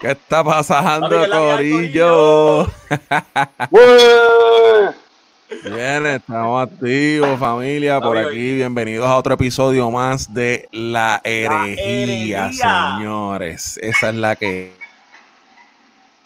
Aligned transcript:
¿Qué 0.00 0.10
está 0.10 0.44
pasando, 0.44 1.08
Corillo? 1.30 2.66
Bien, 5.64 6.06
estamos 6.06 6.68
activos, 6.68 7.38
familia, 7.38 7.98
por 8.00 8.18
aquí. 8.18 8.56
Bienvenidos 8.56 9.06
a 9.06 9.16
otro 9.16 9.34
episodio 9.34 9.90
más 9.90 10.34
de 10.34 10.68
La 10.70 11.22
Herejía, 11.24 12.50
señores. 12.52 13.78
Esa 13.80 14.10
es 14.10 14.14
la 14.16 14.36
que. 14.36 14.74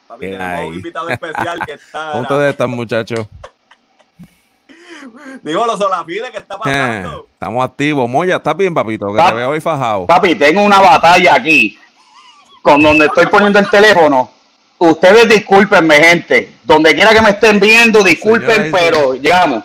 Papi, 0.08 0.30
tenemos 0.30 0.66
un 0.66 0.74
invitado 0.74 1.08
especial 1.08 1.60
que 1.64 1.72
está. 1.74 2.12
Junto 2.12 2.38
de 2.38 2.50
estos 2.50 2.68
muchachos. 2.68 3.28
Digo, 5.42 5.64
los 5.64 5.78
Solafide, 5.78 6.32
¿qué 6.32 6.38
está 6.38 6.58
pasando? 6.58 7.20
Eh, 7.20 7.24
estamos 7.34 7.64
activos. 7.64 8.10
Moya, 8.10 8.36
¿estás 8.36 8.56
bien, 8.56 8.74
papito? 8.74 9.14
Que 9.14 9.22
te 9.22 9.32
veo 9.32 9.50
hoy 9.50 9.60
fajado. 9.60 10.06
Papi, 10.06 10.34
tengo 10.34 10.62
una 10.62 10.80
batalla 10.80 11.36
aquí 11.36 11.78
con 12.62 12.82
donde 12.82 13.06
estoy 13.06 13.26
poniendo 13.26 13.58
el 13.58 13.68
teléfono. 13.68 14.30
Ustedes 14.78 15.28
discúlpenme, 15.28 15.96
gente. 15.96 16.54
Donde 16.64 16.94
quiera 16.94 17.12
que 17.12 17.20
me 17.20 17.30
estén 17.30 17.60
viendo, 17.60 18.02
disculpen, 18.02 18.72
pero 18.72 19.14
llamo. 19.14 19.62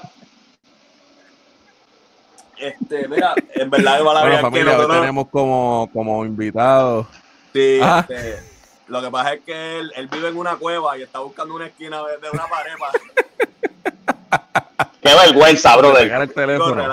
Este, 2.58 3.08
mira, 3.08 3.34
en 3.54 3.70
verdad, 3.70 4.02
bueno, 4.02 4.40
familia, 4.40 4.78
hoy 4.78 4.88
tenemos 4.88 5.28
como, 5.30 5.90
como 5.94 6.26
invitado. 6.26 7.08
Sí, 7.54 7.80
ah. 7.82 8.06
este, 8.08 8.40
lo 8.88 9.02
que 9.02 9.12
pasa 9.12 9.34
es 9.34 9.42
que 9.42 9.80
él, 9.80 9.92
él, 9.96 10.08
vive 10.08 10.30
en 10.30 10.38
una 10.38 10.56
cueva 10.56 10.98
y 10.98 11.04
está 11.04 11.20
buscando 11.20 11.56
una 11.56 11.68
esquina 11.68 12.02
de, 12.04 12.18
de 12.18 12.30
una 12.30 12.48
pared 12.48 12.74
Qué 15.06 15.14
vergüenza, 15.14 15.78
brother. 15.78 16.12
El 16.12 16.34
teléfono. 16.34 16.84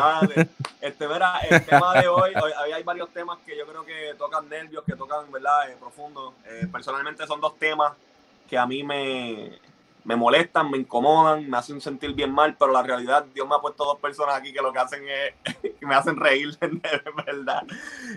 Este, 0.82 1.08
mira, 1.08 1.38
el 1.48 1.64
tema 1.66 1.94
de 1.94 2.08
hoy, 2.08 2.32
hoy, 2.34 2.72
hay 2.72 2.82
varios 2.82 3.08
temas 3.08 3.38
que 3.46 3.56
yo 3.56 3.66
creo 3.66 3.86
que 3.86 4.14
tocan 4.18 4.46
nervios, 4.50 4.84
que 4.84 4.94
tocan, 4.94 5.32
¿verdad?, 5.32 5.70
eh, 5.70 5.76
profundo. 5.80 6.34
Eh, 6.44 6.66
personalmente 6.70 7.26
son 7.26 7.40
dos 7.40 7.58
temas 7.58 7.94
que 8.50 8.58
a 8.58 8.66
mí 8.66 8.84
me, 8.84 9.58
me 10.04 10.14
molestan, 10.14 10.70
me 10.70 10.76
incomodan, 10.76 11.48
me 11.48 11.56
hacen 11.56 11.80
sentir 11.80 12.12
bien 12.12 12.30
mal, 12.30 12.54
pero 12.58 12.70
la 12.70 12.82
realidad, 12.82 13.24
Dios 13.32 13.48
me 13.48 13.54
ha 13.54 13.60
puesto 13.60 13.82
dos 13.82 13.98
personas 13.98 14.34
aquí 14.34 14.52
que 14.52 14.60
lo 14.60 14.74
que 14.74 14.78
hacen 14.78 15.02
es, 15.08 15.54
que 15.80 15.86
me 15.86 15.94
hacen 15.94 16.16
reír, 16.16 16.58
de 16.60 17.02
verdad. 17.24 17.62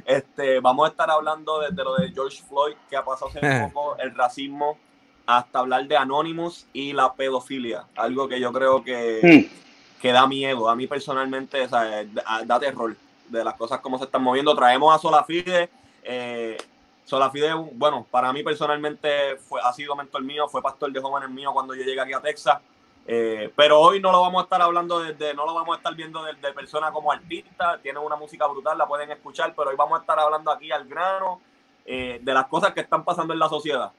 Este, 0.04 0.60
vamos 0.60 0.90
a 0.90 0.92
estar 0.92 1.10
hablando 1.10 1.62
desde 1.62 1.82
lo 1.86 1.96
de 1.96 2.12
George 2.12 2.44
Floyd, 2.50 2.76
que 2.90 2.98
ha 2.98 3.06
pasado 3.06 3.32
hace 3.34 3.70
poco, 3.72 3.96
el 4.00 4.14
racismo, 4.14 4.78
hasta 5.26 5.60
hablar 5.60 5.88
de 5.88 5.96
Anonymous 5.96 6.68
y 6.74 6.92
la 6.92 7.14
pedofilia, 7.14 7.86
algo 7.96 8.28
que 8.28 8.42
yo 8.42 8.52
creo 8.52 8.84
que... 8.84 9.22
Hmm 9.24 9.65
que 10.02 10.12
da 10.12 10.28
miedo. 10.28 10.70
A 10.70 10.76
mí 10.76 10.88
personalmente 10.88 11.62
o 11.62 11.70
sea, 11.70 12.06
da, 12.46 12.60
terror 12.60 12.96
de 13.30 13.44
las 13.44 13.56
cosas 13.56 13.80
como 13.80 13.98
se 13.98 14.06
están 14.06 14.24
moviendo. 14.24 14.56
Traemos 14.56 14.94
a 14.94 15.00
Solafide. 15.00 15.70
Eh, 16.04 16.58
Solafide, 17.06 17.54
bueno, 17.54 18.06
para 18.10 18.34
mí 18.34 18.44
personalmente 18.44 19.38
fue, 19.38 19.62
ha 19.64 19.72
sido 19.74 19.96
mentor 19.96 20.24
mío, 20.24 20.48
fue 20.48 20.62
pastor 20.62 20.92
de 20.92 21.00
jóvenes 21.00 21.30
mío 21.30 21.52
cuando 21.54 21.76
yo 21.76 21.84
llegué 21.84 22.02
aquí 22.02 22.14
a 22.14 22.22
Texas. 22.22 22.60
Eh, 23.08 23.52
pero 23.56 23.80
hoy 23.80 24.00
no 24.00 24.12
lo 24.12 24.22
vamos 24.22 24.42
a 24.42 24.44
estar 24.46 24.62
hablando 24.62 25.00
desde, 25.00 25.36
no 25.36 25.46
lo 25.46 25.54
vamos 25.54 25.76
a 25.76 25.78
estar 25.78 25.94
viendo 25.94 26.24
de, 26.24 26.34
de 26.34 26.52
persona 26.54 26.92
como 26.92 27.12
artista, 27.12 27.78
tiene 27.84 28.00
una 28.00 28.16
música 28.16 28.48
brutal, 28.48 28.80
la 28.80 28.88
pueden 28.88 29.12
escuchar, 29.12 29.54
pero 29.56 29.70
hoy 29.70 29.76
vamos 29.76 30.00
a 30.00 30.02
estar 30.02 30.20
hablando 30.20 30.50
aquí 30.50 30.72
al 30.72 30.88
grano 30.88 31.40
eh, 31.88 32.20
de 32.20 32.34
las 32.34 32.48
cosas 32.48 32.74
que 32.74 32.82
están 32.82 33.04
pasando 33.04 33.32
en 33.32 33.40
la 33.40 33.48
sociedad. 33.48 33.92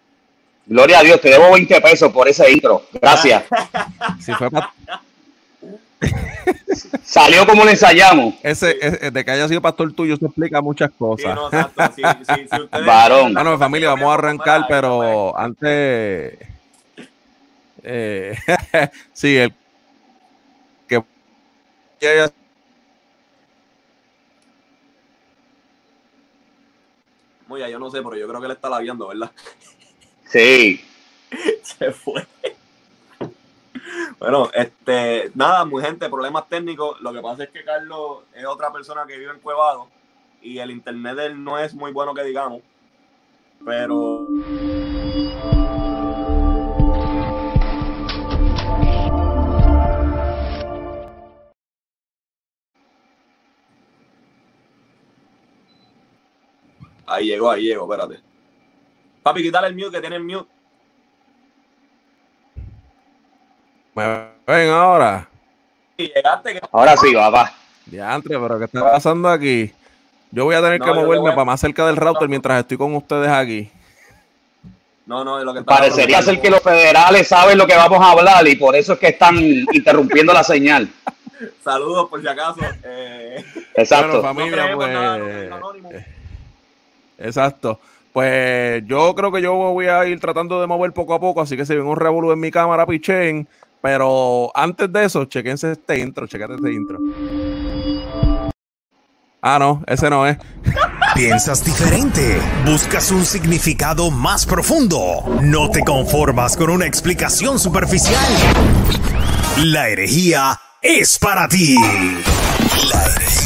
Gloria 0.66 0.98
a 0.98 1.02
Dios, 1.02 1.20
te 1.20 1.30
debo 1.30 1.52
20 1.52 1.80
pesos 1.80 2.10
por 2.10 2.26
ese 2.26 2.50
intro. 2.50 2.82
Gracias. 3.00 3.44
si 4.20 4.32
fue 4.34 4.50
Salió 7.04 7.46
como 7.46 7.64
lo 7.64 7.70
ensayamos. 7.70 8.34
Ese, 8.42 8.74
de 9.10 9.24
que 9.24 9.30
haya 9.30 9.48
sido 9.48 9.62
pastor 9.62 9.92
tuyo, 9.92 10.14
eso 10.14 10.26
explica 10.26 10.60
muchas 10.60 10.90
cosas. 10.90 11.38
Varón. 12.84 13.34
Bueno, 13.34 13.58
familia, 13.58 13.90
vamos 13.90 14.10
a 14.10 14.14
arrancar, 14.14 14.66
pero 14.68 15.36
antes. 15.38 16.38
Eh, 17.82 18.36
sí, 19.12 19.36
el 19.36 19.54
que. 20.88 21.02
Muy 27.46 27.60
yo 27.70 27.78
no 27.78 27.90
sé, 27.90 27.98
pero 27.98 28.16
yo 28.16 28.26
creo 28.26 28.40
que 28.40 28.46
él 28.46 28.52
está 28.52 28.68
labiando, 28.68 29.08
¿verdad? 29.08 29.30
Sí. 30.28 30.84
Se 31.62 31.92
fue. 31.92 32.26
Bueno, 34.18 34.50
este, 34.54 35.30
nada, 35.34 35.64
muy 35.64 35.82
gente, 35.82 36.08
problemas 36.08 36.48
técnicos. 36.48 37.00
Lo 37.00 37.12
que 37.12 37.20
pasa 37.20 37.44
es 37.44 37.50
que 37.50 37.64
Carlos 37.64 38.24
es 38.34 38.44
otra 38.46 38.72
persona 38.72 39.06
que 39.06 39.18
vive 39.18 39.32
en 39.32 39.40
Cuevado 39.40 39.88
y 40.42 40.58
el 40.58 40.70
internet 40.70 41.16
de 41.16 41.26
él 41.26 41.44
no 41.44 41.58
es 41.58 41.74
muy 41.74 41.92
bueno 41.92 42.14
que 42.14 42.24
digamos. 42.24 42.62
Pero. 43.64 44.26
Ahí 57.08 57.26
llegó, 57.26 57.50
ahí 57.50 57.62
llegó, 57.62 57.84
espérate. 57.84 58.20
Papi, 59.22 59.42
quítale 59.42 59.68
el 59.68 59.76
mute 59.76 59.92
que 59.92 60.00
tiene 60.00 60.16
el 60.16 60.24
mute. 60.24 60.55
¿Me 63.96 64.28
ven 64.46 64.70
ahora? 64.70 65.26
Ahora 66.70 66.96
sí, 66.98 67.14
papá. 67.14 67.54
Diantre, 67.86 68.38
pero 68.38 68.58
¿qué 68.58 68.66
está 68.66 68.82
pasando 68.82 69.28
aquí? 69.28 69.72
Yo 70.30 70.44
voy 70.44 70.54
a 70.54 70.60
tener 70.60 70.80
que 70.80 70.92
moverme 70.92 71.30
para 71.30 71.46
más 71.46 71.60
cerca 71.60 71.86
del 71.86 71.96
router 71.96 72.28
mientras 72.28 72.60
estoy 72.60 72.76
con 72.76 72.94
ustedes 72.94 73.30
aquí. 73.30 73.70
No, 75.06 75.24
no, 75.24 75.42
lo 75.42 75.54
que 75.54 75.62
Parecería 75.62 76.20
ser 76.20 76.42
que 76.42 76.50
los 76.50 76.60
federales 76.60 77.26
saben 77.26 77.56
lo 77.56 77.66
que 77.66 77.74
vamos 77.74 77.98
a 78.02 78.10
hablar 78.10 78.46
y 78.46 78.56
por 78.56 78.76
eso 78.76 78.94
es 78.94 78.98
que 78.98 79.08
están 79.08 79.38
interrumpiendo 79.38 80.34
la 80.34 80.44
señal. 80.44 80.90
Saludos 81.64 82.10
por 82.10 82.20
si 82.20 82.28
acaso. 82.28 82.60
Eh. 82.82 83.42
Exacto. 83.76 84.20
familia, 84.20 84.74
pues, 84.74 84.90
eh, 84.90 86.06
exacto. 87.18 87.80
Pues 88.12 88.82
yo 88.86 89.14
creo 89.14 89.32
que 89.32 89.40
yo 89.40 89.54
voy 89.54 89.86
a 89.86 90.04
ir 90.06 90.20
tratando 90.20 90.60
de 90.60 90.66
mover 90.66 90.92
poco 90.92 91.14
a 91.14 91.20
poco, 91.20 91.40
así 91.40 91.56
que 91.56 91.64
si 91.64 91.74
ven 91.74 91.86
un 91.86 91.96
revolú 91.96 92.32
en 92.32 92.40
mi 92.40 92.50
cámara, 92.50 92.84
pichen. 92.84 93.48
Pero 93.82 94.50
antes 94.54 94.92
de 94.92 95.04
eso, 95.04 95.24
chequense 95.26 95.72
este 95.72 95.98
intro, 95.98 96.26
chequense 96.26 96.54
este 96.54 96.72
intro. 96.72 96.98
Ah, 99.42 99.58
no, 99.60 99.84
ese 99.86 100.10
no 100.10 100.26
es. 100.26 100.38
Piensas 101.14 101.64
diferente, 101.64 102.40
buscas 102.64 103.10
un 103.12 103.24
significado 103.24 104.10
más 104.10 104.44
profundo, 104.44 105.24
no 105.40 105.70
te 105.70 105.82
conformas 105.82 106.56
con 106.56 106.68
una 106.68 106.84
explicación 106.86 107.58
superficial. 107.58 108.26
La 109.58 109.88
herejía 109.88 110.60
es 110.82 111.18
para 111.18 111.48
ti. 111.48 111.76
La 112.92 113.04
herejía. 113.06 113.45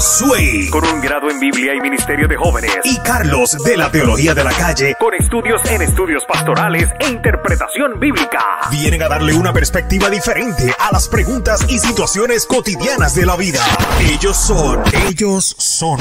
Sway. 0.00 0.70
Con 0.70 0.86
un 0.86 1.00
grado 1.02 1.30
en 1.30 1.38
Biblia 1.38 1.74
y 1.74 1.80
Ministerio 1.80 2.26
de 2.26 2.34
Jóvenes. 2.34 2.78
Y 2.84 2.98
Carlos 3.00 3.56
de 3.62 3.76
la 3.76 3.92
Teología 3.92 4.34
de 4.34 4.42
la 4.42 4.52
Calle. 4.52 4.94
Con 4.98 5.12
estudios 5.12 5.62
en 5.70 5.82
estudios 5.82 6.24
pastorales 6.24 6.88
e 7.00 7.08
interpretación 7.08 8.00
bíblica. 8.00 8.40
Vienen 8.70 9.02
a 9.02 9.08
darle 9.08 9.34
una 9.34 9.52
perspectiva 9.52 10.08
diferente 10.08 10.74
a 10.78 10.90
las 10.90 11.06
preguntas 11.06 11.66
y 11.68 11.78
situaciones 11.78 12.46
cotidianas 12.46 13.14
de 13.14 13.26
la 13.26 13.36
vida. 13.36 13.60
Ellos 14.00 14.38
son, 14.38 14.82
ellos 15.06 15.54
son. 15.58 16.00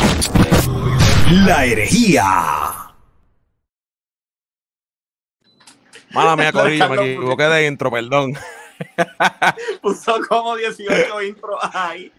La 1.46 1.66
herejía. 1.66 2.24
Mala 6.12 6.38
mía, 6.38 6.52
Corillo, 6.54 6.90
me 6.90 6.96
equivoqué 6.96 7.44
de 7.44 7.68
intro, 7.68 7.92
perdón. 7.92 8.34
Puso 9.82 10.20
como 10.28 10.56
18 10.56 11.22
intros 11.24 11.60
ahí. 11.74 12.12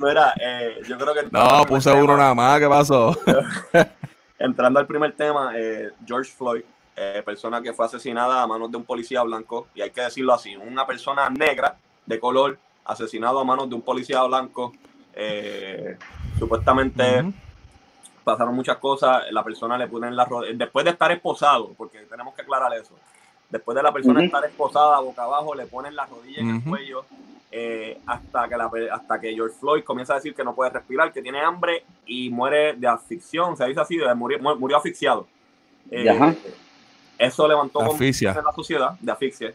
Mira, 0.00 0.34
eh, 0.40 0.80
yo 0.86 0.98
creo 0.98 1.14
que. 1.14 1.28
No, 1.30 1.64
puse 1.66 1.92
uno 1.92 2.16
nada 2.16 2.34
más, 2.34 2.58
¿qué 2.60 2.68
pasó? 2.68 3.16
Entrando 4.38 4.78
al 4.78 4.86
primer 4.86 5.12
tema, 5.12 5.52
eh, 5.56 5.90
George 6.06 6.30
Floyd, 6.30 6.62
eh, 6.94 7.22
persona 7.24 7.60
que 7.60 7.72
fue 7.72 7.86
asesinada 7.86 8.42
a 8.42 8.46
manos 8.46 8.70
de 8.70 8.76
un 8.76 8.84
policía 8.84 9.22
blanco, 9.22 9.68
y 9.74 9.80
hay 9.80 9.90
que 9.90 10.02
decirlo 10.02 10.34
así: 10.34 10.56
una 10.56 10.86
persona 10.86 11.28
negra 11.30 11.76
de 12.06 12.20
color 12.20 12.58
asesinado 12.84 13.40
a 13.40 13.44
manos 13.44 13.68
de 13.68 13.74
un 13.74 13.82
policía 13.82 14.22
blanco. 14.22 14.72
supuestamente. 16.38 17.32
Pasaron 18.22 18.54
muchas 18.54 18.76
cosas, 18.76 19.22
la 19.30 19.42
persona 19.42 19.78
le 19.78 19.88
ponen 19.88 20.14
la 20.14 20.26
rodilla, 20.26 20.52
después 20.54 20.84
de 20.84 20.90
estar 20.90 21.10
esposado, 21.10 21.72
porque 21.78 22.00
tenemos 22.00 22.34
que 22.34 22.42
aclarar 22.42 22.74
eso, 22.74 22.94
después 23.50 23.76
de 23.76 23.82
la 23.82 23.92
persona 23.92 24.24
estar 24.24 24.44
esposada 24.44 25.00
boca 25.00 25.24
abajo, 25.24 25.54
le 25.54 25.66
ponen 25.66 25.96
la 25.96 26.06
rodilla 26.06 26.40
en 26.40 26.56
el 26.56 26.62
cuello, 26.62 27.04
eh, 27.50 27.98
hasta, 28.06 28.48
que 28.48 28.56
la, 28.56 28.70
hasta 28.92 29.20
que 29.20 29.32
George 29.34 29.56
Floyd 29.58 29.82
comienza 29.82 30.12
a 30.12 30.16
decir 30.16 30.34
que 30.34 30.44
no 30.44 30.54
puede 30.54 30.70
respirar, 30.70 31.12
que 31.12 31.22
tiene 31.22 31.40
hambre 31.40 31.84
y 32.06 32.28
muere 32.28 32.74
de 32.74 32.86
asfixión, 32.86 33.56
se 33.56 33.66
dice 33.66 33.80
así, 33.80 33.96
de 33.96 34.14
murió, 34.14 34.38
murió 34.56 34.76
asfixiado. 34.76 35.26
Eh, 35.90 36.36
eso 37.18 37.48
levantó 37.48 37.80
conmoción 37.80 38.36
en 38.36 38.44
la 38.44 38.52
sociedad, 38.52 38.92
de 39.00 39.12
asfixia. 39.12 39.54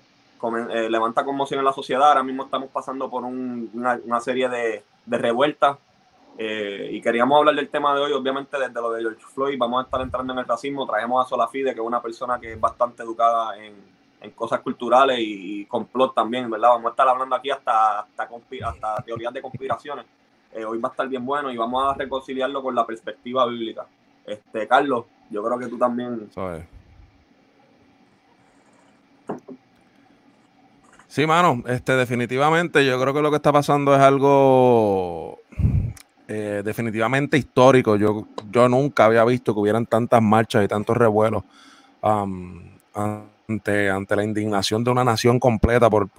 Eh, 0.71 0.89
levanta 0.89 1.23
conmoción 1.23 1.59
en 1.59 1.65
la 1.65 1.71
sociedad. 1.71 2.09
Ahora 2.09 2.23
mismo 2.23 2.43
estamos 2.43 2.69
pasando 2.69 3.09
por 3.09 3.23
una, 3.23 4.19
serie 4.19 4.49
de, 4.49 4.83
revueltas 5.07 5.77
Eh, 6.37 6.89
y 6.91 7.01
queríamos 7.01 7.37
hablar 7.37 7.55
del 7.55 7.69
tema 7.69 7.93
de 7.93 8.01
hoy, 8.01 8.11
obviamente 8.11 8.57
desde 8.57 8.73
lo 8.73 8.91
de 8.91 9.01
George 9.01 9.23
Floyd, 9.33 9.55
vamos 9.57 9.81
a 9.81 9.85
estar 9.85 10.01
entrando 10.01 10.33
en 10.33 10.39
el 10.39 10.45
racismo, 10.45 10.87
traemos 10.87 11.25
a 11.25 11.29
Solafide, 11.29 11.73
que 11.73 11.79
es 11.79 11.85
una 11.85 12.01
persona 12.01 12.39
que 12.39 12.53
es 12.53 12.59
bastante 12.59 13.03
educada 13.03 13.55
en, 13.57 13.75
en 14.23 14.31
cosas 14.31 14.61
culturales 14.61 15.19
y, 15.19 15.65
complot 15.65 16.15
también, 16.15 16.49
¿verdad? 16.49 16.69
Vamos 16.69 16.87
a 16.87 16.89
estar 16.91 17.07
hablando 17.07 17.35
aquí 17.35 17.51
hasta, 17.51 17.99
hasta, 17.99 18.29
hasta 18.65 19.03
teorías 19.03 19.33
de 19.33 19.41
conspiraciones. 19.41 20.05
Eh, 20.53 20.63
hoy 20.63 20.79
va 20.79 20.89
a 20.89 20.91
estar 20.91 21.07
bien 21.07 21.25
bueno 21.25 21.51
y 21.51 21.57
vamos 21.57 21.83
a 21.83 21.97
reconciliarlo 21.97 22.63
con 22.63 22.73
la 22.73 22.85
perspectiva 22.85 23.45
bíblica. 23.45 23.85
Este, 24.25 24.67
Carlos, 24.67 25.05
yo 25.29 25.43
creo 25.43 25.59
que 25.59 25.67
tú 25.67 25.77
también... 25.77 26.29
Sí, 31.07 31.27
mano, 31.27 31.61
este, 31.67 31.95
definitivamente 31.95 32.83
yo 32.85 32.99
creo 32.99 33.13
que 33.13 33.21
lo 33.21 33.29
que 33.29 33.35
está 33.35 33.51
pasando 33.51 33.93
es 33.93 34.01
algo 34.01 35.42
eh, 36.27 36.61
definitivamente 36.63 37.37
histórico. 37.37 37.95
Yo, 37.97 38.27
yo 38.51 38.69
nunca 38.69 39.05
había 39.05 39.25
visto 39.25 39.53
que 39.53 39.59
hubieran 39.59 39.85
tantas 39.85 40.21
marchas 40.21 40.63
y 40.63 40.67
tantos 40.67 40.95
revuelos 40.95 41.43
ante, 42.01 43.89
ante 43.89 44.15
la 44.15 44.23
indignación 44.23 44.83
de 44.83 44.91
una 44.91 45.03
nación 45.03 45.39
completa 45.39 45.89
por, 45.89 46.09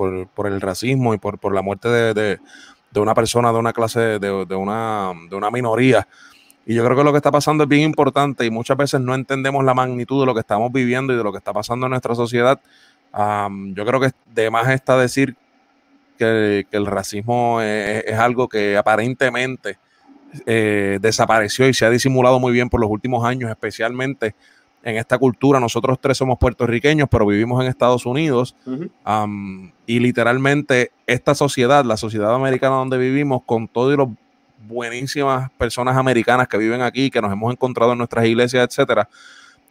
el 0.47 0.61
racismo 0.61 1.15
y 1.15 1.19
por, 1.19 1.55
la 1.55 1.63
muerte 1.63 1.89
de, 1.89 2.39
una 2.95 3.15
persona 3.15 3.53
de 3.53 3.59
una 3.59 3.73
clase, 3.73 4.19
de, 4.19 4.57
una, 4.57 5.13
de 5.29 5.37
una 5.37 5.51
minoría. 5.51 6.07
Y 6.67 6.75
yo 6.75 6.85
creo 6.85 6.97
que 6.97 7.05
lo 7.05 7.13
que 7.13 7.19
está 7.19 7.31
pasando 7.31 7.65
es 7.65 7.69
bien 7.69 7.83
importante 7.83 8.47
y 8.47 8.51
muchas 8.51 8.77
veces 8.77 9.01
no 9.01 9.15
entendemos 9.15 9.65
la 9.65 9.75
magnitud 9.75 10.21
de 10.21 10.27
lo 10.27 10.35
que 10.35 10.41
estamos 10.41 10.73
viviendo 10.73 11.13
y 11.13 11.17
de 11.17 11.23
lo 11.23 11.31
que 11.31 11.39
está 11.39 11.53
pasando 11.53 11.87
en 11.87 11.91
nuestra 11.91 12.15
sociedad. 12.15 12.61
yo 13.13 13.87
creo 13.87 14.01
que 14.01 14.11
de 14.33 14.51
más 14.51 14.69
está 14.69 14.99
decir 14.99 15.37
que, 16.19 16.67
el 16.71 16.87
racismo 16.87 17.61
es, 17.61 18.15
algo 18.15 18.49
que 18.49 18.77
aparentemente 18.77 19.79
eh, 20.47 20.99
desapareció 21.01 21.69
y 21.69 21.75
se 21.75 21.87
ha 21.87 21.91
disimulado 21.91 22.41
muy 22.41 22.53
bien 22.53 22.69
por 22.69 22.81
los 22.81 22.91
últimos 22.91 23.25
años, 23.25 23.51
especialmente 23.51 24.35
en 24.83 24.97
esta 24.97 25.19
cultura. 25.19 25.59
Nosotros 25.61 25.99
tres 26.01 26.19
somos 26.19 26.39
puertorriqueños, 26.39 27.09
pero 27.11 27.27
vivimos 27.27 27.63
en 27.63 27.69
Estados 27.69 28.07
Unidos. 28.07 28.55
y 29.87 29.99
literalmente 29.99 30.93
esta 31.07 31.35
sociedad, 31.35 31.85
la 31.85 31.97
sociedad 31.97 32.35
americana 32.35 32.77
donde 32.77 32.99
vivimos, 32.99 33.43
con 33.45 33.69
todas 33.69 33.99
las 33.99 34.09
buenísimas 34.67 35.51
personas 35.53 35.97
americanas 35.97 36.49
que 36.49 36.59
viven 36.59 36.83
aquí, 36.83 37.11
que 37.11 37.21
nos 37.21 37.33
hemos 37.33 37.53
encontrado 37.53 37.93
en 37.93 37.99
nuestras 37.99 38.27
iglesias, 38.27 38.67
etcétera. 38.69 39.09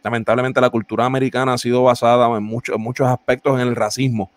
Lamentablemente 0.02 0.60
la 0.60 0.70
cultura 0.70 1.06
americana 1.06 1.54
ha 1.54 1.58
sido 1.58 1.82
basada 1.82 2.26
en, 2.36 2.42
muchos 2.42 2.78
muchos 2.78 3.08
aspectos 3.08 3.54
en 3.54 3.68
el 3.68 3.74
racismo. 3.74 4.30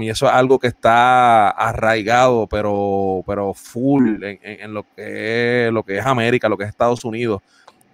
Y 0.00 0.08
eso 0.08 0.26
es 0.26 0.32
algo 0.32 0.58
que 0.58 0.68
está 0.68 1.50
arraigado, 1.50 2.46
pero, 2.46 3.22
pero 3.26 3.54
full 3.54 4.22
en, 4.24 4.38
en, 4.42 4.74
lo, 4.74 4.84
que 4.94 5.66
es, 5.66 5.72
lo 5.72 5.84
que 5.84 5.98
es 5.98 6.06
América, 6.06 6.48
lo 6.48 6.56
que 6.56 6.64
es 6.64 6.70
Estados 6.70 7.04
Unidos 7.04 7.42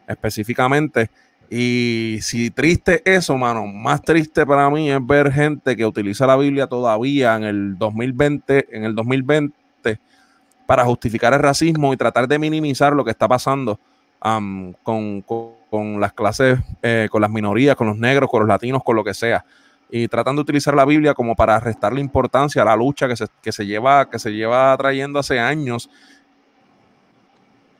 específicamente. 0.08 1.10
Y 1.50 2.18
si 2.22 2.50
triste 2.50 3.02
eso, 3.04 3.36
mano, 3.36 3.66
más 3.66 4.02
triste 4.02 4.46
para 4.46 4.70
mí 4.70 4.90
es 4.90 5.06
ver 5.06 5.30
gente 5.30 5.76
que 5.76 5.84
utiliza 5.84 6.26
la 6.26 6.36
Biblia 6.36 6.66
todavía 6.66 7.36
en 7.36 7.44
el 7.44 7.78
2020, 7.78 8.76
en 8.76 8.84
el 8.84 8.94
2020 8.94 9.54
para 10.66 10.84
justificar 10.84 11.34
el 11.34 11.40
racismo 11.40 11.92
y 11.92 11.96
tratar 11.96 12.26
de 12.26 12.38
minimizar 12.38 12.94
lo 12.94 13.04
que 13.04 13.10
está 13.10 13.28
pasando 13.28 13.78
con, 14.82 15.24
las 16.00 16.12
clases, 16.14 16.58
eh, 16.82 17.08
con 17.10 17.20
las 17.20 17.30
minorías, 17.30 17.76
con 17.76 17.88
los 17.88 17.98
negros, 17.98 18.30
con 18.30 18.40
los 18.40 18.48
latinos, 18.48 18.82
con 18.82 18.96
lo 18.96 19.04
que 19.04 19.12
sea. 19.12 19.44
Y 19.90 20.08
tratando 20.08 20.40
de 20.40 20.44
utilizar 20.44 20.74
la 20.74 20.84
Biblia 20.84 21.14
como 21.14 21.36
para 21.36 21.60
restarle 21.60 22.00
importancia 22.00 22.62
a 22.62 22.64
la 22.64 22.76
lucha 22.76 23.06
que 23.06 23.16
se, 23.16 23.26
que 23.42 23.52
se, 23.52 23.66
lleva, 23.66 24.08
que 24.10 24.18
se 24.18 24.32
lleva 24.32 24.76
trayendo 24.76 25.18
hace 25.18 25.38
años 25.38 25.90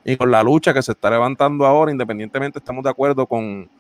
y 0.05 0.17
con 0.17 0.31
la 0.31 0.43
lucha 0.43 0.75
que 0.75 0.83
se 0.83 0.93
está 0.93 1.11
levantando 1.11 1.65
ahora, 1.67 1.91
independientemente 1.91 2.59
estamos 2.59 2.85
de 2.85 2.91
acuerdo 2.91 3.27
con, 3.27 3.71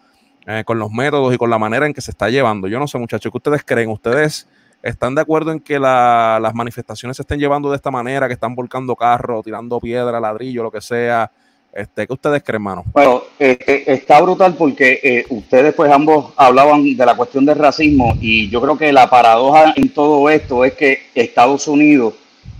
eh, 0.47 0.65
con 0.65 0.79
los 0.79 0.91
métodos 0.91 1.35
y 1.35 1.37
con 1.37 1.51
la 1.51 1.59
manera 1.59 1.87
en 1.87 1.93
que 1.93 2.01
se 2.01 2.11
está 2.11 2.31
llevando. 2.31 2.67
Yo 2.67 2.79
no 2.79 2.89
sé, 2.89 2.99
muchachos, 2.99 3.31
¿qué 3.31 3.37
ustedes 3.37 3.63
creen? 3.65 3.91
¿Ustedes 3.91 4.49
están 4.83 5.15
de 5.15 5.21
acuerdo 5.21 5.53
en 5.53 5.61
que 5.61 5.79
las 5.79 6.55
manifestaciones 6.55 7.19
se 7.19 7.23
estén 7.23 7.39
llevando 7.39 7.71
de 7.71 7.77
esta 7.77 7.91
manera, 7.91 8.27
que 8.27 8.35
están 8.35 8.55
volcando 8.55 8.97
carros, 8.97 9.45
tirando 9.45 9.79
piedra, 9.81 10.19
ladrillo, 10.19 10.63
lo 10.63 10.71
que 10.71 10.81
sea? 10.81 11.31
Este, 11.75 12.07
¿Qué 12.07 12.13
ustedes 12.13 12.43
creen, 12.43 12.57
hermano? 12.57 12.85
Bueno, 12.93 13.25
eh, 13.39 13.59
eh, 13.67 13.85
está 13.89 14.21
brutal 14.21 14.55
porque 14.55 15.27
ustedes 15.29 15.75
pues 15.75 15.91
ambos 15.91 16.33
hablaban 16.37 16.97
de 16.97 17.07
la 17.07 17.17
cuestión 17.17 17.45
del 17.45 17.59
racismo 17.59 18.15
y 18.21 18.49
yo 18.49 18.61
creo 18.61 18.79
que 18.79 18.93
la 18.93 19.11
paradoja 19.11 19.75
en 19.77 19.89
todo 19.89 20.31
esto 20.31 20.65
es 20.65 20.75
que 20.75 21.03
Estados 21.15 21.67
Unidos 21.67 22.15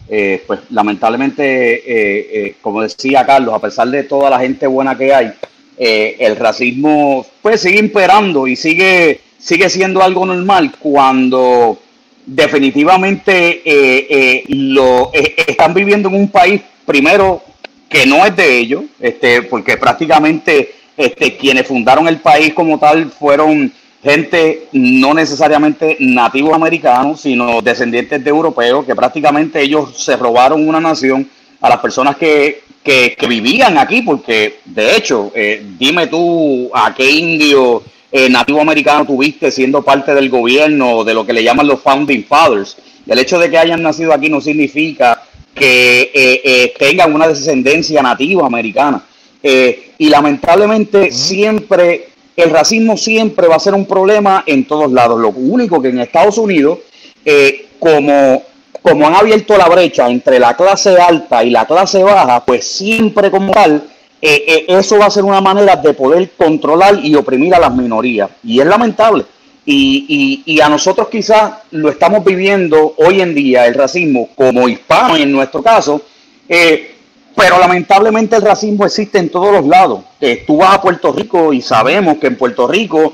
eh, 0.07 0.43
pues 0.47 0.61
lamentablemente, 0.71 1.75
eh, 1.75 2.29
eh, 2.33 2.55
como 2.61 2.83
decía 2.83 3.25
Carlos, 3.25 3.55
a 3.55 3.61
pesar 3.61 3.89
de 3.89 4.03
toda 4.03 4.29
la 4.29 4.39
gente 4.39 4.67
buena 4.67 4.97
que 4.97 5.15
hay, 5.15 5.33
el 5.77 6.37
racismo 6.37 7.27
pues 7.43 7.63
sigue 7.63 7.81
imperando 7.81 8.47
y 8.47 8.55
sigue, 8.55 9.21
sigue 9.39 9.69
siendo 9.69 10.03
algo 10.03 10.25
normal 10.25 10.73
cuando 10.79 11.81
definitivamente 12.25 14.45
lo 14.49 15.11
están 15.13 15.75
viviendo 15.75 16.11
en 16.11 16.15
un 16.15 16.29
país 16.29 16.61
primero 16.87 17.43
que 17.95 18.07
no 18.07 18.27
es 18.27 18.35
de 18.35 18.59
ellos, 18.59 18.83
este, 18.99 19.43
porque 19.43 19.77
prácticamente 19.77 20.75
este, 20.97 21.37
quienes 21.37 21.65
fundaron 21.65 22.09
el 22.09 22.19
país 22.19 22.53
como 22.53 22.77
tal 22.77 23.09
fueron 23.09 23.73
gente 24.03 24.67
no 24.73 25.15
necesariamente 25.15 25.97
nativos 26.01 26.55
americanos, 26.55 27.21
sino 27.21 27.63
descendientes 27.63 28.25
de 28.25 28.31
europeos, 28.31 28.85
que 28.85 28.97
prácticamente 28.97 29.63
ellos 29.63 29.97
se 29.97 30.17
robaron 30.17 30.69
una 30.69 30.81
nación 30.81 31.31
a 31.61 31.69
las 31.69 31.79
personas 31.79 32.17
que, 32.17 32.65
vivían 33.29 33.79
aquí, 33.79 34.03
porque 34.03 34.59
de 34.65 34.97
hecho, 34.97 35.31
eh, 35.33 35.65
dime 35.79 36.09
tú 36.09 36.73
a 36.75 36.93
qué 36.97 37.09
indio 37.09 37.85
eh, 38.11 38.29
nativo 38.29 38.61
americano 38.61 39.07
tuviste 39.07 39.53
siendo 39.53 39.83
parte 39.83 40.13
del 40.17 40.29
gobierno 40.31 41.05
de 41.05 41.15
lo 41.15 41.25
que 41.25 41.33
le 41.33 41.45
llaman 41.45 41.69
los 41.69 41.81
Founding 41.81 42.25
Fathers. 42.25 42.77
El 43.07 43.21
hecho 43.21 43.39
de 43.39 43.49
que 43.49 43.59
hayan 43.59 43.83
nacido 43.83 44.13
aquí 44.13 44.29
no 44.29 44.41
significa 44.41 45.23
que 45.55 46.11
eh, 46.13 46.75
tengan 46.79 47.15
una 47.15 47.29
descendencia 47.29 48.03
nativa 48.03 48.47
americana. 48.47 49.05
y 49.43 50.09
lamentablemente 50.09 51.11
siempre 51.13 52.15
el 52.37 52.51
racismo 52.51 52.97
siempre 52.97 53.47
va 53.47 53.57
a 53.57 53.61
ser 53.61 53.75
un 53.75 53.87
problema 53.87 54.43
en 54.47 54.65
todos 54.67 54.91
lados. 54.91 55.21
Lo 55.21 55.31
único 55.31 55.81
que 55.81 55.89
en 55.89 56.01
Estados 56.01 56.39
Unidos, 56.39 56.81
eh, 57.25 57.69
como, 57.79 58.43
como 58.83 59.07
han 59.07 59.15
abierto 59.15 59.57
la 59.57 59.69
brecha 59.69 60.09
entre 60.09 60.39
la 60.39 60.57
clase 60.57 60.97
alta 60.97 61.45
y 61.45 61.51
la 61.51 61.67
clase 61.67 62.03
baja, 62.03 62.45
pues 62.45 62.67
siempre 62.67 63.31
como 63.31 63.53
tal, 63.53 63.85
eh, 64.21 64.45
eh, 64.47 64.65
eso 64.69 64.99
va 64.99 65.07
a 65.07 65.11
ser 65.11 65.25
una 65.25 65.41
manera 65.41 65.77
de 65.77 65.95
poder 65.95 66.31
controlar 66.37 66.99
y 67.05 67.15
oprimir 67.15 67.55
a 67.55 67.61
las 67.61 67.75
minorías. 67.75 68.31
Y 68.43 68.61
es 68.61 68.67
lamentable. 68.67 69.25
Y, 69.67 70.43
y, 70.45 70.61
a 70.61 70.69
nosotros 70.69 71.09
quizás 71.09 71.55
lo 71.71 71.89
estamos 71.89 72.23
viviendo 72.23 72.95
hoy 72.99 73.23
en 73.23 73.35
día, 73.35 73.67
el 73.67 73.75
racismo, 73.75 74.29
como 74.35 74.69
hispano 74.69 75.17
en 75.17 75.33
nuestro 75.33 75.63
caso, 75.63 76.03
eh, 76.47 76.95
pero 77.35 77.59
lamentablemente 77.59 78.37
el 78.37 78.43
racismo 78.43 78.85
existe 78.85 79.19
en 79.19 79.31
todos 79.31 79.53
los 79.53 79.67
lados. 79.67 80.01
Eh, 80.21 80.45
tú 80.47 80.59
vas 80.59 80.75
a 80.75 80.83
Puerto 80.83 81.13
Rico 81.13 81.53
y 81.53 81.63
sabemos 81.63 82.19
que 82.19 82.29
en 82.29 82.37
Puerto 82.37 82.67
Rico 82.67 83.13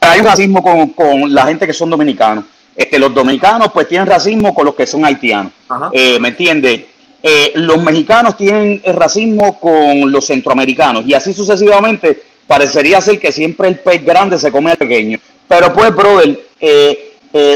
hay 0.00 0.20
un 0.20 0.26
racismo 0.26 0.62
con, 0.94 1.32
la 1.32 1.46
gente 1.46 1.66
que 1.66 1.72
son 1.72 1.90
dominicanos. 1.90 2.44
Este, 2.76 2.98
los 2.98 3.12
dominicanos 3.12 3.70
pues 3.72 3.88
tienen 3.88 4.06
racismo 4.06 4.54
con 4.54 4.64
los 4.64 4.74
que 4.74 4.86
son 4.86 5.04
haitianos. 5.04 5.52
Eh, 5.92 6.18
¿Me 6.20 6.28
entiendes? 6.28 6.82
Eh, 7.22 7.52
los 7.56 7.82
mexicanos 7.82 8.36
tienen 8.36 8.80
el 8.84 8.94
racismo 8.94 9.58
con 9.58 10.10
los 10.10 10.26
centroamericanos 10.26 11.04
y 11.06 11.12
así 11.12 11.34
sucesivamente 11.34 12.22
parecería 12.46 13.00
ser 13.00 13.20
que 13.20 13.30
siempre 13.30 13.68
el 13.68 13.78
pez 13.78 14.02
grande 14.04 14.38
se 14.38 14.50
come 14.50 14.70
al 14.70 14.78
pequeño. 14.78 15.18
Pero 15.50 15.72
pues, 15.72 15.94
brother, 15.94 16.46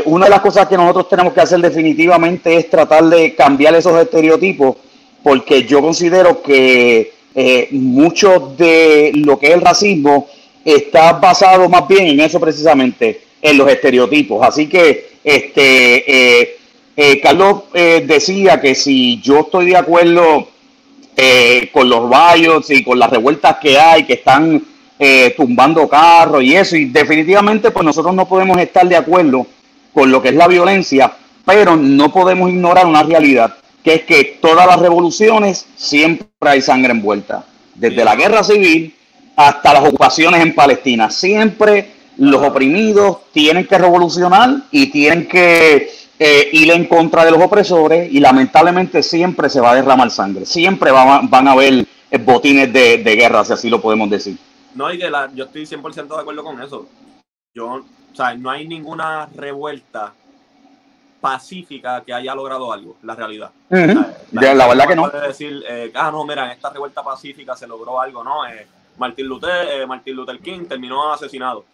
una 0.07 0.27
de 0.27 0.31
las 0.31 0.41
cosas 0.41 0.67
que 0.67 0.77
nosotros 0.77 1.09
tenemos 1.09 1.33
que 1.33 1.41
hacer 1.41 1.61
definitivamente 1.61 2.57
es 2.57 2.69
tratar 2.69 3.05
de 3.05 3.35
cambiar 3.37 3.75
esos 3.77 3.97
estereotipos 4.03 4.77
porque 5.25 5.65
yo 5.65 5.81
considero 5.81 6.43
que 6.43 7.13
eh, 7.35 7.69
mucho 7.73 8.55
de 8.57 9.11
lo 9.15 9.39
que 9.39 9.47
es 9.49 9.55
el 9.55 9.63
racismo 9.63 10.29
está 10.63 11.15
basado 11.15 11.69
más 11.69 11.89
bien 11.89 12.07
en 12.07 12.21
eso 12.21 12.39
precisamente, 12.39 13.23
en 13.41 13.57
los 13.57 13.69
estereotipos. 13.69 14.47
Así 14.47 14.69
que, 14.69 15.15
este, 15.25 16.41
eh, 16.41 16.57
eh, 16.97 17.21
Carlos 17.21 17.63
decía 17.73 18.61
que 18.61 18.75
si 18.75 19.21
yo 19.21 19.41
estoy 19.41 19.67
de 19.67 19.77
acuerdo 19.77 20.49
con 21.73 21.89
los 21.89 22.11
vallos 22.11 22.71
y 22.71 22.85
con 22.85 22.99
las 22.99 23.09
revueltas 23.09 23.57
que 23.61 23.79
hay, 23.79 24.05
que 24.05 24.15
están 24.15 24.63
tumbando 25.37 25.89
carros 25.89 26.43
y 26.43 26.55
eso, 26.55 26.77
y 26.77 26.87
definitivamente 26.87 27.71
pues 27.71 27.85
nosotros 27.85 28.15
no 28.15 28.27
podemos 28.27 28.57
estar 28.59 28.89
de 28.89 28.97
acuerdo 28.97 29.47
con 29.93 30.11
lo 30.11 30.23
que 30.23 30.29
es 30.31 30.35
la 30.35 30.49
violencia, 30.49 31.13
pero 31.45 31.77
no 31.77 32.13
podemos 32.13 32.49
ignorar 32.51 32.87
una 32.87 33.03
realidad 33.03 33.55
que 33.85 33.95
es 33.95 34.03
que 34.05 34.39
todas 34.41 34.67
las 34.67 34.79
revoluciones 34.81 35.67
siempre 35.77 36.27
hay 36.41 36.63
sangre 36.63 36.93
envuelta. 36.93 37.45
Desde 37.75 38.03
la 38.03 38.17
guerra 38.17 38.43
civil 38.43 38.95
hasta 39.37 39.75
las 39.75 39.85
ocupaciones 39.85 40.41
en 40.41 40.55
Palestina. 40.55 41.11
Siempre 41.11 41.91
los 42.17 42.43
oprimidos 42.43 43.31
tienen 43.33 43.67
que 43.67 43.77
revolucionar 43.77 44.57
y 44.71 44.87
tienen 44.87 45.27
que 45.27 45.91
eh, 46.19 46.49
ir 46.53 46.71
en 46.71 46.87
contra 46.87 47.25
de 47.25 47.33
los 47.33 47.43
opresores 47.43 48.11
y 48.11 48.21
lamentablemente 48.21 49.03
siempre 49.03 49.51
se 49.51 49.61
va 49.61 49.73
a 49.73 49.75
derramar 49.75 50.11
sangre. 50.11 50.47
Siempre 50.47 50.91
van 50.91 51.49
a 51.49 51.53
haber 51.53 51.87
botines 52.25 52.73
de, 52.73 53.03
guerra, 53.03 53.45
si 53.45 53.53
así 53.53 53.69
lo 53.69 53.83
podemos 53.83 54.09
decir. 54.09 54.39
No, 54.75 54.93
y 54.93 54.99
que 54.99 55.11
la, 55.11 55.31
yo 55.33 55.45
estoy 55.45 55.63
100% 55.63 56.09
de 56.09 56.21
acuerdo 56.21 56.45
con 56.45 56.61
eso. 56.63 56.87
Yo, 57.55 57.67
o 57.69 58.17
sea, 58.17 58.35
no 58.35 58.51
hay 58.51 58.67
ninguna 58.67 59.29
revuelta 59.35 60.13
pacífica 61.21 62.03
que 62.05 62.13
haya 62.13 62.35
logrado 62.35 62.73
algo, 62.73 62.97
la 63.03 63.15
realidad. 63.15 63.51
la, 63.71 64.67
verdad 64.69 64.87
que 64.87 64.97
no. 64.97 65.09
decir, 65.09 65.65
eh, 65.67 65.91
ah, 65.95 66.11
no, 66.11 66.25
mira, 66.25 66.45
en 66.45 66.51
esta 66.51 66.71
revuelta 66.71 67.03
pacífica 67.03 67.57
se 67.57 67.67
logró 67.67 68.01
algo, 68.01 68.23
¿no? 68.23 68.47
Eh, 68.47 68.67
Martin, 68.99 69.27
Luther, 69.27 69.69
eh, 69.71 69.87
Martin 69.87 70.15
Luther 70.15 70.39
King 70.39 70.67
terminó 70.69 71.13
asesinado 71.13 71.65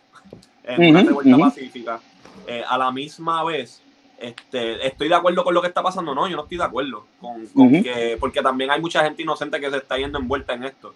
en 0.62 0.90
una 0.90 1.02
revuelta 1.02 1.36
pacífica. 1.36 2.00
Eh, 2.46 2.62
a 2.66 2.78
la 2.78 2.90
misma 2.92 3.42
vez, 3.44 3.82
este, 4.18 4.86
estoy 4.86 5.08
de 5.08 5.14
acuerdo 5.14 5.44
con 5.44 5.54
lo 5.54 5.60
que 5.60 5.68
está 5.68 5.82
pasando, 5.82 6.14
no, 6.14 6.28
yo 6.28 6.36
no 6.36 6.42
estoy 6.42 6.58
de 6.58 6.64
acuerdo 6.64 7.06
con, 7.20 7.82
que, 7.82 8.16
porque 8.20 8.42
también 8.42 8.70
hay 8.70 8.80
mucha 8.80 9.02
gente 9.02 9.22
inocente 9.22 9.60
que 9.60 9.70
se 9.70 9.78
está 9.78 9.96
yendo 9.96 10.18
envuelta 10.18 10.52
en 10.52 10.64
esto. 10.64 10.94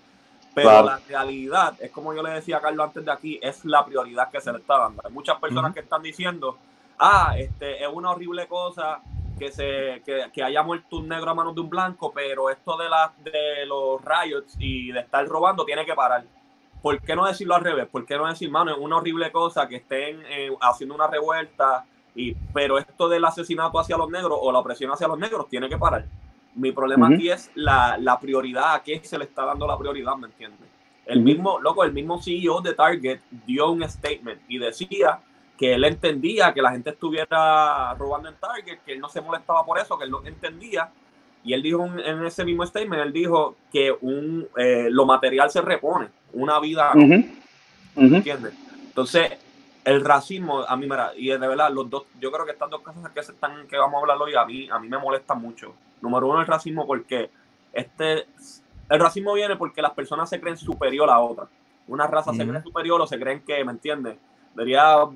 Pero 0.54 0.82
la 0.82 1.00
realidad, 1.08 1.74
es 1.80 1.90
como 1.90 2.14
yo 2.14 2.22
le 2.22 2.30
decía 2.30 2.58
a 2.58 2.60
Carlos 2.60 2.86
antes 2.86 3.04
de 3.04 3.10
aquí, 3.10 3.38
es 3.42 3.64
la 3.64 3.84
prioridad 3.84 4.30
que 4.30 4.40
se 4.40 4.52
le 4.52 4.58
está 4.58 4.78
dando. 4.78 5.02
Hay 5.04 5.12
muchas 5.12 5.38
personas 5.38 5.74
que 5.74 5.80
están 5.80 6.02
diciendo, 6.02 6.58
ah, 6.98 7.34
este, 7.36 7.82
es 7.82 7.88
una 7.92 8.10
horrible 8.12 8.46
cosa 8.46 9.00
que 9.38 9.50
se 9.50 10.02
que, 10.32 10.42
haya 10.42 10.62
muerto 10.62 10.98
un 10.98 11.08
negro 11.08 11.30
a 11.30 11.34
manos 11.34 11.54
de 11.54 11.60
un 11.60 11.70
blanco, 11.70 12.12
pero 12.12 12.50
esto 12.50 12.76
de 12.76 12.88
las 12.88 13.10
de 13.24 13.66
los 13.66 14.00
riots 14.04 14.54
y 14.58 14.92
de 14.92 15.00
estar 15.00 15.26
robando 15.26 15.64
tiene 15.64 15.84
que 15.84 15.94
parar. 15.94 16.24
¿Por 16.80 17.00
qué 17.00 17.16
no 17.16 17.26
decirlo 17.26 17.54
al 17.54 17.64
revés? 17.64 17.88
¿Por 17.90 18.04
qué 18.04 18.16
no 18.16 18.26
decir, 18.26 18.50
mano, 18.50 18.70
es 18.70 18.78
una 18.78 18.96
horrible 18.96 19.32
cosa 19.32 19.66
que 19.66 19.76
estén 19.76 20.22
eh, 20.28 20.50
haciendo 20.60 20.94
una 20.94 21.06
revuelta, 21.06 21.84
y, 22.14 22.34
pero 22.52 22.78
esto 22.78 23.08
del 23.08 23.24
asesinato 23.24 23.78
hacia 23.80 23.96
los 23.96 24.10
negros 24.10 24.38
o 24.40 24.52
la 24.52 24.58
opresión 24.60 24.92
hacia 24.92 25.08
los 25.08 25.18
negros 25.18 25.48
tiene 25.48 25.68
que 25.68 25.78
parar? 25.78 26.04
Mi 26.54 26.72
problema 26.72 27.08
aquí 27.08 27.30
es 27.30 27.50
la, 27.54 27.96
la, 27.98 28.18
prioridad, 28.18 28.74
a 28.74 28.82
qué 28.82 29.00
se 29.02 29.18
le 29.18 29.24
está 29.24 29.44
dando 29.44 29.66
la 29.66 29.76
prioridad, 29.76 30.16
¿me 30.16 30.28
entiendes? 30.28 30.68
El 31.06 31.20
mismo, 31.20 31.58
loco, 31.60 31.84
el 31.84 31.92
mismo 31.92 32.22
CEO 32.22 32.60
de 32.60 32.74
Target 32.74 33.20
dio 33.46 33.70
un 33.70 33.88
statement 33.88 34.40
y 34.48 34.58
decía 34.58 35.18
que 35.58 35.74
él 35.74 35.84
entendía 35.84 36.52
que 36.52 36.62
la 36.62 36.70
gente 36.70 36.90
estuviera 36.90 37.94
robando 37.94 38.28
en 38.28 38.36
Target, 38.36 38.78
que 38.84 38.92
él 38.92 39.00
no 39.00 39.08
se 39.08 39.20
molestaba 39.20 39.64
por 39.64 39.78
eso, 39.78 39.98
que 39.98 40.04
él 40.04 40.10
lo 40.10 40.24
entendía. 40.24 40.90
Y 41.44 41.52
él 41.52 41.62
dijo 41.62 41.84
en 41.84 42.24
ese 42.24 42.44
mismo 42.44 42.64
statement, 42.64 43.02
él 43.02 43.12
dijo 43.12 43.56
que 43.70 43.94
un, 44.00 44.48
eh, 44.56 44.88
lo 44.90 45.04
material 45.04 45.50
se 45.50 45.60
repone, 45.60 46.08
una 46.32 46.58
vida 46.58 46.92
¿Entiendes? 47.96 48.54
Entonces, 48.86 49.32
el 49.84 50.04
racismo, 50.04 50.62
a 50.62 50.76
mí, 50.76 50.86
mira, 50.86 51.12
y 51.16 51.28
de 51.28 51.38
verdad, 51.38 51.70
los 51.70 51.88
dos, 51.90 52.04
yo 52.18 52.32
creo 52.32 52.46
que 52.46 52.52
estas 52.52 52.70
dos 52.70 52.80
cosas 52.80 53.10
que, 53.12 53.22
se 53.22 53.32
están, 53.32 53.66
que 53.66 53.76
vamos 53.76 53.96
a 53.96 54.00
hablar 54.00 54.16
hoy, 54.20 54.34
a 54.34 54.44
mí, 54.44 54.68
a 54.70 54.78
mí 54.78 54.88
me 54.88 54.98
molestan 54.98 55.40
mucho. 55.40 55.74
Número 56.00 56.26
uno, 56.26 56.40
el 56.40 56.46
racismo, 56.46 56.86
porque 56.86 57.30
este, 57.72 58.26
el 58.88 59.00
racismo 59.00 59.34
viene 59.34 59.56
porque 59.56 59.82
las 59.82 59.92
personas 59.92 60.30
se 60.30 60.40
creen 60.40 60.56
superior 60.56 61.10
a 61.10 61.20
otras. 61.20 61.48
Una 61.86 62.06
raza 62.06 62.32
se 62.32 62.48
cree 62.48 62.62
superior 62.62 63.00
o 63.00 63.06
se 63.06 63.20
creen 63.20 63.42
que, 63.44 63.62
¿me 63.62 63.72
entiendes? 63.72 64.16
Debería 64.54 65.06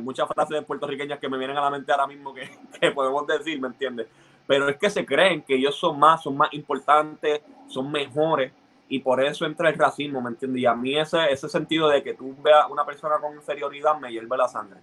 muchas 0.00 0.28
frases 0.28 0.64
puertorriqueñas 0.64 1.18
que 1.18 1.28
me 1.28 1.38
vienen 1.38 1.56
a 1.56 1.60
la 1.60 1.70
mente 1.70 1.90
ahora 1.92 2.06
mismo 2.06 2.34
que, 2.80 2.90
podemos 2.90 3.26
decir, 3.26 3.60
¿me 3.60 3.68
entiendes? 3.68 4.08
Pero 4.46 4.68
es 4.68 4.76
que 4.76 4.90
se 4.90 5.06
creen 5.06 5.42
que 5.42 5.54
ellos 5.54 5.76
son 5.76 5.98
más, 5.98 6.22
son 6.22 6.36
más 6.36 6.52
importantes, 6.52 7.42
son 7.68 7.90
mejores 7.90 8.52
y 8.92 8.98
por 8.98 9.24
eso 9.24 9.46
entra 9.46 9.70
el 9.70 9.78
racismo, 9.78 10.20
¿me 10.20 10.28
entiendes? 10.28 10.60
Y 10.60 10.66
a 10.66 10.74
mí 10.74 10.98
ese, 10.98 11.32
ese 11.32 11.48
sentido 11.48 11.88
de 11.88 12.02
que 12.02 12.12
tú 12.12 12.36
veas 12.42 12.66
una 12.68 12.84
persona 12.84 13.14
con 13.22 13.34
inferioridad 13.34 13.98
me 13.98 14.12
hierve 14.12 14.36
la 14.36 14.46
sangre. 14.46 14.80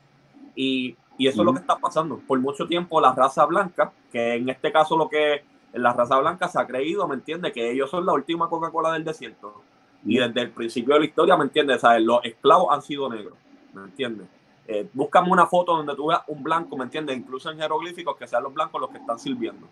Y, 0.55 0.95
y 1.19 1.27
eso 1.27 1.41
es 1.41 1.45
lo 1.45 1.53
que 1.53 1.59
está 1.59 1.75
pasando. 1.75 2.19
Por 2.27 2.39
mucho 2.39 2.65
tiempo 2.65 2.99
la 2.99 3.13
raza 3.13 3.45
blanca, 3.45 3.91
que 4.11 4.33
en 4.33 4.49
este 4.49 4.71
caso 4.71 4.97
lo 4.97 5.07
que 5.09 5.43
la 5.73 5.93
raza 5.93 6.17
blanca 6.17 6.47
se 6.47 6.59
ha 6.59 6.65
creído, 6.65 7.07
¿me 7.07 7.13
entiendes? 7.13 7.53
Que 7.53 7.69
ellos 7.69 7.91
son 7.91 8.03
la 8.03 8.13
última 8.13 8.49
Coca-Cola 8.49 8.93
del 8.93 9.03
desierto. 9.03 9.61
Y 10.03 10.17
desde 10.17 10.41
el 10.41 10.49
principio 10.49 10.95
de 10.95 11.01
la 11.01 11.05
historia, 11.05 11.37
¿me 11.37 11.43
entiendes? 11.43 11.81
¿Sabes? 11.81 12.01
Los 12.01 12.25
esclavos 12.25 12.69
han 12.71 12.81
sido 12.81 13.09
negros, 13.09 13.37
¿me 13.73 13.83
entiendes? 13.83 14.27
Eh, 14.65 14.89
búscame 14.91 15.29
una 15.29 15.45
foto 15.45 15.77
donde 15.77 15.95
tú 15.95 16.07
veas 16.07 16.21
un 16.25 16.41
blanco, 16.41 16.75
¿me 16.75 16.85
entiendes? 16.85 17.15
Incluso 17.15 17.51
en 17.51 17.59
jeroglíficos 17.59 18.17
que 18.17 18.27
sean 18.27 18.41
los 18.41 18.55
blancos 18.55 18.81
los 18.81 18.89
que 18.89 18.97
están 18.97 19.19
sirviendo. 19.19 19.67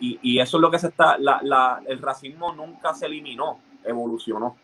Y, 0.00 0.18
y, 0.22 0.40
eso 0.40 0.58
es 0.58 0.60
lo 0.60 0.70
que 0.70 0.78
se 0.78 0.88
está, 0.88 1.16
la, 1.18 1.40
la, 1.42 1.80
el 1.86 2.00
racismo 2.00 2.52
nunca 2.52 2.92
se 2.92 3.06
eliminó, 3.06 3.58
evolucionó. 3.84 4.56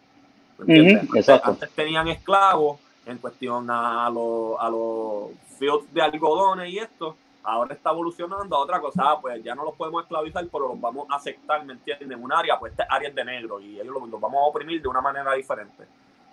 ¿me 0.58 0.76
entiendes? 0.76 1.28
antes, 1.28 1.70
tenían 1.70 2.08
esclavos 2.08 2.80
en 3.06 3.18
cuestión 3.18 3.70
a, 3.70 4.10
los, 4.10 4.56
a 4.58 4.68
los 4.68 5.30
fields 5.58 5.92
de 5.92 6.02
algodones 6.02 6.70
y 6.70 6.78
esto, 6.78 7.16
ahora 7.42 7.74
está 7.74 7.90
evolucionando 7.90 8.56
a 8.56 8.58
otra 8.58 8.80
cosa, 8.80 9.02
ah, 9.04 9.18
pues 9.20 9.42
ya 9.42 9.54
no 9.54 9.64
los 9.64 9.74
podemos 9.74 10.02
esclavizar, 10.02 10.46
pero 10.50 10.68
los 10.68 10.80
vamos 10.80 11.06
a 11.10 11.16
aceptar, 11.16 11.64
¿me 11.64 11.74
entiendes? 11.74 12.10
En 12.10 12.22
un 12.22 12.32
área, 12.32 12.58
pues 12.58 12.72
este 12.72 12.84
área 12.88 13.08
es 13.08 13.14
de 13.14 13.24
negro 13.24 13.60
y 13.60 13.80
ellos 13.80 13.94
los, 13.94 14.08
los 14.08 14.20
vamos 14.20 14.40
a 14.42 14.46
oprimir 14.46 14.82
de 14.82 14.88
una 14.88 15.00
manera 15.00 15.32
diferente. 15.34 15.84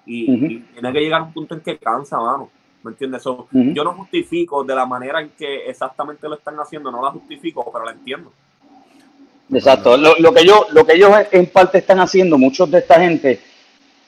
Y, 0.06 0.60
tiene 0.60 0.94
que 0.94 1.00
llegar 1.00 1.22
a 1.22 1.24
un 1.26 1.34
punto 1.34 1.54
en 1.54 1.62
que 1.62 1.78
cansa, 1.78 2.20
mano. 2.20 2.50
¿Me 2.84 2.92
entiendes? 2.92 3.24
Yo 3.24 3.84
no 3.84 3.94
justifico 3.94 4.64
de 4.64 4.76
la 4.76 4.86
manera 4.86 5.22
en 5.22 5.30
que 5.38 5.70
exactamente 5.70 6.28
lo 6.28 6.36
están 6.36 6.60
haciendo, 6.60 6.92
no 6.92 7.02
la 7.04 7.12
justifico, 7.12 7.70
pero 7.72 7.86
la 7.86 7.92
entiendo. 7.92 8.32
Exacto. 9.54 9.98
Lo, 9.98 10.34
que 10.34 10.46
yo, 10.46 10.66
lo 10.72 10.86
que 10.86 10.96
ellos 10.96 11.12
en 11.32 11.46
parte 11.48 11.78
están 11.78 12.00
haciendo, 12.00 12.38
muchos 12.38 12.72
de 12.72 12.80
esta 12.80 13.00
gente 13.00 13.40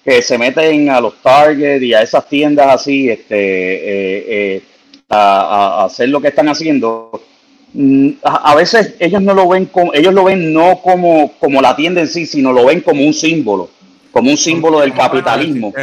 que 0.03 0.21
se 0.21 0.37
meten 0.37 0.89
a 0.89 0.99
los 0.99 1.21
Target 1.21 1.81
y 1.81 1.93
a 1.93 2.01
esas 2.01 2.27
tiendas 2.27 2.67
así, 2.67 3.09
este, 3.09 3.35
eh, 3.35 4.25
eh, 4.55 4.63
a, 5.09 5.85
hacer 5.85 6.09
lo 6.09 6.19
que 6.19 6.29
están 6.29 6.49
haciendo, 6.49 7.21
mm, 7.73 8.09
a, 8.23 8.55
veces 8.55 8.95
ellos 8.99 9.21
no 9.21 9.33
lo 9.33 9.47
ven 9.47 9.67
como, 9.67 9.93
ellos 9.93 10.13
lo 10.13 10.23
ven 10.23 10.51
no 10.51 10.79
como, 10.81 11.33
como 11.39 11.61
la 11.61 11.75
tienda 11.75 12.01
en 12.01 12.07
sí, 12.07 12.25
sino 12.25 12.51
lo 12.51 12.65
ven 12.65 12.81
como 12.81 13.05
un 13.05 13.13
símbolo 13.13 13.69
como 14.13 14.29
un 14.29 14.37
símbolo 14.37 14.79
del 14.79 14.93
capitalismo. 14.93 15.73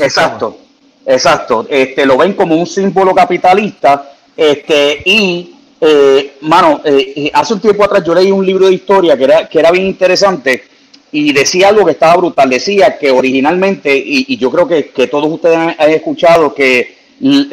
exacto, 0.00 0.58
exacto. 1.06 1.66
Este, 1.68 2.04
lo 2.04 2.16
ven 2.16 2.34
como 2.34 2.56
un 2.56 2.66
símbolo 2.66 3.14
capitalista. 3.14 4.12
Este, 4.36 5.02
y, 5.04 5.54
eh, 5.80 6.34
mano, 6.42 6.82
eh, 6.84 7.12
eh, 7.16 7.30
hace 7.32 7.54
un 7.54 7.60
tiempo 7.60 7.84
atrás 7.84 8.04
yo 8.04 8.14
leí 8.14 8.30
un 8.30 8.44
libro 8.44 8.66
de 8.66 8.74
historia 8.74 9.16
que 9.16 9.24
era, 9.24 9.48
que 9.48 9.58
era 9.58 9.70
bien 9.70 9.86
interesante 9.86 10.64
y 11.12 11.32
decía 11.32 11.68
algo 11.68 11.84
que 11.84 11.92
estaba 11.92 12.16
brutal. 12.16 12.50
Decía 12.50 12.98
que 12.98 13.10
originalmente, 13.10 13.96
y, 13.96 14.36
yo 14.36 14.50
creo 14.50 14.66
que, 14.66 15.06
todos 15.06 15.32
ustedes 15.32 15.56
han, 15.56 15.90
escuchado 15.90 16.54
que 16.54 16.96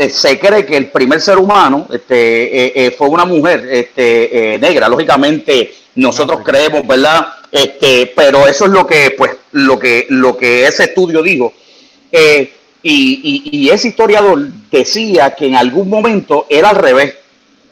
se 0.10 0.40
cree 0.40 0.66
que 0.66 0.76
el 0.76 0.88
primer 0.88 1.22
ser 1.22 1.38
humano 1.38 1.88
este, 1.94 2.94
fue 2.98 3.08
una 3.08 3.24
mujer 3.24 3.66
este, 3.72 4.58
negra. 4.60 4.90
Lógicamente, 4.90 5.72
nosotros 5.96 6.42
creemos, 6.44 6.86
¿verdad? 6.86 7.28
Este, 7.52 8.12
pero 8.16 8.48
eso 8.48 8.66
es 8.66 8.72
lo 8.72 8.88
que, 8.88 9.14
pues, 9.16 9.32
lo 9.52 9.78
que, 9.78 10.08
lo 10.10 10.36
que 10.36 10.66
ese 10.66 10.86
estudio 10.86 11.22
dijo. 11.22 11.54
Eh, 12.12 12.52
y, 12.84 13.70
ese 13.70 13.88
historiador 13.90 14.50
decía 14.70 15.34
que 15.34 15.48
en 15.48 15.56
algún 15.56 15.90
momento 15.90 16.46
era 16.50 16.70
al 16.70 16.76
revés, 16.76 17.16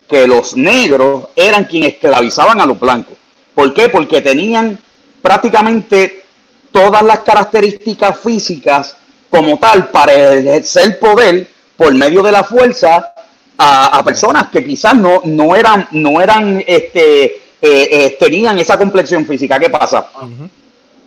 que 0.07 0.25
los 0.25 0.55
negros 0.55 1.27
eran 1.35 1.65
quienes 1.65 1.93
esclavizaban 1.93 2.61
a 2.61 2.65
los 2.65 2.79
blancos. 2.79 3.17
¿Por 3.53 3.73
qué? 3.73 3.89
Porque 3.89 4.21
tenían 4.21 4.79
prácticamente 5.21 6.23
todas 6.71 7.03
las 7.03 7.19
características 7.19 8.19
físicas 8.19 8.95
como 9.29 9.59
tal 9.59 9.89
para 9.89 10.33
ejercer 10.33 10.97
poder 10.99 11.47
por 11.75 11.93
medio 11.93 12.23
de 12.23 12.31
la 12.31 12.43
fuerza 12.43 13.13
a, 13.57 14.01
personas 14.03 14.47
que 14.49 14.65
quizás 14.65 14.95
no, 14.95 15.21
no 15.25 15.55
eran, 15.55 15.87
no 15.91 16.19
eran 16.21 16.63
este, 16.65 17.23
eh, 17.25 17.39
eh, 17.61 18.17
tenían 18.19 18.57
esa 18.59 18.77
complexión 18.77 19.25
física. 19.25 19.59
¿Qué 19.59 19.69
pasa? 19.69 20.07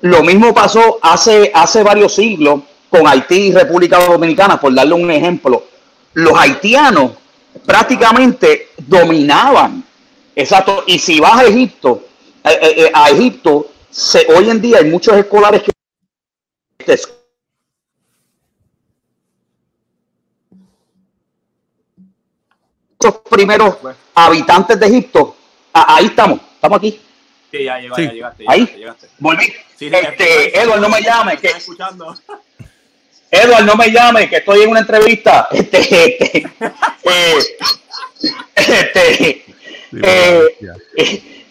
Lo 0.02 0.22
mismo 0.22 0.54
pasó 0.54 0.98
hace, 1.02 1.50
hace 1.52 1.82
varios 1.82 2.14
siglos 2.14 2.60
con 2.98 3.08
Haití 3.08 3.48
y 3.48 3.52
República 3.52 3.98
Dominicana, 3.98 4.60
por 4.60 4.74
darle 4.74 4.94
un 4.94 5.10
ejemplo. 5.10 5.64
Los 6.12 6.38
haitianos 6.38 7.12
prácticamente 7.64 8.68
dominaban. 8.78 9.84
Exacto. 10.34 10.84
Y 10.86 10.98
si 10.98 11.20
vas 11.20 11.40
a 11.40 11.44
Egipto, 11.44 12.04
eh, 12.44 12.90
a 12.92 13.10
Egipto, 13.10 13.68
se, 13.90 14.26
hoy 14.32 14.50
en 14.50 14.60
día 14.60 14.78
hay 14.78 14.90
muchos 14.90 15.16
escolares 15.16 15.62
que 15.62 15.72
los 23.02 23.16
primeros 23.28 23.76
habitantes 24.14 24.80
de 24.80 24.86
Egipto 24.86 25.36
Ah, 25.76 25.96
ahí 25.96 26.06
estamos, 26.06 26.38
estamos 26.54 26.78
aquí. 26.78 27.00
Sí, 27.50 27.64
ya, 27.64 27.80
llegó, 27.80 27.96
ya 27.96 28.12
llegaste. 28.12 28.44
ahí, 28.46 28.66
llegaste. 28.76 29.08
volví. 29.18 29.52
este, 29.80 30.60
Edward, 30.60 30.80
no 30.80 30.88
me 30.88 31.02
llame. 31.02 31.36
Que... 31.36 31.48
Escuchando. 31.48 32.14
Edward, 33.34 33.64
no 33.64 33.74
me 33.76 33.90
llame, 33.90 34.28
que 34.28 34.36
estoy 34.36 34.62
en 34.62 34.70
una 34.70 34.80
entrevista. 34.80 35.48
Este, 35.50 35.80
este, 35.80 36.36
eh, 37.04 37.38
este, 38.56 39.44
eh, 40.02 40.56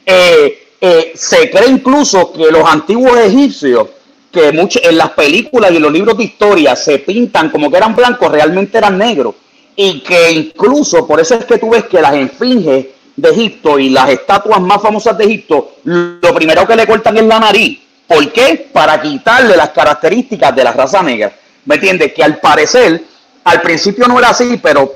eh, 0.05 0.67
eh, 0.81 1.13
se 1.15 1.49
cree 1.49 1.69
incluso 1.69 2.33
que 2.33 2.51
los 2.51 2.67
antiguos 2.69 3.17
egipcios, 3.17 3.87
que 4.31 4.51
mucho, 4.51 4.79
en 4.83 4.97
las 4.97 5.11
películas 5.11 5.71
y 5.71 5.77
en 5.77 5.81
los 5.81 5.91
libros 5.91 6.17
de 6.17 6.25
historia 6.25 6.75
se 6.75 6.99
pintan 6.99 7.49
como 7.49 7.69
que 7.69 7.77
eran 7.77 7.95
blancos, 7.95 8.31
realmente 8.31 8.77
eran 8.77 8.97
negros. 8.97 9.35
Y 9.75 10.01
que 10.01 10.31
incluso, 10.31 11.07
por 11.07 11.19
eso 11.19 11.35
es 11.35 11.45
que 11.45 11.57
tú 11.57 11.69
ves 11.69 11.85
que 11.85 12.01
las 12.01 12.13
esfinges 12.13 12.87
de 13.15 13.29
Egipto 13.29 13.79
y 13.79 13.89
las 13.89 14.09
estatuas 14.09 14.59
más 14.59 14.81
famosas 14.81 15.17
de 15.17 15.25
Egipto, 15.25 15.75
lo 15.83 16.33
primero 16.33 16.67
que 16.67 16.75
le 16.75 16.85
cortan 16.85 17.17
es 17.17 17.23
la 17.23 17.39
nariz. 17.39 17.79
¿Por 18.07 18.31
qué? 18.31 18.69
Para 18.71 19.01
quitarle 19.01 19.55
las 19.55 19.69
características 19.69 20.55
de 20.55 20.63
la 20.63 20.73
raza 20.73 21.01
negra. 21.01 21.33
¿Me 21.65 21.75
entiendes? 21.75 22.13
Que 22.13 22.23
al 22.23 22.39
parecer, 22.39 23.03
al 23.43 23.61
principio 23.61 24.07
no 24.07 24.19
era 24.19 24.29
así, 24.29 24.59
pero 24.61 24.93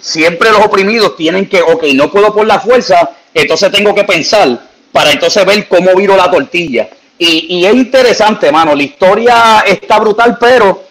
siempre 0.00 0.50
los 0.50 0.64
oprimidos 0.64 1.16
tienen 1.16 1.48
que, 1.48 1.62
ok, 1.62 1.84
no 1.94 2.10
puedo 2.10 2.32
por 2.32 2.46
la 2.46 2.60
fuerza, 2.60 3.10
entonces 3.34 3.70
tengo 3.70 3.94
que 3.94 4.04
pensar 4.04 4.60
para 4.92 5.10
entonces 5.12 5.44
ver 5.44 5.68
cómo 5.68 5.94
viro 5.94 6.16
la 6.16 6.30
tortilla. 6.30 6.88
Y, 7.18 7.56
y 7.56 7.66
es 7.66 7.74
interesante, 7.74 8.50
mano, 8.52 8.74
la 8.74 8.82
historia 8.82 9.64
está 9.66 9.98
brutal, 9.98 10.36
pero 10.38 10.84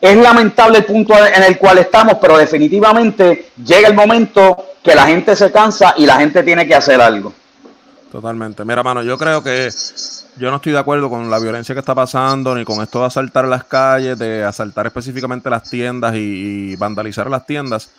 es 0.00 0.16
lamentable 0.16 0.78
el 0.78 0.84
punto 0.84 1.14
en 1.16 1.42
el 1.42 1.58
cual 1.58 1.78
estamos, 1.78 2.18
pero 2.20 2.38
definitivamente 2.38 3.50
llega 3.64 3.88
el 3.88 3.94
momento 3.94 4.74
que 4.82 4.94
la 4.94 5.06
gente 5.06 5.34
se 5.34 5.50
cansa 5.50 5.94
y 5.96 6.06
la 6.06 6.16
gente 6.16 6.42
tiene 6.42 6.66
que 6.66 6.74
hacer 6.74 7.00
algo. 7.00 7.32
Totalmente. 8.10 8.64
Mira, 8.64 8.82
mano, 8.82 9.02
yo 9.02 9.18
creo 9.18 9.42
que 9.42 9.70
yo 10.38 10.50
no 10.50 10.56
estoy 10.56 10.72
de 10.72 10.78
acuerdo 10.78 11.10
con 11.10 11.30
la 11.30 11.38
violencia 11.38 11.74
que 11.74 11.80
está 11.80 11.94
pasando, 11.94 12.54
ni 12.54 12.64
con 12.64 12.82
esto 12.82 13.00
de 13.00 13.06
asaltar 13.06 13.46
las 13.46 13.64
calles, 13.64 14.18
de 14.18 14.44
asaltar 14.44 14.86
específicamente 14.86 15.50
las 15.50 15.68
tiendas 15.68 16.14
y, 16.14 16.76
vandalizar 16.76 17.30
las 17.30 17.46
tiendas. 17.46 17.90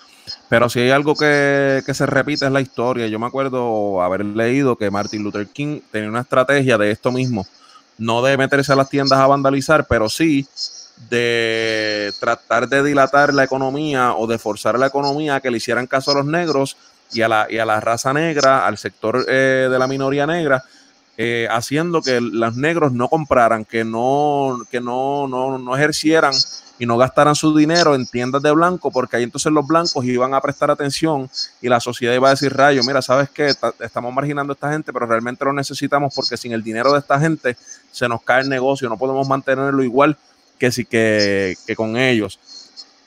Pero 0.48 0.70
si 0.70 0.80
hay 0.80 0.92
algo 0.92 1.16
que, 1.16 1.82
que, 1.86 1.94
se 1.94 2.06
repite 2.06 2.46
es 2.46 2.52
la 2.52 2.62
historia. 2.62 3.08
Yo 3.08 3.20
me 3.20 3.26
acuerdo 3.26 4.02
haber 4.02 4.24
leído 4.24 4.76
que 4.76 4.92
Martin 4.92 5.24
Luther 5.24 5.48
King 5.48 5.82
tenía 5.92 6.10
una 6.10 6.22
estrategia 6.22 6.78
de 6.78 6.92
esto 6.92 7.12
mismo. 7.12 7.48
No 7.98 8.22
de 8.22 8.38
meterse 8.38 8.72
a 8.72 8.76
las 8.76 8.90
tiendas 8.90 9.20
a 9.20 9.28
vandalizar, 9.28 9.88
pero 9.88 10.08
sí 10.08 10.48
de 11.10 12.12
tratar 12.20 12.68
de 12.68 12.84
dilatar 12.84 13.34
la 13.34 13.44
economía 13.44 14.16
o 14.16 14.28
de 14.28 14.38
forzar 14.38 14.78
la 14.78 14.88
economía 14.88 15.36
a 15.36 15.40
que 15.40 15.50
le 15.50 15.58
hicieran 15.58 15.88
caso 15.88 16.12
a 16.12 16.16
los 16.16 16.26
negros 16.26 16.76
y 17.12 17.22
a 17.22 17.28
la, 17.28 17.48
y 17.50 17.58
a 17.58 17.66
la 17.66 17.80
raza 17.80 18.14
negra, 18.14 18.68
al 18.68 18.78
sector 18.78 19.26
eh, 19.28 19.68
de 19.72 19.80
la 19.80 19.88
minoría 19.88 20.28
negra, 20.28 20.64
eh, 21.22 21.50
haciendo 21.52 22.02
que 22.02 22.22
los 22.22 22.56
negros 22.56 22.94
no 22.94 23.10
compraran, 23.10 23.66
que 23.66 23.84
no, 23.84 24.58
que 24.72 24.80
no, 24.80 25.28
no, 25.28 25.58
no 25.58 25.76
ejercieran 25.76 26.34
y 26.80 26.86
no 26.86 26.96
gastaran 26.96 27.36
su 27.36 27.54
dinero 27.54 27.94
en 27.94 28.08
tiendas 28.08 28.42
de 28.42 28.50
blanco, 28.52 28.90
porque 28.90 29.18
ahí 29.18 29.24
entonces 29.24 29.52
los 29.52 29.68
blancos 29.68 30.06
iban 30.06 30.34
a 30.34 30.40
prestar 30.40 30.72
atención 30.72 31.30
y 31.62 31.68
la 31.68 31.82
sociedad 31.82 32.16
iba 32.16 32.30
a 32.30 32.32
decir, 32.32 32.56
rayo, 32.56 32.82
mira, 32.88 33.02
sabes 33.02 33.30
que 33.30 33.54
estamos 33.82 34.14
marginando 34.14 34.54
a 34.54 34.56
esta 34.56 34.72
gente, 34.72 34.94
pero 34.94 35.08
realmente 35.08 35.44
lo 35.44 35.52
necesitamos 35.52 36.14
porque 36.16 36.38
sin 36.38 36.54
el 36.54 36.64
dinero 36.64 36.94
de 36.94 37.00
esta 37.00 37.20
gente 37.20 37.58
se 37.92 38.08
nos 38.08 38.22
cae 38.22 38.44
el 38.44 38.48
negocio, 38.48 38.88
no 38.88 38.98
podemos 38.98 39.28
mantenerlo 39.28 39.84
igual 39.84 40.16
que, 40.58 40.72
sí, 40.72 40.86
que, 40.86 41.58
que 41.68 41.76
con 41.76 41.98
ellos. 41.98 42.40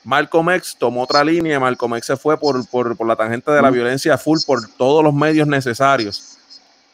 Malcolm 0.05 0.51
X 0.51 0.77
tomó 0.79 1.05
otra 1.05 1.25
línea, 1.25 1.59
Malcolm 1.59 1.95
X 1.95 2.09
se 2.09 2.17
fue 2.19 2.39
por, 2.39 2.69
por, 2.69 2.95
por 2.95 3.07
la 3.07 3.17
tangente 3.17 3.53
de 3.53 3.63
la 3.63 3.71
violencia 3.71 4.19
full 4.19 4.41
por 4.47 4.69
todos 4.77 5.03
los 5.03 5.15
medios 5.15 5.49
necesarios. 5.49 6.32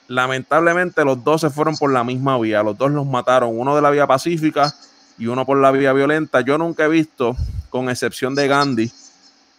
Lamentablemente 0.08 1.04
los 1.04 1.22
dos 1.22 1.42
se 1.42 1.50
fueron 1.50 1.76
por 1.76 1.92
la 1.92 2.02
misma 2.02 2.38
vía, 2.38 2.62
los 2.62 2.76
dos 2.76 2.90
los 2.90 3.06
mataron, 3.06 3.50
uno 3.52 3.76
de 3.76 3.82
la 3.82 3.90
vía 3.90 4.06
pacífica 4.06 4.74
y 5.18 5.26
uno 5.26 5.46
por 5.46 5.58
la 5.58 5.70
vía 5.70 5.92
violenta. 5.92 6.40
Yo 6.40 6.58
nunca 6.58 6.86
he 6.86 6.88
visto, 6.88 7.36
con 7.70 7.88
excepción 7.90 8.34
de 8.34 8.48
Gandhi, 8.48 8.90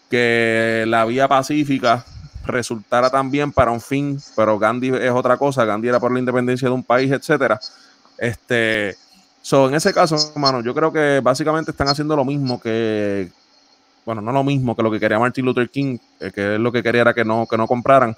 que 0.09 0.83
la 0.87 1.05
vía 1.05 1.27
pacífica 1.27 2.03
resultara 2.45 3.09
tan 3.09 3.31
bien 3.31 3.51
para 3.51 3.71
un 3.71 3.79
fin, 3.79 4.19
pero 4.35 4.59
Gandhi 4.59 4.89
es 4.89 5.11
otra 5.11 5.37
cosa, 5.37 5.65
Gandhi 5.65 5.87
era 5.87 5.99
por 5.99 6.11
la 6.11 6.19
independencia 6.19 6.67
de 6.67 6.73
un 6.73 6.83
país, 6.83 7.11
etcétera. 7.11 7.59
Este, 8.17 8.97
So, 9.41 9.69
en 9.69 9.75
ese 9.75 9.93
caso, 9.93 10.15
hermano, 10.35 10.61
yo 10.61 10.75
creo 10.75 10.91
que 10.91 11.21
básicamente 11.23 11.71
están 11.71 11.87
haciendo 11.87 12.15
lo 12.15 12.25
mismo 12.25 12.59
que, 12.59 13.31
bueno, 14.05 14.21
no 14.21 14.31
lo 14.31 14.43
mismo 14.43 14.75
que 14.75 14.83
lo 14.83 14.91
que 14.91 14.99
quería 14.99 15.17
Martin 15.17 15.45
Luther 15.45 15.69
King, 15.69 15.97
eh, 16.19 16.31
que 16.33 16.55
es 16.55 16.59
lo 16.59 16.71
que 16.71 16.83
quería 16.83 17.01
era 17.01 17.13
que 17.13 17.23
no, 17.23 17.47
que 17.49 17.57
no 17.57 17.65
compraran. 17.65 18.15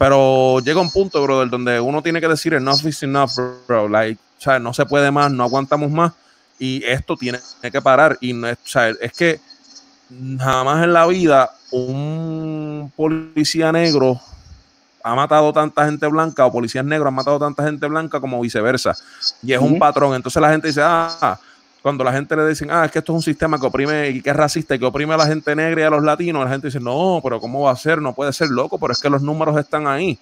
Pero 0.00 0.60
llega 0.60 0.80
un 0.80 0.90
punto, 0.90 1.22
brother, 1.22 1.50
donde 1.50 1.78
uno 1.78 2.02
tiene 2.02 2.22
que 2.22 2.28
decir 2.28 2.54
enough 2.54 2.86
is 2.86 3.02
enough, 3.02 3.32
bro. 3.68 3.86
Like, 3.86 4.18
o 4.38 4.40
sea, 4.40 4.58
no 4.58 4.72
se 4.72 4.86
puede 4.86 5.10
más, 5.10 5.30
no 5.30 5.44
aguantamos 5.44 5.90
más. 5.90 6.12
Y 6.58 6.82
esto 6.84 7.18
tiene, 7.18 7.38
que 7.70 7.82
parar. 7.82 8.16
Y 8.22 8.32
no 8.32 8.48
es, 8.48 8.56
o 8.64 8.66
sea, 8.66 8.88
es 8.88 9.12
que 9.12 9.40
jamás 10.38 10.84
en 10.84 10.94
la 10.94 11.06
vida 11.06 11.50
un 11.70 12.90
policía 12.96 13.72
negro 13.72 14.18
ha 15.04 15.14
matado 15.14 15.52
tanta 15.52 15.84
gente 15.84 16.06
blanca 16.06 16.46
o 16.46 16.52
policías 16.52 16.84
negros 16.84 17.08
han 17.08 17.14
matado 17.14 17.38
tanta 17.38 17.62
gente 17.64 17.86
blanca 17.86 18.20
como 18.20 18.40
viceversa. 18.40 18.96
Y 19.42 19.52
es 19.52 19.60
un 19.60 19.78
patrón. 19.78 20.14
Entonces 20.14 20.40
la 20.40 20.48
gente 20.48 20.68
dice, 20.68 20.80
ah, 20.82 21.38
cuando 21.82 22.04
la 22.04 22.12
gente 22.12 22.36
le 22.36 22.46
dicen, 22.46 22.70
ah, 22.70 22.84
es 22.84 22.92
que 22.92 22.98
esto 22.98 23.12
es 23.12 23.16
un 23.16 23.22
sistema 23.22 23.58
que 23.58 23.66
oprime 23.66 24.10
y 24.10 24.22
que 24.22 24.30
es 24.30 24.36
racista 24.36 24.74
y 24.74 24.78
que 24.78 24.84
oprime 24.84 25.14
a 25.14 25.16
la 25.16 25.26
gente 25.26 25.56
negra 25.56 25.80
y 25.80 25.84
a 25.84 25.90
los 25.90 26.02
latinos, 26.02 26.44
la 26.44 26.50
gente 26.50 26.66
dice, 26.66 26.80
no, 26.80 27.20
pero 27.22 27.40
¿cómo 27.40 27.62
va 27.62 27.72
a 27.72 27.76
ser? 27.76 28.02
No 28.02 28.14
puede 28.14 28.32
ser 28.32 28.48
loco, 28.48 28.78
pero 28.78 28.92
es 28.92 29.00
que 29.00 29.08
los 29.08 29.22
números 29.22 29.56
están 29.56 29.86
ahí. 29.86 30.18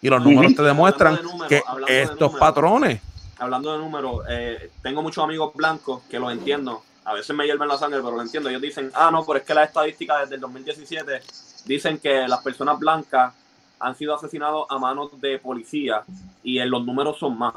Y 0.00 0.08
los 0.08 0.22
números 0.22 0.54
te 0.54 0.62
demuestran 0.62 1.18
que 1.48 1.62
estos 1.88 2.34
patrones. 2.36 3.00
Hablando 3.38 3.72
de 3.72 3.78
números, 3.78 4.22
eh, 4.28 4.70
tengo 4.82 5.02
muchos 5.02 5.24
amigos 5.24 5.52
blancos 5.54 6.02
que 6.10 6.18
los 6.18 6.30
entiendo. 6.30 6.82
A 7.04 7.12
veces 7.12 7.34
me 7.34 7.44
hierven 7.44 7.68
la 7.68 7.76
sangre, 7.76 8.00
pero 8.02 8.16
lo 8.16 8.22
entiendo. 8.22 8.48
Ellos 8.48 8.62
dicen, 8.62 8.90
ah, 8.94 9.10
no, 9.10 9.24
pero 9.24 9.38
es 9.38 9.44
que 9.44 9.54
la 9.54 9.64
estadística 9.64 10.20
desde 10.20 10.36
el 10.36 10.40
2017 10.40 11.20
dicen 11.66 11.98
que 11.98 12.28
las 12.28 12.42
personas 12.42 12.78
blancas 12.78 13.32
han 13.80 13.96
sido 13.96 14.14
asesinados 14.14 14.66
a 14.70 14.78
manos 14.78 15.10
de 15.20 15.38
policía 15.38 16.04
y 16.42 16.58
en 16.58 16.70
los 16.70 16.84
números 16.84 17.18
son 17.18 17.38
más. 17.38 17.54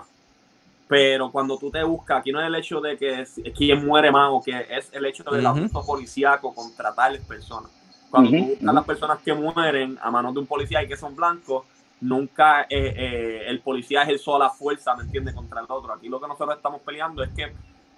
Pero 0.87 1.31
cuando 1.31 1.57
tú 1.57 1.69
te 1.69 1.83
buscas, 1.83 2.19
aquí 2.19 2.31
no 2.31 2.39
es 2.39 2.47
el 2.47 2.55
hecho 2.55 2.79
de 2.79 2.97
que 2.97 3.21
es, 3.21 3.41
quien 3.55 3.85
muere 3.85 4.11
más 4.11 4.29
o 4.31 4.41
que 4.41 4.65
es 4.69 4.89
el 4.93 5.05
hecho 5.05 5.23
del 5.23 5.45
abuso 5.45 5.85
policíaco 5.85 6.53
contra 6.53 6.93
tales 6.93 7.21
personas. 7.25 7.69
Cuando 8.09 8.31
tú 8.31 8.37
buscas 8.37 8.73
las 8.73 8.85
personas 8.85 9.19
que 9.19 9.33
mueren 9.33 9.99
a 10.01 10.09
manos 10.09 10.33
de 10.33 10.39
un 10.39 10.47
policía 10.47 10.81
y 10.81 10.87
que 10.87 10.95
son 10.95 11.15
blancos, 11.15 11.65
nunca 11.99 12.61
eh, 12.63 12.67
eh, 12.69 13.43
el 13.47 13.59
policía 13.59 14.03
ejerció 14.03 14.37
la 14.39 14.49
fuerza, 14.49 14.95
¿me 14.95 15.03
entiendes?, 15.03 15.33
contra 15.33 15.59
el 15.61 15.65
otro. 15.69 15.93
Aquí 15.93 16.07
lo 16.07 16.21
que 16.21 16.27
nosotros 16.27 16.55
estamos 16.55 16.81
peleando 16.81 17.21
es 17.23 17.29
que, 17.31 17.51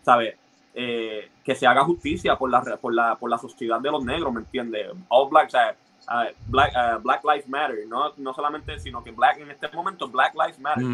¿sabes? 0.03 0.35
Eh, 0.73 1.29
que 1.43 1.55
se 1.55 1.67
haga 1.67 1.83
justicia 1.83 2.35
por 2.37 2.49
la, 2.49 2.61
por 2.77 2.93
la, 2.93 3.15
por 3.15 3.29
la 3.29 3.37
sociedad 3.37 3.79
de 3.79 3.91
los 3.91 4.03
negros, 4.03 4.33
¿me 4.33 4.39
entiendes? 4.39 4.87
All 5.09 5.29
black, 5.29 5.49
Black, 6.47 6.73
Black 7.03 7.23
Lives 7.23 7.47
Matter, 7.47 7.77
no, 7.87 8.13
no 8.17 8.33
solamente, 8.33 8.79
sino 8.79 9.03
que 9.03 9.11
Black 9.11 9.39
en 9.39 9.51
este 9.51 9.67
momento, 9.69 10.07
Black 10.07 10.33
Lives 10.33 10.59
Matter. 10.59 10.85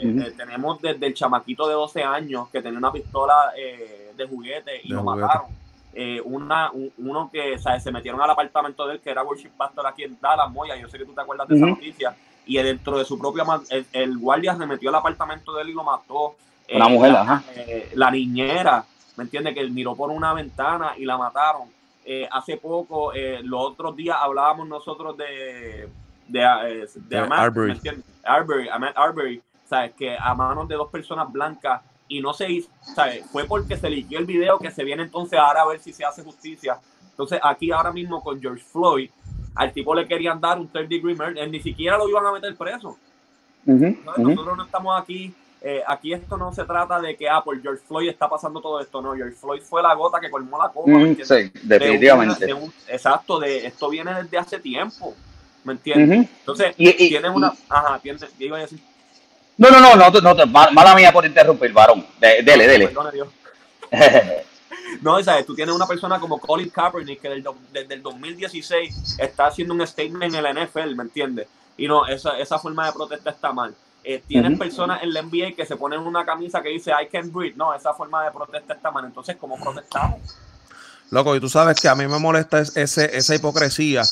Eh, 0.00 0.32
tenemos 0.36 0.80
desde 0.80 1.06
el 1.06 1.14
chamaquito 1.14 1.68
de 1.68 1.74
12 1.74 2.02
años 2.02 2.48
que 2.48 2.60
tenía 2.60 2.78
una 2.78 2.90
pistola 2.90 3.52
eh, 3.56 4.12
de 4.16 4.26
juguete 4.26 4.80
y 4.82 4.88
lo 4.88 5.04
mataron. 5.04 5.46
Eh, 5.94 6.20
una, 6.24 6.70
uno 6.98 7.30
que 7.32 7.56
se 7.58 7.92
metieron 7.92 8.20
al 8.20 8.30
apartamento 8.30 8.86
de 8.86 8.94
él, 8.94 9.00
que 9.00 9.10
era 9.10 9.22
worship 9.22 9.50
pastor 9.56 9.86
aquí 9.86 10.02
en 10.02 10.18
Dallas, 10.20 10.50
Moya, 10.50 10.76
yo 10.76 10.88
sé 10.88 10.98
que 10.98 11.04
tú 11.04 11.12
te 11.12 11.20
acuerdas 11.20 11.48
de 11.48 11.56
esa 11.56 11.66
noticia, 11.66 12.16
y 12.46 12.56
dentro 12.56 12.98
de 12.98 13.04
su 13.04 13.18
propia, 13.18 13.44
el, 13.70 13.86
el, 13.92 14.18
guardia 14.18 14.56
se 14.56 14.66
metió 14.66 14.88
al 14.88 14.96
apartamento 14.96 15.54
de 15.54 15.62
él 15.62 15.70
y 15.70 15.74
lo 15.74 15.84
mató. 15.84 16.34
Una 16.72 16.88
mujer, 16.88 17.12
la, 17.12 17.20
ajá. 17.22 17.42
la 17.94 18.10
niñera, 18.10 18.84
¿me 19.16 19.24
entiendes? 19.24 19.54
Que 19.54 19.68
miró 19.70 19.94
por 19.94 20.10
una 20.10 20.34
ventana 20.34 20.92
y 20.96 21.04
la 21.04 21.16
mataron 21.16 21.77
eh, 22.10 22.26
hace 22.32 22.56
poco, 22.56 23.12
eh, 23.12 23.42
los 23.42 23.60
otros 23.62 23.94
días 23.94 24.16
hablábamos 24.18 24.66
nosotros 24.66 25.14
de, 25.18 25.90
de, 26.26 26.40
eh, 26.40 26.86
de, 26.94 27.18
Arbery. 27.18 28.70
Arbery, 28.94 29.42
¿sabes? 29.66 29.92
Que 29.92 30.16
a 30.18 30.34
manos 30.34 30.66
de 30.68 30.76
dos 30.76 30.88
personas 30.88 31.30
blancas 31.30 31.82
y 32.08 32.22
no 32.22 32.32
se 32.32 32.50
hizo, 32.50 32.70
¿sabes? 32.80 33.26
Fue 33.30 33.44
porque 33.44 33.76
se 33.76 33.90
liquió 33.90 34.18
el 34.18 34.24
video 34.24 34.58
que 34.58 34.70
se 34.70 34.84
viene 34.84 35.02
entonces 35.02 35.38
ahora 35.38 35.60
a 35.60 35.66
ver 35.66 35.80
si 35.80 35.92
se 35.92 36.02
hace 36.02 36.24
justicia. 36.24 36.80
Entonces 37.10 37.40
aquí 37.42 37.70
ahora 37.70 37.92
mismo 37.92 38.22
con 38.24 38.40
George 38.40 38.64
Floyd, 38.64 39.10
al 39.54 39.70
tipo 39.74 39.94
le 39.94 40.08
querían 40.08 40.40
dar 40.40 40.58
un 40.58 40.66
third 40.66 40.88
degree 40.88 41.14
murder, 41.14 41.50
ni 41.50 41.60
siquiera 41.60 41.98
lo 41.98 42.08
iban 42.08 42.24
a 42.24 42.32
meter 42.32 42.56
preso. 42.56 42.96
Nosotros 43.66 44.56
no 44.56 44.64
estamos 44.64 44.98
aquí 44.98 45.34
eh, 45.60 45.82
aquí 45.86 46.12
esto 46.12 46.36
no 46.36 46.52
se 46.52 46.64
trata 46.64 47.00
de 47.00 47.16
que, 47.16 47.28
ah, 47.28 47.42
por 47.42 47.60
George 47.60 47.82
Floyd 47.86 48.08
está 48.08 48.28
pasando 48.28 48.60
todo 48.60 48.80
esto, 48.80 49.02
no, 49.02 49.14
George 49.14 49.34
Floyd 49.34 49.60
fue 49.62 49.82
la 49.82 49.94
gota 49.94 50.20
que 50.20 50.30
colmó 50.30 50.56
la 50.56 50.68
copa. 50.68 50.90
Mm, 50.90 51.16
sí, 51.22 51.50
definitivamente. 51.62 52.54
exacto, 52.86 53.40
de 53.40 53.66
esto 53.66 53.88
viene 53.88 54.14
desde 54.14 54.38
hace 54.38 54.60
tiempo, 54.60 55.14
¿me 55.64 55.72
entiendes? 55.72 56.28
Entonces, 56.40 56.76
tienes 56.76 57.30
una... 57.34 57.52
Ajá, 57.68 57.98
tienes, 57.98 58.24
¿qué 58.38 58.44
iba 58.44 58.58
a 58.58 58.60
decir? 58.60 58.80
No, 59.56 59.70
no, 59.70 59.80
no, 59.80 59.96
no, 59.96 60.10
no, 60.10 60.34
no 60.34 60.46
mala 60.46 60.94
mía 60.94 61.12
por 61.12 61.26
interrumpir, 61.26 61.72
varón. 61.72 62.06
dele, 62.20 62.68
dele. 62.68 62.94
no, 65.02 65.22
¿sabes? 65.24 65.44
tú 65.44 65.54
tienes 65.56 65.74
una 65.74 65.86
persona 65.86 66.20
como 66.20 66.38
Colin 66.38 66.70
Kaepernick 66.70 67.20
que 67.20 67.42
desde 67.72 67.94
el 67.94 68.02
2016 68.02 69.16
está 69.18 69.46
haciendo 69.46 69.74
un 69.74 69.84
statement 69.84 70.34
en 70.34 70.42
la 70.42 70.52
NFL, 70.52 70.94
¿me 70.94 71.02
entiendes? 71.02 71.48
Y 71.76 71.88
no, 71.88 72.06
esa, 72.06 72.38
esa 72.38 72.58
forma 72.60 72.86
de 72.86 72.92
protesta 72.92 73.30
está 73.30 73.52
mal. 73.52 73.74
Eh, 74.04 74.22
tienen 74.26 74.56
personas 74.58 75.02
en 75.02 75.12
la 75.12 75.22
NBA 75.22 75.52
que 75.56 75.66
se 75.66 75.76
ponen 75.76 76.00
una 76.00 76.24
camisa 76.24 76.62
que 76.62 76.70
dice 76.70 76.92
I 76.92 77.08
can't 77.08 77.32
breathe. 77.32 77.56
No, 77.56 77.74
esa 77.74 77.92
forma 77.92 78.24
de 78.24 78.30
protesta 78.30 78.74
está 78.74 78.90
mal. 78.90 79.04
Entonces, 79.04 79.36
¿cómo 79.36 79.58
protestamos? 79.58 80.20
Loco, 81.10 81.34
y 81.34 81.40
tú 81.40 81.48
sabes 81.48 81.80
que 81.80 81.88
a 81.88 81.94
mí 81.94 82.06
me 82.06 82.18
molesta 82.18 82.60
ese, 82.60 83.16
esa 83.16 83.34
hipocresía 83.34 84.02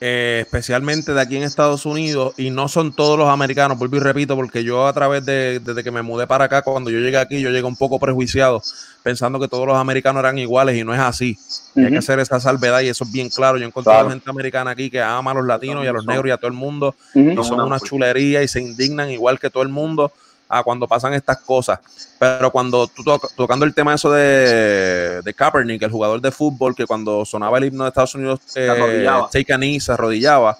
eh, 0.00 0.40
especialmente 0.44 1.12
de 1.12 1.20
aquí 1.20 1.36
en 1.36 1.42
Estados 1.42 1.84
Unidos, 1.86 2.34
y 2.36 2.50
no 2.50 2.68
son 2.68 2.92
todos 2.92 3.18
los 3.18 3.28
americanos, 3.28 3.78
vuelvo 3.78 3.96
y 3.96 4.00
repito, 4.00 4.36
porque 4.36 4.62
yo 4.62 4.86
a 4.86 4.92
través 4.92 5.24
de, 5.24 5.60
desde 5.60 5.82
que 5.82 5.90
me 5.90 6.02
mudé 6.02 6.26
para 6.26 6.44
acá, 6.44 6.62
cuando 6.62 6.90
yo 6.90 6.98
llegué 7.00 7.18
aquí, 7.18 7.40
yo 7.40 7.50
llegué 7.50 7.64
un 7.64 7.76
poco 7.76 7.98
prejuiciado, 7.98 8.62
pensando 9.02 9.40
que 9.40 9.48
todos 9.48 9.66
los 9.66 9.76
americanos 9.76 10.20
eran 10.20 10.38
iguales 10.38 10.76
y 10.76 10.84
no 10.84 10.94
es 10.94 11.00
así. 11.00 11.38
Hay 11.76 11.90
que 11.90 11.98
hacer 11.98 12.18
esa 12.20 12.40
salvedad 12.40 12.80
y 12.80 12.88
eso 12.88 13.04
es 13.04 13.12
bien 13.12 13.28
claro. 13.28 13.58
Yo 13.58 13.64
he 13.64 13.68
encontrado 13.68 14.10
gente 14.10 14.28
americana 14.28 14.72
aquí 14.72 14.90
que 14.90 15.00
ama 15.00 15.30
a 15.30 15.34
los 15.34 15.46
latinos 15.46 15.84
y 15.84 15.88
a 15.88 15.92
los 15.92 16.06
negros 16.06 16.26
y 16.28 16.30
a 16.30 16.36
todo 16.36 16.48
el 16.48 16.56
mundo, 16.56 16.94
y 17.14 17.34
son 17.44 17.60
una 17.60 17.80
chulería 17.80 18.42
y 18.42 18.48
se 18.48 18.60
indignan 18.60 19.10
igual 19.10 19.38
que 19.38 19.50
todo 19.50 19.62
el 19.62 19.68
mundo 19.68 20.12
a 20.48 20.62
cuando 20.62 20.88
pasan 20.88 21.14
estas 21.14 21.38
cosas. 21.38 21.78
Pero 22.18 22.50
cuando 22.50 22.86
tú 22.86 23.04
tocando 23.36 23.64
el 23.64 23.74
tema 23.74 23.94
eso 23.94 24.10
de, 24.10 25.20
de 25.22 25.34
Kaepernick, 25.34 25.82
el 25.82 25.90
jugador 25.90 26.20
de 26.20 26.30
fútbol, 26.30 26.74
que 26.74 26.86
cuando 26.86 27.24
sonaba 27.24 27.58
el 27.58 27.64
himno 27.64 27.84
de 27.84 27.88
Estados 27.88 28.14
Unidos, 28.14 28.40
eh, 28.54 29.06
take 29.30 29.52
a 29.52 29.58
knee, 29.58 29.80
se 29.80 29.92
arrodillaba, 29.92 30.58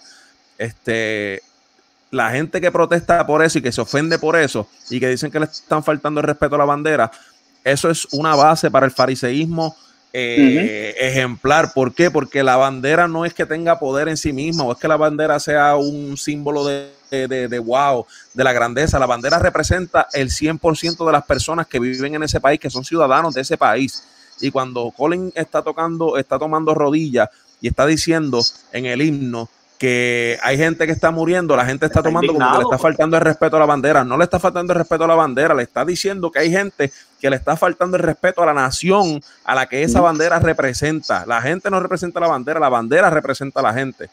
este, 0.58 1.42
la 2.10 2.30
gente 2.30 2.60
que 2.60 2.70
protesta 2.70 3.26
por 3.26 3.42
eso 3.42 3.58
y 3.58 3.62
que 3.62 3.72
se 3.72 3.80
ofende 3.80 4.18
por 4.18 4.36
eso 4.36 4.68
y 4.90 5.00
que 5.00 5.08
dicen 5.08 5.30
que 5.30 5.40
le 5.40 5.46
están 5.46 5.82
faltando 5.82 6.20
el 6.20 6.26
respeto 6.26 6.54
a 6.54 6.58
la 6.58 6.64
bandera, 6.64 7.10
eso 7.64 7.90
es 7.90 8.06
una 8.12 8.34
base 8.34 8.70
para 8.70 8.86
el 8.86 8.92
fariseísmo 8.92 9.76
eh, 10.12 10.94
ejemplar. 10.98 11.72
¿Por 11.74 11.94
qué? 11.94 12.10
Porque 12.10 12.42
la 12.42 12.56
bandera 12.56 13.08
no 13.08 13.24
es 13.24 13.34
que 13.34 13.46
tenga 13.46 13.78
poder 13.78 14.08
en 14.08 14.16
sí 14.16 14.32
misma 14.32 14.64
o 14.64 14.72
es 14.72 14.78
que 14.78 14.88
la 14.88 14.96
bandera 14.96 15.38
sea 15.38 15.76
un 15.76 16.16
símbolo 16.16 16.64
de, 16.64 16.88
de, 17.10 17.58
wow, 17.58 18.06
de 18.34 18.44
la 18.44 18.52
grandeza. 18.52 18.98
La 18.98 19.06
bandera 19.06 19.38
representa 19.38 20.08
el 20.12 20.30
100% 20.30 21.06
de 21.06 21.12
las 21.12 21.24
personas 21.24 21.66
que 21.66 21.78
viven 21.78 22.14
en 22.14 22.22
ese 22.22 22.40
país, 22.40 22.60
que 22.60 22.70
son 22.70 22.84
ciudadanos 22.84 23.34
de 23.34 23.42
ese 23.42 23.56
país. 23.56 24.04
Y 24.40 24.50
cuando 24.50 24.90
Colin 24.90 25.32
está 25.34 25.62
tocando, 25.62 26.16
está 26.16 26.38
tomando 26.38 26.74
rodillas 26.74 27.28
y 27.60 27.68
está 27.68 27.86
diciendo 27.86 28.40
en 28.72 28.86
el 28.86 29.02
himno 29.02 29.48
que 29.78 30.38
hay 30.42 30.56
gente 30.56 30.86
que 30.86 30.92
está 30.92 31.12
muriendo, 31.12 31.56
la 31.56 31.64
gente 31.64 31.86
está, 31.86 32.02
tomando 32.02 32.32
como 32.32 32.50
que 32.50 32.58
le 32.58 32.64
está 32.64 32.78
faltando 32.78 33.16
el 33.16 33.22
respeto 33.22 33.56
a 33.56 33.60
la 33.60 33.66
bandera. 33.66 34.04
No 34.04 34.18
le 34.18 34.24
está 34.24 34.40
faltando 34.40 34.72
el 34.72 34.78
respeto 34.78 35.04
a 35.04 35.06
la 35.06 35.14
bandera, 35.14 35.54
le 35.54 35.62
está 35.62 35.84
diciendo 35.84 36.32
que 36.32 36.40
hay 36.40 36.50
gente 36.50 36.92
que 37.20 37.30
le 37.30 37.36
está 37.36 37.56
faltando 37.56 37.96
el 37.96 38.02
respeto 38.02 38.42
a 38.42 38.46
la 38.46 38.54
nación 38.54 39.20
a 39.44 39.54
la 39.54 39.66
que 39.66 39.82
esa 39.82 40.00
bandera 40.00 40.40
representa. 40.40 41.24
La 41.26 41.40
gente 41.40 41.70
no 41.70 41.80
representa 41.80 42.18
la 42.18 42.26
bandera, 42.26 42.58
la 42.58 42.68
bandera 42.68 43.08
representa 43.08 43.60
a 43.60 43.62
la 43.62 43.74
gente. 43.74 44.10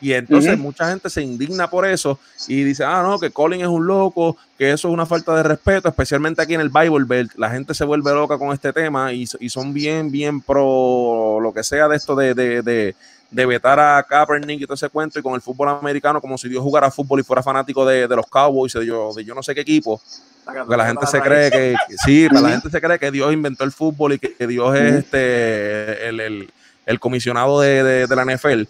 Y 0.00 0.12
entonces 0.12 0.58
mucha 0.58 0.88
gente 0.88 1.08
se 1.08 1.22
indigna 1.22 1.70
por 1.70 1.86
eso 1.86 2.18
y 2.48 2.64
dice, 2.64 2.82
ah, 2.82 3.04
no, 3.04 3.20
que 3.20 3.30
Colin 3.30 3.60
es 3.60 3.68
un 3.68 3.86
loco, 3.86 4.36
que 4.58 4.72
eso 4.72 4.88
es 4.88 4.94
una 4.94 5.06
falta 5.06 5.34
de 5.36 5.44
respeto, 5.44 5.88
especialmente 5.88 6.42
aquí 6.42 6.54
en 6.54 6.60
el 6.60 6.70
Bible 6.70 7.04
Belt. 7.06 7.32
La 7.36 7.50
gente 7.50 7.72
se 7.72 7.84
vuelve 7.84 8.12
loca 8.12 8.36
con 8.36 8.52
este 8.52 8.72
tema 8.72 9.12
y, 9.12 9.26
son 9.26 9.72
bien, 9.72 10.10
bien 10.10 10.40
pro 10.40 11.38
lo 11.40 11.52
que 11.54 11.62
sea 11.62 11.86
de 11.86 11.96
esto 11.96 12.16
de, 12.16 12.34
de 12.34 12.62
de 12.62 12.94
vetar 13.34 13.80
a 13.80 14.02
Kaepernick 14.02 14.60
y 14.60 14.64
todo 14.64 14.74
ese 14.74 14.88
cuento 14.88 15.18
y 15.18 15.22
con 15.22 15.34
el 15.34 15.40
fútbol 15.40 15.68
americano 15.68 16.20
como 16.20 16.38
si 16.38 16.48
Dios 16.48 16.62
jugara 16.62 16.90
fútbol 16.90 17.20
y 17.20 17.22
fuera 17.22 17.42
fanático 17.42 17.84
de, 17.84 18.06
los 18.08 18.26
Cowboys 18.26 18.72
de 18.72 18.86
yo, 18.86 19.12
de 19.14 19.24
yo 19.24 19.34
no 19.34 19.42
sé 19.42 19.54
qué 19.54 19.62
equipo. 19.62 20.00
Porque 20.44 20.76
la 20.76 20.86
gente 20.86 21.06
se 21.06 21.20
cree 21.20 21.50
que, 21.50 21.74
sí, 22.04 22.28
la 22.32 22.50
gente 22.50 22.70
se 22.70 22.80
cree 22.80 22.98
que 22.98 23.10
Dios 23.10 23.32
inventó 23.32 23.64
el 23.64 23.72
fútbol 23.72 24.12
y 24.14 24.18
que, 24.18 24.46
Dios 24.46 24.76
es 24.76 24.94
este 24.94 26.08
el, 26.08 27.00
comisionado 27.00 27.60
de, 27.60 28.06
la 28.08 28.24
NFL. 28.24 28.62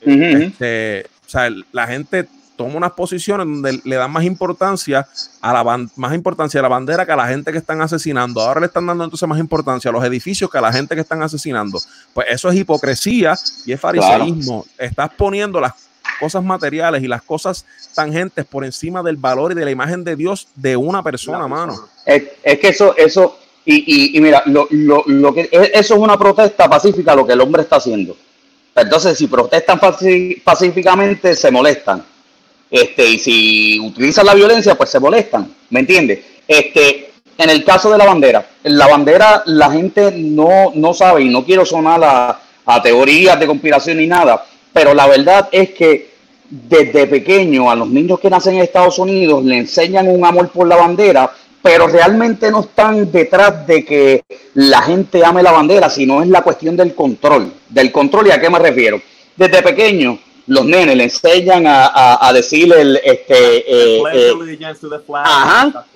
Este, 0.00 1.06
o 1.26 1.30
sea, 1.30 1.48
la 1.72 1.86
gente 1.86 2.26
toma 2.60 2.76
unas 2.76 2.92
posiciones 2.92 3.46
donde 3.46 3.80
le 3.84 3.96
dan 3.96 4.12
más 4.12 4.22
importancia 4.22 5.08
a 5.40 5.52
la 5.54 5.88
más 5.96 6.14
importancia 6.14 6.60
a 6.60 6.62
la 6.62 6.68
bandera 6.68 7.06
que 7.06 7.12
a 7.12 7.16
la 7.16 7.26
gente 7.26 7.52
que 7.52 7.56
están 7.56 7.80
asesinando. 7.80 8.42
Ahora 8.42 8.60
le 8.60 8.66
están 8.66 8.86
dando 8.86 9.02
entonces 9.02 9.26
más 9.26 9.38
importancia 9.38 9.88
a 9.88 9.92
los 9.92 10.04
edificios 10.04 10.50
que 10.50 10.58
a 10.58 10.60
la 10.60 10.70
gente 10.70 10.94
que 10.94 11.00
están 11.00 11.22
asesinando. 11.22 11.80
Pues 12.12 12.26
eso 12.28 12.50
es 12.50 12.56
hipocresía 12.56 13.34
y 13.64 13.72
es 13.72 13.80
fariseísmo. 13.80 14.66
Estás 14.76 15.08
poniendo 15.16 15.58
las 15.58 15.72
cosas 16.20 16.44
materiales 16.44 17.02
y 17.02 17.08
las 17.08 17.22
cosas 17.22 17.64
tangentes 17.94 18.44
por 18.44 18.62
encima 18.62 19.02
del 19.02 19.16
valor 19.16 19.52
y 19.52 19.54
de 19.54 19.64
la 19.64 19.70
imagen 19.70 20.04
de 20.04 20.14
Dios 20.14 20.48
de 20.54 20.76
una 20.76 21.02
persona, 21.02 21.48
mano. 21.48 21.88
Es, 22.04 22.24
que 22.58 22.68
eso, 22.68 22.94
eso, 22.94 23.38
y, 23.64 24.18
y, 24.18 24.20
mira, 24.20 24.42
lo, 24.44 24.68
lo, 24.68 25.02
lo, 25.06 25.32
que 25.32 25.48
eso 25.50 25.94
es 25.94 26.00
una 26.00 26.18
protesta 26.18 26.68
pacífica 26.68 27.14
lo 27.14 27.26
que 27.26 27.32
el 27.32 27.40
hombre 27.40 27.62
está 27.62 27.76
haciendo. 27.76 28.14
Entonces, 28.76 29.16
si 29.16 29.28
protestan 29.28 29.80
pacíficamente, 30.44 31.34
se 31.34 31.50
molestan 31.50 32.04
este, 32.70 33.06
y 33.06 33.18
si 33.18 33.80
utilizan 33.80 34.26
la 34.26 34.34
violencia, 34.34 34.74
pues 34.76 34.90
se 34.90 35.00
molestan, 35.00 35.52
¿me 35.70 35.80
entiendes? 35.80 36.20
Este, 36.46 37.10
en 37.36 37.50
el 37.50 37.64
caso 37.64 37.90
de 37.90 37.98
la 37.98 38.04
bandera, 38.04 38.46
la 38.64 38.86
bandera 38.86 39.42
la 39.46 39.70
gente 39.70 40.12
no, 40.12 40.72
no 40.74 40.94
sabe 40.94 41.22
y 41.22 41.28
no 41.28 41.44
quiero 41.44 41.64
sonar 41.64 42.02
a, 42.04 42.40
a 42.66 42.82
teorías 42.82 43.38
de 43.40 43.46
conspiración 43.46 43.98
ni 43.98 44.06
nada, 44.06 44.44
pero 44.72 44.94
la 44.94 45.06
verdad 45.06 45.48
es 45.50 45.70
que 45.70 46.10
desde 46.50 47.06
pequeño 47.06 47.70
a 47.70 47.76
los 47.76 47.88
niños 47.88 48.18
que 48.20 48.28
nacen 48.28 48.56
en 48.56 48.62
Estados 48.62 48.98
Unidos 48.98 49.44
le 49.44 49.58
enseñan 49.58 50.08
un 50.08 50.24
amor 50.24 50.50
por 50.50 50.66
la 50.66 50.76
bandera, 50.76 51.30
pero 51.62 51.86
realmente 51.86 52.50
no 52.50 52.60
están 52.60 53.10
detrás 53.12 53.66
de 53.66 53.84
que 53.84 54.24
la 54.54 54.82
gente 54.82 55.24
ame 55.24 55.42
la 55.42 55.52
bandera, 55.52 55.88
sino 55.88 56.22
es 56.22 56.28
la 56.28 56.42
cuestión 56.42 56.76
del 56.76 56.94
control. 56.94 57.52
Del 57.68 57.92
control, 57.92 58.28
¿y 58.28 58.30
a 58.30 58.40
qué 58.40 58.50
me 58.50 58.58
refiero? 58.58 59.00
Desde 59.36 59.62
pequeño, 59.62 60.18
los 60.50 60.64
nenes 60.64 60.96
le 60.96 61.04
enseñan 61.04 61.64
a, 61.66 62.26
a, 62.26 62.32
decir 62.32 62.72
el 62.72 63.00
este 63.04 63.58
eh, 63.58 64.02
eh, 64.12 64.58
ajá, 65.24 65.86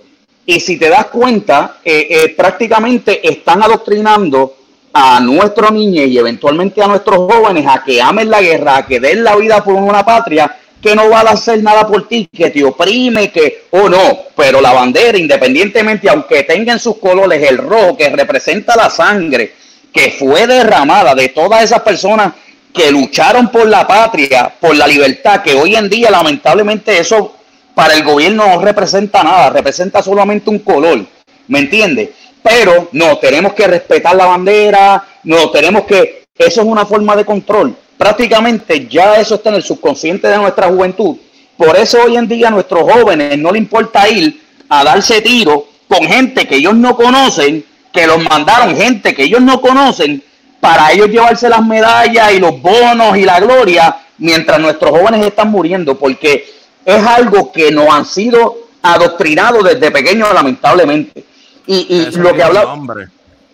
y 0.46 0.60
si 0.60 0.78
te 0.78 0.88
das 0.88 1.06
cuenta 1.06 1.78
eh, 1.84 2.32
prácticamente 2.36 3.28
están 3.28 3.64
adoctrinando 3.64 4.54
a 4.92 5.18
nuestros 5.18 5.72
niños 5.72 6.06
y 6.06 6.18
eventualmente 6.18 6.80
a 6.80 6.86
nuestros 6.86 7.16
jóvenes 7.16 7.66
a 7.68 7.82
que 7.82 8.00
amen 8.00 8.30
la 8.30 8.40
guerra, 8.40 8.76
a 8.76 8.86
que 8.86 9.00
den 9.00 9.24
la 9.24 9.34
vida 9.34 9.64
por 9.64 9.74
una 9.74 10.04
patria 10.04 10.56
que 10.80 10.94
no 10.94 11.10
va 11.10 11.22
a 11.22 11.30
hacer 11.30 11.60
nada 11.60 11.84
por 11.88 12.06
ti, 12.06 12.28
que 12.32 12.50
te 12.50 12.62
oprime, 12.62 13.32
que 13.32 13.64
o 13.70 13.80
oh, 13.80 13.88
no, 13.88 14.18
pero 14.36 14.60
la 14.60 14.72
bandera, 14.72 15.18
independientemente, 15.18 16.08
aunque 16.08 16.44
tenga 16.44 16.74
en 16.74 16.78
sus 16.78 16.98
colores 16.98 17.42
el 17.42 17.58
rojo 17.58 17.96
que 17.96 18.08
representa 18.10 18.76
la 18.76 18.88
sangre 18.88 19.52
que 19.92 20.10
fue 20.10 20.46
derramada 20.46 21.14
de 21.14 21.28
todas 21.28 21.62
esas 21.62 21.80
personas 21.82 22.34
que 22.74 22.90
lucharon 22.90 23.48
por 23.48 23.68
la 23.68 23.86
patria, 23.86 24.52
por 24.60 24.74
la 24.74 24.86
libertad, 24.88 25.42
que 25.42 25.54
hoy 25.54 25.76
en 25.76 25.88
día 25.88 26.10
lamentablemente 26.10 26.98
eso 26.98 27.36
para 27.72 27.94
el 27.94 28.02
gobierno 28.02 28.46
no 28.46 28.60
representa 28.60 29.22
nada, 29.22 29.50
representa 29.50 30.02
solamente 30.02 30.50
un 30.50 30.58
color, 30.58 31.06
¿me 31.46 31.60
entiendes? 31.60 32.10
Pero 32.42 32.88
no, 32.92 33.16
tenemos 33.18 33.52
que 33.52 33.68
respetar 33.68 34.16
la 34.16 34.26
bandera, 34.26 35.04
no, 35.22 35.50
tenemos 35.50 35.84
que, 35.84 36.24
eso 36.36 36.60
es 36.60 36.66
una 36.66 36.84
forma 36.84 37.14
de 37.14 37.24
control. 37.24 37.76
Prácticamente 37.96 38.88
ya 38.88 39.14
eso 39.20 39.36
está 39.36 39.50
en 39.50 39.56
el 39.56 39.62
subconsciente 39.62 40.26
de 40.26 40.36
nuestra 40.36 40.66
juventud. 40.66 41.16
Por 41.56 41.76
eso 41.76 42.02
hoy 42.04 42.16
en 42.16 42.26
día 42.26 42.48
a 42.48 42.50
nuestros 42.50 42.82
jóvenes 42.82 43.38
no 43.38 43.52
le 43.52 43.58
importa 43.58 44.08
ir 44.08 44.42
a 44.68 44.82
darse 44.82 45.20
tiro 45.20 45.68
con 45.86 46.06
gente 46.06 46.46
que 46.48 46.56
ellos 46.56 46.74
no 46.74 46.96
conocen, 46.96 47.64
que 47.92 48.06
los 48.06 48.18
mandaron 48.28 48.76
gente 48.76 49.14
que 49.14 49.22
ellos 49.22 49.40
no 49.40 49.60
conocen, 49.60 50.22
para 50.64 50.92
ellos 50.92 51.10
llevarse 51.10 51.46
las 51.46 51.62
medallas 51.62 52.32
y 52.32 52.38
los 52.38 52.58
bonos 52.62 53.18
y 53.18 53.24
la 53.26 53.38
gloria 53.38 53.98
mientras 54.16 54.58
nuestros 54.58 54.92
jóvenes 54.92 55.26
están 55.26 55.50
muriendo, 55.50 55.98
porque 55.98 56.46
es 56.82 57.06
algo 57.06 57.52
que 57.52 57.70
nos 57.70 57.86
han 57.90 58.06
sido 58.06 58.56
adoctrinados 58.80 59.62
desde 59.62 59.90
pequeños, 59.90 60.32
lamentablemente. 60.32 61.22
Y, 61.66 62.06
lo 62.16 62.32
que 62.32 62.42
habla. 62.42 62.78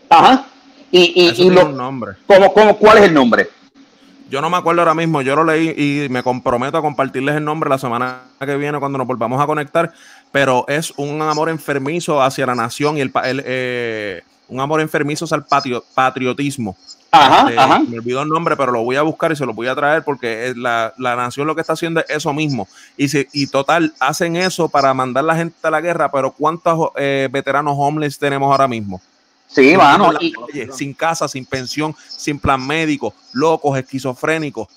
Ajá. 0.08 0.44
Y, 0.92 1.34
y, 1.36 1.50
lo, 1.50 1.68
nombre. 1.68 2.12
¿cómo, 2.28 2.52
cómo, 2.52 2.76
cuál 2.76 2.98
es 2.98 3.04
el 3.04 3.14
nombre? 3.14 3.48
Yo 4.28 4.40
no 4.40 4.48
me 4.48 4.58
acuerdo 4.58 4.82
ahora 4.82 4.94
mismo, 4.94 5.20
yo 5.20 5.34
lo 5.34 5.42
leí 5.42 5.74
y 5.76 6.08
me 6.10 6.22
comprometo 6.22 6.78
a 6.78 6.82
compartirles 6.82 7.34
el 7.34 7.44
nombre 7.44 7.68
la 7.68 7.78
semana 7.78 8.20
que 8.38 8.56
viene 8.56 8.78
cuando 8.78 8.98
nos 8.98 9.06
volvamos 9.08 9.42
a 9.42 9.46
conectar, 9.46 9.92
pero 10.30 10.64
es 10.68 10.92
un 10.96 11.20
amor 11.22 11.48
enfermizo 11.48 12.22
hacia 12.22 12.46
la 12.46 12.54
nación 12.54 12.98
y 12.98 13.00
el, 13.00 13.12
el 13.24 13.42
eh, 13.44 14.22
un 14.46 14.60
amor 14.60 14.80
enfermizo 14.80 15.26
al 15.32 15.44
patio, 15.44 15.84
patriotismo. 15.94 16.76
Ajá, 17.12 17.48
este, 17.48 17.60
ajá. 17.60 17.80
Me 17.80 17.98
olvidó 17.98 18.22
el 18.22 18.28
nombre, 18.28 18.56
pero 18.56 18.72
lo 18.72 18.82
voy 18.84 18.96
a 18.96 19.02
buscar 19.02 19.32
y 19.32 19.36
se 19.36 19.44
lo 19.44 19.52
voy 19.52 19.66
a 19.66 19.74
traer 19.74 20.04
porque 20.04 20.52
la, 20.56 20.94
la 20.96 21.16
nación 21.16 21.46
lo 21.46 21.54
que 21.54 21.60
está 21.60 21.72
haciendo 21.72 22.00
es 22.00 22.06
eso 22.08 22.32
mismo. 22.32 22.68
Y, 22.96 23.08
si, 23.08 23.26
y 23.32 23.48
total, 23.48 23.92
hacen 23.98 24.36
eso 24.36 24.68
para 24.68 24.94
mandar 24.94 25.24
la 25.24 25.34
gente 25.34 25.56
a 25.62 25.70
la 25.70 25.80
guerra, 25.80 26.10
pero 26.10 26.30
¿cuántos 26.30 26.90
eh, 26.96 27.28
veteranos 27.30 27.74
homeless 27.76 28.18
tenemos 28.18 28.50
ahora 28.50 28.68
mismo? 28.68 29.00
Sí, 29.48 29.76
mano. 29.76 30.12
sin 30.72 30.94
casa, 30.94 31.26
sin 31.26 31.44
pensión, 31.44 31.94
sin 32.08 32.38
plan 32.38 32.64
médico, 32.64 33.14
locos, 33.32 33.76
esquizofrénicos. 33.76 34.68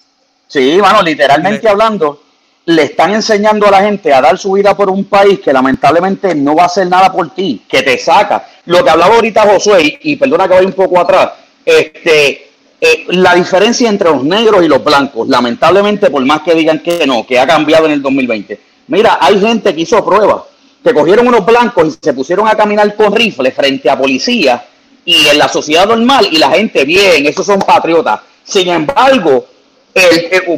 Sí, 0.48 0.80
mano, 0.82 1.04
literalmente 1.04 1.70
hablando, 1.70 2.24
le 2.66 2.84
están 2.84 3.14
enseñando 3.14 3.68
a 3.68 3.72
la 3.72 3.82
gente 3.84 4.14
a 4.14 4.22
dar 4.22 4.38
su 4.38 4.54
vida 4.54 4.76
por 4.76 4.90
un 4.90 5.06
país 5.06 5.40
que 5.40 5.54
lamentablemente 5.54 6.34
no 6.34 6.56
va 6.56 6.64
a 6.64 6.66
hacer 6.68 6.88
nada 6.88 7.12
por 7.12 7.34
ti, 7.34 7.64
que 7.68 7.84
te 7.84 7.98
saca. 7.98 8.48
Lo 8.66 8.84
que 8.84 8.90
hablaba 8.90 9.16
ahorita 9.16 9.44
Josué, 9.44 10.00
y, 10.02 10.16
perdona 10.16 10.48
que 10.48 10.56
vaya 10.56 10.68
un 10.68 10.74
poco 10.74 11.00
atrás, 11.00 11.32
este, 11.66 12.48
eh, 12.82 13.06
la 13.10 13.36
diferencia 13.36 13.90
entre 13.90 14.10
los 14.10 14.24
negros 14.24 14.64
y 14.64 14.68
los 14.68 14.84
blancos, 14.84 15.28
lamentablemente, 15.30 16.10
por 16.10 16.24
más 16.26 16.42
que 16.42 16.54
digan 16.54 16.80
que 16.80 17.08
no, 17.08 17.26
que 17.26 17.40
ha 17.40 17.48
cambiado 17.48 17.86
en 17.86 17.94
el 17.94 18.02
2020. 18.02 18.60
Mira, 18.88 19.18
hay 19.22 19.40
gente 19.40 19.74
que 19.74 19.82
hizo 19.82 20.04
pruebas, 20.04 20.44
que 20.84 20.94
cogieron 20.94 21.28
unos 21.28 21.46
blancos 21.46 21.88
y 21.88 22.06
se 22.06 22.14
pusieron 22.14 22.48
a 22.48 22.56
caminar 22.56 22.94
con 22.96 23.16
rifles 23.16 23.54
frente 23.54 23.90
a 23.90 23.98
policías 23.98 24.62
y 25.06 25.28
en 25.28 25.38
la 25.38 25.48
sociedad 25.48 25.88
normal 25.88 26.28
y 26.30 26.38
la 26.38 26.52
gente 26.52 26.84
bien, 26.84 27.26
esos 27.26 27.46
son 27.46 27.60
patriotas. 27.60 28.20
Sin 28.44 28.68
embargo, 28.68 29.46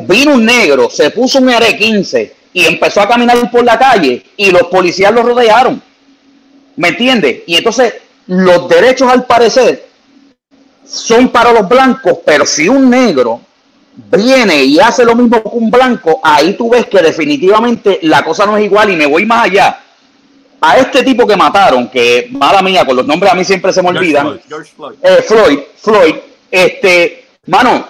vino 0.07 0.33
un 0.33 0.45
negro, 0.45 0.89
se 0.89 1.11
puso 1.11 1.39
un 1.39 1.49
R15 1.49 2.31
y 2.53 2.65
empezó 2.65 3.01
a 3.01 3.07
caminar 3.07 3.51
por 3.51 3.63
la 3.63 3.77
calle 3.77 4.23
y 4.37 4.49
los 4.49 4.63
policías 4.63 5.13
lo 5.13 5.23
rodearon. 5.23 5.81
¿Me 6.77 6.89
entiendes? 6.89 7.43
Y 7.45 7.57
entonces 7.57 7.93
los 8.27 8.67
derechos 8.67 9.11
al 9.11 9.25
parecer 9.25 9.85
son 10.87 11.29
para 11.29 11.51
los 11.51 11.67
blancos, 11.67 12.19
pero 12.25 12.45
si 12.45 12.69
un 12.69 12.89
negro 12.89 13.41
viene 13.95 14.63
y 14.63 14.79
hace 14.79 15.05
lo 15.05 15.15
mismo 15.15 15.41
que 15.41 15.49
un 15.49 15.71
blanco, 15.71 16.19
ahí 16.23 16.53
tú 16.53 16.69
ves 16.69 16.85
que 16.87 17.01
definitivamente 17.01 17.99
la 18.03 18.23
cosa 18.23 18.45
no 18.45 18.57
es 18.57 18.65
igual 18.65 18.91
y 18.91 18.95
me 18.95 19.05
voy 19.05 19.25
más 19.25 19.45
allá. 19.45 19.81
A 20.61 20.77
este 20.77 21.03
tipo 21.03 21.27
que 21.27 21.35
mataron, 21.35 21.89
que 21.89 22.27
mala 22.31 22.61
mía, 22.61 22.85
con 22.85 22.95
los 22.95 23.05
nombres 23.05 23.31
a 23.31 23.35
mí 23.35 23.43
siempre 23.43 23.71
se 23.71 23.81
me 23.81 23.89
olvidan. 23.89 24.39
George 24.47 24.71
Floyd. 24.75 24.95
Eh, 25.01 25.21
Floyd, 25.21 25.59
Floyd, 25.77 26.15
este, 26.49 27.25
mano, 27.47 27.87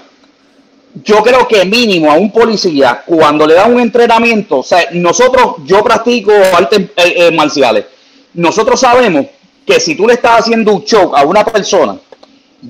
yo 1.03 1.21
creo 1.23 1.47
que 1.47 1.63
mínimo 1.65 2.11
a 2.11 2.15
un 2.15 2.31
policía, 2.31 3.03
cuando 3.05 3.45
le 3.45 3.53
da 3.53 3.65
un 3.65 3.79
entrenamiento, 3.79 4.59
o 4.59 4.63
sea, 4.63 4.87
nosotros, 4.93 5.55
yo 5.65 5.83
practico 5.83 6.31
artes 6.55 6.81
eh, 6.97 7.13
eh, 7.17 7.31
marciales, 7.31 7.85
nosotros 8.33 8.79
sabemos 8.79 9.27
que 9.65 9.79
si 9.79 9.95
tú 9.95 10.07
le 10.07 10.13
estás 10.13 10.41
haciendo 10.41 10.73
un 10.73 10.83
shock 10.83 11.17
a 11.17 11.23
una 11.23 11.43
persona 11.43 11.97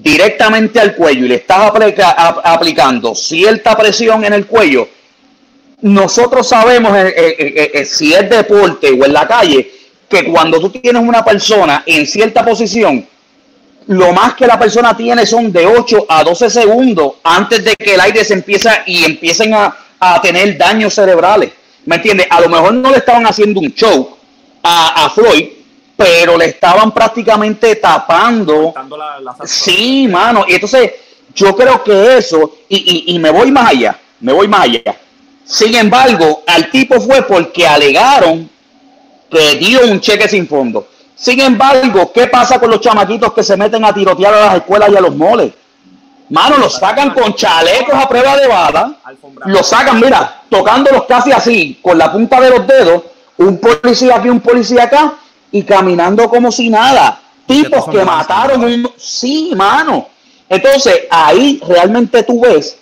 directamente 0.02 0.80
al 0.80 0.96
cuello 0.96 1.26
y 1.26 1.30
le 1.30 1.36
estás 1.36 1.72
aplicando 2.44 3.16
cierta 3.16 3.76
presión 3.76 4.24
en 4.26 4.34
el 4.34 4.46
cuello, 4.46 4.88
nosotros 5.82 6.48
sabemos 6.48 6.94
eh, 6.98 7.86
si 7.86 8.14
es 8.14 8.30
deporte 8.30 8.92
o 8.92 9.06
en 9.06 9.14
la 9.14 9.28
calle, 9.28 9.72
que 10.08 10.24
cuando 10.26 10.60
tú 10.60 10.70
tienes 10.70 11.02
una 11.02 11.24
persona 11.24 11.84
en 11.86 12.06
cierta 12.06 12.44
posición, 12.46 13.08
lo 13.88 14.14
más 14.14 14.34
que 14.34 14.48
la 14.48 14.58
persona 14.58 14.96
tiene 14.98 15.26
son 15.26 15.52
de 15.52 15.66
8 15.66 16.06
a 16.10 16.24
12 16.24 16.50
segundos 16.50 17.14
antes 17.24 17.64
de 17.64 17.76
que 17.76 17.96
el 17.96 18.02
aire 18.02 18.26
se 18.26 18.34
empieza 18.34 18.84
y 18.86 19.04
empiecen 19.04 19.54
a, 19.54 19.78
tener 20.22 20.56
daños 20.56 20.94
cerebrales. 20.94 21.52
¿Me 21.86 21.96
entiendes? 21.96 22.28
A 22.30 22.40
lo 22.40 22.48
mejor 22.48 22.76
no 22.76 22.92
le 22.92 22.98
estaban 22.98 23.26
haciendo 23.26 23.60
un 23.60 23.74
show 23.74 24.16
a, 24.62 25.10
Floyd, 25.16 25.48
pero 25.96 26.38
le 26.38 26.46
estaban 26.46 26.92
prácticamente 26.92 27.76
tapando. 27.76 28.74
sí, 29.46 30.08
mano. 30.08 30.46
Y 30.48 30.56
entonces, 30.56 30.92
yo 31.34 31.56
creo 31.56 31.84
que 31.84 32.18
eso, 32.18 32.58
y, 32.70 33.16
y 33.16 33.20
me 33.20 33.30
voy 33.30 33.52
más 33.52 33.70
allá, 33.70 34.00
me 34.20 34.34
voy 34.34 34.48
más 34.48 34.62
allá. 34.62 34.96
Sin 35.46 35.76
embargo, 35.76 36.44
al 36.48 36.72
tipo 36.72 37.00
fue 37.00 37.22
porque 37.22 37.68
alegaron 37.68 38.50
que 39.30 39.56
dio 39.58 39.82
un 39.84 40.00
cheque 40.00 40.28
sin 40.28 40.48
fondo. 40.48 40.88
Sin 41.16 41.40
embargo, 41.40 42.12
¿qué 42.14 42.28
pasa 42.28 42.60
con 42.60 42.70
los 42.70 42.82
chamaquitos 42.82 43.32
que 43.34 43.44
se 43.44 43.56
meten 43.56 43.86
a 43.86 43.94
tirotear 43.94 44.34
a 44.34 44.46
las 44.48 44.56
escuelas 44.56 44.90
y 44.92 44.98
a 44.98 45.02
los 45.02 45.16
moles? 45.16 45.54
Mano, 46.30 46.58
los 46.58 46.74
sacan 46.74 47.12
con 47.12 47.36
chalecos 47.36 47.94
a 47.94 48.10
prueba 48.10 48.36
de 48.36 48.48
bala, 48.48 48.96
los 49.46 49.68
sacan, 49.68 50.00
mira, 50.00 50.42
tocándolos 50.50 51.04
casi 51.06 51.32
así, 51.32 51.80
con 51.82 51.98
la 51.98 52.12
punta 52.12 52.42
de 52.42 52.50
los 52.50 52.66
dedos, 52.66 53.04
un 53.38 53.60
policía 53.60 54.16
aquí, 54.16 54.30
un 54.30 54.40
policía 54.40 54.84
acá, 54.84 55.14
y 55.52 55.64
caminando 55.64 56.30
como 56.30 56.52
si 56.52 56.70
nada. 56.70 57.22
Tipos 57.46 57.88
que 57.90 58.04
mataron 58.04 58.64
un... 58.64 58.92
Sí, 58.98 59.52
mano. 59.56 60.10
Entonces, 60.50 61.02
ahí 61.10 61.62
realmente 61.68 62.24
tú 62.24 62.42
ves 62.42 62.78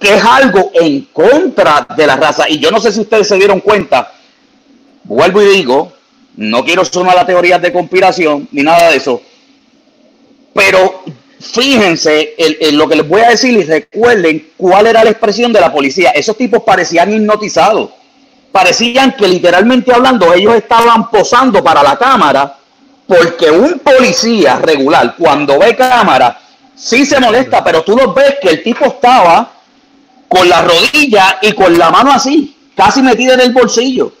que 0.00 0.14
es 0.14 0.24
algo 0.24 0.70
en 0.74 1.02
contra 1.12 1.86
de 1.96 2.06
la 2.06 2.16
raza. 2.16 2.44
Y 2.48 2.58
yo 2.58 2.70
no 2.70 2.80
sé 2.80 2.92
si 2.92 3.00
ustedes 3.00 3.26
se 3.26 3.36
dieron 3.36 3.60
cuenta, 3.60 4.12
vuelvo 5.04 5.42
y 5.42 5.46
digo, 5.46 5.92
no 6.36 6.64
quiero 6.64 6.84
sonar 6.84 7.14
la 7.14 7.26
teoría 7.26 7.58
de 7.58 7.72
conspiración 7.72 8.48
ni 8.52 8.62
nada 8.62 8.90
de 8.90 8.96
eso, 8.96 9.22
pero 10.52 11.02
fíjense 11.40 12.34
en, 12.38 12.76
lo 12.76 12.88
que 12.88 12.96
les 12.96 13.08
voy 13.08 13.20
a 13.20 13.30
decir 13.30 13.52
y 13.52 13.64
recuerden 13.64 14.50
cuál 14.56 14.86
era 14.86 15.04
la 15.04 15.10
expresión 15.10 15.52
de 15.52 15.60
la 15.60 15.72
policía. 15.72 16.10
Esos 16.10 16.36
tipos 16.36 16.62
parecían 16.62 17.12
hipnotizados. 17.12 17.90
Parecían 18.54 19.16
que 19.16 19.26
literalmente 19.26 19.92
hablando 19.92 20.32
ellos 20.32 20.54
estaban 20.54 21.10
posando 21.10 21.64
para 21.64 21.82
la 21.82 21.96
cámara 21.96 22.56
porque 23.04 23.50
un 23.50 23.80
policía 23.80 24.60
regular 24.60 25.16
cuando 25.18 25.58
ve 25.58 25.74
cámara 25.74 26.38
sí 26.72 27.04
se 27.04 27.18
molesta, 27.18 27.64
pero 27.64 27.82
tú 27.82 27.96
lo 27.96 28.14
ves 28.14 28.36
que 28.40 28.50
el 28.50 28.62
tipo 28.62 28.84
estaba 28.84 29.50
con 30.28 30.48
la 30.48 30.62
rodilla 30.62 31.40
y 31.42 31.52
con 31.52 31.76
la 31.76 31.90
mano 31.90 32.12
así, 32.12 32.56
casi 32.76 33.02
metida 33.02 33.34
en 33.34 33.40
el 33.40 33.52
bolsillo. 33.52 34.12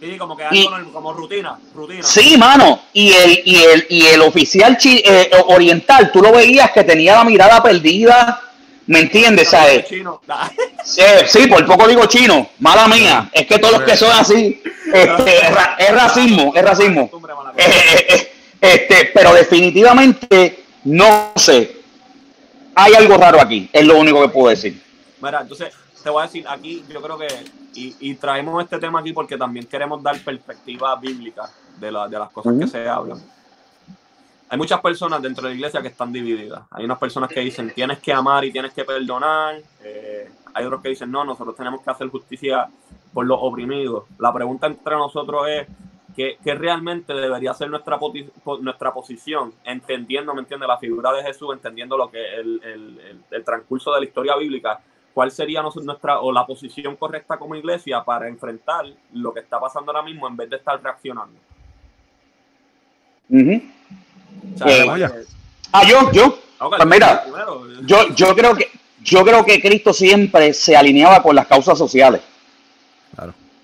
Sí, 0.00 0.16
como 0.16 0.36
que 0.36 0.44
como 0.92 1.12
rutina, 1.12 1.58
rutina. 1.74 2.04
Sí, 2.04 2.36
mano. 2.38 2.82
Y 2.92 3.12
el, 3.12 3.42
y 3.44 3.56
el, 3.56 3.86
y 3.90 4.06
el 4.06 4.22
oficial 4.22 4.78
eh, 4.84 5.32
oriental, 5.48 6.12
tú 6.12 6.22
lo 6.22 6.30
veías 6.30 6.70
que 6.70 6.84
tenía 6.84 7.16
la 7.16 7.24
mirada 7.24 7.60
perdida. 7.60 8.40
¿Me 8.86 9.00
entiendes? 9.00 9.48
¿Sabes? 9.48 9.86
Chino. 9.86 10.20
sí, 10.84 11.02
sí, 11.26 11.46
por 11.46 11.64
poco 11.66 11.86
digo 11.86 12.06
chino. 12.06 12.48
Mala 12.58 12.88
mía. 12.88 13.30
Es 13.32 13.46
que 13.46 13.58
todos 13.58 13.78
los 13.78 13.82
que 13.82 13.96
son 13.96 14.10
así, 14.12 14.62
este, 14.92 15.36
es, 15.38 15.94
racismo, 15.94 16.52
es 16.54 16.64
racismo. 16.64 17.10
Eh, 17.56 18.06
eh, 18.08 18.32
este, 18.60 19.10
pero 19.14 19.32
definitivamente, 19.34 20.64
no 20.84 21.32
sé. 21.36 21.76
Hay 22.74 22.94
algo 22.94 23.16
raro 23.16 23.40
aquí, 23.40 23.68
es 23.72 23.84
lo 23.84 23.98
único 23.98 24.22
que 24.22 24.28
puedo 24.28 24.48
decir. 24.48 24.82
Mira, 25.20 25.40
entonces, 25.42 25.74
te 26.02 26.10
voy 26.10 26.22
a 26.22 26.26
decir, 26.26 26.46
aquí 26.48 26.84
yo 26.88 27.02
creo 27.02 27.18
que 27.18 27.28
y, 27.74 28.14
traemos 28.14 28.62
este 28.62 28.78
tema 28.78 29.00
aquí 29.00 29.12
porque 29.12 29.36
también 29.36 29.66
queremos 29.66 30.02
dar 30.02 30.18
perspectiva 30.20 30.96
bíblica 30.96 31.50
de, 31.78 31.86
de 31.86 32.18
las 32.18 32.30
cosas 32.30 32.54
que 32.58 32.66
se 32.66 32.88
hablan. 32.88 33.22
Hay 34.52 34.58
muchas 34.58 34.80
personas 34.80 35.22
dentro 35.22 35.44
de 35.44 35.50
la 35.50 35.54
iglesia 35.54 35.80
que 35.80 35.86
están 35.86 36.12
divididas. 36.12 36.64
Hay 36.72 36.84
unas 36.84 36.98
personas 36.98 37.30
que 37.30 37.38
dicen 37.38 37.72
tienes 37.72 38.00
que 38.00 38.12
amar 38.12 38.44
y 38.44 38.50
tienes 38.50 38.72
que 38.72 38.84
perdonar. 38.84 39.62
Eh, 39.80 40.28
hay 40.52 40.64
otros 40.64 40.82
que 40.82 40.88
dicen 40.88 41.08
no, 41.08 41.24
nosotros 41.24 41.54
tenemos 41.54 41.80
que 41.82 41.88
hacer 41.88 42.08
justicia 42.08 42.68
por 43.12 43.26
los 43.26 43.38
oprimidos. 43.40 44.06
La 44.18 44.32
pregunta 44.32 44.66
entre 44.66 44.96
nosotros 44.96 45.46
es 45.46 45.68
¿qué, 46.16 46.36
realmente 46.56 47.14
debería 47.14 47.54
ser 47.54 47.70
nuestra, 47.70 47.96
nuestra 48.60 48.92
posición, 48.92 49.54
entendiendo, 49.62 50.34
¿me 50.34 50.40
entiende? 50.40 50.66
La 50.66 50.78
figura 50.78 51.12
de 51.12 51.22
Jesús, 51.22 51.50
entendiendo 51.52 51.96
lo 51.96 52.10
que 52.10 52.34
el, 52.34 53.22
el, 53.30 53.44
transcurso 53.44 53.92
de 53.94 54.00
la 54.00 54.06
historia 54.06 54.34
bíblica 54.34 54.80
cuál 55.14 55.30
sería 55.30 55.62
nuestra 55.62 56.18
o 56.18 56.32
la 56.32 56.44
posición 56.44 56.96
correcta 56.96 57.38
como 57.38 57.54
iglesia 57.54 58.02
para 58.02 58.26
enfrentar 58.26 58.84
lo 59.12 59.32
que 59.32 59.40
está 59.40 59.60
pasando 59.60 59.92
ahora 59.92 60.02
mismo 60.02 60.26
en 60.26 60.36
vez 60.36 60.50
de 60.50 60.56
estar 60.56 60.82
reaccionando. 60.82 61.38
Eh, 64.66 65.08
ah, 65.72 65.84
yo, 65.86 66.10
yo. 66.12 66.38
Pues 66.58 66.86
mira, 66.86 67.24
yo, 67.86 68.14
yo 68.14 68.34
creo 68.34 68.54
que 68.54 68.70
yo 69.02 69.24
creo 69.24 69.44
que 69.44 69.60
Cristo 69.60 69.92
siempre 69.92 70.52
se 70.52 70.76
alineaba 70.76 71.22
con 71.22 71.34
las 71.34 71.46
causas 71.46 71.78
sociales. 71.78 72.20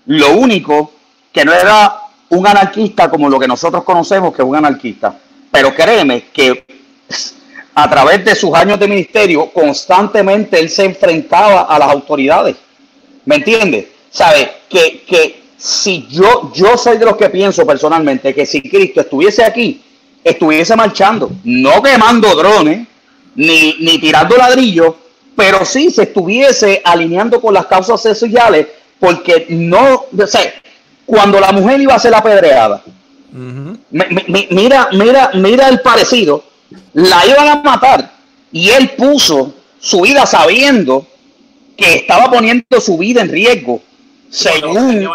Lo 0.06 0.36
único 0.36 0.92
que 1.32 1.44
no 1.44 1.52
era 1.52 2.00
un 2.30 2.46
anarquista 2.46 3.10
como 3.10 3.28
lo 3.28 3.38
que 3.38 3.48
nosotros 3.48 3.84
conocemos 3.84 4.34
que 4.34 4.42
es 4.42 4.48
un 4.48 4.56
anarquista. 4.56 5.18
Pero 5.50 5.74
créeme 5.74 6.24
que 6.32 6.64
a 7.74 7.90
través 7.90 8.24
de 8.24 8.34
sus 8.34 8.54
años 8.54 8.78
de 8.78 8.88
ministerio, 8.88 9.50
constantemente 9.52 10.58
él 10.58 10.70
se 10.70 10.84
enfrentaba 10.84 11.62
a 11.62 11.78
las 11.78 11.90
autoridades. 11.90 12.56
¿Me 13.24 13.36
entiendes? 13.36 13.86
¿Sabe? 14.10 14.50
Que, 14.68 15.02
que 15.06 15.42
si 15.56 16.06
yo, 16.08 16.52
yo 16.54 16.78
soy 16.78 16.96
de 16.96 17.04
los 17.04 17.16
que 17.16 17.28
pienso 17.28 17.66
personalmente 17.66 18.34
que 18.34 18.46
si 18.46 18.62
Cristo 18.62 19.00
estuviese 19.02 19.44
aquí, 19.44 19.82
estuviese 20.30 20.74
marchando, 20.74 21.30
no 21.44 21.82
quemando 21.82 22.34
drones, 22.34 22.86
ni, 23.34 23.76
ni 23.80 23.98
tirando 23.98 24.36
ladrillos, 24.36 24.94
pero 25.36 25.64
sí 25.64 25.90
se 25.90 26.04
estuviese 26.04 26.80
alineando 26.84 27.40
con 27.40 27.54
las 27.54 27.66
causas 27.66 28.00
sociales, 28.00 28.66
porque 28.98 29.46
no, 29.50 30.06
o 30.18 30.26
sea, 30.26 30.52
cuando 31.04 31.38
la 31.38 31.52
mujer 31.52 31.80
iba 31.80 31.94
a 31.94 31.98
ser 31.98 32.14
apedreada, 32.14 32.82
mira, 33.30 34.88
mira, 34.92 35.30
mira 35.34 35.68
el 35.68 35.80
parecido 35.80 36.42
la 36.94 37.26
iban 37.26 37.48
a 37.48 37.62
matar 37.62 38.10
y 38.50 38.70
él 38.70 38.90
puso 38.90 39.54
su 39.78 40.00
vida 40.00 40.26
sabiendo 40.26 41.06
que 41.76 41.96
estaba 41.96 42.30
poniendo 42.30 42.80
su 42.80 42.96
vida 42.98 43.20
en 43.20 43.28
riesgo. 43.28 43.82
Según, 44.30 45.08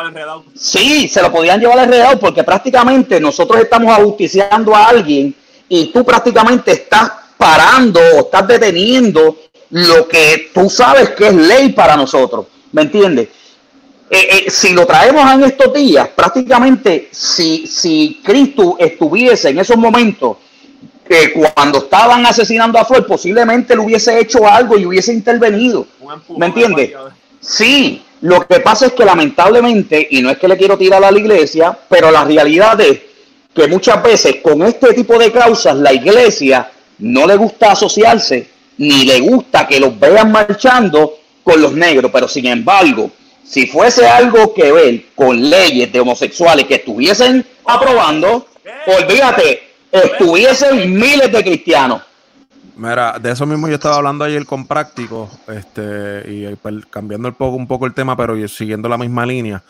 sí, 0.55 1.07
se 1.07 1.21
lo 1.21 1.31
podían 1.31 1.59
llevar 1.59 1.79
alrededor 1.79 2.19
porque 2.19 2.43
prácticamente 2.43 3.19
nosotros 3.19 3.61
estamos 3.61 3.91
ajusticiando 3.91 4.75
a 4.75 4.85
alguien 4.85 5.35
y 5.69 5.87
tú 5.87 6.03
prácticamente 6.03 6.71
estás 6.71 7.11
parando 7.37 7.99
o 7.99 8.19
estás 8.21 8.47
deteniendo 8.47 9.37
lo 9.71 10.07
que 10.07 10.49
tú 10.53 10.69
sabes 10.69 11.11
que 11.11 11.27
es 11.27 11.33
ley 11.33 11.69
para 11.69 11.95
nosotros. 11.95 12.47
¿Me 12.71 12.83
entiendes? 12.83 13.29
Eh, 14.09 14.45
eh, 14.45 14.51
si 14.51 14.73
lo 14.73 14.85
traemos 14.85 15.31
en 15.33 15.43
estos 15.43 15.73
días, 15.73 16.09
prácticamente 16.09 17.09
si, 17.11 17.65
si 17.65 18.21
Cristo 18.23 18.75
estuviese 18.77 19.49
en 19.49 19.59
esos 19.59 19.77
momentos 19.77 20.37
que 21.07 21.31
cuando 21.31 21.79
estaban 21.79 22.25
asesinando 22.25 22.77
a 22.77 22.85
Floyd 22.85 23.03
posiblemente 23.03 23.75
le 23.75 23.81
hubiese 23.81 24.19
hecho 24.19 24.47
algo 24.47 24.77
y 24.77 24.85
hubiese 24.85 25.13
intervenido. 25.13 25.85
¿Me 26.37 26.47
entiendes? 26.47 26.91
Sí, 27.39 28.03
lo 28.21 28.47
que 28.47 28.59
pasa 28.59 28.87
es 28.87 28.93
que 28.93 29.05
lamentablemente, 29.05 30.07
y 30.11 30.21
no 30.21 30.29
es 30.29 30.37
que 30.37 30.47
le 30.47 30.57
quiero 30.57 30.77
tirar 30.77 31.03
a 31.03 31.11
la 31.11 31.19
iglesia, 31.19 31.77
pero 31.89 32.11
la 32.11 32.23
realidad 32.23 32.79
es 32.81 32.99
que 33.53 33.67
muchas 33.67 34.01
veces 34.01 34.37
con 34.41 34.61
este 34.61 34.93
tipo 34.93 35.17
de 35.17 35.31
causas 35.31 35.75
la 35.75 35.91
iglesia 35.91 36.71
no 36.99 37.25
le 37.25 37.35
gusta 37.35 37.71
asociarse, 37.71 38.47
ni 38.77 39.05
le 39.05 39.19
gusta 39.19 39.67
que 39.67 39.79
los 39.79 39.99
vean 39.99 40.31
marchando, 40.31 41.17
con 41.43 41.61
los 41.61 41.73
negros, 41.73 42.11
pero 42.13 42.27
sin 42.27 42.45
embargo, 42.47 43.11
si 43.43 43.67
fuese 43.67 44.07
algo 44.07 44.53
que 44.53 44.71
ver 44.71 45.05
con 45.15 45.49
leyes 45.49 45.91
de 45.91 45.99
homosexuales 45.99 46.65
que 46.65 46.75
estuviesen 46.75 47.45
aprobando, 47.65 48.47
olvídate, 48.85 49.63
estuviesen 49.91 50.93
miles 50.93 51.31
de 51.31 51.43
cristianos. 51.43 52.01
Mira, 52.81 53.19
de 53.19 53.29
eso 53.29 53.45
mismo 53.45 53.67
yo 53.67 53.75
estaba 53.75 53.97
hablando 53.97 54.23
ayer 54.23 54.43
con 54.43 54.65
prácticos, 54.65 55.29
este, 55.47 56.23
y 56.27 56.55
pues, 56.55 56.83
cambiando 56.87 57.31
un 57.37 57.67
poco 57.67 57.85
el 57.85 57.93
tema, 57.93 58.17
pero 58.17 58.47
siguiendo 58.47 58.89
la 58.89 58.97
misma 58.97 59.23
línea. 59.23 59.61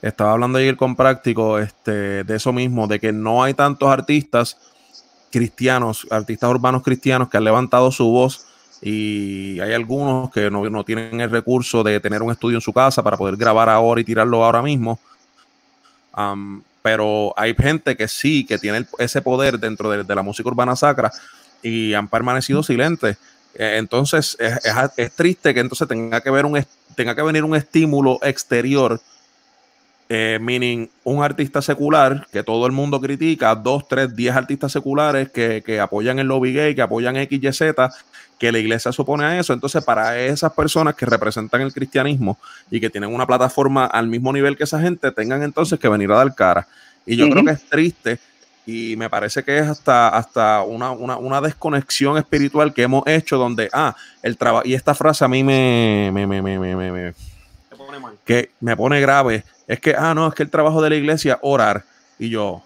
Estaba 0.00 0.30
hablando 0.30 0.58
ayer 0.58 0.76
con 0.76 0.94
prácticos 0.94 1.60
este, 1.60 2.22
de 2.22 2.36
eso 2.36 2.52
mismo, 2.52 2.86
de 2.86 3.00
que 3.00 3.10
no 3.10 3.42
hay 3.42 3.54
tantos 3.54 3.88
artistas 3.88 4.58
cristianos, 5.32 6.06
artistas 6.08 6.50
urbanos 6.50 6.84
cristianos 6.84 7.28
que 7.28 7.36
han 7.36 7.42
levantado 7.42 7.90
su 7.90 8.04
voz 8.04 8.46
y 8.80 9.58
hay 9.58 9.72
algunos 9.72 10.30
que 10.30 10.48
no, 10.48 10.84
tienen 10.84 11.20
el 11.20 11.30
recurso 11.32 11.82
de 11.82 11.98
tener 11.98 12.22
un 12.22 12.30
estudio 12.30 12.58
en 12.58 12.62
su 12.62 12.72
casa 12.72 13.02
para 13.02 13.16
poder 13.16 13.36
grabar 13.36 13.68
ahora 13.70 14.00
y 14.00 14.04
tirarlo 14.04 14.44
ahora 14.44 14.62
mismo. 14.62 15.00
pero 16.80 17.34
hay 17.36 17.56
gente 17.56 17.96
que 17.96 18.06
sí, 18.06 18.46
que 18.46 18.56
tiene 18.56 18.86
ese 18.98 19.20
poder 19.20 19.58
dentro 19.58 19.90
de, 19.90 20.14
la 20.14 20.22
música 20.22 20.48
urbana 20.48 20.76
sacra 20.76 21.10
y 21.62 21.94
han 21.94 22.08
permanecido 22.08 22.62
silentes. 22.62 23.16
Eh, 23.54 23.76
entonces 23.78 24.36
es, 24.96 25.12
triste 25.12 25.52
que 25.52 25.60
entonces 25.60 25.86
tenga 25.86 26.20
que, 26.20 26.30
ver 26.30 26.46
un, 26.46 26.64
tenga 26.94 27.14
que 27.14 27.22
venir 27.22 27.44
un 27.44 27.54
estímulo 27.54 28.18
exterior 28.22 29.00
eh, 30.14 30.38
meaning 30.42 30.90
un 31.04 31.22
artista 31.22 31.62
secular 31.62 32.26
que 32.30 32.42
todo 32.42 32.66
el 32.66 32.72
mundo 32.72 33.00
critica, 33.00 33.54
dos, 33.54 33.88
tres, 33.88 34.14
diez 34.14 34.36
artistas 34.36 34.70
seculares 34.70 35.30
que, 35.30 35.62
que 35.64 35.80
apoyan 35.80 36.18
el 36.18 36.26
lobby 36.26 36.52
gay, 36.52 36.74
que 36.74 36.82
apoyan 36.82 37.16
XYZ, 37.16 37.62
que 38.38 38.52
la 38.52 38.58
iglesia 38.58 38.92
supone 38.92 39.24
a 39.24 39.38
eso. 39.38 39.54
Entonces, 39.54 39.82
para 39.82 40.18
esas 40.18 40.52
personas 40.52 40.96
que 40.96 41.06
representan 41.06 41.62
el 41.62 41.72
cristianismo 41.72 42.38
y 42.70 42.78
que 42.78 42.90
tienen 42.90 43.14
una 43.14 43.26
plataforma 43.26 43.86
al 43.86 44.08
mismo 44.08 44.34
nivel 44.34 44.54
que 44.54 44.64
esa 44.64 44.80
gente, 44.80 45.12
tengan 45.12 45.42
entonces 45.42 45.78
que 45.78 45.88
venir 45.88 46.12
a 46.12 46.16
dar 46.16 46.34
cara. 46.34 46.68
Y 47.06 47.16
yo 47.16 47.30
creo 47.30 47.44
que 47.44 47.52
es 47.52 47.62
triste 47.62 48.18
y 48.64 48.96
me 48.96 49.10
parece 49.10 49.42
que 49.42 49.58
es 49.58 49.66
hasta, 49.66 50.08
hasta 50.08 50.62
una, 50.62 50.92
una, 50.92 51.40
desconexión 51.40 52.16
espiritual 52.16 52.72
que 52.72 52.82
hemos 52.82 53.04
hecho 53.06 53.36
donde, 53.36 53.68
ah, 53.72 53.96
el 54.22 54.36
trabajo, 54.36 54.66
y 54.66 54.74
esta 54.74 54.94
frase 54.94 55.24
a 55.24 55.28
mí 55.28 55.42
me, 55.42 56.10
me, 56.12 56.26
me, 56.26 56.40
me, 56.40 56.58
me, 56.58 56.92
me 56.92 57.14
que 58.24 58.50
me 58.60 58.76
pone 58.76 59.00
grave, 59.00 59.44
es 59.66 59.80
que, 59.80 59.94
ah, 59.96 60.14
no, 60.14 60.28
es 60.28 60.34
que 60.34 60.42
el 60.42 60.50
trabajo 60.50 60.80
de 60.82 60.90
la 60.90 60.96
iglesia, 60.96 61.38
orar. 61.42 61.84
Y 62.18 62.28
yo, 62.28 62.62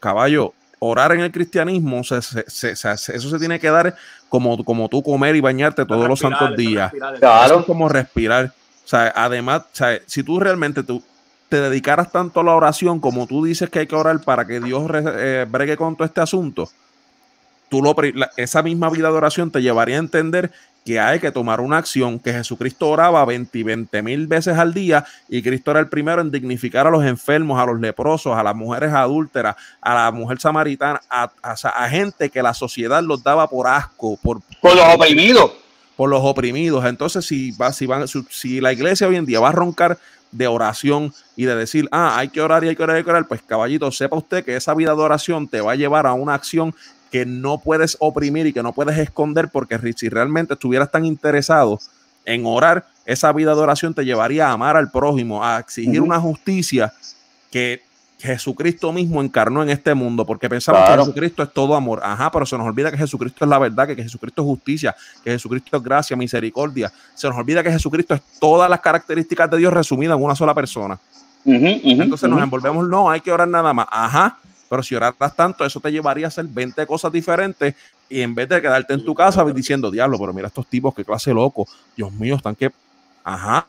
caballo, 0.00 0.54
orar 0.78 1.12
en 1.12 1.20
el 1.20 1.30
cristianismo, 1.30 2.00
eso 2.00 2.20
se 2.22 3.38
tiene 3.38 3.60
que 3.60 3.70
dar 3.70 3.94
como, 4.28 4.64
como 4.64 4.88
tú 4.88 5.02
comer 5.02 5.36
y 5.36 5.40
bañarte 5.40 5.86
todos 5.86 6.08
los 6.08 6.18
santos 6.18 6.56
días. 6.56 6.92
Claro. 7.18 7.60
Es 7.60 7.66
como 7.66 7.88
respirar. 7.88 8.52
O 8.84 8.88
sea, 8.88 9.12
además, 9.14 9.62
o 9.62 9.76
sea, 9.76 10.00
si 10.06 10.22
tú 10.22 10.40
realmente 10.40 10.82
tú 10.82 11.02
te 11.52 11.60
dedicaras 11.60 12.10
tanto 12.10 12.40
a 12.40 12.44
la 12.44 12.54
oración 12.54 12.98
como 12.98 13.26
tú 13.26 13.44
dices 13.44 13.68
que 13.68 13.80
hay 13.80 13.86
que 13.86 13.94
orar 13.94 14.18
para 14.22 14.46
que 14.46 14.58
Dios 14.58 14.90
eh, 14.94 15.44
bregue 15.46 15.76
con 15.76 15.94
todo 15.94 16.06
este 16.06 16.22
asunto, 16.22 16.70
tú 17.68 17.82
lo, 17.82 17.94
esa 18.38 18.62
misma 18.62 18.88
vida 18.88 19.10
de 19.10 19.18
oración 19.18 19.50
te 19.50 19.60
llevaría 19.60 19.96
a 19.96 19.98
entender 19.98 20.50
que 20.82 20.98
hay 20.98 21.20
que 21.20 21.30
tomar 21.30 21.60
una 21.60 21.76
acción, 21.76 22.18
que 22.18 22.32
Jesucristo 22.32 22.88
oraba 22.88 23.22
20 23.26 23.58
y 23.58 23.62
20 23.64 24.00
mil 24.00 24.26
veces 24.28 24.56
al 24.56 24.72
día 24.72 25.04
y 25.28 25.42
Cristo 25.42 25.72
era 25.72 25.80
el 25.80 25.90
primero 25.90 26.22
en 26.22 26.30
dignificar 26.30 26.86
a 26.86 26.90
los 26.90 27.04
enfermos, 27.04 27.60
a 27.60 27.66
los 27.66 27.78
leprosos, 27.78 28.34
a 28.34 28.42
las 28.42 28.56
mujeres 28.56 28.90
adúlteras, 28.90 29.54
a 29.82 29.94
la 29.94 30.10
mujer 30.10 30.40
samaritana, 30.40 31.02
a, 31.10 31.30
a, 31.42 31.88
gente 31.90 32.30
que 32.30 32.42
la 32.42 32.54
sociedad 32.54 33.02
los 33.02 33.22
daba 33.22 33.46
por 33.46 33.68
asco, 33.68 34.18
por, 34.22 34.40
por 34.62 34.74
los 34.74 34.94
oprimidos. 34.94 35.52
Por 35.96 36.08
los 36.08 36.20
oprimidos. 36.24 36.86
Entonces, 36.86 37.26
si, 37.26 37.50
va, 37.50 37.74
si, 37.74 37.84
van, 37.84 38.06
si 38.08 38.58
la 38.62 38.72
iglesia 38.72 39.06
hoy 39.06 39.16
en 39.16 39.26
día 39.26 39.38
va 39.38 39.50
a 39.50 39.52
roncar 39.52 39.98
de 40.32 40.46
oración 40.48 41.14
y 41.36 41.44
de 41.44 41.54
decir, 41.54 41.88
ah, 41.92 42.16
hay 42.18 42.28
que 42.28 42.40
orar 42.40 42.64
y 42.64 42.68
hay 42.68 42.76
que 42.76 42.82
orar 42.82 42.96
y 42.96 42.98
hay 42.98 43.04
que 43.04 43.10
orar, 43.10 43.28
pues 43.28 43.42
caballito, 43.42 43.90
sepa 43.92 44.16
usted 44.16 44.44
que 44.44 44.56
esa 44.56 44.74
vida 44.74 44.94
de 44.94 45.00
oración 45.00 45.46
te 45.46 45.60
va 45.60 45.72
a 45.72 45.76
llevar 45.76 46.06
a 46.06 46.14
una 46.14 46.34
acción 46.34 46.74
que 47.10 47.26
no 47.26 47.58
puedes 47.58 47.96
oprimir 48.00 48.46
y 48.46 48.52
que 48.52 48.62
no 48.62 48.72
puedes 48.72 48.98
esconder, 48.98 49.50
porque 49.50 49.78
si 49.94 50.08
realmente 50.08 50.54
estuvieras 50.54 50.90
tan 50.90 51.04
interesado 51.04 51.78
en 52.24 52.46
orar, 52.46 52.86
esa 53.04 53.32
vida 53.32 53.54
de 53.54 53.60
oración 53.60 53.94
te 53.94 54.04
llevaría 54.04 54.48
a 54.48 54.52
amar 54.52 54.76
al 54.76 54.90
prójimo, 54.90 55.44
a 55.44 55.58
exigir 55.58 56.00
una 56.00 56.18
justicia 56.18 56.92
que 57.50 57.82
Jesucristo 58.22 58.92
mismo 58.92 59.20
encarnó 59.20 59.62
en 59.62 59.70
este 59.70 59.94
mundo, 59.94 60.24
porque 60.24 60.48
pensamos 60.48 60.88
que 60.88 60.96
Jesucristo 60.96 61.42
es 61.42 61.52
todo 61.52 61.74
amor. 61.74 62.00
Ajá, 62.02 62.30
pero 62.30 62.46
se 62.46 62.56
nos 62.56 62.66
olvida 62.66 62.90
que 62.90 62.96
Jesucristo 62.96 63.44
es 63.44 63.48
la 63.48 63.58
verdad, 63.58 63.86
que, 63.86 63.96
Jesucristo 63.96 64.42
es 64.42 64.46
justicia, 64.46 64.94
que 65.24 65.32
Jesucristo 65.32 65.76
es 65.76 65.82
gracia, 65.82 66.16
misericordia. 66.16 66.92
Se 67.14 67.28
nos 67.28 67.36
olvida 67.36 67.62
que 67.62 67.72
Jesucristo 67.72 68.14
es 68.14 68.22
todas 68.38 68.70
las 68.70 68.80
características 68.80 69.50
de 69.50 69.58
Dios 69.58 69.72
resumidas 69.72 70.16
en 70.16 70.22
una 70.22 70.36
sola 70.36 70.54
persona. 70.54 70.98
Entonces 71.44 72.30
nos 72.30 72.40
envolvemos, 72.40 72.88
no, 72.88 73.10
hay 73.10 73.20
que 73.20 73.32
orar 73.32 73.48
nada 73.48 73.72
más. 73.72 73.86
Ajá, 73.90 74.38
pero 74.70 74.82
si 74.82 74.94
oraras 74.94 75.34
tanto, 75.34 75.64
eso 75.64 75.80
te 75.80 75.90
llevaría 75.90 76.26
a 76.26 76.28
hacer 76.28 76.46
20 76.46 76.86
cosas 76.86 77.10
diferentes 77.10 77.74
y 78.08 78.20
en 78.20 78.34
vez 78.34 78.48
de 78.48 78.62
quedarte 78.62 78.94
en 78.94 79.04
tu 79.04 79.14
casa 79.14 79.44
diciendo, 79.46 79.90
diablo, 79.90 80.18
pero 80.18 80.32
mira 80.32 80.46
estos 80.46 80.66
tipos, 80.66 80.94
qué 80.94 81.04
clase 81.04 81.34
loco, 81.34 81.66
Dios 81.96 82.12
mío, 82.12 82.36
están 82.36 82.54
que... 82.54 82.70
Ajá. 83.24 83.64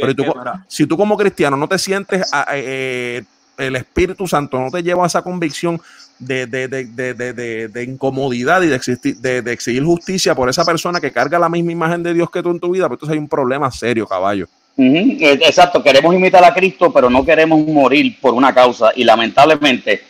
pero 0.00 0.34
si 0.68 0.86
tú 0.86 0.96
como 0.96 1.18
cristiano 1.18 1.56
no 1.56 1.68
te 1.68 1.78
sientes 1.78 2.30
ah, 2.32 2.46
eh, 2.54 3.24
el 3.58 3.76
Espíritu 3.76 4.26
Santo, 4.26 4.58
no 4.58 4.70
te 4.70 4.82
lleva 4.82 5.04
a 5.04 5.06
esa 5.06 5.22
convicción 5.22 5.80
de, 6.18 6.46
de, 6.46 6.68
de, 6.68 7.68
de 7.68 7.84
incomodidad 7.84 8.62
y 8.62 8.68
de, 8.68 9.52
exigir 9.52 9.84
justicia 9.84 10.34
por 10.34 10.48
esa 10.48 10.64
persona 10.64 11.00
que 11.00 11.12
carga 11.12 11.38
la 11.38 11.48
misma 11.48 11.72
imagen 11.72 12.02
de 12.02 12.14
Dios 12.14 12.30
que 12.30 12.42
tú 12.42 12.50
en 12.50 12.60
tu 12.60 12.70
vida, 12.70 12.88
pues 12.88 12.96
entonces 12.96 13.14
hay 13.14 13.18
un 13.18 13.28
problema 13.28 13.70
serio, 13.70 14.06
caballo. 14.06 14.46
Exacto, 14.78 15.82
queremos 15.82 16.14
imitar 16.14 16.44
a 16.44 16.52
Cristo, 16.52 16.92
pero 16.92 17.08
no 17.08 17.24
queremos 17.24 17.66
morir 17.66 18.18
por 18.20 18.34
una 18.34 18.54
causa 18.54 18.92
y 18.94 19.04
lamentablemente 19.04 20.02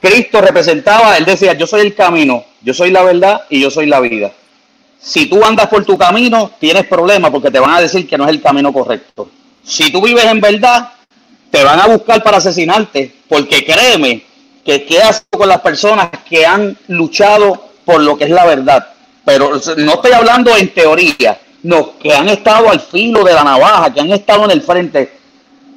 Cristo 0.00 0.40
representaba, 0.40 1.16
él 1.16 1.24
decía, 1.24 1.54
yo 1.54 1.66
soy 1.66 1.80
el 1.80 1.94
camino, 1.94 2.44
yo 2.62 2.74
soy 2.74 2.90
la 2.90 3.02
verdad 3.02 3.42
y 3.48 3.60
yo 3.60 3.70
soy 3.70 3.86
la 3.86 4.00
vida. 4.00 4.32
Si 4.98 5.26
tú 5.26 5.44
andas 5.44 5.68
por 5.68 5.84
tu 5.84 5.98
camino, 5.98 6.50
tienes 6.58 6.86
problemas 6.86 7.30
porque 7.30 7.50
te 7.50 7.58
van 7.58 7.74
a 7.74 7.80
decir 7.80 8.06
que 8.06 8.16
no 8.16 8.24
es 8.24 8.30
el 8.30 8.40
camino 8.42 8.72
correcto. 8.72 9.30
Si 9.62 9.90
tú 9.90 10.02
vives 10.02 10.24
en 10.24 10.40
verdad, 10.40 10.90
te 11.54 11.62
van 11.62 11.78
a 11.78 11.86
buscar 11.86 12.20
para 12.20 12.38
asesinarte, 12.38 13.14
porque 13.28 13.64
créeme 13.64 14.24
que 14.64 14.84
quedas 14.84 15.24
con 15.30 15.48
las 15.48 15.60
personas 15.60 16.08
que 16.28 16.44
han 16.44 16.76
luchado 16.88 17.68
por 17.84 18.00
lo 18.00 18.18
que 18.18 18.24
es 18.24 18.30
la 18.30 18.44
verdad. 18.44 18.88
Pero 19.24 19.52
no 19.76 19.92
estoy 19.92 20.10
hablando 20.10 20.56
en 20.56 20.74
teoría, 20.74 21.38
no, 21.62 21.96
que 21.96 22.12
han 22.12 22.28
estado 22.28 22.68
al 22.68 22.80
filo 22.80 23.22
de 23.22 23.34
la 23.34 23.44
navaja, 23.44 23.94
que 23.94 24.00
han 24.00 24.10
estado 24.10 24.46
en 24.46 24.50
el 24.50 24.62
frente, 24.62 25.12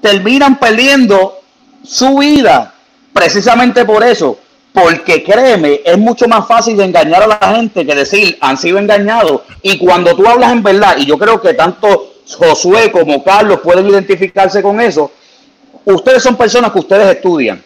terminan 0.02 0.58
perdiendo 0.58 1.42
su 1.84 2.18
vida 2.18 2.74
precisamente 3.14 3.86
por 3.86 4.04
eso, 4.04 4.40
porque 4.74 5.24
créeme, 5.24 5.82
es 5.86 5.98
mucho 6.00 6.28
más 6.28 6.48
fácil 6.48 6.76
de 6.76 6.86
engañar 6.86 7.22
a 7.22 7.28
la 7.28 7.56
gente 7.56 7.86
que 7.86 7.94
decir 7.94 8.36
han 8.42 8.58
sido 8.58 8.80
engañados. 8.80 9.42
Y 9.62 9.78
cuando 9.78 10.16
tú 10.16 10.28
hablas 10.28 10.54
en 10.54 10.64
verdad, 10.64 10.98
y 10.98 11.06
yo 11.06 11.20
creo 11.20 11.40
que 11.40 11.54
tanto 11.54 12.14
Josué 12.36 12.92
como 12.92 13.24
Carlos 13.24 13.60
pueden 13.60 13.88
identificarse 13.88 14.64
con 14.64 14.82
eso, 14.82 15.12
ustedes 15.94 16.24
son 16.24 16.36
personas 16.36 16.72
que 16.72 16.80
ustedes 16.80 17.16
estudian, 17.16 17.64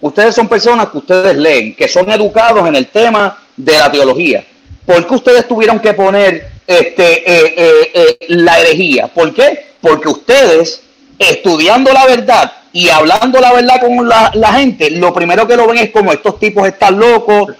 ustedes 0.00 0.34
son 0.34 0.48
personas 0.48 0.88
que 0.88 0.98
ustedes 0.98 1.36
leen, 1.36 1.74
que 1.74 1.88
son 1.88 2.10
educados 2.10 2.66
en 2.68 2.76
el 2.76 2.88
tema 2.88 3.38
de 3.56 3.78
la 3.78 3.90
teología. 3.90 4.44
¿Por 4.84 5.06
qué 5.06 5.14
ustedes 5.14 5.46
tuvieron 5.46 5.78
que 5.78 5.94
poner 5.94 6.50
este, 6.66 7.18
eh, 7.18 7.54
eh, 7.56 7.90
eh, 7.94 8.18
la 8.28 8.58
herejía? 8.60 9.08
¿Por 9.08 9.32
qué? 9.32 9.66
Porque 9.80 10.08
ustedes, 10.08 10.82
estudiando 11.18 11.92
la 11.92 12.06
verdad, 12.06 12.52
y 12.72 12.88
hablando 12.88 13.40
la 13.40 13.52
verdad 13.52 13.80
con 13.80 14.08
la, 14.08 14.52
gente, 14.54 14.90
lo 14.90 15.12
primero 15.12 15.46
que 15.46 15.56
lo 15.56 15.66
ven 15.66 15.78
es 15.78 15.90
como 15.90 16.12
estos 16.12 16.38
tipos 16.38 16.66
están 16.66 16.98
locos, 16.98 17.54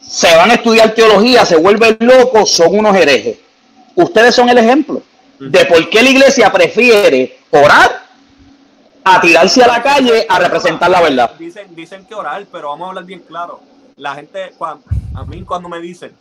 se 0.00 0.34
van 0.36 0.50
a 0.50 0.54
estudiar 0.54 0.94
teología, 0.94 1.44
se 1.44 1.56
vuelven 1.56 1.96
locos, 2.00 2.50
son 2.50 2.76
unos 2.78 2.96
herejes. 2.96 3.36
Ustedes 3.94 4.34
son 4.34 4.48
el 4.48 4.58
ejemplo 4.58 5.02
de 5.38 5.64
por 5.64 5.88
qué 5.88 6.02
la 6.02 6.10
iglesia 6.10 6.52
prefiere 6.52 7.38
orar 7.50 8.09
a 9.14 9.20
tirarse 9.20 9.62
a 9.62 9.66
la 9.66 9.82
calle 9.82 10.26
a 10.28 10.38
representar 10.38 10.90
la 10.90 11.00
verdad. 11.00 11.32
Dicen, 11.38 11.74
dicen 11.74 12.06
que 12.06 12.14
orar, 12.14 12.46
pero 12.50 12.68
vamos 12.68 12.86
a 12.86 12.88
hablar 12.90 13.04
bien 13.04 13.20
claro. 13.20 13.60
La 13.96 14.14
gente, 14.14 14.52
a 14.60 15.24
mí 15.24 15.42
cuando 15.42 15.68
me 15.68 15.80
dicen, 15.80 16.14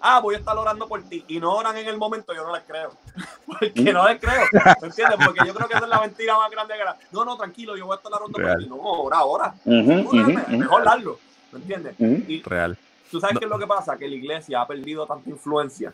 ah, 0.00 0.20
voy 0.20 0.36
a 0.36 0.38
estar 0.38 0.56
orando 0.56 0.86
por 0.86 1.02
ti, 1.02 1.24
y 1.28 1.40
no 1.40 1.54
oran 1.54 1.76
en 1.76 1.88
el 1.88 1.98
momento, 1.98 2.32
yo 2.34 2.46
no 2.46 2.54
les 2.54 2.64
creo. 2.64 2.92
Porque 3.46 3.92
no 3.92 4.08
les 4.08 4.20
creo. 4.20 4.44
¿Me 4.80 4.88
entiendes? 4.88 5.18
Porque 5.24 5.40
yo 5.46 5.54
creo 5.54 5.68
que 5.68 5.74
esa 5.74 5.84
es 5.84 5.90
la 5.90 6.00
mentira 6.00 6.36
más 6.36 6.50
grande 6.50 6.74
que 6.74 6.84
la. 6.84 6.96
No, 7.12 7.24
no, 7.24 7.36
tranquilo, 7.36 7.76
yo 7.76 7.86
voy 7.86 7.94
a 7.94 7.96
estar 7.96 8.12
orando 8.12 8.38
por 8.38 8.58
ti. 8.58 8.66
No, 8.68 8.76
ora, 8.76 9.24
ora. 9.24 9.54
mejor 9.64 10.84
darlo. 10.84 11.18
¿Me 11.52 11.58
entiendes? 11.58 11.94
Y 11.98 12.42
Real. 12.42 12.76
¿Tú 13.10 13.20
sabes 13.20 13.38
qué 13.38 13.46
es 13.46 13.50
lo 13.50 13.58
que 13.58 13.66
pasa? 13.66 13.96
Que 13.96 14.06
la 14.06 14.14
iglesia 14.14 14.60
ha 14.60 14.66
perdido 14.66 15.06
tanta 15.06 15.30
influencia 15.30 15.92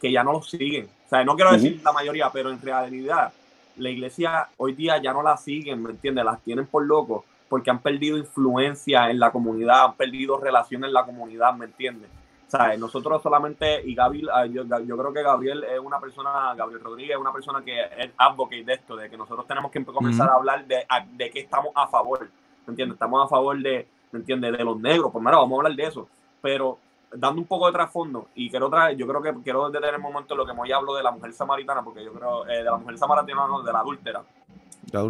que 0.00 0.10
ya 0.10 0.24
no 0.24 0.32
lo 0.32 0.42
siguen. 0.42 0.88
O 1.06 1.08
sea, 1.08 1.24
no 1.24 1.36
quiero 1.36 1.52
decir 1.52 1.80
la 1.84 1.92
mayoría, 1.92 2.28
pero 2.30 2.50
en 2.50 2.60
realidad 2.60 3.32
la 3.76 3.90
iglesia 3.90 4.48
hoy 4.56 4.74
día 4.74 5.00
ya 5.00 5.12
no 5.12 5.22
la 5.22 5.36
siguen, 5.36 5.82
¿me 5.82 5.90
entiendes? 5.90 6.24
Las 6.24 6.40
tienen 6.42 6.66
por 6.66 6.84
locos 6.84 7.24
porque 7.48 7.70
han 7.70 7.80
perdido 7.80 8.16
influencia 8.16 9.10
en 9.10 9.20
la 9.20 9.30
comunidad, 9.30 9.84
han 9.84 9.94
perdido 9.94 10.38
relación 10.38 10.84
en 10.84 10.92
la 10.92 11.04
comunidad, 11.04 11.54
¿me 11.54 11.66
entiendes? 11.66 12.08
¿sabes? 12.52 12.78
Nosotros 12.78 13.22
solamente, 13.22 13.80
y 13.82 13.94
Gabriel, 13.94 14.28
ah, 14.30 14.44
yo, 14.44 14.64
yo, 14.64 14.98
creo 14.98 15.12
que 15.12 15.22
Gabriel 15.22 15.64
es 15.64 15.80
una 15.80 15.98
persona, 15.98 16.54
Gabriel 16.54 16.82
Rodríguez 16.82 17.12
es 17.12 17.20
una 17.20 17.32
persona 17.32 17.64
que 17.64 17.80
es 17.80 18.10
advocate 18.18 18.62
de 18.62 18.74
esto, 18.74 18.94
de 18.94 19.08
que 19.08 19.16
nosotros 19.16 19.46
tenemos 19.46 19.70
que 19.70 19.82
comenzar 19.82 20.28
a 20.28 20.34
hablar 20.34 20.66
de, 20.66 20.84
de 21.14 21.30
qué 21.30 21.40
estamos 21.40 21.72
a 21.74 21.88
favor, 21.88 22.28
¿me 22.66 22.72
entiendes? 22.72 22.96
Estamos 22.96 23.24
a 23.24 23.28
favor 23.28 23.58
de, 23.58 23.88
¿me 24.10 24.18
entiendes? 24.18 24.52
De 24.52 24.64
los 24.64 24.78
negros, 24.78 25.10
pues 25.10 25.24
mira, 25.24 25.38
vamos 25.38 25.56
a 25.56 25.60
hablar 25.60 25.74
de 25.74 25.82
eso, 25.82 26.06
pero 26.42 26.78
dando 27.14 27.40
un 27.40 27.46
poco 27.46 27.66
de 27.66 27.72
trasfondo, 27.72 28.28
y 28.34 28.50
quiero 28.50 28.70
traer, 28.70 28.96
yo 28.96 29.06
creo 29.06 29.22
que 29.22 29.34
quiero 29.42 29.68
detener 29.70 29.96
un 29.96 30.02
momento 30.02 30.34
en 30.34 30.38
lo 30.38 30.46
que 30.46 30.52
voy 30.52 30.72
hablo 30.72 30.94
de 30.94 31.02
la 31.02 31.10
mujer 31.10 31.32
samaritana, 31.32 31.82
porque 31.82 32.04
yo 32.04 32.12
creo, 32.12 32.46
eh, 32.48 32.58
de 32.58 32.64
la 32.64 32.76
mujer 32.76 32.98
samaritana, 32.98 33.46
no, 33.46 33.62
de 33.62 33.72
la 33.72 33.80
adúltera, 33.80 34.22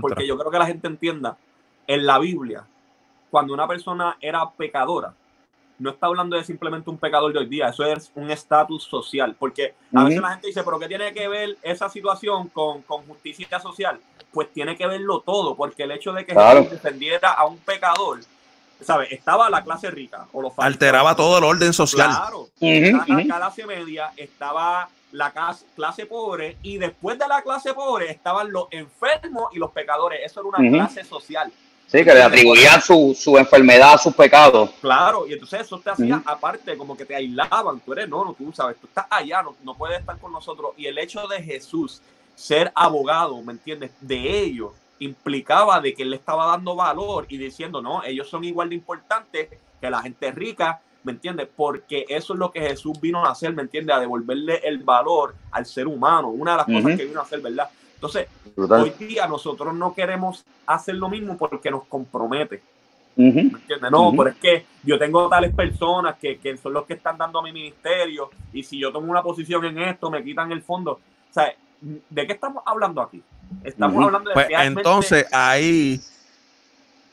porque 0.00 0.26
yo 0.26 0.36
creo 0.38 0.50
que 0.50 0.58
la 0.58 0.66
gente 0.66 0.86
entienda, 0.86 1.36
en 1.86 2.06
la 2.06 2.18
Biblia, 2.18 2.64
cuando 3.30 3.54
una 3.54 3.66
persona 3.66 4.16
era 4.20 4.48
pecadora, 4.50 5.14
no 5.78 5.90
está 5.90 6.06
hablando 6.06 6.36
de 6.36 6.44
simplemente 6.44 6.88
un 6.90 6.98
pecador 6.98 7.32
de 7.32 7.40
hoy 7.40 7.46
día, 7.46 7.68
eso 7.68 7.84
es 7.84 8.12
un 8.14 8.30
estatus 8.30 8.84
social, 8.84 9.34
porque 9.38 9.74
a 9.94 10.04
veces 10.04 10.20
la 10.20 10.30
gente 10.30 10.46
dice, 10.46 10.62
pero 10.62 10.78
¿qué 10.78 10.86
tiene 10.86 11.12
que 11.12 11.26
ver 11.26 11.56
esa 11.62 11.88
situación 11.88 12.48
con, 12.48 12.82
con, 12.82 13.04
justicia 13.06 13.58
social? 13.58 13.98
Pues 14.32 14.52
tiene 14.52 14.76
que 14.76 14.86
verlo 14.86 15.20
todo, 15.20 15.56
porque 15.56 15.82
el 15.82 15.90
hecho 15.90 16.12
de 16.12 16.24
que 16.24 16.34
Jesús 16.34 16.70
defendiera 16.70 17.32
a 17.32 17.46
un 17.46 17.58
pecador, 17.58 18.20
¿sabes? 18.82 19.12
Estaba 19.12 19.48
la 19.50 19.62
clase 19.62 19.90
rica 19.90 20.26
o 20.32 20.42
los 20.42 20.52
Alteraba 20.56 21.14
todo 21.16 21.38
el 21.38 21.44
orden 21.44 21.72
social. 21.72 22.10
Claro, 22.10 22.48
la, 22.60 23.04
clase 23.38 23.66
media 23.66 24.12
estaba 24.16 24.88
la 25.12 25.32
clase 25.76 26.06
pobre 26.06 26.56
y 26.62 26.78
después 26.78 27.18
de 27.18 27.28
la 27.28 27.42
clase 27.42 27.74
pobre 27.74 28.10
estaban 28.10 28.50
los 28.50 28.66
enfermos 28.70 29.50
y 29.52 29.58
los 29.58 29.70
pecadores. 29.72 30.20
Eso 30.24 30.40
era 30.40 30.48
una 30.48 30.70
clase 30.70 31.04
social. 31.04 31.52
Sí, 31.86 32.04
que 32.04 32.14
le 32.14 32.22
atribuían 32.22 32.80
su, 32.80 33.14
su 33.18 33.36
enfermedad 33.36 33.92
a 33.94 33.98
sus 33.98 34.14
pecados. 34.14 34.70
Claro, 34.80 35.26
y 35.26 35.34
entonces 35.34 35.60
eso 35.60 35.78
te 35.78 35.90
hacía 35.90 36.22
aparte, 36.24 36.74
como 36.78 36.96
que 36.96 37.04
te 37.04 37.14
aislaban. 37.14 37.80
Tú 37.80 37.92
eres, 37.92 38.08
no, 38.08 38.24
no, 38.24 38.32
tú 38.32 38.50
sabes, 38.54 38.78
tú 38.78 38.86
estás 38.86 39.06
allá, 39.10 39.42
no, 39.42 39.54
no 39.62 39.74
puedes 39.74 40.00
estar 40.00 40.18
con 40.18 40.32
nosotros. 40.32 40.72
Y 40.78 40.86
el 40.86 40.96
hecho 40.96 41.26
de 41.28 41.42
Jesús 41.42 42.00
ser 42.34 42.72
abogado, 42.74 43.42
¿me 43.42 43.52
entiendes? 43.52 43.90
De 44.00 44.40
ellos 44.40 44.72
implicaba 45.04 45.80
de 45.80 45.94
que 45.94 46.02
él 46.02 46.10
le 46.10 46.16
estaba 46.16 46.46
dando 46.46 46.74
valor 46.74 47.26
y 47.28 47.36
diciendo, 47.36 47.82
no, 47.82 48.02
ellos 48.04 48.28
son 48.28 48.44
igual 48.44 48.68
de 48.68 48.76
importantes 48.76 49.48
que 49.80 49.90
la 49.90 50.02
gente 50.02 50.30
rica, 50.30 50.80
¿me 51.04 51.12
entiendes? 51.12 51.48
Porque 51.54 52.04
eso 52.08 52.32
es 52.34 52.38
lo 52.38 52.50
que 52.50 52.60
Jesús 52.60 53.00
vino 53.00 53.24
a 53.24 53.30
hacer, 53.30 53.52
¿me 53.52 53.62
entiendes? 53.62 53.96
A 53.96 54.00
devolverle 54.00 54.60
el 54.64 54.78
valor 54.78 55.34
al 55.50 55.66
ser 55.66 55.86
humano, 55.86 56.28
una 56.28 56.52
de 56.52 56.56
las 56.58 56.66
cosas 56.66 56.98
que 56.98 57.04
vino 57.06 57.20
a 57.20 57.24
hacer, 57.24 57.40
¿verdad? 57.40 57.68
Entonces, 57.94 58.28
hoy 58.56 58.90
día 58.98 59.26
nosotros 59.26 59.74
no 59.74 59.94
queremos 59.94 60.44
hacer 60.66 60.94
lo 60.96 61.08
mismo 61.08 61.36
porque 61.36 61.70
nos 61.70 61.84
compromete. 61.84 62.62
No, 63.90 64.12
pero 64.16 64.30
es 64.30 64.36
que 64.36 64.66
yo 64.82 64.98
tengo 64.98 65.28
tales 65.28 65.54
personas 65.54 66.16
que, 66.18 66.56
son 66.60 66.72
los 66.72 66.84
que 66.84 66.94
están 66.94 67.18
dando 67.18 67.38
a 67.38 67.42
mi 67.42 67.52
ministerio 67.52 68.30
y 68.52 68.62
si 68.62 68.78
yo 68.78 68.90
tomo 68.90 69.10
una 69.10 69.22
posición 69.22 69.64
en 69.64 69.78
esto, 69.78 70.10
me 70.10 70.24
quitan 70.24 70.50
el 70.52 70.62
fondo. 70.62 70.92
O 70.92 71.32
sea, 71.32 71.54
¿de 71.82 72.26
qué 72.26 72.32
estamos 72.32 72.62
hablando 72.66 73.02
aquí? 73.02 73.22
Estamos 73.64 74.04
hablando 74.04 74.30
de 74.30 74.34
pues 74.34 74.48
Entonces, 74.50 75.26
ahí... 75.32 76.00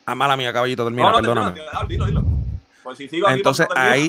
a 0.05 0.11
ah, 0.11 0.15
mala 0.15 0.37
mía, 0.37 0.53
caballito, 0.53 0.83
termina, 0.85 1.13
perdóname. 1.13 1.61
Pues 2.83 2.99
entonces, 3.11 3.67
ahí... 3.75 4.07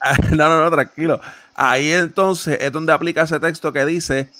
no, 0.30 0.48
no, 0.48 0.64
no, 0.64 0.70
tranquilo. 0.70 1.20
Ahí 1.54 1.92
entonces 1.92 2.58
es 2.60 2.72
donde 2.72 2.92
aplica 2.92 3.22
ese 3.22 3.38
texto 3.38 3.72
que 3.72 3.84
dice 3.84 4.30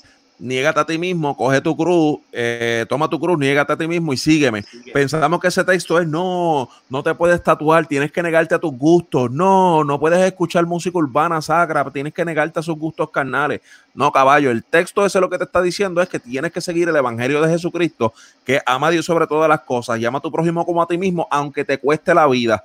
niégate 0.40 0.80
a 0.80 0.84
ti 0.84 0.98
mismo, 0.98 1.36
coge 1.36 1.60
tu 1.60 1.76
cruz, 1.76 2.18
eh, 2.32 2.86
toma 2.88 3.08
tu 3.08 3.20
cruz, 3.20 3.38
niégate 3.38 3.72
a 3.72 3.76
ti 3.76 3.86
mismo 3.86 4.12
y 4.12 4.16
sígueme. 4.16 4.64
Pensamos 4.92 5.40
que 5.40 5.48
ese 5.48 5.62
texto 5.62 6.00
es 6.00 6.08
no, 6.08 6.68
no 6.88 7.02
te 7.02 7.14
puedes 7.14 7.42
tatuar, 7.42 7.86
tienes 7.86 8.10
que 8.10 8.22
negarte 8.22 8.54
a 8.54 8.58
tus 8.58 8.72
gustos, 8.72 9.30
no, 9.30 9.84
no 9.84 10.00
puedes 10.00 10.18
escuchar 10.20 10.66
música 10.66 10.98
urbana 10.98 11.40
sacra, 11.42 11.88
tienes 11.90 12.14
que 12.14 12.24
negarte 12.24 12.60
a 12.60 12.62
sus 12.62 12.76
gustos 12.76 13.10
carnales. 13.10 13.60
No, 13.94 14.10
caballo, 14.10 14.50
el 14.50 14.64
texto 14.64 15.04
ese 15.04 15.20
lo 15.20 15.28
que 15.28 15.38
te 15.38 15.44
está 15.44 15.60
diciendo 15.60 16.00
es 16.00 16.08
que 16.08 16.18
tienes 16.18 16.52
que 16.52 16.60
seguir 16.60 16.88
el 16.88 16.96
evangelio 16.96 17.40
de 17.42 17.50
Jesucristo, 17.50 18.14
que 18.44 18.60
ama 18.64 18.88
a 18.88 18.90
Dios 18.90 19.04
sobre 19.04 19.26
todas 19.26 19.48
las 19.48 19.60
cosas, 19.60 20.00
llama 20.00 20.18
a 20.18 20.22
tu 20.22 20.32
prójimo 20.32 20.64
como 20.64 20.82
a 20.82 20.86
ti 20.86 20.96
mismo, 20.96 21.28
aunque 21.30 21.64
te 21.64 21.78
cueste 21.78 22.14
la 22.14 22.26
vida. 22.26 22.64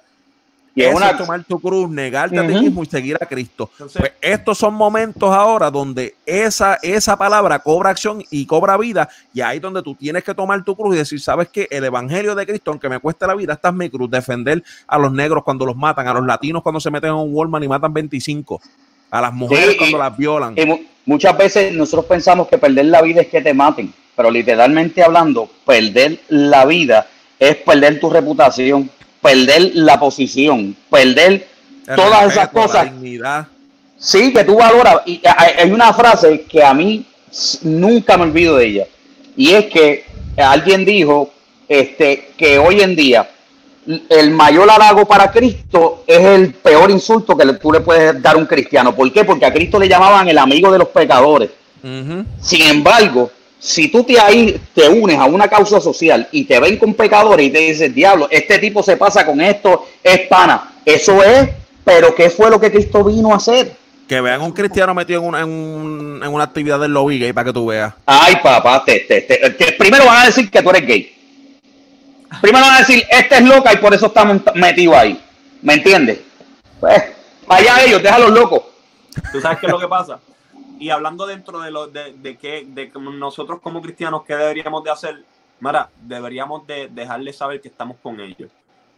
Y 0.75 0.83
es 0.83 0.93
una... 0.93 1.17
tomar 1.17 1.41
tu 1.45 1.57
cruz, 1.57 1.89
negarte 1.89 2.37
a 2.37 2.45
ti 2.45 2.53
mismo 2.53 2.83
y 2.83 2.85
seguir 2.85 3.17
a 3.19 3.25
Cristo. 3.25 3.71
pues 3.77 4.11
estos 4.21 4.57
son 4.57 4.73
momentos 4.73 5.33
ahora 5.33 5.71
donde 5.71 6.15
esa, 6.25 6.77
esa 6.81 7.17
palabra 7.17 7.59
cobra 7.59 7.91
acción 7.91 8.21
y 8.29 8.45
cobra 8.45 8.75
vida. 8.75 9.07
Y 9.33 9.39
ahí 9.39 9.59
donde 9.59 9.81
tú 9.81 9.95
tienes 9.95 10.25
que 10.25 10.33
tomar 10.33 10.65
tu 10.65 10.75
cruz 10.75 10.95
y 10.95 10.97
decir, 10.97 11.21
sabes 11.21 11.47
que 11.47 11.69
el 11.71 11.85
evangelio 11.85 12.35
de 12.35 12.45
Cristo, 12.45 12.71
aunque 12.71 12.89
me 12.89 12.99
cueste 12.99 13.25
la 13.25 13.35
vida, 13.35 13.53
esta 13.53 13.69
es 13.69 13.75
mi 13.75 13.89
cruz. 13.89 14.11
Defender 14.11 14.61
a 14.85 14.99
los 14.99 15.13
negros 15.13 15.45
cuando 15.45 15.65
los 15.65 15.77
matan, 15.77 16.09
a 16.09 16.13
los 16.13 16.25
latinos 16.25 16.61
cuando 16.61 16.81
se 16.81 16.91
meten 16.91 17.11
en 17.11 17.15
un 17.15 17.33
Walmart 17.33 17.63
y 17.63 17.69
matan 17.69 17.93
25, 17.93 18.61
a 19.11 19.21
las 19.21 19.33
mujeres 19.33 19.77
cuando 19.77 19.97
las 19.97 20.17
violan. 20.17 20.55
muchas 21.05 21.37
veces 21.37 21.73
nosotros 21.73 22.05
pensamos 22.05 22.49
que 22.49 22.57
perder 22.57 22.87
la 22.87 23.01
vida 23.01 23.21
es 23.21 23.27
que 23.27 23.41
te 23.41 23.53
maten, 23.53 23.93
pero 24.13 24.29
literalmente 24.29 25.01
hablando, 25.01 25.49
perder 25.65 26.19
la 26.27 26.65
vida 26.65 27.07
es 27.39 27.55
perder 27.57 27.99
tu 27.99 28.09
reputación 28.09 28.89
perder 29.25 29.71
la 29.73 29.99
posición, 29.99 30.75
perder 30.87 31.47
todas 31.95 32.31
esas 32.31 32.49
cosas. 32.49 32.91
Sí, 33.97 34.31
que 34.31 34.43
tú 34.43 34.57
valoras. 34.57 34.97
Y 35.07 35.19
hay 35.25 35.71
una 35.71 35.91
frase 35.93 36.43
que 36.43 36.63
a 36.63 36.75
mí 36.75 37.03
nunca 37.63 38.17
me 38.17 38.25
olvido 38.25 38.57
de 38.57 38.67
ella. 38.67 38.87
Y 39.35 39.49
es 39.49 39.65
que 39.65 40.05
alguien 40.37 40.85
dijo 40.85 41.33
este, 41.67 42.33
que 42.37 42.59
hoy 42.59 42.81
en 42.81 42.95
día 42.95 43.27
el 44.09 44.29
mayor 44.29 44.69
halago 44.69 45.05
para 45.05 45.31
Cristo 45.31 46.03
es 46.05 46.23
el 46.23 46.53
peor 46.53 46.91
insulto 46.91 47.35
que 47.35 47.51
tú 47.53 47.71
le 47.71 47.79
puedes 47.79 48.21
dar 48.21 48.35
a 48.35 48.37
un 48.37 48.45
cristiano. 48.45 48.95
¿Por 48.95 49.11
qué? 49.11 49.23
Porque 49.23 49.47
a 49.47 49.53
Cristo 49.53 49.79
le 49.79 49.89
llamaban 49.89 50.27
el 50.27 50.37
amigo 50.37 50.71
de 50.71 50.77
los 50.77 50.89
pecadores. 50.89 51.49
Sin 51.81 52.61
embargo, 52.61 53.31
si 53.65 53.87
tú 53.87 54.03
te, 54.03 54.19
ahí, 54.19 54.61
te 54.75 54.87
unes 54.87 55.17
a 55.17 55.25
una 55.25 55.47
causa 55.47 55.81
social 55.81 56.27
y 56.31 56.43
te 56.43 56.59
ven 56.59 56.77
con 56.77 56.93
pecadores 56.93 57.47
y 57.47 57.49
te 57.49 57.59
dicen, 57.59 57.95
diablo, 57.95 58.27
este 58.29 58.59
tipo 58.59 58.83
se 58.83 58.95
pasa 58.95 59.25
con 59.25 59.41
esto, 59.41 59.87
es 60.03 60.27
pana. 60.27 60.75
Eso 60.85 61.23
es, 61.23 61.49
pero 61.83 62.13
¿qué 62.13 62.29
fue 62.29 62.51
lo 62.51 62.59
que 62.59 62.71
Cristo 62.71 63.03
vino 63.03 63.33
a 63.33 63.37
hacer? 63.37 63.75
Que 64.07 64.21
vean 64.21 64.41
un 64.41 64.51
cristiano 64.51 64.93
metido 64.93 65.19
en 65.19 65.27
una, 65.27 65.41
en, 65.41 66.27
una 66.27 66.43
actividad 66.43 66.79
del 66.79 66.91
lobby 66.91 67.17
gay 67.17 67.33
para 67.33 67.45
que 67.45 67.53
tú 67.53 67.65
veas. 67.65 67.91
Ay, 68.05 68.35
papá, 68.43 68.83
te, 68.85 68.99
te, 68.99 69.71
primero 69.79 70.05
van 70.05 70.21
a 70.21 70.25
decir 70.27 70.51
que 70.51 70.61
tú 70.61 70.69
eres 70.69 70.85
gay. 70.85 71.15
Primero 72.39 72.65
van 72.65 72.75
a 72.75 72.79
decir, 72.79 73.03
este 73.09 73.35
es 73.35 73.41
loca 73.41 73.73
y 73.73 73.77
por 73.77 73.95
eso 73.95 74.05
estamos 74.05 74.41
metidos 74.53 74.95
ahí. 74.95 75.19
¿Me 75.63 75.73
entiendes? 75.73 76.19
Pues, 76.79 77.01
vaya 77.47 77.83
ellos, 77.83 78.03
déjalos 78.03 78.29
locos. 78.29 78.61
¿Tú 79.31 79.41
sabes 79.41 79.57
qué 79.57 79.65
es 79.65 79.71
lo 79.71 79.79
que 79.79 79.87
pasa? 79.87 80.19
Y 80.79 80.89
hablando 80.89 81.25
dentro 81.25 81.59
de 81.59 81.71
lo 81.71 81.87
de, 81.87 82.13
de 82.13 82.37
que 82.37 82.65
de 82.65 82.91
nosotros 82.99 83.59
como 83.61 83.81
cristianos 83.81 84.23
qué 84.23 84.35
deberíamos 84.35 84.83
de 84.83 84.91
hacer 84.91 85.23
Mara 85.59 85.89
deberíamos 86.01 86.67
de 86.67 86.89
dejarles 86.89 87.37
saber 87.37 87.61
que 87.61 87.69
estamos 87.69 87.97
con 88.01 88.19
ellos. 88.19 88.51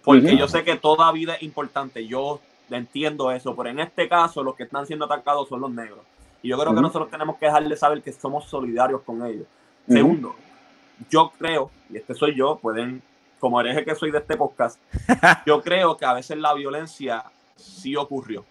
Porque 0.03 0.37
yo 0.37 0.47
sé 0.47 0.63
que 0.63 0.75
toda 0.75 1.11
vida 1.11 1.35
es 1.35 1.43
importante. 1.43 2.07
Yo 2.07 2.39
entiendo 2.69 3.31
eso 3.31 3.55
pero 3.55 3.69
en 3.69 3.79
este 3.79 4.09
caso 4.09 4.43
los 4.43 4.55
que 4.55 4.63
están 4.63 4.85
siendo 4.85 5.05
atacados 5.05 5.47
son 5.49 5.61
los 5.61 5.71
negros. 5.71 5.99
Y 6.41 6.49
yo 6.49 6.57
creo 6.57 6.73
que 6.73 6.81
nosotros 6.81 7.09
tenemos 7.09 7.37
que 7.37 7.45
dejarles 7.45 7.79
saber 7.79 8.01
que 8.01 8.11
somos 8.11 8.45
solidarios 8.45 9.01
con 9.01 9.25
ellos. 9.25 9.45
Segundo 9.87 10.35
yo 11.09 11.31
creo 11.37 11.71
y 11.89 11.97
este 11.97 12.13
soy 12.13 12.35
yo 12.35 12.57
pueden 12.57 13.01
como 13.39 13.61
hereje 13.61 13.85
que 13.85 13.95
soy 13.95 14.11
de 14.11 14.17
este 14.19 14.35
podcast 14.35 14.79
yo 15.45 15.61
creo 15.61 15.95
que 15.95 16.05
a 16.05 16.13
veces 16.13 16.37
la 16.37 16.53
violencia 16.53 17.23
sí 17.55 17.95
ocurrió 17.95 18.45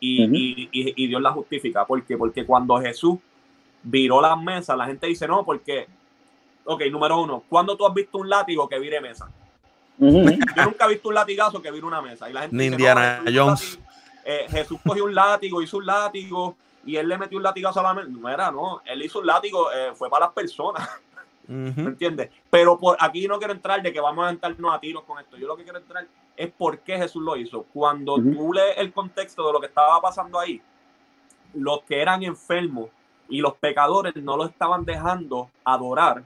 y, 0.00 0.68
y, 0.72 1.06
Dios 1.06 1.20
la 1.20 1.32
justifica. 1.32 1.84
¿Por 1.84 2.02
qué? 2.04 2.16
Porque 2.16 2.46
cuando 2.46 2.78
Jesús 2.78 3.18
viró 3.82 4.20
las 4.20 4.40
mesas, 4.40 4.76
la 4.76 4.86
gente 4.86 5.06
dice, 5.06 5.26
no, 5.26 5.44
porque, 5.44 5.86
ok, 6.64 6.82
número 6.90 7.20
uno, 7.20 7.42
¿cuándo 7.48 7.76
tú 7.76 7.86
has 7.86 7.94
visto 7.94 8.18
un 8.18 8.28
látigo 8.28 8.68
que 8.68 8.78
vire 8.78 9.00
mesa? 9.00 9.28
Yo 9.98 10.64
nunca 10.64 10.86
he 10.86 10.88
visto 10.90 11.08
un 11.08 11.14
latigazo 11.14 11.60
que 11.60 11.70
vire 11.70 11.84
una 11.84 12.00
mesa. 12.00 12.30
Y 12.30 12.32
la 12.32 12.42
gente 12.42 12.64
Indiana 12.64 13.22
Jones. 13.32 13.78
Eh, 14.24 14.46
Jesús 14.50 14.78
cogió 14.86 15.04
un 15.04 15.14
látigo, 15.14 15.62
hizo 15.62 15.78
un 15.78 15.86
látigo 15.86 16.56
y 16.84 16.96
él 16.96 17.08
le 17.08 17.18
metió 17.18 17.38
un 17.38 17.42
latigazo 17.42 17.80
a 17.80 17.82
la 17.82 17.94
mesa. 17.94 18.08
No 18.08 18.28
era, 18.28 18.50
no. 18.50 18.82
Él 18.84 19.02
hizo 19.02 19.20
un 19.20 19.26
látigo, 19.26 19.72
eh, 19.72 19.92
fue 19.94 20.08
para 20.08 20.26
las 20.26 20.34
personas. 20.34 20.88
¿Me 21.48 21.70
entiendes? 21.70 22.30
Pero 22.50 22.78
por 22.78 22.96
aquí 23.00 23.26
no 23.26 23.38
quiero 23.38 23.54
entrar 23.54 23.82
de 23.82 23.90
que 23.90 24.00
vamos 24.00 24.26
a 24.26 24.30
entrarnos 24.30 24.74
a 24.74 24.78
tiros 24.78 25.02
con 25.04 25.18
esto. 25.18 25.38
Yo 25.38 25.46
lo 25.46 25.56
que 25.56 25.64
quiero 25.64 25.78
entrar 25.78 26.06
es 26.38 26.52
por 26.52 26.78
qué 26.78 26.96
Jesús 26.96 27.20
lo 27.20 27.36
hizo. 27.36 27.64
Cuando 27.74 28.14
tú 28.14 28.52
lees 28.52 28.78
el 28.78 28.92
contexto 28.92 29.44
de 29.44 29.52
lo 29.52 29.60
que 29.60 29.66
estaba 29.66 30.00
pasando 30.00 30.38
ahí, 30.38 30.62
los 31.52 31.82
que 31.82 32.00
eran 32.00 32.22
enfermos 32.22 32.90
y 33.28 33.40
los 33.40 33.54
pecadores 33.56 34.14
no 34.16 34.36
lo 34.36 34.44
estaban 34.46 34.84
dejando 34.84 35.50
adorar, 35.64 36.22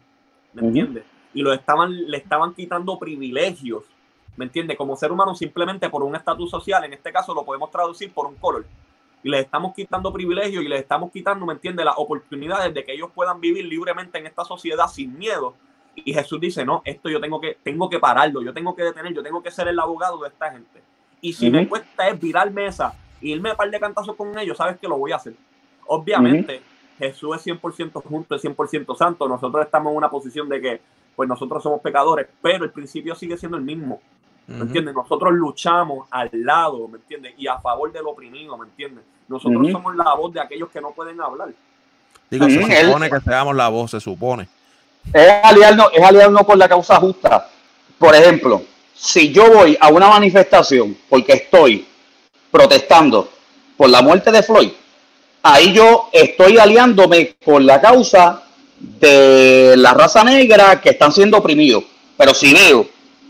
¿me 0.53 0.67
entiendes? 0.67 1.05
Y 1.33 1.41
lo 1.41 1.55
estaban, 1.55 2.11
le 2.11 2.19
estaban 2.19 2.53
quitando 2.53 2.99
privilegios, 2.99 3.85
¿me 4.37 4.45
entiendes? 4.45 4.77
Como 4.77 4.97
ser 4.97 5.11
humano 5.11 5.35
simplemente 5.35 5.89
por 5.89 6.03
un 6.03 6.15
estatus 6.15 6.51
social, 6.51 6.85
en 6.85 6.93
este 6.93 7.11
caso 7.11 7.35
lo 7.35 7.43
podemos 7.43 7.71
traducir 7.71 8.13
por 8.13 8.27
un 8.27 8.35
color. 8.35 8.67
Y 9.23 9.31
les 9.31 9.47
estamos 9.47 9.75
quitando 9.75 10.13
privilegios 10.13 10.63
y 10.63 10.69
les 10.69 10.81
estamos 10.81 11.11
quitando, 11.11 11.47
¿me 11.47 11.55
entiendes? 11.55 11.87
Las 11.87 11.95
oportunidades 11.97 12.75
de 12.75 12.85
que 12.85 12.93
ellos 12.93 13.11
puedan 13.15 13.41
vivir 13.41 13.65
libremente 13.65 14.19
en 14.19 14.27
esta 14.27 14.45
sociedad 14.45 14.89
sin 14.89 15.17
miedo 15.17 15.55
y 15.95 16.12
Jesús 16.14 16.40
dice, 16.40 16.64
no, 16.64 16.82
esto 16.84 17.09
yo 17.09 17.20
tengo 17.20 17.40
que, 17.40 17.59
tengo 17.62 17.88
que 17.88 17.99
pararlo, 17.99 18.43
yo 18.43 18.53
tengo 18.53 18.74
que 18.74 18.82
detener, 18.82 19.12
yo 19.14 19.22
tengo 19.22 19.43
que 19.43 19.51
ser 19.51 19.68
el 19.68 19.78
abogado 19.78 20.18
de 20.22 20.28
esta 20.28 20.51
gente. 20.51 20.82
Y 21.20 21.32
si 21.32 21.51
me 21.51 21.68
cuesta 21.68 22.09
es 22.09 22.20
virar 22.20 22.51
mesa 22.51 22.95
y 23.20 23.32
irme 23.32 23.51
a 23.51 23.55
par 23.55 23.70
de 23.70 23.78
cantazos 23.78 24.16
con 24.16 24.36
ellos, 24.38 24.57
sabes 24.57 24.78
que 24.78 24.88
lo 24.88 24.99
voy 24.99 25.12
a 25.12 25.16
hacer. 25.16 25.34
Obviamente, 25.86 26.62
Jesús 26.99 27.36
es 27.36 27.47
100% 27.47 28.03
junto, 28.03 28.34
es 28.34 28.45
100% 28.45 28.97
santo. 28.97 29.28
Nosotros 29.28 29.64
estamos 29.64 29.93
en 29.93 29.97
una 29.99 30.11
posición 30.11 30.49
de 30.49 30.61
que, 30.61 30.80
pues 31.14 31.28
nosotros 31.28 31.62
somos 31.62 31.80
pecadores, 31.80 32.26
pero 32.40 32.64
el 32.64 32.70
principio 32.70 33.14
sigue 33.14 33.36
siendo 33.36 33.57
el 33.57 33.62
mismo. 33.62 34.01
¿Me 34.49 34.62
entiendes? 34.62 34.95
Nosotros 34.95 35.32
luchamos 35.32 36.09
al 36.11 36.28
lado, 36.32 36.88
¿me 36.88 36.99
entiendes? 36.99 37.34
Y 37.38 37.47
a 37.47 37.59
favor 37.59 37.93
del 37.93 38.07
oprimido, 38.07 38.59
¿me 38.59 38.66
entiendes? 38.66 39.05
Nosotros 39.28 39.70
somos 39.70 39.95
la 39.95 40.14
voz 40.14 40.32
de 40.32 40.40
aquellos 40.40 40.68
que 40.70 40.80
no 40.80 40.90
pueden 40.90 41.20
hablar. 41.20 41.55
Digo, 42.28 42.47
se 42.49 42.84
supone 42.84 43.09
que 43.09 43.20
seamos 43.20 43.55
la 43.55 43.68
voz, 43.68 43.93
se 43.93 44.01
supone. 44.01 44.49
Es 45.12 45.32
aliarnos, 45.42 45.90
es 45.92 46.03
aliarnos 46.03 46.44
con 46.44 46.59
la 46.59 46.68
causa 46.68 46.96
justa. 46.96 47.48
Por 47.98 48.14
ejemplo, 48.14 48.62
si 48.94 49.32
yo 49.32 49.50
voy 49.50 49.76
a 49.80 49.88
una 49.88 50.09
manifestación 50.09 50.96
porque 51.09 51.32
estoy 51.34 51.86
protestando 52.50 53.30
por 53.76 53.88
la 53.88 54.03
muerte 54.03 54.30
de 54.30 54.42
Floyd, 54.42 54.70
ahí 55.42 55.72
yo 55.72 56.09
estoy 56.12 56.59
aliándome 56.59 57.34
con 57.44 57.66
la 57.66 57.80
causa 57.80 58.42
de 58.78 59.74
la 59.76 59.94
raza 59.94 60.24
negra 60.24 60.80
que 60.80 60.90
están 60.90 61.12
siendo 61.12 61.38
oprimidos. 61.38 61.84
Pero 62.16 62.34
si 62.34 62.53
veo 62.53 62.86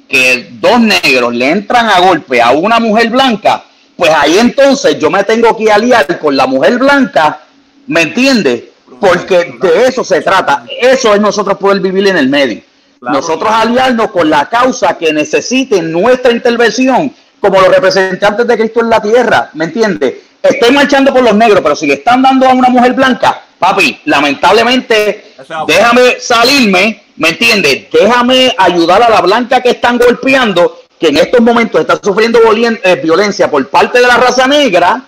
que 0.09 0.49
dos 0.53 0.81
negros 0.81 1.35
le 1.35 1.51
entran 1.51 1.89
a 1.89 2.01
golpe 2.01 2.43
a 2.43 2.51
una 2.51 2.79
mujer 2.81 3.09
blanca, 3.09 3.65
pues 3.97 4.11
ahí 4.11 4.39
entonces 4.39 4.99
yo 4.99 5.11
me 5.11 5.25
tengo 5.25 5.57
que 5.57 5.71
aliar 5.71 6.19
con 6.19 6.37
la 6.37 6.47
mujer 6.47 6.79
blanca, 6.79 7.41
¿me 7.87 8.03
entiendes? 8.03 8.65
Porque 9.03 9.59
de 9.61 9.87
eso 9.89 10.05
se 10.05 10.21
trata. 10.21 10.65
Eso 10.81 11.13
es 11.13 11.21
nosotros 11.21 11.59
poder 11.59 11.81
vivir 11.81 12.07
en 12.07 12.17
el 12.17 12.29
medio. 12.29 12.63
Nosotros 13.01 13.51
aliarnos 13.53 14.13
con 14.13 14.31
la 14.31 14.49
causa 14.49 14.97
que 14.97 15.13
necesite 15.13 15.83
nuestra 15.83 16.31
intervención 16.31 17.13
como 17.41 17.61
los 17.61 17.75
representantes 17.75 18.47
de 18.47 18.57
Cristo 18.57 18.81
en 18.81 18.91
la 18.91 19.03
tierra, 19.03 19.51
¿me 19.55 19.65
entiendes? 19.65 20.15
Estoy 20.41 20.71
marchando 20.71 21.13
por 21.13 21.25
los 21.25 21.35
negros, 21.35 21.61
pero 21.61 21.75
si 21.75 21.89
le 21.89 21.95
están 21.95 22.23
dando 22.23 22.47
a 22.47 22.53
una 22.53 22.69
mujer 22.69 22.93
blanca, 22.93 23.43
papi, 23.59 24.01
lamentablemente, 24.05 25.35
déjame 25.67 26.21
salirme, 26.21 27.03
¿me 27.17 27.31
entiendes? 27.31 27.87
Déjame 27.93 28.55
ayudar 28.57 29.03
a 29.03 29.11
la 29.11 29.21
blanca 29.21 29.61
que 29.61 29.71
están 29.71 29.99
golpeando, 29.99 30.83
que 31.01 31.09
en 31.09 31.17
estos 31.17 31.41
momentos 31.41 31.81
está 31.81 31.99
sufriendo 32.01 32.39
eh, 32.55 33.01
violencia 33.03 33.51
por 33.51 33.69
parte 33.69 34.01
de 34.01 34.07
la 34.07 34.17
raza 34.17 34.47
negra, 34.47 35.03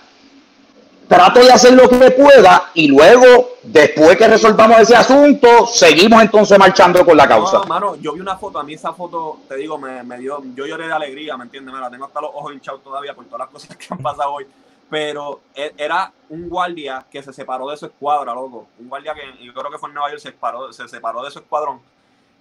trato 1.07 1.39
de 1.39 1.51
hacer 1.51 1.73
lo 1.73 1.87
que 1.87 2.11
pueda 2.11 2.71
y 2.73 2.87
luego, 2.87 3.49
después 3.63 4.17
que 4.17 4.27
resolvamos 4.27 4.79
ese 4.79 4.95
asunto, 4.95 5.67
seguimos 5.67 6.21
entonces 6.21 6.57
marchando 6.57 7.05
con 7.05 7.15
la 7.15 7.27
causa. 7.27 7.59
No, 7.59 7.65
mano, 7.65 7.95
yo 7.97 8.13
vi 8.13 8.19
una 8.19 8.37
foto, 8.37 8.59
a 8.59 8.63
mí 8.63 8.73
esa 8.73 8.93
foto, 8.93 9.39
te 9.47 9.55
digo, 9.55 9.77
me, 9.77 10.03
me 10.03 10.17
dio, 10.17 10.41
yo 10.55 10.65
lloré 10.65 10.87
de 10.87 10.93
alegría, 10.93 11.37
¿me 11.37 11.45
entiendes? 11.45 11.73
Me 11.73 11.79
la 11.79 11.89
tengo 11.89 12.05
hasta 12.05 12.21
los 12.21 12.31
ojos 12.33 12.53
hinchados 12.53 12.83
todavía 12.83 13.13
por 13.13 13.25
todas 13.25 13.39
las 13.39 13.49
cosas 13.49 13.75
que 13.77 13.87
han 13.89 13.99
pasado 13.99 14.33
hoy. 14.33 14.47
Pero 14.89 15.41
e, 15.55 15.73
era 15.77 16.11
un 16.29 16.47
guardia 16.47 17.05
que 17.09 17.21
se 17.23 17.33
separó 17.33 17.69
de 17.69 17.77
su 17.77 17.87
escuadra, 17.87 18.33
loco. 18.33 18.67
Un 18.79 18.87
guardia 18.87 19.13
que 19.15 19.43
yo 19.43 19.53
creo 19.53 19.71
que 19.71 19.79
fue 19.79 19.89
en 19.89 19.95
Nueva 19.95 20.09
York, 20.09 20.21
se 20.21 20.29
separó, 20.29 20.71
se 20.71 20.87
separó 20.87 21.23
de 21.23 21.31
su 21.31 21.39
escuadrón. 21.39 21.79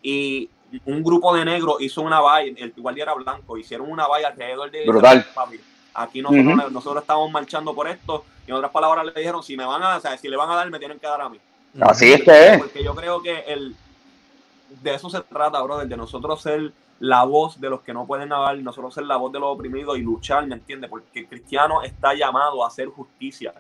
Y 0.03 0.51
un 0.85 1.03
grupo 1.03 1.35
de 1.35 1.45
negros 1.45 1.77
hizo 1.81 2.03
una 2.03 2.21
valla, 2.21 2.53
el 2.57 2.75
guardia 2.77 3.05
era 3.05 3.15
blanco, 3.15 3.57
hicieron 3.57 3.91
una 3.91 4.07
valla 4.07 4.29
alrededor 4.29 4.71
de... 4.71 4.85
Brutal. 4.87 5.27
Aquí 5.95 6.21
nosotros, 6.21 6.73
nosotros 6.73 7.03
estamos 7.03 7.31
marchando 7.31 7.73
por 7.73 7.87
esto 7.89 8.25
y 8.47 8.51
en 8.51 8.57
otras 8.57 8.73
palabras 8.73 9.05
le 9.07 9.13
dijeron, 9.13 9.43
si 9.43 9.57
me 9.57 9.65
van 9.65 9.83
a, 9.83 9.97
o 9.97 10.01
sea, 10.01 10.17
si 10.19 10.29
le 10.29 10.37
van 10.37 10.51
a 10.51 10.57
dar, 10.57 10.71
me 10.71 10.79
tienen 10.79 10.99
que 10.99 11.07
dar 11.07 11.21
a 11.21 11.29
mí. 11.29 11.39
Así 11.81 12.13
es 12.13 12.23
que 12.23 12.53
es. 12.53 12.59
Porque 12.59 12.85
yo 12.85 12.95
creo 12.95 13.23
que 13.23 13.41
el, 13.47 13.75
de 14.83 14.95
eso 14.95 15.09
se 15.11 15.21
trata, 15.23 15.61
brother, 15.63 15.89
de 15.89 15.97
nosotros 15.97 16.43
ser 16.43 16.73
la 17.01 17.25
voz 17.25 17.61
de 17.61 17.71
los 17.71 17.81
que 17.81 17.93
no 17.93 18.07
pueden 18.07 18.33
hablar, 18.33 18.57
nosotros 18.59 18.95
ser 18.95 19.05
la 19.05 19.17
voz 19.17 19.33
de 19.33 19.41
los 19.41 19.49
oprimidos 19.55 19.99
y 19.99 20.03
luchar, 20.03 20.47
¿me 20.47 20.55
entiendes? 20.55 20.91
Porque 20.91 21.21
el 21.21 21.29
cristiano 21.29 21.83
está 21.83 22.15
llamado 22.15 22.65
a 22.65 22.69
hacer 22.69 22.89
justicia. 22.89 23.53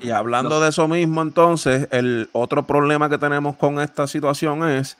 Y 0.00 0.10
hablando 0.10 0.60
de 0.60 0.70
eso 0.70 0.88
mismo, 0.88 1.22
entonces, 1.22 1.86
el 1.92 2.28
otro 2.32 2.66
problema 2.66 3.08
que 3.08 3.18
tenemos 3.18 3.54
con 3.56 3.80
esta 3.80 4.08
situación 4.08 4.68
es 4.68 4.98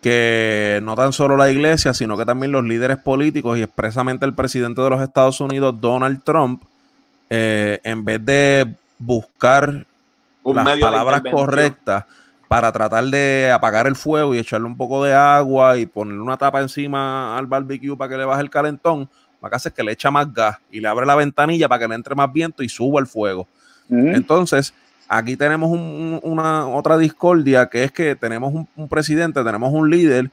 que 0.00 0.78
no 0.84 0.94
tan 0.94 1.12
solo 1.12 1.36
la 1.36 1.50
iglesia, 1.50 1.92
sino 1.92 2.16
que 2.16 2.24
también 2.24 2.52
los 2.52 2.64
líderes 2.64 2.98
políticos 2.98 3.58
y 3.58 3.62
expresamente 3.62 4.24
el 4.24 4.34
presidente 4.34 4.80
de 4.80 4.90
los 4.90 5.02
Estados 5.02 5.40
Unidos, 5.40 5.80
Donald 5.80 6.22
Trump, 6.22 6.62
eh, 7.30 7.80
en 7.84 8.04
vez 8.04 8.24
de 8.24 8.74
buscar 8.98 9.86
las 10.44 10.78
palabras 10.78 11.22
correctas 11.30 12.04
para 12.48 12.72
tratar 12.72 13.04
de 13.04 13.52
apagar 13.54 13.86
el 13.86 13.94
fuego 13.94 14.34
y 14.34 14.38
echarle 14.38 14.66
un 14.66 14.76
poco 14.76 15.04
de 15.04 15.14
agua 15.14 15.78
y 15.78 15.86
ponerle 15.86 16.20
una 16.20 16.36
tapa 16.36 16.60
encima 16.60 17.38
al 17.38 17.46
barbecue 17.46 17.96
para 17.96 18.08
que 18.08 18.16
le 18.18 18.24
baje 18.24 18.42
el 18.42 18.50
calentón, 18.50 19.08
lo 19.40 19.48
que 19.48 19.54
hace 19.54 19.68
es 19.68 19.74
que 19.74 19.84
le 19.84 19.92
echa 19.92 20.10
más 20.10 20.32
gas 20.34 20.58
y 20.70 20.80
le 20.80 20.88
abre 20.88 21.06
la 21.06 21.14
ventanilla 21.14 21.68
para 21.68 21.78
que 21.78 21.88
le 21.88 21.94
entre 21.94 22.16
más 22.16 22.32
viento 22.32 22.64
y 22.64 22.68
suba 22.68 23.00
el 23.00 23.06
fuego. 23.06 23.46
Entonces, 23.88 24.74
aquí 25.08 25.36
tenemos 25.36 25.70
una 26.22 26.66
otra 26.66 26.98
discordia 26.98 27.66
que 27.66 27.84
es 27.84 27.92
que 27.92 28.16
tenemos 28.16 28.52
un, 28.76 28.88
presidente, 28.88 29.42
tenemos 29.42 29.72
un 29.72 29.88
líder 29.88 30.30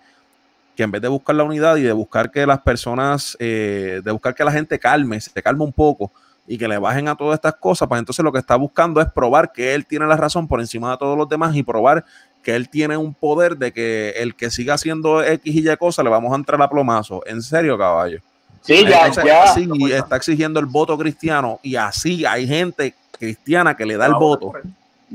que 0.76 0.84
en 0.84 0.92
vez 0.92 1.02
de 1.02 1.08
buscar 1.08 1.36
la 1.36 1.44
unidad 1.44 1.78
y 1.78 1.84
de 1.84 1.92
buscar 1.92 2.32
que 2.32 2.46
las 2.46 2.62
personas, 2.62 3.36
eh, 3.40 4.02
de 4.04 4.12
buscar 4.12 4.36
que 4.36 4.44
la 4.44 4.52
gente 4.52 4.78
calme, 4.78 5.20
se 5.22 5.42
calme 5.42 5.64
un 5.64 5.74
poco, 5.74 6.12
y 6.48 6.58
que 6.58 6.68
le 6.68 6.78
bajen 6.78 7.10
a 7.10 7.16
todas 7.16 7.36
estas 7.36 7.56
cosas, 7.56 7.88
pues 7.88 8.00
entonces 8.00 8.24
lo 8.24 8.32
que 8.32 8.40
está 8.40 8.56
buscando 8.56 9.02
es 9.02 9.08
probar 9.12 9.52
que 9.52 9.74
él 9.76 9.86
tiene 9.86 10.08
la 10.08 10.16
razón 10.16 10.48
por 10.48 10.62
encima 10.62 10.92
de 10.92 10.98
todos 10.98 11.18
los 11.18 11.28
demás 11.28 11.56
y 11.56 11.62
probar 11.62 12.06
que 12.42 12.56
él 12.56 12.70
tiene 12.70 12.96
un 12.96 13.14
poder 13.14 13.58
de 13.58 13.74
que 13.74 14.12
el 14.18 14.34
que 14.34 14.50
siga 14.50 14.76
haciendo 14.76 15.22
X 15.22 15.54
y 15.54 15.70
Y 15.70 15.78
cosas 15.78 16.06
le 16.06 16.10
vamos 16.10 16.32
a 16.32 16.38
entrar 16.38 16.62
a 16.62 16.70
plomazo. 16.70 17.22
En 17.26 17.42
serio, 17.42 17.78
caballo. 17.78 18.22
Sí, 18.62 18.86
ya, 18.88 19.12
ya. 19.12 19.98
está 19.98 20.16
exigiendo 20.16 20.60
el 20.60 20.66
voto 20.66 20.98
cristiano 20.98 21.60
y 21.62 21.76
así 21.76 22.26
hay 22.26 22.48
gente 22.48 22.94
cristiana 23.12 23.76
que 23.76 23.86
le 23.86 23.98
da 23.98 24.06
el 24.06 24.14
voto. 24.14 24.54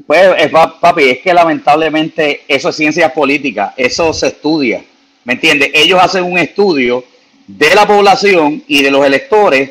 Pues, 0.07 0.20
eh, 0.39 0.51
papi, 0.80 1.05
es 1.05 1.18
que 1.18 1.35
lamentablemente 1.35 2.43
eso 2.49 2.70
es 2.70 2.76
ciencia 2.76 3.12
política, 3.12 3.74
eso 3.76 4.12
se 4.12 4.28
estudia, 4.28 4.83
¿me 5.24 5.35
entiendes? 5.35 5.70
Ellos 5.74 6.01
hacen 6.03 6.24
un 6.24 6.39
estudio 6.39 7.05
de 7.47 7.74
la 7.74 7.87
población 7.87 8.62
y 8.66 8.83
de 8.83 8.91
los 8.91 9.05
electores 9.05 9.70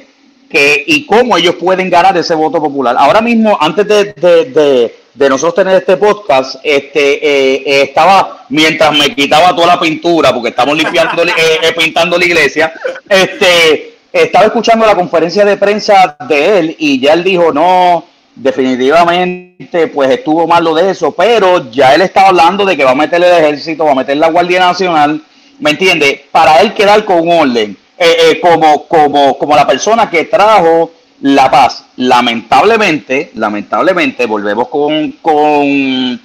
que, 0.51 0.83
y 0.85 1.05
cómo 1.05 1.37
ellos 1.37 1.55
pueden 1.55 1.89
ganar 1.89 2.17
ese 2.17 2.35
voto 2.35 2.59
popular. 2.59 2.95
Ahora 2.97 3.21
mismo, 3.21 3.57
antes 3.59 3.87
de, 3.87 4.93
nosotros 5.15 5.55
tener 5.55 5.77
este 5.77 5.97
podcast, 5.97 6.55
este 6.63 7.13
eh, 7.15 7.63
eh, 7.65 7.81
estaba, 7.83 8.45
mientras 8.49 8.91
me 8.91 9.15
quitaba 9.15 9.55
toda 9.55 9.67
la 9.67 9.79
pintura, 9.79 10.33
porque 10.33 10.49
estamos 10.49 10.77
limpiando, 10.77 11.23
eh, 11.23 11.73
pintando 11.77 12.17
la 12.17 12.25
iglesia, 12.25 12.73
este, 13.07 13.95
estaba 14.11 14.45
escuchando 14.45 14.85
la 14.85 14.95
conferencia 14.95 15.45
de 15.45 15.57
prensa 15.57 16.15
de 16.27 16.59
él 16.59 16.75
y 16.77 16.99
ya 16.99 17.13
él 17.13 17.23
dijo, 17.23 17.51
no, 17.51 18.05
definitivamente, 18.35 19.87
pues 19.87 20.09
estuvo 20.11 20.47
mal 20.47 20.63
lo 20.63 20.73
de 20.73 20.91
eso, 20.91 21.11
pero 21.11 21.71
ya 21.71 21.95
él 21.95 22.01
estaba 22.01 22.29
hablando 22.29 22.65
de 22.65 22.75
que 22.75 22.83
va 22.83 22.91
a 22.91 22.95
meter 22.95 23.23
el 23.23 23.31
ejército, 23.31 23.85
va 23.85 23.91
a 23.91 23.95
meter 23.95 24.17
la 24.17 24.29
Guardia 24.29 24.59
Nacional, 24.59 25.21
¿me 25.59 25.71
entiende? 25.71 26.25
Para 26.31 26.61
él 26.61 26.73
quedar 26.73 27.05
con 27.05 27.29
orden 27.29 27.77
eh, 28.03 28.31
eh, 28.31 28.41
como, 28.41 28.87
como, 28.87 29.37
como 29.37 29.55
la 29.55 29.67
persona 29.67 30.09
que 30.09 30.23
trajo 30.23 30.91
la 31.21 31.51
paz. 31.51 31.85
Lamentablemente, 31.97 33.29
lamentablemente, 33.35 34.25
volvemos 34.25 34.69
con, 34.69 35.11
con 35.21 36.19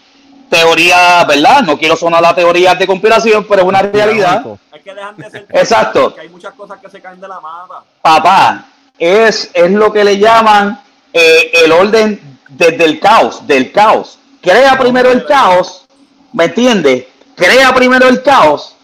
teoría, 0.48 1.22
¿verdad? 1.28 1.60
No 1.64 1.76
quiero 1.76 1.94
sonar 1.94 2.22
la 2.22 2.34
teoría 2.34 2.74
de 2.74 2.86
conspiración, 2.86 3.44
pero 3.46 3.60
es 3.60 3.68
una 3.68 3.82
realidad. 3.82 4.42
Exacto. 5.50 6.14
hay 6.18 6.30
muchas 6.30 6.54
cosas 6.54 6.78
que 6.80 6.88
se 6.88 7.02
caen 7.02 7.20
de 7.20 7.28
la 7.28 7.40
mata. 7.40 7.82
Papá, 8.00 8.68
es, 8.98 9.50
es 9.52 9.70
lo 9.70 9.92
que 9.92 10.02
le 10.02 10.16
llaman 10.16 10.80
eh, 11.12 11.50
el 11.62 11.72
orden 11.72 12.38
desde 12.48 12.86
el 12.86 12.98
caos, 12.98 13.46
del 13.46 13.70
caos. 13.70 14.18
Crea 14.40 14.78
primero 14.78 15.12
el 15.12 15.26
caos, 15.26 15.84
¿me 16.32 16.44
entiendes? 16.44 17.04
Crea 17.34 17.74
primero 17.74 18.08
el 18.08 18.22
caos 18.22 18.75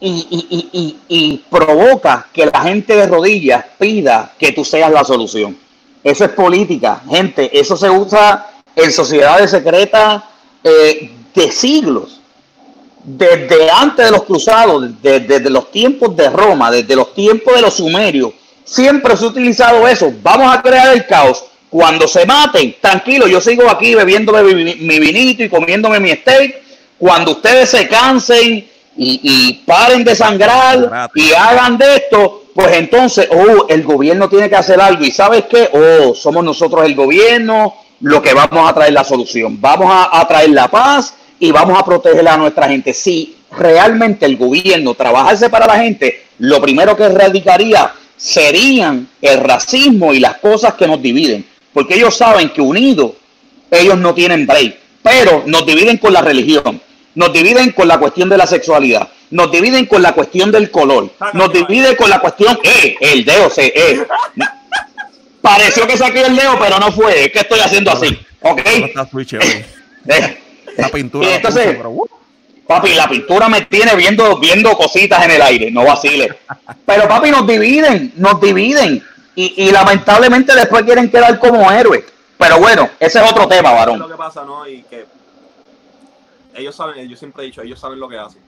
y, 0.00 1.44
provoca 1.50 2.26
que 2.32 2.46
la 2.46 2.62
gente 2.62 2.96
de 2.96 3.06
rodillas 3.06 3.64
pida 3.78 4.32
que 4.38 4.52
tú 4.52 4.64
seas 4.64 4.90
la 4.90 5.04
solución. 5.04 5.56
Eso 6.02 6.24
es 6.24 6.30
política, 6.30 7.02
gente. 7.08 7.50
Eso 7.58 7.76
se 7.76 7.90
usa 7.90 8.46
en 8.74 8.90
sociedades 8.92 9.50
secretas 9.50 10.22
eh, 10.64 11.10
de 11.34 11.52
siglos. 11.52 12.20
Desde 13.02 13.70
antes 13.70 14.06
de 14.06 14.10
los 14.10 14.24
cruzados, 14.24 14.90
desde, 15.02 15.48
los 15.50 15.70
tiempos 15.70 16.14
de 16.16 16.28
Roma, 16.30 16.70
desde 16.70 16.96
los 16.96 17.14
tiempos 17.14 17.54
de 17.54 17.62
los 17.62 17.74
sumerios, 17.74 18.32
siempre 18.64 19.16
se 19.16 19.24
ha 19.24 19.28
utilizado 19.28 19.86
eso. 19.88 20.12
Vamos 20.22 20.54
a 20.54 20.62
crear 20.62 20.94
el 20.94 21.06
caos. 21.06 21.44
Cuando 21.68 22.08
se 22.08 22.26
maten, 22.26 22.74
tranquilo, 22.80 23.28
yo 23.28 23.40
sigo 23.40 23.70
aquí 23.70 23.94
bebiéndome 23.94 24.42
mi, 24.42 24.74
mi 24.74 24.98
vinito 24.98 25.44
y 25.44 25.48
comiéndome 25.48 26.00
mi 26.00 26.10
steak. 26.10 26.62
Cuando 26.98 27.32
ustedes 27.32 27.70
se 27.70 27.88
cansen 27.88 28.69
y, 29.02 29.62
paren 29.64 30.04
de 30.04 30.14
sangrar 30.14 31.10
y 31.14 31.32
hagan 31.32 31.78
de 31.78 31.96
esto, 31.96 32.44
pues 32.54 32.76
entonces, 32.76 33.28
oh, 33.30 33.66
el 33.68 33.82
gobierno 33.82 34.28
tiene 34.28 34.50
que 34.50 34.56
hacer 34.56 34.80
algo. 34.80 35.04
¿Y 35.04 35.10
sabes 35.10 35.44
qué? 35.48 35.70
Oh, 35.72 36.14
somos 36.14 36.44
nosotros 36.44 36.84
el 36.84 36.94
gobierno 36.94 37.74
lo 38.00 38.22
que 38.22 38.34
vamos 38.34 38.68
a 38.68 38.74
traer 38.74 38.92
la 38.92 39.04
solución. 39.04 39.60
Vamos 39.60 39.88
a, 39.90 40.26
traer 40.26 40.50
la 40.50 40.68
paz 40.68 41.14
y 41.38 41.50
vamos 41.50 41.78
a 41.78 41.84
proteger 41.84 42.26
a 42.28 42.36
nuestra 42.36 42.68
gente. 42.68 42.92
Si 42.92 43.36
realmente 43.56 44.26
el 44.26 44.36
gobierno 44.36 44.94
trabajase 44.94 45.48
para 45.48 45.66
la 45.66 45.78
gente, 45.78 46.26
lo 46.38 46.60
primero 46.60 46.96
que 46.96 47.04
erradicaría 47.04 47.92
serían 48.16 49.08
el 49.22 49.40
racismo 49.40 50.12
y 50.12 50.20
las 50.20 50.36
cosas 50.38 50.74
que 50.74 50.86
nos 50.86 51.00
dividen. 51.00 51.46
Porque 51.72 51.94
ellos 51.94 52.16
saben 52.16 52.50
que 52.50 52.60
unidos 52.60 53.12
ellos 53.70 53.96
no 53.98 54.14
tienen 54.14 54.46
break. 54.46 54.76
Pero 55.02 55.44
nos 55.46 55.64
dividen 55.64 55.96
con 55.96 56.12
la 56.12 56.20
religión, 56.20 56.80
nos 57.14 57.32
dividen 57.32 57.72
con 57.72 57.88
la 57.88 57.98
cuestión 57.98 58.28
de 58.28 58.36
la 58.36 58.46
sexualidad, 58.46 59.08
nos 59.30 59.50
dividen 59.50 59.86
con 59.86 60.02
la 60.02 60.12
cuestión 60.12 60.50
del 60.50 60.70
color, 60.70 61.10
nos 61.32 61.52
dividen 61.52 61.96
con 61.96 62.10
la 62.10 62.20
cuestión, 62.20 62.58
eh, 62.62 62.96
el 63.00 63.24
dedo 63.24 63.50
se, 63.50 63.66
eh. 63.66 64.06
Pareció 65.40 65.86
que 65.86 65.96
saqué 65.96 66.22
el 66.22 66.36
dedo, 66.36 66.58
pero 66.58 66.78
no 66.78 66.92
fue, 66.92 67.24
es 67.24 67.32
que 67.32 67.40
estoy 67.40 67.60
haciendo 67.60 67.90
así, 67.90 68.18
¿ok? 68.42 68.60
La 70.76 70.88
pintura. 70.88 71.28
Y 71.28 71.32
entonces, 71.32 71.78
uh. 71.82 72.06
papi, 72.66 72.94
la 72.94 73.08
pintura 73.08 73.48
me 73.48 73.62
tiene 73.62 73.94
viendo, 73.94 74.38
viendo 74.38 74.76
cositas 74.76 75.24
en 75.24 75.32
el 75.32 75.42
aire, 75.42 75.70
no 75.70 75.84
vacile. 75.84 76.38
Pero 76.86 77.08
papi, 77.08 77.30
nos 77.30 77.46
dividen, 77.46 78.12
nos 78.16 78.40
dividen. 78.40 79.04
Y, 79.34 79.64
y 79.64 79.70
lamentablemente 79.70 80.54
después 80.54 80.82
quieren 80.82 81.10
quedar 81.10 81.38
como 81.38 81.70
héroes. 81.70 82.04
Pero 82.36 82.58
bueno, 82.58 82.90
ese 82.98 83.22
es 83.22 83.30
otro 83.30 83.46
tema, 83.46 83.72
varón. 83.72 83.98
lo 83.98 84.08
que 84.08 84.16
pasa, 84.16 84.44
¿no? 84.44 84.66
Y 84.66 84.82
que 84.82 85.06
ellos 86.60 86.74
saben, 86.74 87.08
yo 87.08 87.16
siempre 87.16 87.42
he 87.42 87.46
dicho, 87.46 87.62
ellos 87.62 87.78
saben 87.78 87.98
lo 87.98 88.08
que 88.08 88.18
hacen. 88.18 88.42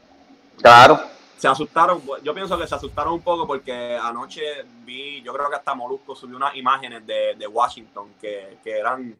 Claro. 0.60 1.00
Se 1.36 1.48
asustaron, 1.48 2.00
yo 2.22 2.32
pienso 2.34 2.56
que 2.56 2.66
se 2.68 2.74
asustaron 2.74 3.14
un 3.14 3.22
poco 3.22 3.46
porque 3.46 3.98
anoche 4.00 4.42
vi, 4.84 5.20
yo 5.22 5.32
creo 5.32 5.50
que 5.50 5.56
hasta 5.56 5.74
Molusco 5.74 6.14
subió 6.14 6.36
unas 6.36 6.54
imágenes 6.54 7.04
de, 7.04 7.34
de 7.36 7.46
Washington 7.48 8.10
que, 8.20 8.58
que, 8.62 8.78
eran 8.78 9.16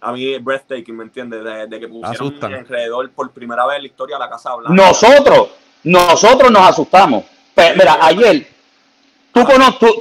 a 0.00 0.12
mí 0.12 0.36
breathtaking, 0.38 0.96
¿me 0.96 1.04
entiendes? 1.04 1.44
De, 1.44 1.78
que 1.78 1.86
pusieron 1.86 2.34
alrededor 2.42 3.10
por 3.12 3.30
primera 3.30 3.64
vez 3.66 3.76
en 3.76 3.82
la 3.82 3.88
historia 3.88 4.16
de 4.16 4.24
la 4.24 4.30
Casa 4.30 4.56
Blanca. 4.56 4.74
Nosotros, 4.74 5.50
nosotros 5.84 6.50
nos 6.50 6.68
asustamos. 6.68 7.24
Pero, 7.54 7.76
mira, 7.76 7.98
ayer 8.00 8.46
Tú, 9.32 9.46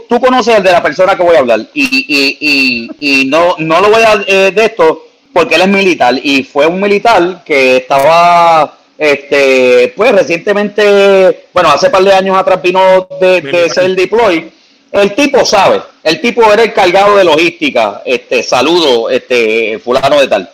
tú, 0.10 0.20
conoces 0.20 0.58
el 0.58 0.64
de 0.64 0.72
la 0.72 0.82
persona 0.82 1.16
que 1.16 1.22
voy 1.22 1.36
a 1.36 1.40
hablar 1.40 1.60
y, 1.74 1.84
y, 1.84 2.38
y, 2.40 3.22
y 3.22 3.30
no, 3.30 3.56
no 3.60 3.80
lo 3.80 3.90
voy 3.90 4.02
a 4.02 4.24
eh, 4.26 4.52
de 4.52 4.66
esto 4.66 5.04
porque 5.40 5.56
él 5.56 5.62
es 5.62 5.68
militar 5.70 6.16
y 6.22 6.44
fue 6.44 6.68
un 6.68 6.82
militar 6.82 7.46
que 7.46 7.78
estaba, 7.78 8.74
este, 8.98 9.94
pues 9.96 10.12
recientemente, 10.12 11.48
bueno, 11.54 11.70
hace 11.70 11.90
par 11.90 12.04
de 12.04 12.14
años 12.14 12.38
atrás 12.38 12.62
vino 12.62 13.08
de, 13.22 13.40
de 13.40 13.70
ser 13.70 13.96
deploy. 13.96 14.52
El 14.92 15.16
tipo 15.16 15.46
sabe, 15.46 15.82
el 16.04 16.20
tipo 16.20 16.44
era 16.52 16.64
el 16.64 16.74
cargado 16.74 17.16
de 17.16 17.24
logística, 17.24 18.02
este, 18.04 18.44
saludo, 18.44 19.10
este, 19.10 19.80
fulano 19.80 20.20
de 20.20 20.28
tal. 20.28 20.50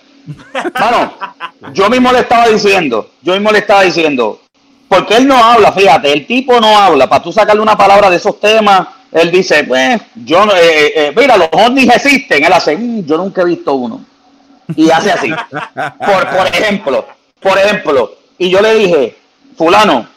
Bueno, 0.80 1.14
yo 1.74 1.90
mismo 1.90 2.12
le 2.12 2.20
estaba 2.20 2.48
diciendo, 2.50 3.10
yo 3.24 3.34
mismo 3.34 3.52
le 3.52 3.58
estaba 3.58 3.82
diciendo, 3.82 4.42
porque 4.88 5.18
él 5.18 5.28
no 5.28 5.36
habla, 5.36 5.72
fíjate, 5.72 6.14
el 6.14 6.28
tipo 6.28 6.62
no 6.62 6.78
habla. 6.78 7.10
Para 7.10 7.24
tú 7.24 7.32
sacarle 7.32 7.64
una 7.64 7.76
palabra 7.76 8.12
de 8.12 8.18
esos 8.18 8.40
temas, 8.40 8.88
él 9.12 9.32
dice, 9.32 9.64
pues, 9.64 10.00
yo, 10.14 10.44
eh, 10.44 10.50
eh, 10.54 10.94
eh, 10.96 11.14
mira, 11.16 11.38
los 11.38 11.50
ovnis 11.54 11.90
existen. 11.90 12.44
Él 12.44 12.54
hace, 12.54 12.78
mm, 12.78 13.04
yo 13.04 13.18
nunca 13.18 13.42
he 13.42 13.46
visto 13.46 13.74
uno. 13.74 14.06
Y 14.76 14.89
hace 14.89 15.11
así. 15.11 15.30
por, 16.05 16.30
por 16.30 16.47
ejemplo, 16.47 17.05
por 17.41 17.57
ejemplo, 17.57 18.16
y 18.38 18.49
yo 18.49 18.61
le 18.61 18.76
dije, 18.76 19.18
fulano, 19.57 20.07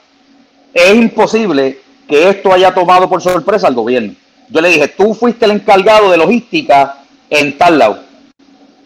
es 0.73 0.95
imposible 0.95 1.81
que 2.09 2.31
esto 2.31 2.53
haya 2.53 2.73
tomado 2.73 3.09
por 3.09 3.21
sorpresa 3.21 3.67
al 3.67 3.75
gobierno. 3.75 4.15
Yo 4.49 4.61
le 4.61 4.69
dije, 4.71 4.89
tú 4.89 5.15
fuiste 5.15 5.45
el 5.45 5.53
encargado 5.53 6.11
de 6.11 6.17
logística 6.17 6.97
en 7.29 7.59
tal 7.59 7.79
lado. 7.79 8.03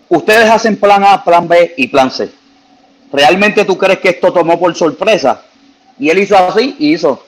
Ustedes 0.08 0.50
hacen 0.50 0.76
plan 0.76 1.04
A, 1.04 1.22
plan 1.22 1.46
B 1.46 1.74
y 1.76 1.86
plan 1.86 2.10
C. 2.10 2.30
¿Realmente 3.12 3.64
tú 3.64 3.78
crees 3.78 4.00
que 4.00 4.10
esto 4.10 4.32
tomó 4.32 4.58
por 4.58 4.74
sorpresa? 4.74 5.42
Y 5.98 6.10
él 6.10 6.18
hizo 6.18 6.36
así 6.36 6.76
y 6.78 6.94
hizo. 6.94 7.10
O 7.10 7.24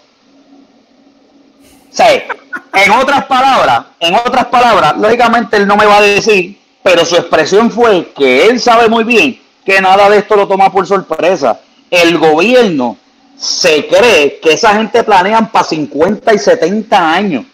sea, 1.96 2.12
en 2.12 2.90
otras 2.90 3.26
palabras, 3.26 3.84
en 4.00 4.14
otras 4.14 4.46
palabras, 4.46 4.96
lógicamente 4.96 5.56
él 5.56 5.66
no 5.66 5.76
me 5.76 5.86
va 5.86 5.98
a 5.98 6.02
decir, 6.02 6.58
pero 6.84 7.06
su 7.06 7.16
expresión 7.16 7.70
fue 7.70 8.12
que 8.14 8.46
él 8.46 8.60
sabe 8.60 8.90
muy 8.90 9.04
bien 9.04 9.40
que 9.64 9.80
nada 9.80 10.10
de 10.10 10.18
esto 10.18 10.36
lo 10.36 10.46
toma 10.46 10.70
por 10.70 10.86
sorpresa. 10.86 11.58
El 11.90 12.18
gobierno 12.18 12.98
se 13.38 13.86
cree 13.86 14.38
que 14.38 14.52
esa 14.52 14.74
gente 14.74 15.02
planean 15.02 15.50
para 15.50 15.64
50 15.64 16.34
y 16.34 16.38
70 16.38 17.14
años 17.14 17.46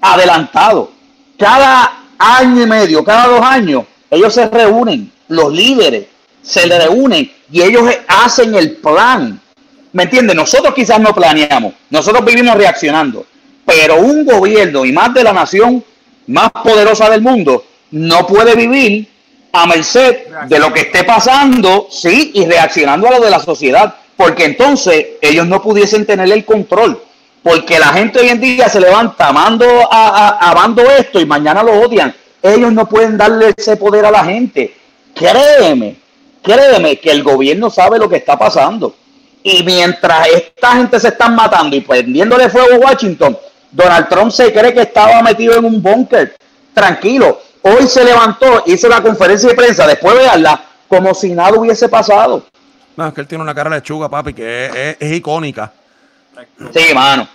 adelantado. 0.00 0.90
Cada 1.38 2.06
año 2.18 2.64
y 2.64 2.66
medio, 2.66 3.04
cada 3.04 3.28
dos 3.28 3.40
años, 3.40 3.84
ellos 4.10 4.34
se 4.34 4.48
reúnen, 4.48 5.12
los 5.28 5.52
líderes 5.52 6.06
se 6.42 6.66
reúnen 6.66 7.30
y 7.52 7.62
ellos 7.62 7.88
hacen 8.08 8.56
el 8.56 8.78
plan 8.78 9.40
¿Me 9.92 10.02
entiendes? 10.02 10.36
Nosotros 10.36 10.74
quizás 10.74 11.00
no 11.00 11.14
planeamos, 11.14 11.72
nosotros 11.88 12.24
vivimos 12.24 12.56
reaccionando, 12.56 13.24
pero 13.64 13.96
un 13.96 14.26
gobierno 14.26 14.84
y 14.84 14.92
más 14.92 15.14
de 15.14 15.24
la 15.24 15.32
nación 15.32 15.82
más 16.26 16.50
poderosa 16.50 17.08
del 17.08 17.22
mundo 17.22 17.64
no 17.90 18.26
puede 18.26 18.54
vivir 18.54 19.08
a 19.52 19.66
merced 19.66 20.26
de 20.46 20.58
lo 20.58 20.72
que 20.72 20.80
esté 20.80 21.04
pasando, 21.04 21.88
sí, 21.90 22.32
y 22.34 22.44
reaccionando 22.44 23.08
a 23.08 23.12
lo 23.12 23.20
de 23.20 23.30
la 23.30 23.40
sociedad, 23.40 23.94
porque 24.16 24.44
entonces 24.44 25.06
ellos 25.20 25.46
no 25.46 25.62
pudiesen 25.62 26.04
tener 26.04 26.30
el 26.30 26.44
control, 26.44 27.00
porque 27.42 27.78
la 27.78 27.88
gente 27.88 28.20
hoy 28.20 28.28
en 28.28 28.40
día 28.40 28.68
se 28.68 28.80
levanta 28.80 29.28
amando, 29.28 29.66
a, 29.90 30.50
amando 30.50 30.82
esto 30.82 31.20
y 31.20 31.26
mañana 31.26 31.62
lo 31.62 31.80
odian. 31.80 32.14
Ellos 32.42 32.72
no 32.72 32.88
pueden 32.88 33.16
darle 33.16 33.54
ese 33.56 33.76
poder 33.76 34.04
a 34.04 34.10
la 34.10 34.24
gente. 34.24 34.74
Créeme, 35.14 35.96
créeme 36.42 36.96
que 36.96 37.10
el 37.10 37.22
gobierno 37.22 37.70
sabe 37.70 37.98
lo 37.98 38.08
que 38.08 38.16
está 38.16 38.38
pasando. 38.38 38.94
Y 39.42 39.62
mientras 39.62 40.28
esta 40.28 40.72
gente 40.72 41.00
se 41.00 41.08
están 41.08 41.34
matando 41.34 41.74
y 41.74 41.80
prendiéndole 41.80 42.50
fuego 42.50 42.74
a 42.74 42.90
Washington, 42.90 43.36
Donald 43.70 44.08
Trump 44.08 44.30
se 44.30 44.52
cree 44.52 44.74
que 44.74 44.82
estaba 44.82 45.22
metido 45.22 45.54
en 45.56 45.64
un 45.64 45.82
búnker. 45.82 46.36
Tranquilo. 46.74 47.40
Hoy 47.68 47.86
se 47.86 48.04
levantó, 48.04 48.62
hizo 48.66 48.88
la 48.88 49.02
conferencia 49.02 49.48
de 49.48 49.54
prensa, 49.54 49.86
después 49.86 50.16
de 50.16 50.24
verla, 50.24 50.64
como 50.88 51.12
si 51.14 51.32
nada 51.32 51.58
hubiese 51.58 51.88
pasado. 51.88 52.44
No, 52.96 53.06
es 53.06 53.14
que 53.14 53.20
él 53.20 53.26
tiene 53.26 53.42
una 53.42 53.54
cara 53.54 53.70
de 53.70 53.76
lechuga, 53.76 54.08
papi, 54.08 54.32
que 54.32 54.96
es, 54.98 55.12
icónica. 55.12 55.72
Sí, 56.72 56.94
mano, 56.94 57.28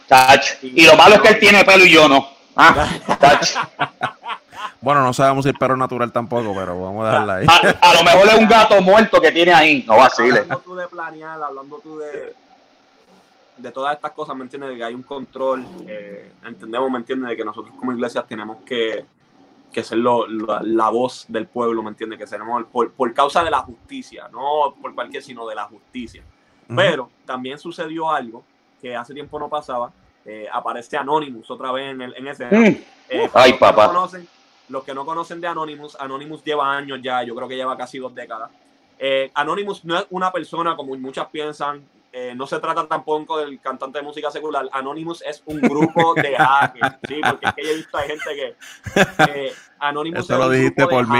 Y 0.61 0.85
lo 0.85 0.95
malo 0.95 1.15
es 1.15 1.21
que 1.21 1.29
él 1.29 1.39
tiene 1.39 1.63
pelo 1.63 1.85
y 1.85 1.91
yo 1.91 2.07
no. 2.07 2.27
Ah, 2.55 2.87
Bueno, 4.81 5.01
no 5.01 5.13
sabemos 5.13 5.45
si 5.45 5.49
es 5.49 5.57
perro 5.57 5.77
natural 5.77 6.11
tampoco, 6.11 6.53
pero 6.53 6.81
vamos 6.81 7.05
a 7.05 7.11
dejarla 7.11 7.35
ahí. 7.35 7.47
A, 7.79 7.93
lo 7.93 8.03
mejor 8.03 8.27
es 8.27 8.33
un 8.35 8.47
gato 8.49 8.81
muerto 8.81 9.21
que 9.21 9.31
tiene 9.31 9.53
ahí, 9.53 9.85
no 9.87 9.95
vaciles. 9.95 10.41
Hablando 10.41 10.59
tú 10.59 10.75
de 10.75 10.87
planear, 10.87 11.41
hablando 11.41 11.79
tú 11.81 11.99
de, 11.99 12.35
de 13.55 13.71
todas 13.71 13.95
estas 13.95 14.11
cosas, 14.11 14.35
¿me 14.35 14.43
entiendes? 14.43 14.71
De 14.71 14.75
que 14.75 14.83
hay 14.83 14.93
un 14.93 15.03
control, 15.03 15.65
eh, 15.87 16.33
entendemos, 16.45 16.91
¿me 16.91 16.97
entiendes? 16.97 17.29
De 17.29 17.37
que 17.37 17.45
nosotros 17.45 17.73
como 17.79 17.93
iglesias 17.93 18.27
tenemos 18.27 18.57
que, 18.65 19.05
que 19.73 19.83
ser 19.83 19.97
la 19.97 20.89
voz 20.89 21.25
del 21.27 21.47
pueblo, 21.47 21.83
¿me 21.83 21.89
entiendes? 21.89 22.19
Que 22.19 22.27
seremos 22.27 22.63
por, 22.71 22.91
por, 22.93 23.13
causa 23.13 23.43
de 23.43 23.51
la 23.51 23.59
justicia, 23.59 24.29
no 24.31 24.75
por 24.81 24.95
cualquier, 24.95 25.21
sino 25.21 25.45
de 25.47 25.55
la 25.55 25.65
justicia. 25.65 26.23
Pero 26.73 27.09
también 27.25 27.59
sucedió 27.59 28.09
algo 28.09 28.43
que 28.81 28.95
hace 28.95 29.13
tiempo 29.13 29.37
no 29.37 29.49
pasaba, 29.49 29.91
eh, 30.25 30.47
aparece 30.51 30.97
Anonymous 30.97 31.49
otra 31.51 31.71
vez 31.71 31.91
en, 31.91 32.01
el, 32.01 32.15
en 32.15 32.27
ese... 32.27 32.45
Mm. 32.45 32.77
Eh, 33.09 33.29
Ay, 33.33 33.53
papá. 33.53 33.87
Conocen, 33.87 34.27
los 34.69 34.83
que 34.83 34.93
no 34.93 35.05
conocen 35.05 35.41
de 35.41 35.47
Anonymous, 35.47 35.95
Anonymous 35.99 36.43
lleva 36.43 36.71
años 36.71 36.99
ya, 37.01 37.23
yo 37.23 37.35
creo 37.35 37.47
que 37.47 37.55
lleva 37.55 37.77
casi 37.77 37.99
dos 37.99 38.15
décadas. 38.15 38.49
Eh, 38.97 39.31
Anonymous 39.33 39.83
no 39.83 39.97
es 39.97 40.05
una 40.09 40.31
persona 40.31 40.75
como 40.75 40.95
muchas 40.95 41.27
piensan, 41.27 41.85
eh, 42.15 42.35
no 42.35 42.45
se 42.45 42.59
trata 42.59 42.87
tampoco 42.87 43.39
del 43.39 43.59
cantante 43.59 43.97
de 43.97 44.03
música 44.03 44.29
secular. 44.29 44.69
Anonymous 44.71 45.23
es 45.23 45.41
un 45.47 45.59
grupo 45.59 46.13
de 46.13 46.35
hackers, 46.37 46.97
sí, 47.07 47.19
porque 47.27 47.47
es 47.47 47.53
que 47.55 47.63
yo 47.63 47.69
he 47.71 47.75
visto 47.75 47.97
hay 47.97 48.07
gente 48.07 48.35
que 48.35 49.51
Anonymous 49.79 50.19
Eso 50.19 50.37
lo 50.37 50.47
dijiste 50.51 50.85
por 50.85 51.07
mí. 51.07 51.17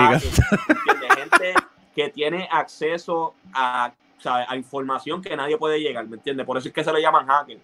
gente 1.18 1.56
que 1.96 2.10
tiene 2.10 2.48
acceso 2.52 3.34
a, 3.56 3.92
a, 4.24 4.56
información 4.56 5.20
que 5.20 5.36
nadie 5.36 5.58
puede 5.58 5.80
llegar, 5.80 6.08
¿me 6.08 6.18
entiendes? 6.18 6.46
Por 6.46 6.58
eso 6.58 6.68
es 6.68 6.74
que 6.76 6.84
se 6.84 6.94
le 6.94 7.02
llaman 7.02 7.26
hackers. 7.26 7.62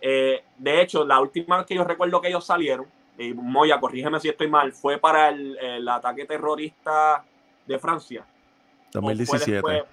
Eh, 0.00 0.42
de 0.56 0.80
hecho, 0.80 1.04
la 1.04 1.20
última 1.20 1.58
vez 1.58 1.66
que 1.66 1.74
yo 1.74 1.84
recuerdo 1.84 2.18
que 2.18 2.28
ellos 2.28 2.46
salieron, 2.46 2.86
y 3.18 3.34
Moya, 3.34 3.78
corrígeme 3.78 4.18
si 4.20 4.30
estoy 4.30 4.48
mal, 4.48 4.72
fue 4.72 4.96
para 4.96 5.28
el, 5.28 5.86
ataque 5.86 6.24
terrorista 6.24 7.22
de 7.66 7.78
Francia. 7.78 8.24
2017. 8.94 9.84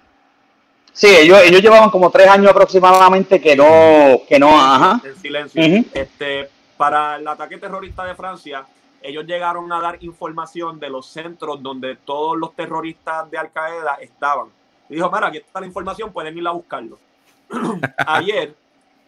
Sí, 0.98 1.06
ellos, 1.06 1.38
ellos 1.44 1.62
llevaban 1.62 1.90
como 1.90 2.10
tres 2.10 2.26
años 2.26 2.50
aproximadamente 2.50 3.40
que 3.40 3.54
no, 3.54 4.20
que 4.28 4.36
no, 4.36 4.48
ajá. 4.60 5.00
En 5.04 5.16
silencio. 5.16 5.62
este, 5.94 6.50
para 6.76 7.14
el 7.14 7.28
ataque 7.28 7.56
terrorista 7.56 8.04
de 8.04 8.16
Francia, 8.16 8.66
ellos 9.00 9.24
llegaron 9.24 9.72
a 9.72 9.80
dar 9.80 10.02
información 10.02 10.80
de 10.80 10.90
los 10.90 11.06
centros 11.06 11.62
donde 11.62 11.94
todos 11.94 12.36
los 12.36 12.52
terroristas 12.56 13.30
de 13.30 13.38
Al 13.38 13.52
Qaeda 13.52 13.94
estaban. 14.00 14.48
Y 14.88 14.96
dijo, 14.96 15.08
mira, 15.08 15.28
aquí 15.28 15.36
está 15.36 15.60
la 15.60 15.66
información, 15.66 16.12
pueden 16.12 16.36
ir 16.36 16.48
a 16.48 16.50
buscarlo. 16.50 16.98
Ayer 18.04 18.56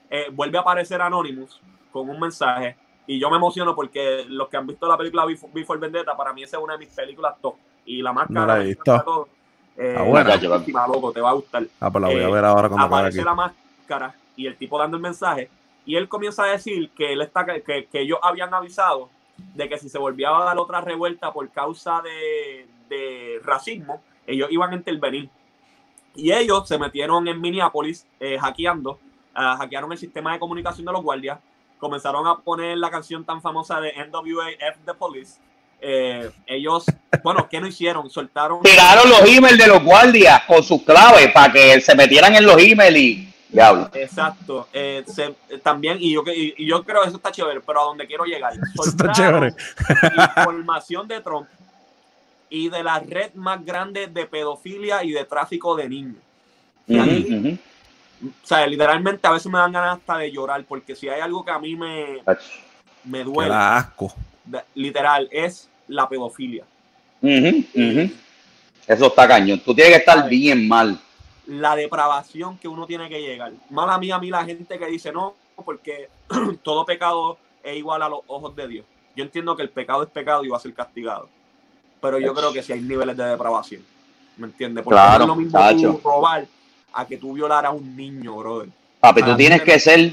eh, 0.09 0.26
vuelve 0.30 0.59
a 0.59 0.61
aparecer 0.61 1.03
Anonymous 1.03 1.61
con 1.91 2.09
un 2.09 2.20
mensaje 2.20 2.76
y 3.09 3.18
yo 3.18 3.28
me 3.30 3.36
emociono 3.36 3.74
porque 3.74 4.26
los 4.28 4.49
que 4.49 4.57
han 4.57 4.68
visto 4.68 4.86
la 4.86 4.97
película 4.97 5.26
Before 5.26 5.80
Vendetta, 5.80 6.16
para 6.16 6.32
mí 6.32 6.45
esa 6.45 6.59
es 6.59 6.62
una 6.62 6.74
de 6.74 6.78
mis 6.78 6.95
películas 6.95 7.34
top. 7.43 7.57
Y 7.84 8.01
la 8.01 8.12
máscara. 8.12 8.41
No 8.41 8.47
la 8.47 8.61
he 8.62 8.66
visto. 8.66 9.03
Todo, 9.03 9.28
eh, 9.81 9.95
ah, 9.97 10.03
bueno. 10.03 10.31
loco, 10.87 11.12
te 11.12 11.20
va 11.20 11.31
a 11.31 11.33
gustar. 11.35 11.66
Ah, 11.81 11.91
pues 11.91 12.03
la 12.03 12.09
voy 12.09 12.22
a 12.22 12.28
ver 12.28 12.45
ahora 12.45 12.68
cuando 12.68 12.87
Aparece 12.87 13.24
la 13.24 13.35
máscara 13.35 14.14
y 14.37 14.47
el 14.47 14.57
tipo 14.57 14.78
dando 14.78 14.97
el 14.97 15.03
mensaje. 15.03 15.51
Y 15.87 15.97
él 15.97 16.09
comienza 16.09 16.45
a 16.45 16.49
decir 16.49 16.91
que, 16.91 17.12
él 17.12 17.22
está, 17.22 17.45
que, 17.45 17.62
que 17.62 18.01
ellos 18.01 18.18
habían 18.22 18.53
avisado 18.53 19.09
de 19.55 19.68
que 19.68 19.78
si 19.78 19.89
se 19.89 19.99
volvía 19.99 20.28
a 20.28 20.45
dar 20.45 20.59
otra 20.59 20.81
revuelta 20.81 21.33
por 21.33 21.49
causa 21.51 22.03
de, 22.03 22.66
de 22.89 23.41
racismo, 23.43 24.03
ellos 24.26 24.49
iban 24.51 24.72
a 24.72 24.76
intervenir. 24.76 25.31
Y 26.14 26.33
ellos 26.33 26.66
se 26.68 26.78
metieron 26.78 27.26
en 27.28 27.41
Minneapolis 27.41 28.07
eh, 28.18 28.39
hackeando, 28.39 28.99
uh, 29.37 29.57
hackearon 29.59 29.93
el 29.93 29.99
sistema 29.99 30.33
de 30.33 30.39
comunicación 30.39 30.85
de 30.87 30.93
los 30.93 31.03
guardias, 31.03 31.39
comenzaron 31.78 32.26
a 32.26 32.39
poner 32.39 32.76
la 32.78 32.91
canción 32.91 33.24
tan 33.24 33.41
famosa 33.41 33.81
de 33.81 33.93
NWA 33.93 34.51
F 34.51 34.81
the 34.85 34.95
Police. 34.95 35.41
Eh, 35.83 36.31
ellos, 36.47 36.85
bueno, 37.22 37.49
¿qué 37.49 37.61
no 37.61 37.66
hicieron? 37.66 38.11
Soltaron. 38.11 38.62
Tiraron 38.62 39.09
los 39.09 39.22
emails 39.22 39.59
de 39.59 39.66
los 39.66 39.83
guardias 39.83 40.43
con 40.47 40.62
sus 40.62 40.83
claves 40.83 41.33
para 41.33 41.53
que 41.53 41.81
se 41.81 41.95
metieran 41.95 42.35
en 42.35 42.45
los 42.45 42.61
emails 42.61 42.97
y. 42.97 43.26
Diablo. 43.49 43.91
Exacto. 43.95 44.68
Eh, 44.72 45.03
se, 45.09 45.35
también, 45.59 45.97
y 46.01 46.12
yo, 46.12 46.22
y, 46.26 46.55
y 46.57 46.68
yo 46.68 46.85
creo 46.85 47.03
que 47.03 47.09
eso 47.09 47.16
está 47.16 47.33
chévere, 47.33 47.61
pero 47.61 47.81
a 47.81 47.85
donde 47.85 48.07
quiero 48.07 48.24
llegar. 48.24 48.53
Eso 48.74 48.91
está 48.91 49.11
chévere. 49.11 49.53
información 50.37 51.09
de 51.09 51.20
Trump 51.20 51.49
y 52.49 52.68
de 52.68 52.83
la 52.83 52.99
red 52.99 53.33
más 53.35 53.64
grande 53.64 54.09
de 54.09 54.26
pedofilia 54.26 55.03
y 55.05 55.12
de 55.12 55.24
tráfico 55.24 55.76
de 55.76 55.89
niños. 55.89 56.16
Y 56.87 56.99
aquí, 56.99 57.35
ujú. 57.35 57.59
o 58.28 58.47
sea, 58.47 58.66
literalmente 58.66 59.26
a 59.26 59.31
veces 59.31 59.51
me 59.51 59.59
dan 59.59 59.72
ganas 59.72 59.99
hasta 59.99 60.18
de 60.18 60.33
llorar, 60.33 60.64
porque 60.68 60.97
si 60.97 61.09
hay 61.09 61.20
algo 61.20 61.45
que 61.45 61.53
a 61.53 61.59
mí 61.59 61.76
me, 61.76 62.22
me 63.05 63.18
Qué 63.18 63.24
duele, 63.24 63.51
da 63.51 63.78
asco. 63.78 64.12
Literal, 64.74 65.28
es 65.30 65.68
la 65.88 66.09
pedofilia. 66.09 66.64
Eso 68.86 69.07
está 69.07 69.28
cañón. 69.28 69.61
Tú 69.61 69.74
tienes 69.74 69.93
que 69.93 69.99
estar 69.99 70.28
bien 70.28 70.66
mal. 70.66 70.99
La 71.47 71.74
depravación 71.76 72.59
que 72.59 72.68
uno 72.68 72.86
tiene 72.86 73.09
que 73.09 73.20
llegar. 73.20 73.53
Mala 73.70 73.99
mía 73.99 74.16
a 74.16 74.20
mí 74.20 74.30
la 74.30 74.45
gente 74.45 74.78
que 74.78 74.86
dice 74.86 75.12
no, 75.12 75.34
porque 75.64 76.09
todo 76.62 76.84
pecado 76.84 77.38
es 77.62 77.76
igual 77.76 78.03
a 78.03 78.09
los 78.09 78.20
ojos 78.26 78.55
de 78.57 78.68
Dios. 78.68 78.84
Yo 79.16 79.24
entiendo 79.24 79.57
que 79.57 79.62
el 79.62 79.70
pecado 79.70 80.03
es 80.03 80.09
pecado 80.09 80.45
y 80.45 80.49
va 80.49 80.57
a 80.57 80.61
ser 80.61 80.72
castigado. 80.72 81.28
Pero 82.01 82.18
yo 82.18 82.32
creo 82.34 82.53
que 82.53 82.62
si 82.62 82.72
hay 82.72 82.80
niveles 82.80 83.16
de 83.16 83.24
depravación. 83.24 83.82
¿Me 84.36 84.47
entiendes? 84.47 84.82
Porque 84.82 84.95
Claro, 84.95 85.18
no 85.18 85.24
es 85.24 85.28
lo 85.28 85.36
mismo 85.36 85.59
tacho. 85.59 85.93
tú 85.93 86.09
robar 86.09 86.47
a 86.93 87.07
que 87.07 87.16
tú 87.18 87.34
violar 87.34 87.66
a 87.66 87.70
un 87.70 87.95
niño, 87.95 88.36
brother. 88.36 88.68
Papi, 89.01 89.22
tú 89.22 89.36
tienes 89.36 89.62
que 89.62 89.78
ser 89.78 90.12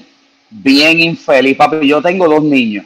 bien 0.50 1.00
infeliz. 1.00 1.56
Papi, 1.56 1.88
yo 1.88 2.02
tengo 2.02 2.28
dos 2.28 2.44
niños. 2.44 2.86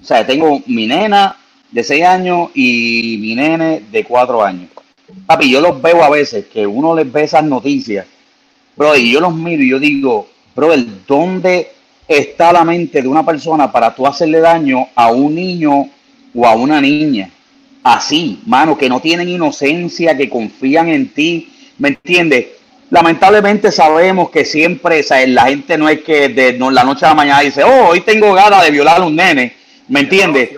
O 0.00 0.04
sea, 0.04 0.26
tengo 0.26 0.62
mi 0.66 0.86
nena 0.86 1.36
de 1.70 1.84
6 1.84 2.04
años 2.04 2.50
y 2.54 3.18
mi 3.20 3.34
nene 3.34 3.82
de 3.90 4.04
4 4.04 4.42
años. 4.42 4.70
Papi, 5.26 5.50
yo 5.50 5.60
los 5.60 5.80
veo 5.80 6.02
a 6.02 6.10
veces 6.10 6.46
que 6.46 6.66
uno 6.66 6.94
les 6.94 7.10
ve 7.10 7.24
esas 7.24 7.44
noticias, 7.44 8.06
bro, 8.76 8.96
y 8.96 9.12
yo 9.12 9.20
los 9.20 9.34
miro 9.34 9.62
y 9.62 9.70
yo 9.70 9.78
digo, 9.78 10.28
bro, 10.54 10.72
¿dónde 11.06 11.72
está 12.06 12.52
la 12.52 12.64
mente 12.64 13.02
de 13.02 13.08
una 13.08 13.24
persona 13.24 13.72
para 13.72 13.94
tú 13.94 14.06
hacerle 14.06 14.40
daño 14.40 14.88
a 14.94 15.10
un 15.10 15.34
niño 15.34 15.88
o 16.34 16.46
a 16.46 16.54
una 16.54 16.80
niña? 16.80 17.30
Así, 17.82 18.40
mano, 18.44 18.76
que 18.76 18.88
no 18.88 19.00
tienen 19.00 19.28
inocencia, 19.28 20.16
que 20.16 20.28
confían 20.28 20.88
en 20.88 21.08
ti, 21.08 21.50
¿me 21.78 21.88
entiendes? 21.88 22.48
Lamentablemente 22.90 23.72
sabemos 23.72 24.30
que 24.30 24.44
siempre, 24.44 25.04
la 25.28 25.46
gente 25.46 25.78
no 25.78 25.88
es 25.88 26.00
que 26.02 26.28
de 26.28 26.58
la 26.58 26.84
noche 26.84 27.06
a 27.06 27.10
la 27.10 27.14
mañana 27.14 27.40
dice, 27.40 27.64
oh, 27.64 27.88
hoy 27.88 28.00
tengo 28.00 28.32
ganas 28.34 28.62
de 28.62 28.70
violar 28.70 29.00
a 29.00 29.06
un 29.06 29.16
nene, 29.16 29.54
¿me 29.88 30.00
entiendes? 30.00 30.50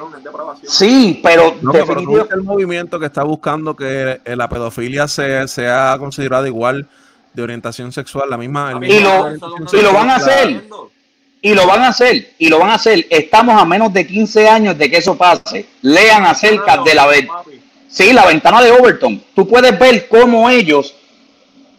Sí, 0.67 1.21
pero 1.23 1.57
No, 1.63 1.73
viste 1.73 2.35
el 2.35 2.43
movimiento 2.43 2.99
que 2.99 3.07
está 3.07 3.23
buscando 3.23 3.75
que 3.77 4.21
eh, 4.25 4.37
la 4.37 4.49
pedofilia 4.49 5.09
sea, 5.09 5.47
sea 5.49 5.97
considerada 5.99 6.47
igual 6.47 6.87
de 7.33 7.43
orientación 7.43 7.93
sexual, 7.93 8.29
la 8.31 8.37
misma. 8.37 8.73
el 8.73 8.77
Y 8.79 8.81
mismo 8.81 9.29
lo- 9.39 9.79
y 9.79 9.83
lo 9.83 9.93
van 9.93 10.11
a 10.11 10.17
hacer. 10.17 10.65
Y 11.43 11.55
lo 11.55 11.67
van 11.67 11.83
a 11.83 11.89
hacer, 11.89 12.35
y 12.39 12.49
lo 12.51 12.59
van 12.59 12.69
a 12.71 12.75
hacer. 12.75 13.07
Estamos 13.09 13.59
a 13.61 13.65
menos 13.65 13.91
de 13.95 14.07
15 14.07 14.47
años 14.47 14.77
de 14.77 14.91
que 14.91 14.99
eso 14.99 15.17
pase. 15.17 15.67
Lean 15.81 16.27
acerca 16.27 16.77
de 16.85 16.95
la, 16.95 17.07
ve- 17.07 17.23
Papi. 17.23 17.61
sí, 17.89 18.13
la 18.13 18.27
ventana 18.27 18.61
de 18.61 18.71
Overton. 18.73 19.23
Tú 19.35 19.49
puedes 19.49 19.79
ver 19.79 20.07
cómo 20.09 20.51
ellos 20.51 20.95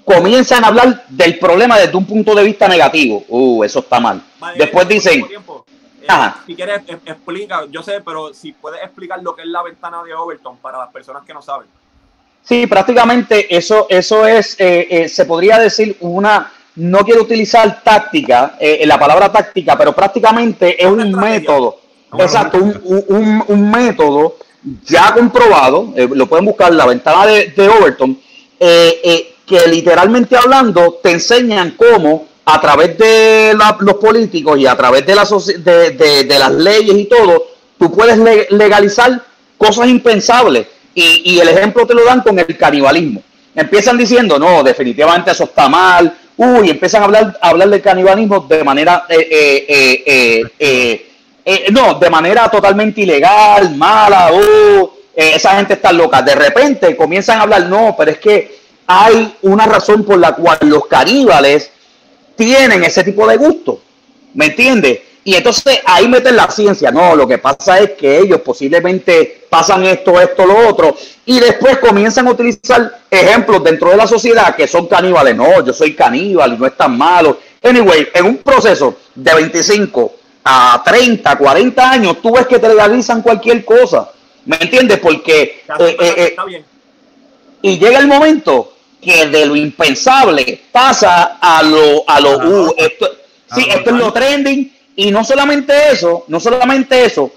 comienzan 0.04 0.64
a 0.64 0.68
hablar 0.70 1.06
del 1.10 1.38
problema 1.38 1.78
desde 1.78 1.95
un 1.95 2.06
punto 2.06 2.34
de 2.34 2.43
vista 2.43 2.68
negativo. 2.68 3.24
Uh, 3.28 3.64
eso 3.64 3.80
está 3.80 3.99
mal. 3.99 4.24
Después 4.58 4.88
dicen, 4.88 5.24
Ajá. 6.14 6.43
si 6.45 6.55
quieres, 6.55 6.82
explica, 7.05 7.66
yo 7.70 7.82
sé, 7.84 8.01
pero 8.05 8.34
si 8.34 8.51
puedes 8.53 8.82
explicar 8.84 9.22
lo 9.24 9.36
que 9.36 9.41
es 9.43 9.47
la 9.47 9.62
ventana 9.64 10.03
de 10.03 10.14
Overton 10.14 10.57
para 10.57 10.78
las 10.80 10.89
personas 10.89 11.24
que 11.26 11.34
no 11.34 11.41
saben. 11.41 11.68
Sí, 12.43 12.66
prácticamente 12.68 13.55
eso, 13.55 13.86
eso 13.89 14.26
es, 14.26 14.55
eh, 14.59 14.88
eh, 14.89 15.07
se 15.09 15.26
podría 15.26 15.59
decir 15.59 15.95
una, 15.99 16.51
no 16.76 16.99
quiero 16.99 17.22
utilizar 17.22 17.84
táctica, 17.84 18.55
eh, 18.59 18.84
la 18.86 18.97
palabra 18.99 19.32
táctica, 19.32 19.78
pero 19.78 19.93
prácticamente 19.93 20.84
es 20.84 20.89
un 20.89 21.01
estrategia. 21.01 21.39
método, 21.39 21.80
exacto, 22.18 22.57
un, 22.57 22.82
un- 23.09 23.43
un 23.47 23.72
método 23.72 24.38
ya 24.86 25.14
comprobado, 25.14 25.93
eh, 25.95 26.07
lo 26.12 26.26
pueden 26.28 26.45
buscar, 26.45 26.74
la 26.74 26.86
ventana 26.88 27.26
de, 27.28 27.47
de 27.55 27.70
Overton, 27.70 28.20
que 28.59 29.68
literalmente 29.68 30.36
hablando 30.38 30.99
te 31.03 31.12
enseñan 31.12 31.72
cómo 31.72 32.26
a 32.46 32.60
través 32.60 32.98
de 32.98 33.54
la- 33.58 33.78
los 33.80 33.96
políticos 33.96 34.58
y 34.60 34.66
a 34.66 34.76
través 34.76 35.06
de, 35.06 35.16
la 35.16 35.26
de, 35.60 36.24
de- 36.26 36.39
las 36.39 36.52
leyes 36.52 36.96
y 36.98 37.06
todo, 37.06 37.48
tú 37.78 37.92
puedes 37.92 38.18
le- 38.18 38.48
legalizar 38.52 39.22
cosas 39.58 39.88
impensables. 39.88 40.68
Y, 40.94 41.22
y 41.34 41.39
el 41.39 41.48
ejemplo 41.50 41.86
te 41.88 41.94
lo 41.94 42.04
dan 42.04 42.22
con 42.22 42.38
el 42.38 42.58
canibalismo. 42.58 43.22
Empiezan 43.56 43.98
diciendo, 43.98 44.38
no, 44.39 44.64
definitivamente 44.64 45.32
eso 45.32 45.44
está 45.46 45.70
mal. 45.70 46.14
Uy, 46.36 46.70
empiezan 46.70 47.02
a 47.02 47.06
hablar, 47.06 47.38
a 47.42 47.50
hablar 47.50 47.70
del 47.70 47.82
canibalismo 47.82 48.39
de 48.42 48.64
manera, 48.64 49.06
eh, 49.08 49.28
eh, 49.30 49.66
eh, 49.70 50.04
eh, 50.06 50.44
eh, 50.60 51.12
eh, 51.46 51.66
no, 51.72 51.94
de 51.96 52.10
manera 52.10 52.50
totalmente 52.50 53.02
ilegal, 53.02 53.76
mala. 53.76 54.32
uh, 54.34 54.89
eh, 55.16 55.34
esa 55.36 55.52
gente 55.58 55.74
está 55.76 55.92
loca. 55.92 56.22
De 56.22 56.34
repente 56.36 56.96
comienzan 56.96 57.39
a 57.39 57.44
hablar, 57.44 57.66
no, 57.68 57.94
pero 57.98 58.12
es 58.12 58.18
que 58.18 58.60
hay 58.88 59.36
una 59.44 59.66
razón 59.66 60.04
por 60.04 60.18
la 60.18 60.34
cual 60.34 60.58
los 60.64 60.88
caníbales 60.88 61.72
tienen 62.36 62.84
ese 62.84 63.04
tipo 63.04 63.28
de 63.28 63.38
gusto. 63.38 63.82
¿Me 64.34 64.46
entiendes? 64.46 65.00
Y 65.24 65.36
entonces 65.36 65.80
ahí 65.86 66.08
meten 66.08 66.36
la 66.36 66.50
ciencia. 66.50 66.90
No, 66.92 67.16
lo 67.16 67.28
que 67.28 67.38
pasa 67.38 67.80
es 67.80 67.92
que 67.92 68.18
ellos 68.20 68.42
posiblemente 68.42 69.46
pasan 69.50 69.86
esto, 69.86 70.20
esto, 70.20 70.46
lo 70.46 70.68
otro. 70.68 70.96
Y 71.26 71.40
después 71.40 71.78
comienzan 71.78 72.28
a 72.28 72.32
utilizar 72.32 73.02
ejemplos 73.10 73.64
dentro 73.64 73.90
de 73.92 73.98
la 73.98 74.08
sociedad 74.08 74.56
que 74.56 74.68
son 74.68 74.88
caníbales. 74.88 75.36
No, 75.36 75.64
yo 75.64 75.74
soy 75.74 75.94
caníbal 75.94 76.54
y 76.54 76.58
no 76.58 76.66
es 76.66 76.76
tan 76.76 76.98
malo. 76.98 77.38
Anyway, 77.62 78.08
en 78.14 78.26
un 78.26 78.38
proceso 78.38 78.98
de 79.14 79.36
25 79.36 80.16
a 80.44 80.82
30, 80.84 81.38
40 81.38 81.92
años, 81.92 82.18
tú 82.22 82.32
ves 82.34 82.48
que 82.48 82.58
te 82.58 82.68
legalizan 82.68 83.22
cualquier 83.22 83.64
cosa. 83.64 84.10
¿Me 84.46 84.56
entiendes? 84.60 85.00
Porque 85.00 85.62
Está, 85.62 85.76
eh, 85.86 85.98
eh, 86.00 86.14
eh, 86.18 86.28
está 86.30 86.46
bien. 86.46 86.66
y 87.62 87.78
llega 87.78 88.00
el 88.00 88.08
momento 88.08 88.74
que 89.02 89.26
de 89.28 89.45
lo 89.45 89.56
impensable 89.56 90.62
pasa 90.72 91.38
a 91.41 91.64
lo 91.64 92.04
a 92.08 92.20
lo 92.20 92.38
uh, 92.38 92.74
esto, 92.78 93.10
sí, 93.56 93.66
esto 93.68 93.89
es 93.89 93.95
lo 93.95 94.14
trending. 94.14 94.72
Y 94.95 95.10
no 95.10 95.24
solamente 95.24 95.74
eso, 95.91 96.26
no 96.28 96.39
solamente 96.39 97.06
eso, 97.06 97.32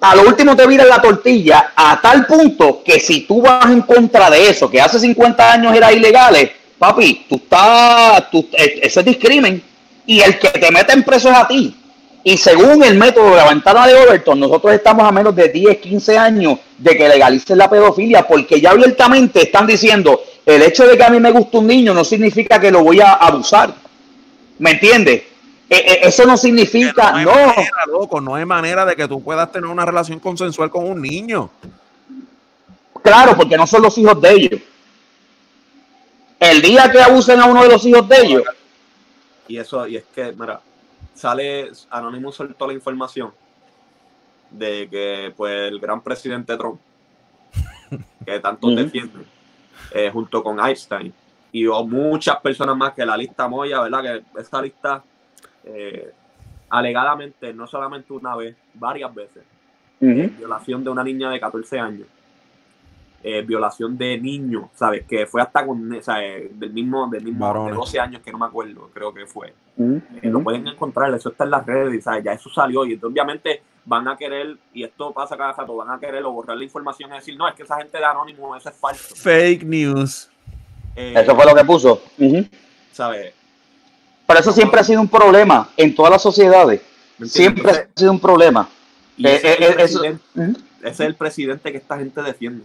a 0.00 0.16
lo 0.16 0.22
último 0.22 0.56
te 0.56 0.66
viran 0.66 0.88
la 0.88 1.00
tortilla 1.00 1.72
a 1.76 2.00
tal 2.00 2.26
punto 2.26 2.82
que 2.84 2.98
si 2.98 3.20
tú 3.20 3.40
vas 3.40 3.70
en 3.70 3.82
contra 3.82 4.28
de 4.28 4.50
eso, 4.50 4.68
que 4.68 4.80
hace 4.80 4.98
50 4.98 5.52
años 5.52 5.74
era 5.74 5.92
ilegal, 5.92 6.50
papi, 6.76 7.24
tú 7.28 7.36
estás, 7.36 8.28
tú, 8.30 8.48
eh, 8.52 8.80
eso 8.82 9.00
es 9.00 9.06
discrimen. 9.06 9.62
Y 10.04 10.20
el 10.20 10.40
que 10.40 10.48
te 10.48 10.72
meten 10.72 11.04
preso 11.04 11.30
es 11.30 11.36
a 11.36 11.46
ti. 11.46 11.76
Y 12.24 12.36
según 12.36 12.82
el 12.82 12.96
método 12.96 13.30
de 13.30 13.36
la 13.36 13.48
ventana 13.48 13.86
de 13.86 13.94
Overton, 13.94 14.38
nosotros 14.40 14.72
estamos 14.74 15.06
a 15.06 15.12
menos 15.12 15.34
de 15.34 15.48
10, 15.48 15.78
15 15.78 16.18
años 16.18 16.58
de 16.78 16.96
que 16.96 17.08
legalicen 17.08 17.58
la 17.58 17.70
pedofilia, 17.70 18.26
porque 18.26 18.60
ya 18.60 18.70
abiertamente 18.70 19.42
están 19.42 19.66
diciendo, 19.66 20.20
el 20.44 20.62
hecho 20.62 20.86
de 20.86 20.96
que 20.96 21.04
a 21.04 21.10
mí 21.10 21.20
me 21.20 21.30
gusta 21.30 21.58
un 21.58 21.66
niño 21.66 21.94
no 21.94 22.04
significa 22.04 22.60
que 22.60 22.70
lo 22.70 22.82
voy 22.82 23.00
a 23.00 23.12
abusar. 23.12 23.74
¿Me 24.58 24.72
entiendes? 24.72 25.22
Eh, 25.68 25.84
eh, 25.86 26.00
eso 26.02 26.26
no 26.26 26.36
significa, 26.36 27.12
no 27.12 27.18
hay 27.18 27.24
no. 27.24 27.46
manera, 27.46 27.86
loco, 27.86 28.20
no 28.20 28.34
hay 28.34 28.44
manera 28.44 28.84
de 28.84 28.94
que 28.94 29.08
tú 29.08 29.22
puedas 29.22 29.50
tener 29.50 29.70
una 29.70 29.86
relación 29.86 30.18
consensual 30.20 30.70
con 30.70 30.84
un 30.84 31.00
niño. 31.00 31.50
Claro, 33.02 33.36
porque 33.36 33.56
no 33.56 33.66
son 33.66 33.82
los 33.82 33.96
hijos 33.98 34.20
de 34.20 34.30
ellos. 34.30 34.60
El 36.38 36.60
día 36.60 36.90
que 36.90 37.00
abusen 37.00 37.40
a 37.40 37.46
uno 37.46 37.62
de 37.62 37.68
los 37.68 37.84
hijos 37.86 38.08
de 38.08 38.16
ellos, 38.20 38.42
Y 39.48 39.58
eso, 39.58 39.86
y 39.86 39.96
es 39.96 40.04
que, 40.14 40.32
mira, 40.32 40.60
sale, 41.14 41.70
Anonymous 41.90 42.36
soltó 42.36 42.66
la 42.66 42.72
información 42.72 43.32
de 44.50 44.88
que, 44.90 45.32
pues, 45.36 45.68
el 45.70 45.78
gran 45.80 46.02
presidente 46.02 46.56
Trump, 46.56 46.80
que 48.26 48.40
tanto 48.40 48.68
defiende, 48.70 49.24
eh, 49.92 50.10
junto 50.12 50.42
con 50.42 50.60
Einstein, 50.60 51.12
y 51.52 51.66
o 51.66 51.84
muchas 51.84 52.36
personas 52.40 52.76
más 52.76 52.92
que 52.94 53.04
la 53.04 53.16
lista 53.16 53.46
Moya, 53.48 53.80
¿verdad? 53.82 54.02
Que 54.02 54.40
esa 54.40 54.62
lista, 54.62 55.02
eh, 55.64 56.12
alegadamente, 56.70 57.52
no 57.52 57.66
solamente 57.66 58.12
una 58.12 58.34
vez, 58.36 58.56
varias 58.74 59.14
veces, 59.14 59.42
violación 60.00 60.82
de 60.82 60.90
una 60.90 61.04
niña 61.04 61.30
de 61.30 61.38
14 61.38 61.78
años. 61.78 62.08
Eh, 63.24 63.42
violación 63.42 63.96
de 63.96 64.18
niños, 64.18 64.64
¿sabes? 64.74 65.04
Que 65.06 65.26
fue 65.26 65.40
hasta 65.40 65.64
con, 65.64 66.02
¿sabes? 66.02 66.58
Del 66.58 66.72
mismo, 66.72 67.08
del 67.08 67.24
mismo, 67.24 67.66
de 67.66 67.72
12 67.72 68.00
años 68.00 68.22
que 68.22 68.32
no 68.32 68.38
me 68.38 68.46
acuerdo, 68.46 68.90
creo 68.92 69.14
que 69.14 69.26
fue. 69.26 69.54
Eh, 69.78 70.00
lo 70.22 70.42
pueden 70.42 70.66
encontrar, 70.66 71.14
eso 71.14 71.30
está 71.30 71.44
en 71.44 71.50
las 71.50 71.64
redes, 71.64 72.04
¿sabes? 72.04 72.24
Ya 72.24 72.32
eso 72.32 72.50
salió 72.50 72.84
y 72.84 72.94
entonces 72.94 73.12
obviamente 73.12 73.62
van 73.84 74.08
a 74.08 74.16
querer, 74.16 74.56
y 74.72 74.84
esto 74.84 75.12
pasa 75.12 75.36
cada 75.36 75.52
rato, 75.52 75.76
van 75.76 75.90
a 75.90 75.98
querer 75.98 76.24
o 76.24 76.32
borrar 76.32 76.56
la 76.56 76.64
información 76.64 77.10
y 77.12 77.14
decir, 77.14 77.36
no, 77.36 77.48
es 77.48 77.54
que 77.54 77.62
esa 77.62 77.76
gente 77.76 77.98
de 77.98 78.04
Anónimo, 78.04 78.56
eso 78.56 78.68
es 78.68 78.76
falso. 78.76 79.14
Fake 79.14 79.64
news. 79.64 80.28
Eh, 80.94 81.14
eso 81.16 81.34
fue 81.34 81.46
lo 81.46 81.54
que 81.54 81.64
puso. 81.64 82.02
¿Sabes? 82.92 83.34
Pero 84.26 84.40
eso 84.40 84.52
siempre 84.52 84.80
ha 84.80 84.84
sido 84.84 85.00
un 85.00 85.08
problema 85.08 85.68
en 85.76 85.94
todas 85.94 86.12
las 86.12 86.22
sociedades. 86.22 86.80
Siempre 87.24 87.70
ha 87.70 87.88
sido 87.94 88.12
un 88.12 88.20
problema. 88.20 88.68
ese, 89.18 90.18
es 90.82 91.00
el 91.00 91.14
presidente 91.14 91.70
que 91.70 91.78
esta 91.78 91.98
gente 91.98 92.22
defiende. 92.22 92.64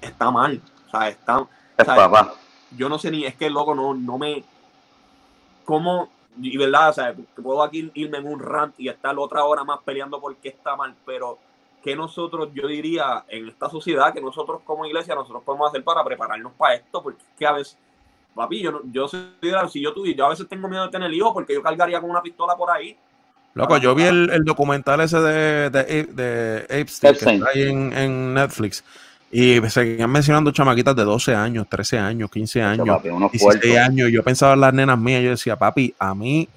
Está 0.00 0.30
mal. 0.30 0.60
O 0.86 0.90
sea, 0.90 1.08
está. 1.08 1.46
yo 2.76 2.88
no 2.88 2.98
sé 2.98 3.10
ni, 3.10 3.24
es 3.24 3.34
que 3.36 3.50
loco 3.50 3.74
no, 3.74 3.94
no 3.94 4.18
me. 4.18 4.44
¿Cómo? 5.64 6.08
Y 6.40 6.56
verdad, 6.56 6.90
o 6.90 6.92
sea, 6.92 7.14
puedo 7.40 7.62
aquí 7.62 7.90
irme 7.94 8.18
en 8.18 8.26
un 8.26 8.40
rant 8.40 8.74
y 8.78 8.88
estar 8.88 9.16
otra 9.18 9.44
hora 9.44 9.64
más 9.64 9.80
peleando 9.84 10.20
porque 10.20 10.48
está 10.48 10.76
mal, 10.76 10.94
pero 11.06 11.38
que 11.82 11.94
nosotros, 11.94 12.48
yo 12.54 12.66
diría, 12.66 13.24
en 13.28 13.48
esta 13.48 13.68
sociedad, 13.68 14.12
que 14.12 14.20
nosotros 14.20 14.62
como 14.64 14.86
iglesia, 14.86 15.14
nosotros 15.14 15.42
podemos 15.44 15.68
hacer 15.68 15.84
para 15.84 16.02
prepararnos 16.02 16.52
para 16.54 16.74
esto, 16.74 17.02
porque 17.02 17.22
es 17.22 17.28
que 17.38 17.46
a 17.46 17.52
veces, 17.52 17.78
papi, 18.34 18.62
yo, 18.62 18.80
yo 18.84 19.06
si 19.06 19.80
yo 19.80 19.92
tuviera, 19.92 20.16
yo 20.16 20.26
a 20.26 20.30
veces 20.30 20.48
tengo 20.48 20.66
miedo 20.66 20.84
de 20.84 20.90
tener 20.90 21.12
hijos 21.12 21.32
porque 21.32 21.54
yo 21.54 21.62
cargaría 21.62 22.00
con 22.00 22.10
una 22.10 22.22
pistola 22.22 22.56
por 22.56 22.70
ahí 22.70 22.96
Loco, 23.54 23.78
yo 23.78 23.94
vi 23.94 24.02
el, 24.02 24.44
documental 24.44 25.00
ese 25.00 25.18
de, 25.20 25.70
de, 25.70 25.84
de 26.04 26.66
que 26.68 26.80
está 26.80 27.10
ahí 27.54 27.62
en, 27.62 28.34
Netflix. 28.34 28.84
Y 29.30 29.60
seguían 29.68 30.10
mencionando 30.10 30.50
chamaquitas 30.50 30.94
de 30.94 31.04
12 31.04 31.34
años, 31.34 31.66
13 31.68 31.98
años, 31.98 32.30
15 32.30 32.62
años, 32.62 33.02
16 33.32 33.78
años. 33.78 34.10
Yo 34.10 34.22
pensaba 34.22 34.54
en 34.54 34.60
las 34.60 34.74
nenas 34.74 34.98
mías. 34.98 35.22
Yo 35.22 35.30
decía, 35.30 35.56
papi, 35.56 35.94
a 35.98 36.14
mí, 36.14 36.48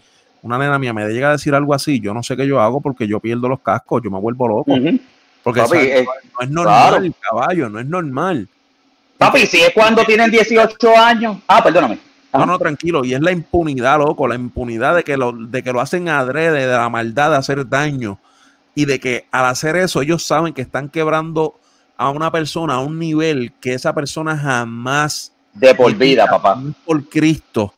una 0.42 0.58
nena 0.58 0.78
mía 0.78 0.94
me 0.94 1.08
llega 1.08 1.30
a 1.30 1.32
decir 1.34 1.54
algo 1.54 1.74
así. 1.74 2.00
Yo 2.00 2.14
no 2.14 2.24
sé 2.24 2.36
qué 2.36 2.48
yo 2.48 2.60
hago 2.60 2.82
porque 2.82 3.08
yo 3.08 3.20
pierdo 3.20 3.48
los 3.48 3.62
cascos. 3.62 4.02
Yo 4.04 4.12
me 4.12 4.20
vuelvo 4.20 4.48
loco. 4.48 4.74
Porque 5.44 5.62
eh, 5.62 6.06
no 6.06 6.44
es 6.44 6.50
normal, 6.50 7.16
caballo, 7.22 7.70
no 7.70 7.80
es 7.80 7.86
normal. 7.86 8.48
Papi, 9.18 9.46
si 9.46 9.62
es 9.62 9.72
cuando 9.74 10.04
tienen 10.04 10.30
18 10.30 10.98
años. 10.98 11.38
Ah, 11.48 11.64
perdóname. 11.64 12.07
No, 12.34 12.46
no, 12.46 12.60
tranquilo. 12.60 13.06
Y 13.06 13.14
es 13.14 13.22
la 13.22 13.32
impunidad, 13.32 14.00
loco, 14.00 14.28
la 14.28 14.36
impunidad 14.36 14.96
de 14.96 15.04
que 15.04 15.18
lo, 15.18 15.32
de 15.32 15.64
que 15.64 15.74
lo 15.74 15.82
hacen 15.82 16.10
adrede, 16.10 16.68
de 16.68 16.74
la 16.74 16.90
maldad 16.90 17.32
de 17.32 17.38
hacer 17.38 17.68
daño. 17.68 18.20
Y 18.76 18.86
de 18.86 19.00
que 19.00 19.26
al 19.32 19.46
hacer 19.46 19.76
eso, 19.76 20.02
ellos 20.02 20.24
saben 20.24 20.54
que 20.54 20.62
están 20.62 20.90
quebrando 20.90 21.56
a 21.98 22.10
una 22.10 22.32
persona 22.32 22.76
a 22.76 22.80
un 22.80 23.00
nivel 23.00 23.54
que 23.60 23.74
esa 23.74 23.94
persona 23.94 24.38
jamás. 24.38 25.32
De 25.54 25.74
por 25.74 25.94
vida, 25.96 26.28
papá. 26.28 26.62
Por 26.86 27.10
Cristo. 27.10 27.74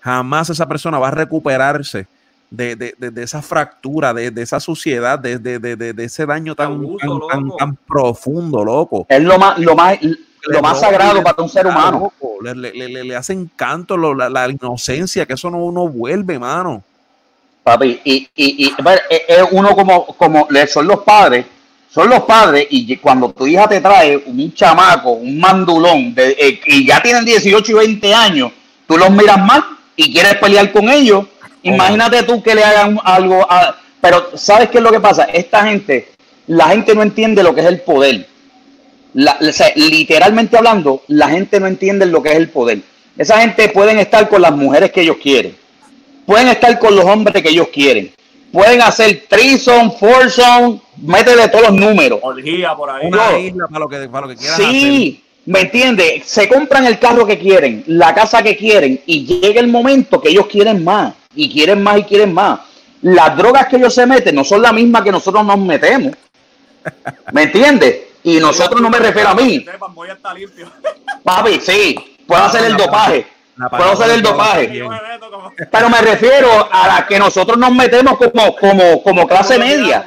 Jamás 0.00 0.50
esa 0.50 0.66
persona 0.66 0.98
va 0.98 1.08
a 1.08 1.12
recuperarse 1.12 2.06
de, 2.50 2.94
esa 3.16 3.42
fractura, 3.42 4.12
de, 4.12 4.32
esa 4.36 4.60
suciedad, 4.60 5.18
de, 5.18 5.94
ese 5.98 6.26
daño 6.26 6.54
tan, 6.54 6.80
tan, 7.58 7.76
profundo, 7.76 8.64
loco. 8.64 9.06
Es 9.08 9.22
lo 9.22 9.38
más, 9.38 9.58
lo 9.58 9.74
más, 9.74 9.98
lo 10.46 10.62
más 10.62 10.80
sagrado 10.80 11.22
para 11.22 11.42
un 11.42 11.48
ser 11.48 11.66
humano. 11.66 12.12
Le, 12.42 12.54
le, 12.54 13.04
le, 13.04 13.16
hace 13.16 13.32
encanto 13.32 13.96
la, 13.96 14.48
inocencia, 14.48 15.26
que 15.26 15.34
eso 15.34 15.50
no 15.50 15.58
uno 15.58 15.88
vuelve, 15.88 16.38
mano. 16.38 16.82
Papi, 17.62 18.00
y, 18.04 18.28
y, 18.34 18.66
y 18.66 18.74
es 19.28 19.44
uno 19.52 19.74
como, 19.76 20.06
como 20.16 20.48
son 20.68 20.86
los 20.86 21.00
padres, 21.00 21.46
son 21.88 22.08
los 22.08 22.22
padres, 22.22 22.66
y 22.70 22.96
cuando 22.96 23.30
tu 23.32 23.46
hija 23.46 23.68
te 23.68 23.80
trae 23.80 24.16
un 24.16 24.52
chamaco, 24.52 25.12
un 25.12 25.38
mandulón, 25.38 26.14
de, 26.14 26.30
eh, 26.30 26.60
y 26.66 26.86
ya 26.86 27.00
tienen 27.00 27.24
18 27.24 27.70
y 27.70 27.74
20 27.74 28.14
años, 28.14 28.52
tú 28.88 28.98
los 28.98 29.10
miras 29.10 29.38
mal 29.38 29.62
y 29.94 30.12
quieres 30.12 30.36
pelear 30.36 30.72
con 30.72 30.88
ellos. 30.88 31.26
Imagínate 31.62 32.24
tú 32.24 32.42
que 32.42 32.56
le 32.56 32.64
hagan 32.64 32.98
algo, 33.04 33.46
a, 33.48 33.76
pero 34.00 34.36
¿sabes 34.36 34.68
qué 34.68 34.78
es 34.78 34.84
lo 34.84 34.90
que 34.90 34.98
pasa? 34.98 35.24
Esta 35.24 35.64
gente, 35.64 36.08
la 36.48 36.70
gente 36.70 36.92
no 36.96 37.02
entiende 37.02 37.44
lo 37.44 37.54
que 37.54 37.60
es 37.60 37.66
el 37.66 37.82
poder 37.82 38.26
literalmente 39.14 40.56
hablando, 40.56 41.02
la 41.08 41.28
gente 41.28 41.60
no 41.60 41.66
entiende 41.66 42.06
lo 42.06 42.22
que 42.22 42.30
es 42.30 42.36
el 42.36 42.48
poder. 42.48 42.80
Esa 43.16 43.40
gente 43.40 43.68
pueden 43.68 43.98
estar 43.98 44.28
con 44.28 44.40
las 44.40 44.52
mujeres 44.52 44.90
que 44.90 45.02
ellos 45.02 45.16
quieren, 45.22 45.54
pueden 46.24 46.48
estar 46.48 46.78
con 46.78 46.96
los 46.96 47.04
hombres 47.04 47.42
que 47.42 47.50
ellos 47.50 47.68
quieren, 47.68 48.12
pueden 48.50 48.80
hacer 48.80 49.24
trison, 49.28 49.92
foursome, 49.92 50.80
métele 50.96 51.48
todos 51.48 51.68
los 51.68 51.74
números. 51.74 52.20
Una 52.22 53.38
isla 53.38 53.66
para 53.68 53.78
lo 53.80 53.88
que, 53.88 54.08
para 54.08 54.26
lo 54.26 54.32
que 54.32 54.36
quieran 54.36 54.56
Sí, 54.56 55.22
¿me 55.44 55.60
entiende? 55.60 56.22
Se 56.24 56.48
compran 56.48 56.86
el 56.86 56.98
carro 56.98 57.26
que 57.26 57.38
quieren, 57.38 57.84
la 57.86 58.14
casa 58.14 58.42
que 58.42 58.56
quieren 58.56 59.00
y 59.04 59.26
llega 59.26 59.60
el 59.60 59.68
momento 59.68 60.20
que 60.20 60.30
ellos 60.30 60.46
quieren 60.46 60.82
más 60.82 61.14
y 61.34 61.52
quieren 61.52 61.82
más 61.82 61.98
y 61.98 62.04
quieren 62.04 62.32
más. 62.32 62.60
Las 63.02 63.36
drogas 63.36 63.66
que 63.66 63.76
ellos 63.76 63.92
se 63.92 64.06
meten 64.06 64.34
no 64.34 64.44
son 64.44 64.62
las 64.62 64.72
mismas 64.72 65.02
que 65.02 65.12
nosotros 65.12 65.44
nos 65.44 65.58
metemos. 65.58 66.14
¿Me 67.32 67.42
entiendes? 67.42 68.11
Y 68.24 68.38
nosotros 68.38 68.80
no 68.80 68.88
me 68.88 68.98
refiero 68.98 69.30
a 69.30 69.34
mí. 69.34 69.64
Papi, 71.24 71.60
sí, 71.60 72.16
puedo 72.26 72.42
hacer 72.42 72.64
el 72.64 72.76
dopaje. 72.76 73.26
Puedo 73.70 73.92
hacer 73.92 74.10
el 74.10 74.22
dopaje. 74.22 74.82
Pero 75.70 75.90
me 75.90 76.00
refiero 76.00 76.68
a 76.70 76.86
la 76.86 77.06
que 77.06 77.18
nosotros 77.18 77.58
nos 77.58 77.72
metemos 77.72 78.16
como, 78.16 78.56
como, 78.56 79.02
como 79.02 79.26
clase 79.26 79.58
media, 79.58 80.06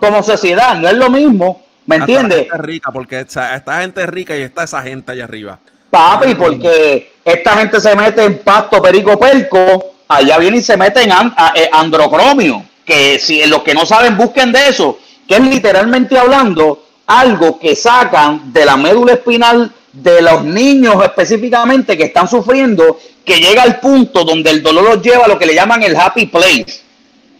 como 0.00 0.22
sociedad. 0.22 0.76
No 0.76 0.88
es 0.88 0.94
lo 0.94 1.10
mismo. 1.10 1.62
¿Me 1.86 1.96
entiendes? 1.96 2.46
rica, 2.52 2.92
porque 2.92 3.20
esta, 3.20 3.56
esta 3.56 3.80
gente 3.80 4.06
rica 4.06 4.36
y 4.36 4.42
está 4.42 4.64
esa 4.64 4.82
gente 4.82 5.12
allá 5.12 5.24
arriba. 5.24 5.58
Papi, 5.90 6.34
porque 6.34 7.12
esta 7.24 7.56
gente 7.56 7.80
se 7.80 7.94
mete 7.94 8.24
en 8.24 8.38
pasto 8.38 8.80
perico 8.80 9.18
perco, 9.18 9.96
allá 10.08 10.38
viene 10.38 10.58
y 10.58 10.62
se 10.62 10.76
mete 10.76 11.02
en 11.02 11.10
eh, 11.10 11.68
androcromio. 11.72 12.64
Que 12.84 13.18
si 13.18 13.44
los 13.46 13.62
que 13.62 13.74
no 13.74 13.84
saben 13.84 14.16
busquen 14.16 14.52
de 14.52 14.68
eso, 14.68 14.98
que 15.28 15.36
es 15.36 15.40
literalmente 15.40 16.18
hablando 16.18 16.84
algo 17.06 17.58
que 17.58 17.76
sacan 17.76 18.52
de 18.52 18.64
la 18.64 18.76
médula 18.76 19.14
espinal 19.14 19.72
de 19.92 20.22
los 20.22 20.44
niños 20.44 21.02
específicamente 21.04 21.96
que 21.96 22.04
están 22.04 22.28
sufriendo, 22.28 22.98
que 23.24 23.36
llega 23.36 23.62
al 23.62 23.78
punto 23.80 24.24
donde 24.24 24.50
el 24.50 24.62
dolor 24.62 24.84
los 24.84 25.02
lleva 25.02 25.26
a 25.26 25.28
lo 25.28 25.38
que 25.38 25.46
le 25.46 25.54
llaman 25.54 25.82
el 25.82 25.94
happy 25.94 26.26
place, 26.26 26.80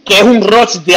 que 0.05 0.17
es 0.17 0.23
un 0.23 0.41
rush 0.41 0.75
de, 0.85 0.95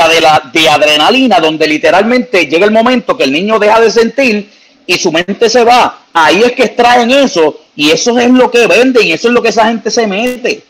de 0.52 0.68
adrenalina, 0.68 1.40
donde 1.40 1.66
literalmente 1.66 2.46
llega 2.46 2.66
el 2.66 2.72
momento 2.72 3.16
que 3.16 3.24
el 3.24 3.32
niño 3.32 3.58
deja 3.58 3.80
de 3.80 3.90
sentir 3.90 4.50
y 4.86 4.98
su 4.98 5.10
mente 5.10 5.48
se 5.48 5.64
va. 5.64 6.06
Ahí 6.12 6.42
es 6.42 6.52
que 6.52 6.64
extraen 6.64 7.10
eso 7.10 7.60
y 7.74 7.90
eso 7.90 8.18
es 8.18 8.30
lo 8.30 8.50
que 8.50 8.66
venden 8.66 9.08
eso 9.08 9.28
es 9.28 9.34
lo 9.34 9.42
que 9.42 9.48
esa 9.48 9.66
gente 9.66 9.90
se 9.90 10.06
mete. 10.06 10.62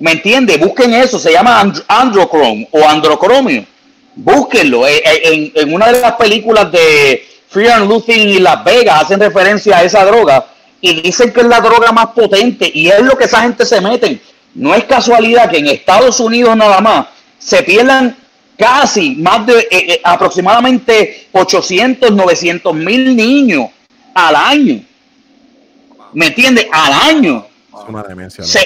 ¿Me 0.00 0.12
entiende? 0.12 0.56
Busquen 0.58 0.94
eso, 0.94 1.18
se 1.18 1.32
llama 1.32 1.72
androchrome 1.88 2.68
o 2.70 2.86
androcromio. 2.86 3.64
Búsquenlo. 4.14 4.86
Eh, 4.86 5.02
eh, 5.04 5.52
en 5.54 5.74
una 5.74 5.90
de 5.90 6.00
las 6.00 6.12
películas 6.12 6.70
de 6.70 7.27
Fear 7.50 7.72
and 7.72 7.88
Loathing 7.90 8.28
y 8.28 8.38
Las 8.38 8.62
Vegas 8.64 9.02
hacen 9.02 9.20
referencia 9.20 9.78
a 9.78 9.82
esa 9.82 10.04
droga 10.04 10.46
y 10.80 11.00
dicen 11.00 11.32
que 11.32 11.40
es 11.40 11.46
la 11.46 11.60
droga 11.60 11.92
más 11.92 12.08
potente 12.08 12.70
y 12.72 12.88
es 12.88 13.00
lo 13.00 13.16
que 13.16 13.24
esa 13.24 13.42
gente 13.42 13.64
se 13.64 13.80
mete. 13.80 14.20
No 14.54 14.74
es 14.74 14.84
casualidad 14.84 15.50
que 15.50 15.58
en 15.58 15.68
Estados 15.68 16.20
Unidos 16.20 16.56
nada 16.56 16.80
más 16.80 17.06
se 17.38 17.62
pierdan 17.62 18.16
casi 18.56 19.14
más 19.16 19.46
de 19.46 19.58
eh, 19.60 19.68
eh, 19.70 20.00
aproximadamente 20.04 21.28
800, 21.32 22.10
900 22.12 22.74
mil 22.74 23.16
niños 23.16 23.68
al 24.14 24.36
año. 24.36 24.82
¿Me 26.12 26.26
entiende? 26.26 26.68
Al 26.72 26.92
año. 26.92 27.46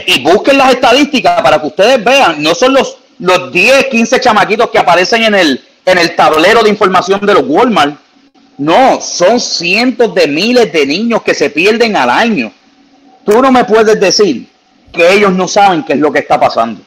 y 0.06 0.22
busquen 0.22 0.58
las 0.58 0.72
estadísticas 0.72 1.42
para 1.42 1.60
que 1.60 1.66
ustedes 1.66 2.02
vean, 2.02 2.42
no 2.42 2.54
son 2.54 2.72
los, 2.72 2.96
los 3.18 3.52
10, 3.52 3.86
15 3.86 4.20
chamaquitos 4.20 4.70
que 4.70 4.78
aparecen 4.78 5.24
en 5.24 5.34
el, 5.34 5.64
en 5.84 5.98
el 5.98 6.16
tablero 6.16 6.62
de 6.62 6.70
información 6.70 7.20
de 7.20 7.34
los 7.34 7.44
Walmart 7.46 7.96
no, 8.58 9.00
son 9.00 9.40
cientos 9.40 10.14
de 10.14 10.26
miles 10.26 10.72
de 10.72 10.86
niños 10.86 11.22
que 11.22 11.34
se 11.34 11.50
pierden 11.50 11.96
al 11.96 12.10
año. 12.10 12.52
Tú 13.24 13.40
no 13.40 13.50
me 13.50 13.64
puedes 13.64 13.98
decir 13.98 14.48
que 14.92 15.12
ellos 15.12 15.32
no 15.32 15.48
saben 15.48 15.84
qué 15.84 15.94
es 15.94 15.98
lo 15.98 16.12
que 16.12 16.20
está 16.20 16.38
pasando. 16.38 16.80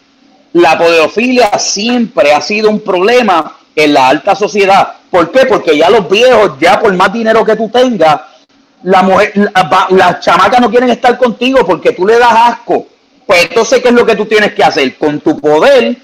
La 0.54 0.78
poderofilia 0.78 1.58
siempre 1.58 2.34
ha 2.34 2.42
sido 2.42 2.70
un 2.70 2.80
problema 2.80 3.58
en 3.76 3.94
la 3.94 4.10
alta 4.10 4.36
sociedad. 4.36 4.94
¿Por 5.10 5.32
qué? 5.32 5.46
Porque 5.46 5.78
ya 5.78 5.90
los 5.90 6.10
viejos, 6.10 6.54
ya 6.60 6.80
por 6.80 6.94
más 6.94 7.12
dinero 7.12 7.44
que 7.44 7.56
tú 7.56 7.70
tengas, 7.70 8.22
la 8.84 9.02
mujer, 9.02 9.34
las 9.90 10.20
chamacas 10.20 10.62
no 10.62 10.70
quieren 10.70 10.90
estar 10.90 11.18
contigo 11.18 11.66
porque 11.66 11.92
tú 11.92 12.06
le 12.06 12.20
das 12.20 12.34
asco. 12.34 12.88
Pues 13.26 13.44
entonces, 13.44 13.82
¿qué 13.82 13.90
es 13.90 13.94
lo 13.94 14.06
que 14.06 14.16
tú 14.16 14.26
tienes 14.26 14.54
que 14.54 14.64
hacer? 14.64 14.96
Con 14.98 15.20
tu 15.20 15.40
poder, 15.40 15.98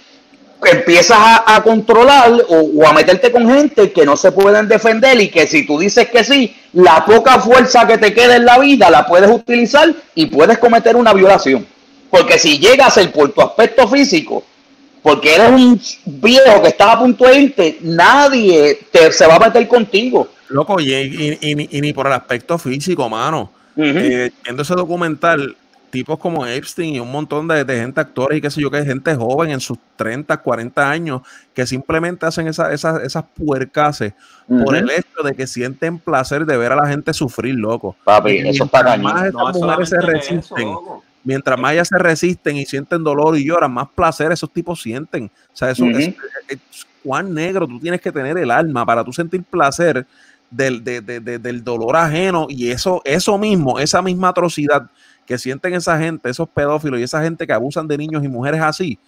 empiezas 0.65 1.17
a, 1.19 1.61
controlar 1.63 2.31
o, 2.47 2.85
a 2.85 2.93
meterte 2.93 3.31
con 3.31 3.49
gente 3.49 3.91
que 3.91 4.05
no 4.05 4.15
se 4.15 4.31
pueden 4.31 4.67
defender 4.67 5.19
y 5.19 5.29
que 5.29 5.47
si 5.47 5.65
tú 5.65 5.79
dices 5.79 6.09
que 6.09 6.23
sí, 6.23 6.55
la 6.73 7.03
poca 7.05 7.39
fuerza 7.39 7.87
que 7.87 7.97
te 7.97 8.13
queda 8.13 8.35
en 8.35 8.45
la 8.45 8.59
vida 8.59 8.89
la 8.89 9.05
puedes 9.05 9.29
utilizar 9.29 9.93
y 10.13 10.27
puedes 10.27 10.57
cometer 10.59 10.95
una 10.95 11.13
violación. 11.13 11.65
Porque 12.09 12.37
si 12.37 12.59
llegas 12.59 12.97
el 12.97 13.09
por 13.09 13.31
tu 13.31 13.41
aspecto 13.41 13.87
físico, 13.87 14.43
porque 15.01 15.35
eres 15.35 15.49
un 15.49 15.81
viejo 16.05 16.61
que 16.61 16.67
está 16.67 16.91
a 16.91 16.99
punto 16.99 17.25
de 17.25 17.39
irte, 17.39 17.77
nadie 17.81 18.79
te, 18.91 19.11
se 19.11 19.25
va 19.25 19.37
a 19.37 19.39
meter 19.39 19.67
contigo. 19.67 20.27
Loco, 20.49 20.79
y, 20.79 20.93
y, 20.93 21.37
y, 21.41 21.77
y, 21.77 21.81
ni 21.81 21.93
por 21.93 22.07
el 22.07 22.13
aspecto 22.13 22.57
físico, 22.57 23.09
mano. 23.09 23.51
eh, 23.77 24.31
viendo 24.43 24.61
ese 24.61 24.75
documental, 24.75 25.55
tipos 25.91 26.17
como 26.17 26.45
Epstein 26.45 26.95
y 26.95 26.99
un 26.99 27.11
montón 27.11 27.47
de, 27.47 27.63
de, 27.63 27.79
gente, 27.79 28.01
actores 28.01 28.37
y 28.37 28.41
qué 28.41 28.49
sé 28.49 28.61
yo, 28.61 28.71
que 28.71 28.77
hay 28.77 28.85
gente 28.85 29.13
joven 29.15 29.51
en 29.51 29.59
sus 29.59 29.77
30, 29.97 30.35
40 30.37 30.89
años, 30.89 31.21
que 31.53 31.67
simplemente 31.67 32.25
hacen 32.25 32.47
esa, 32.47 32.73
esa, 32.73 33.03
esas 33.03 33.25
puercases 33.35 34.13
uh 34.47 34.55
-huh. 34.55 34.65
por 34.65 34.75
el 34.75 34.89
hecho 34.89 35.21
de 35.23 35.35
que 35.35 35.45
sienten 35.45 35.99
placer 35.99 36.45
de 36.45 36.57
ver 36.57 36.71
a 36.71 36.75
la 36.75 36.87
gente 36.87 37.13
sufrir, 37.13 37.55
loco. 37.55 37.95
Papi, 38.03 38.37
eso 38.37 38.63
está 38.63 38.83
cañón. 38.83 39.13
Más 39.13 39.25
estas 39.25 39.53
no, 39.53 39.67
mujeres 39.67 39.89
se 39.89 40.01
resisten. 40.01 40.69
Eso, 40.69 41.03
mientras 41.23 41.59
más 41.59 41.73
ellas 41.73 41.89
se 41.89 41.97
resisten 41.99 42.57
y 42.57 42.65
sienten 42.65 43.03
dolor 43.03 43.37
y 43.37 43.45
lloran, 43.45 43.71
más 43.71 43.87
placer 43.93 44.31
esos 44.31 44.51
tipos 44.51 44.81
sienten. 44.81 45.25
O 45.53 45.55
sea, 45.55 45.69
eso 45.69 45.83
uh 45.83 45.89
-huh. 45.89 45.99
es, 45.99 46.07
es, 46.07 46.15
es, 46.71 46.87
cuán 47.03 47.33
negro 47.33 47.67
tú 47.67 47.79
tienes 47.79 48.01
que 48.01 48.11
tener 48.11 48.37
el 48.37 48.51
alma 48.51 48.85
para 48.85 49.03
tú 49.03 49.11
sentir 49.11 49.43
placer 49.43 50.05
del, 50.49 50.83
de, 50.83 51.01
de, 51.01 51.19
de, 51.19 51.39
del 51.39 51.63
dolor 51.63 51.95
ajeno 51.95 52.47
y 52.49 52.69
eso, 52.69 53.01
eso 53.05 53.37
mismo, 53.37 53.79
esa 53.79 54.01
misma 54.01 54.29
atrocidad 54.29 54.89
que 55.31 55.37
sienten 55.37 55.73
esa 55.73 55.97
gente, 55.97 56.29
esos 56.29 56.49
pedófilos 56.49 56.99
y 56.99 57.03
esa 57.03 57.23
gente 57.23 57.47
que 57.47 57.53
abusan 57.53 57.87
de 57.87 57.97
niños 57.97 58.21
y 58.21 58.27
mujeres 58.27 58.59
así, 58.59 58.99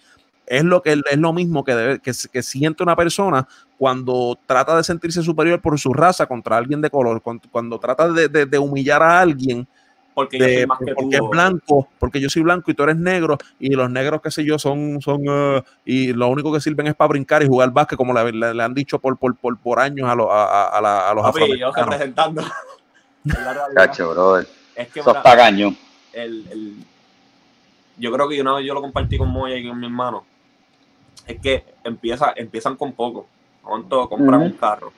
es 0.46 0.64
lo 0.64 0.80
que 0.80 0.92
es 0.92 1.18
lo 1.18 1.34
mismo 1.34 1.62
que, 1.62 1.74
debe, 1.74 1.98
que, 1.98 2.12
que, 2.32 2.42
siente 2.42 2.82
una 2.82 2.96
persona 2.96 3.46
cuando 3.76 4.38
trata 4.46 4.74
de 4.74 4.84
sentirse 4.84 5.22
superior 5.22 5.60
por 5.60 5.78
su 5.78 5.92
raza 5.92 6.24
contra 6.24 6.56
alguien 6.56 6.80
de 6.80 6.88
color, 6.88 7.20
cuando, 7.20 7.46
cuando 7.52 7.78
trata 7.78 8.10
de, 8.10 8.28
de, 8.28 8.46
de, 8.46 8.58
humillar 8.58 9.02
a 9.02 9.20
alguien 9.20 9.68
porque, 10.14 10.38
de, 10.38 10.52
yo 10.52 10.58
soy 10.60 10.66
más 10.66 10.78
que 10.78 10.94
porque 10.94 11.18
tú, 11.18 11.24
es 11.24 11.30
blanco, 11.30 11.88
porque 11.98 12.20
yo 12.22 12.30
soy 12.30 12.40
blanco 12.40 12.70
y 12.70 12.74
tú 12.74 12.84
eres 12.84 12.96
negro 12.96 13.36
y 13.58 13.68
los 13.74 13.90
negros, 13.90 14.22
qué 14.22 14.30
sé 14.30 14.46
yo, 14.46 14.58
son, 14.58 15.02
son 15.02 15.28
uh, 15.28 15.62
y 15.84 16.14
lo 16.14 16.28
único 16.28 16.50
que 16.54 16.60
sirven 16.62 16.86
es 16.86 16.94
para 16.94 17.08
brincar 17.08 17.42
y 17.42 17.48
jugar 17.48 17.70
básquet, 17.70 17.98
como 17.98 18.14
le, 18.14 18.32
le, 18.32 18.54
le 18.54 18.62
han 18.62 18.72
dicho 18.72 18.98
por, 18.98 19.18
por, 19.18 19.36
por, 19.36 19.58
por 19.58 19.78
años 19.78 20.08
a, 20.08 20.14
lo, 20.14 20.32
a, 20.32 20.68
a, 20.68 20.80
la, 20.80 21.10
a 21.10 21.14
los 21.14 21.22
Papi, 21.22 21.58
yo 21.58 21.70
representando. 21.70 22.42
Cacho, 23.74 24.08
brother. 24.08 24.48
Es 24.74 24.88
que, 24.88 25.02
cañón 25.22 25.76
el, 26.14 26.46
el, 26.50 26.76
yo 27.96 28.12
creo 28.12 28.28
que 28.28 28.40
una 28.40 28.54
vez 28.54 28.66
yo 28.66 28.74
lo 28.74 28.80
compartí 28.80 29.18
con 29.18 29.28
Moya 29.28 29.56
y 29.56 29.68
con 29.68 29.78
mi 29.78 29.86
hermano, 29.86 30.24
es 31.26 31.40
que 31.40 31.64
empieza, 31.84 32.32
empiezan 32.36 32.76
con 32.76 32.92
poco. 32.92 33.26
Pronto 33.62 34.08
compran 34.08 34.40
uh 34.40 34.44
-huh. 34.44 34.46
un 34.46 34.52
carro. 34.52 34.92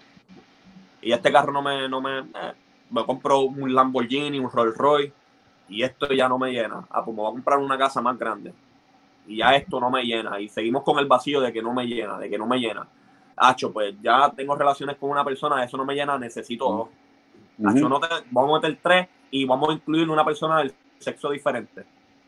Y 1.00 1.12
este 1.12 1.30
carro 1.30 1.52
no 1.52 1.62
me, 1.62 1.88
no 1.88 2.00
me, 2.00 2.18
eh, 2.18 2.52
me 2.90 3.04
compro 3.04 3.40
un 3.42 3.72
Lamborghini, 3.72 4.40
un 4.40 4.50
Rolls 4.50 4.76
Royce, 4.76 5.12
y 5.68 5.82
esto 5.82 6.12
ya 6.12 6.28
no 6.28 6.38
me 6.38 6.50
llena. 6.50 6.84
Ah, 6.90 7.04
pues 7.04 7.16
me 7.16 7.22
voy 7.22 7.30
a 7.30 7.32
comprar 7.32 7.58
una 7.58 7.78
casa 7.78 8.00
más 8.00 8.18
grande. 8.18 8.52
Y 9.26 9.36
ya 9.36 9.54
esto 9.54 9.78
no 9.78 9.90
me 9.90 10.02
llena. 10.02 10.40
Y 10.40 10.48
seguimos 10.48 10.82
con 10.82 10.98
el 10.98 11.06
vacío 11.06 11.40
de 11.40 11.52
que 11.52 11.62
no 11.62 11.72
me 11.72 11.86
llena, 11.86 12.18
de 12.18 12.28
que 12.28 12.38
no 12.38 12.46
me 12.46 12.58
llena. 12.58 12.86
Hacho, 13.36 13.72
pues 13.72 13.94
ya 14.02 14.32
tengo 14.34 14.56
relaciones 14.56 14.96
con 14.96 15.10
una 15.10 15.24
persona, 15.24 15.62
eso 15.62 15.76
no 15.76 15.84
me 15.84 15.94
llena, 15.94 16.18
necesito 16.18 16.64
dos. 16.64 16.88
Uh 17.58 17.64
-huh. 17.64 17.70
Hacho, 17.70 17.88
no 17.88 18.00
te, 18.00 18.08
vamos 18.30 18.58
a 18.58 18.60
meter 18.60 18.78
tres 18.82 19.08
y 19.30 19.44
vamos 19.44 19.68
a 19.70 19.72
incluir 19.74 20.08
una 20.08 20.24
persona 20.24 20.58
del 20.58 20.72
sexo 20.98 21.30
diferente. 21.30 21.84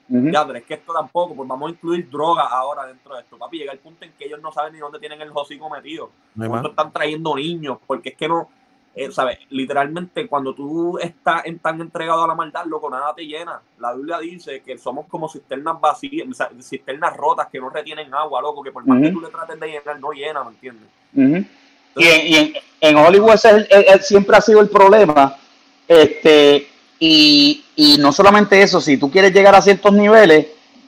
Uh 0.08 0.16
-huh. 0.16 0.32
Ya, 0.32 0.46
pero 0.46 0.58
es 0.58 0.64
que 0.64 0.74
esto 0.74 0.92
tampoco, 0.92 1.34
pues 1.34 1.48
vamos 1.48 1.68
a 1.68 1.72
incluir 1.72 2.08
droga 2.08 2.44
ahora 2.44 2.86
dentro 2.86 3.14
de 3.14 3.20
esto. 3.20 3.36
Papi, 3.36 3.58
llega 3.58 3.72
el 3.72 3.78
punto 3.78 4.04
en 4.04 4.12
que 4.12 4.24
ellos 4.24 4.40
no 4.40 4.50
saben 4.52 4.72
ni 4.72 4.78
dónde 4.78 4.98
tienen 4.98 5.20
el 5.20 5.30
hocico 5.34 5.68
metido. 5.68 6.10
No 6.34 6.66
están 6.66 6.92
trayendo 6.92 7.34
niños, 7.36 7.78
porque 7.86 8.10
es 8.10 8.16
que 8.16 8.26
no, 8.26 8.48
eh, 8.94 9.12
¿sabes? 9.12 9.38
Literalmente, 9.50 10.26
cuando 10.26 10.54
tú 10.54 10.98
estás 10.98 11.44
en, 11.44 11.58
tan 11.58 11.80
entregado 11.80 12.24
a 12.24 12.26
la 12.26 12.34
maldad, 12.34 12.64
loco, 12.64 12.88
nada 12.88 13.14
te 13.14 13.26
llena. 13.26 13.60
La 13.78 13.92
Biblia 13.94 14.18
dice 14.18 14.60
que 14.62 14.78
somos 14.78 15.06
como 15.06 15.28
cisternas 15.28 15.80
vacías, 15.80 16.26
cisternas 16.62 17.16
rotas 17.16 17.48
que 17.48 17.60
no 17.60 17.68
retienen 17.68 18.12
agua, 18.14 18.40
loco, 18.40 18.62
que 18.62 18.72
por 18.72 18.86
más 18.86 18.96
uh 18.96 19.00
-huh. 19.00 19.04
que 19.04 19.12
tú 19.12 19.20
le 19.20 19.28
trates 19.28 19.60
de 19.60 19.66
llenar, 19.68 20.00
no 20.00 20.10
llena, 20.10 20.42
¿me 20.42 20.50
entiendes? 20.50 20.88
Uh 21.14 21.20
-huh. 21.20 21.46
Entonces, 21.94 22.24
y, 22.24 22.36
en, 22.36 22.46
y 22.46 22.56
en, 22.80 22.96
en, 22.96 22.96
Hollywood 22.96 23.34
ese 23.34 23.48
es 23.50 23.70
el, 23.70 23.84
el, 23.88 24.00
siempre 24.00 24.36
ha 24.36 24.40
sido 24.40 24.60
el 24.60 24.68
problema. 24.68 25.36
Este, 25.86 26.66
y, 26.99 27.64
y, 27.76 27.96
no 27.99 28.12
solamente 28.12 28.61
eso, 28.61 28.80
si 28.80 28.96
tú 28.96 29.11
quieres 29.11 29.32
llegar 29.32 29.55
a 29.55 29.62
ciertos 29.62 29.92
niveles, 29.92 30.46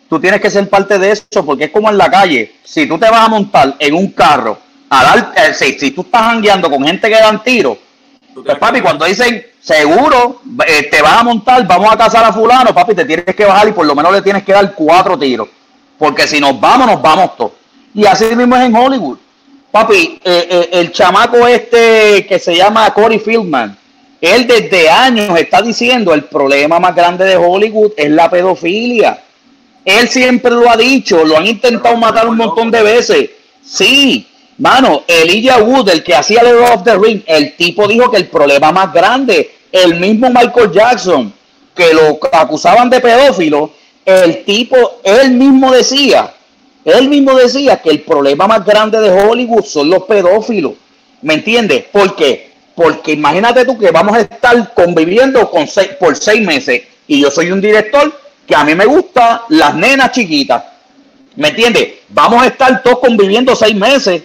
tú 0.08 0.18
tienes 0.20 0.40
que 0.40 0.50
ser 0.50 0.68
parte 0.68 0.98
de 0.98 1.12
eso, 1.12 1.44
porque 1.44 1.64
es 1.64 1.70
como 1.70 1.88
en 1.88 1.98
la 1.98 2.11
calle. 2.11 2.56
Si 2.64 2.86
tú 2.86 2.98
te 2.98 3.08
vas 3.08 3.26
a 3.26 3.28
montar 3.28 3.76
en 3.78 3.94
un 3.94 4.11
carro, 4.12 4.58
a 4.88 5.04
dar, 5.04 5.32
eh, 5.36 5.54
si, 5.54 5.78
si, 5.78 5.90
tú 5.92 6.02
estás 6.02 6.22
jangueando 6.22 6.68
con 6.68 6.84
gente 6.84 7.08
que 7.08 7.14
dan 7.14 7.42
tiros, 7.42 7.78
pues 8.34 8.58
papi, 8.58 8.80
cuando 8.80 9.04
dicen 9.04 9.44
seguro, 9.61 10.40
eh, 10.66 10.88
te 10.90 11.02
vas 11.02 11.20
a 11.20 11.22
montar, 11.22 11.66
vamos 11.66 11.92
a 11.92 11.96
casar 11.96 12.24
a 12.24 12.32
fulano, 12.32 12.74
papi, 12.74 12.94
te 12.94 13.04
tienes 13.04 13.34
que 13.34 13.44
bajar 13.44 13.68
y 13.68 13.72
por 13.72 13.86
lo 13.86 13.94
menos 13.94 14.12
le 14.12 14.22
tienes 14.22 14.42
que 14.42 14.52
dar 14.52 14.74
cuatro 14.74 15.18
tiros. 15.18 15.48
Porque 15.98 16.26
si 16.26 16.40
nos 16.40 16.58
vamos, 16.58 16.86
nos 16.86 17.02
vamos 17.02 17.36
todos. 17.36 17.52
Y 17.94 18.06
así 18.06 18.34
mismo 18.34 18.56
es 18.56 18.62
en 18.62 18.74
Hollywood. 18.74 19.18
Papi, 19.70 20.20
eh, 20.24 20.48
eh, 20.50 20.68
el 20.72 20.92
chamaco 20.92 21.46
este 21.46 22.26
que 22.26 22.38
se 22.38 22.56
llama 22.56 22.92
Corey 22.92 23.18
Fieldman, 23.18 23.76
él 24.20 24.46
desde 24.46 24.90
años 24.90 25.38
está 25.38 25.62
diciendo 25.62 26.12
el 26.12 26.24
problema 26.24 26.78
más 26.78 26.94
grande 26.94 27.24
de 27.24 27.36
Hollywood 27.36 27.92
es 27.96 28.10
la 28.10 28.30
pedofilia. 28.30 29.22
Él 29.84 30.08
siempre 30.08 30.50
lo 30.50 30.68
ha 30.68 30.76
dicho, 30.76 31.24
lo 31.24 31.38
han 31.38 31.46
intentado 31.46 31.96
matar 31.96 32.28
un 32.28 32.36
montón 32.36 32.70
de 32.70 32.82
veces. 32.82 33.30
Sí, 33.64 34.26
mano, 34.58 35.04
Elijah 35.06 35.62
Wood, 35.62 35.88
el 35.88 36.04
que 36.04 36.14
hacía 36.14 36.42
el 36.42 36.58
of 36.58 36.84
the 36.84 36.96
Ring, 36.98 37.22
el 37.26 37.56
tipo 37.56 37.88
dijo 37.88 38.10
que 38.10 38.18
el 38.18 38.28
problema 38.28 38.72
más 38.72 38.92
grande, 38.92 39.52
el 39.72 39.98
mismo 39.98 40.28
Michael 40.28 40.70
Jackson, 40.70 41.32
que 41.74 41.94
lo 41.94 42.18
acusaban 42.32 42.90
de 42.90 43.00
pedófilo, 43.00 43.72
el 44.04 44.44
tipo, 44.44 44.76
él 45.02 45.32
mismo 45.32 45.72
decía, 45.72 46.34
él 46.84 47.08
mismo 47.08 47.34
decía 47.34 47.80
que 47.80 47.90
el 47.90 48.00
problema 48.00 48.46
más 48.46 48.64
grande 48.66 49.00
de 49.00 49.10
Hollywood 49.10 49.64
son 49.64 49.88
los 49.88 50.04
pedófilos. 50.04 50.72
¿Me 51.22 51.34
entiendes? 51.34 51.84
¿Por 51.92 52.16
qué? 52.16 52.49
Porque 52.80 53.12
imagínate 53.12 53.66
tú 53.66 53.76
que 53.76 53.90
vamos 53.90 54.16
a 54.16 54.20
estar 54.20 54.72
conviviendo 54.72 55.50
por 55.50 56.16
seis 56.16 56.40
meses 56.40 56.80
y 57.06 57.20
yo 57.20 57.30
soy 57.30 57.52
un 57.52 57.60
director 57.60 58.18
que 58.46 58.56
a 58.56 58.64
mí 58.64 58.74
me 58.74 58.86
gusta 58.86 59.42
las 59.50 59.74
nenas 59.74 60.12
chiquitas. 60.12 60.64
¿Me 61.36 61.48
entiendes? 61.48 61.96
Vamos 62.08 62.42
a 62.42 62.46
estar 62.46 62.82
todos 62.82 63.00
conviviendo 63.00 63.54
seis 63.54 63.74
meses, 63.74 64.22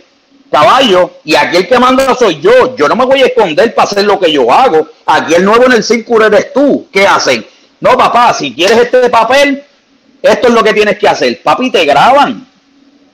caballo, 0.50 1.16
y 1.26 1.36
aquí 1.36 1.58
el 1.58 1.68
que 1.68 1.78
manda 1.78 2.16
soy 2.16 2.40
yo. 2.40 2.78
Yo 2.78 2.88
no 2.88 2.96
me 2.96 3.06
voy 3.06 3.24
a 3.24 3.26
esconder 3.26 3.76
para 3.76 3.90
hacer 3.90 4.06
lo 4.06 4.18
que 4.18 4.32
yo 4.32 4.50
hago. 4.50 4.88
Aquí 5.06 5.34
el 5.34 5.44
nuevo 5.44 5.66
en 5.66 5.74
el 5.74 5.84
círculo 5.84 6.28
eres 6.28 6.54
tú. 6.54 6.88
¿Qué 6.94 7.06
hacen? 7.06 7.46
No, 7.82 7.98
papá, 7.98 8.34
si 8.34 8.54
quieres 8.54 8.78
este 8.78 9.10
papel, 9.10 9.66
esto 10.22 10.48
es 10.48 10.54
lo 10.54 10.64
que 10.64 10.72
tienes 10.72 10.98
que 10.98 11.10
hacer. 11.10 11.44
Papi, 11.44 11.72
te 11.72 11.84
graban. 11.84 12.48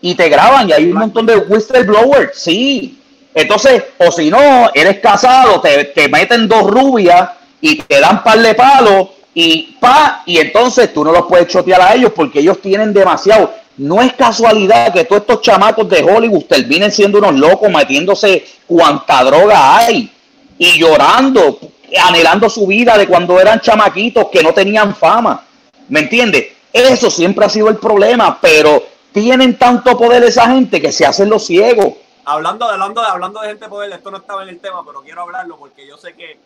Y 0.02 0.14
te 0.14 0.30
graban. 0.30 0.70
Y 0.70 0.74
hay 0.74 0.86
un 0.86 1.00
montón 1.00 1.26
de 1.26 1.38
whistleblowers. 1.38 2.38
Sí. 2.38 3.01
Entonces, 3.34 3.84
o 3.98 4.12
si 4.12 4.30
no, 4.30 4.70
eres 4.74 5.00
casado, 5.00 5.62
te, 5.62 5.86
te 5.86 6.10
meten 6.10 6.48
dos 6.48 6.64
rubias 6.64 7.30
y 7.62 7.82
te 7.82 8.00
dan 8.00 8.24
par 8.24 8.40
de 8.40 8.54
palos 8.56 9.10
y 9.34 9.78
pa, 9.80 10.24
y 10.26 10.40
entonces 10.40 10.94
tú 10.94 11.04
no 11.04 11.12
los 11.12 11.26
puedes 11.26 11.48
chotear 11.48 11.82
a 11.82 11.94
ellos 11.94 12.12
porque 12.14 12.40
ellos 12.40 12.62
tienen 12.62 12.94
demasiado. 12.94 13.54
No 13.78 14.02
es 14.02 14.14
casualidad 14.14 14.94
que 14.94 15.06
todos 15.06 15.22
estos 15.22 15.42
chamacos 15.42 15.88
de 15.90 16.04
Hollywood 16.04 16.44
terminen 16.44 16.92
siendo 16.92 17.20
unos 17.20 17.36
locos 17.36 17.70
metiéndose 17.70 18.46
cuanta 18.68 19.24
droga 19.24 19.78
hay 19.78 20.12
y 20.58 20.78
llorando, 20.78 21.58
anhelando 22.04 22.50
su 22.50 22.68
vida 22.68 22.98
de 22.98 23.08
cuando 23.08 23.40
eran 23.40 23.62
chamaquitos 23.62 24.28
que 24.32 24.44
no 24.44 24.54
tenían 24.54 24.96
fama. 24.96 25.46
¿Me 25.88 26.02
entiendes? 26.02 26.48
Eso 26.72 27.10
siempre 27.10 27.46
ha 27.46 27.50
sido 27.50 27.70
el 27.70 27.78
problema, 27.78 28.38
pero 28.42 28.84
tienen 29.12 29.58
tanto 29.58 29.98
poder 29.98 30.24
esa 30.24 30.50
gente 30.50 30.82
que 30.82 30.92
se 30.92 31.06
hacen 31.06 31.30
los 31.30 31.46
ciegos. 31.46 31.94
Hablando, 32.26 32.66
hablando, 32.66 33.02
hablando 33.02 33.42
de 33.42 33.48
gente 33.50 33.66
de 33.66 33.70
poder, 33.70 33.92
esto 33.92 34.12
no 34.12 34.18
estaba 34.18 34.44
en 34.44 34.50
el 34.50 34.60
tema, 34.60 34.86
pero 34.86 35.02
quiero 35.02 35.22
hablarlo 35.22 35.58
porque 35.58 35.88
yo 35.88 35.98
sé 35.98 36.14
que, 36.14 36.40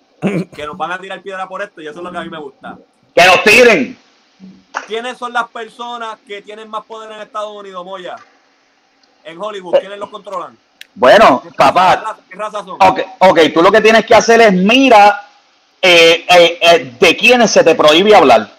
que 0.55 0.65
nos 0.65 0.77
van 0.77 0.91
a 0.93 0.99
tirar 0.99 1.21
piedra 1.21 1.47
por 1.47 1.61
esto 1.61 1.81
y 1.81 1.87
eso 1.87 1.99
es 1.99 2.03
lo 2.03 2.11
que 2.11 2.17
a 2.17 2.21
mí 2.21 2.29
me 2.29 2.39
gusta. 2.39 2.77
Que 3.13 3.23
nos 3.25 3.43
tiren. 3.43 3.97
¿Quiénes 4.87 5.17
son 5.17 5.33
las 5.33 5.47
personas 5.49 6.17
que 6.27 6.41
tienen 6.41 6.69
más 6.69 6.85
poder 6.85 7.11
en 7.11 7.21
Estados 7.21 7.51
Unidos, 7.55 7.83
Moya? 7.85 8.15
En 9.23 9.41
Hollywood, 9.41 9.79
¿quiénes 9.79 9.97
los 9.97 10.09
controlan? 10.09 10.57
Bueno, 10.93 11.41
¿Qué 11.43 11.51
papá. 11.51 11.95
raza- 11.95 12.17
¿Qué 12.29 12.35
razas 12.37 12.65
son? 12.65 12.77
Ok, 12.79 12.99
ok, 13.19 13.39
tú 13.53 13.61
lo 13.61 13.71
que 13.71 13.81
tienes 13.81 14.05
que 14.05 14.15
hacer 14.15 14.39
es 14.41 14.53
mira 14.53 15.27
eh, 15.81 16.25
eh, 16.29 16.57
eh, 16.61 16.95
de 16.99 17.17
quiénes 17.17 17.51
se 17.51 17.63
te 17.63 17.75
prohíbe 17.75 18.15
hablar. 18.15 18.54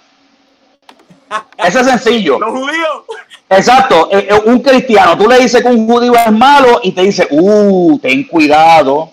Eso 1.59 1.81
es 1.81 1.87
sencillo. 1.87 2.39
Los 2.39 2.51
judíos. 2.51 3.03
Exacto, 3.49 4.09
eh, 4.13 4.27
eh, 4.31 4.41
un 4.47 4.61
cristiano, 4.61 5.17
tú 5.17 5.29
le 5.29 5.39
dices 5.39 5.63
que 5.63 5.69
un 5.69 5.87
judío 5.87 6.15
es 6.15 6.33
malo 6.33 6.81
y 6.83 6.91
te 6.93 7.03
dice, 7.03 7.27
uh, 7.31 7.99
ten 8.01 8.25
cuidado. 8.25 9.13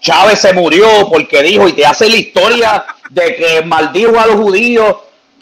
Chávez 0.00 0.38
se 0.40 0.52
murió 0.52 0.86
porque 1.10 1.42
dijo 1.42 1.66
y 1.68 1.72
te 1.72 1.84
hace 1.84 2.08
la 2.08 2.16
historia 2.16 2.84
de 3.10 3.34
que 3.36 3.62
maldijo 3.62 4.18
a 4.18 4.26
los 4.26 4.36
judíos. 4.36 4.96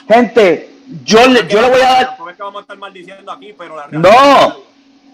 Gente, 0.08 0.70
yo 1.04 1.26
le, 1.26 1.46
yo 1.46 1.60
le 1.60 1.68
voy 1.70 1.80
a 1.82 1.92
dar... 1.92 2.16
No, 3.98 4.56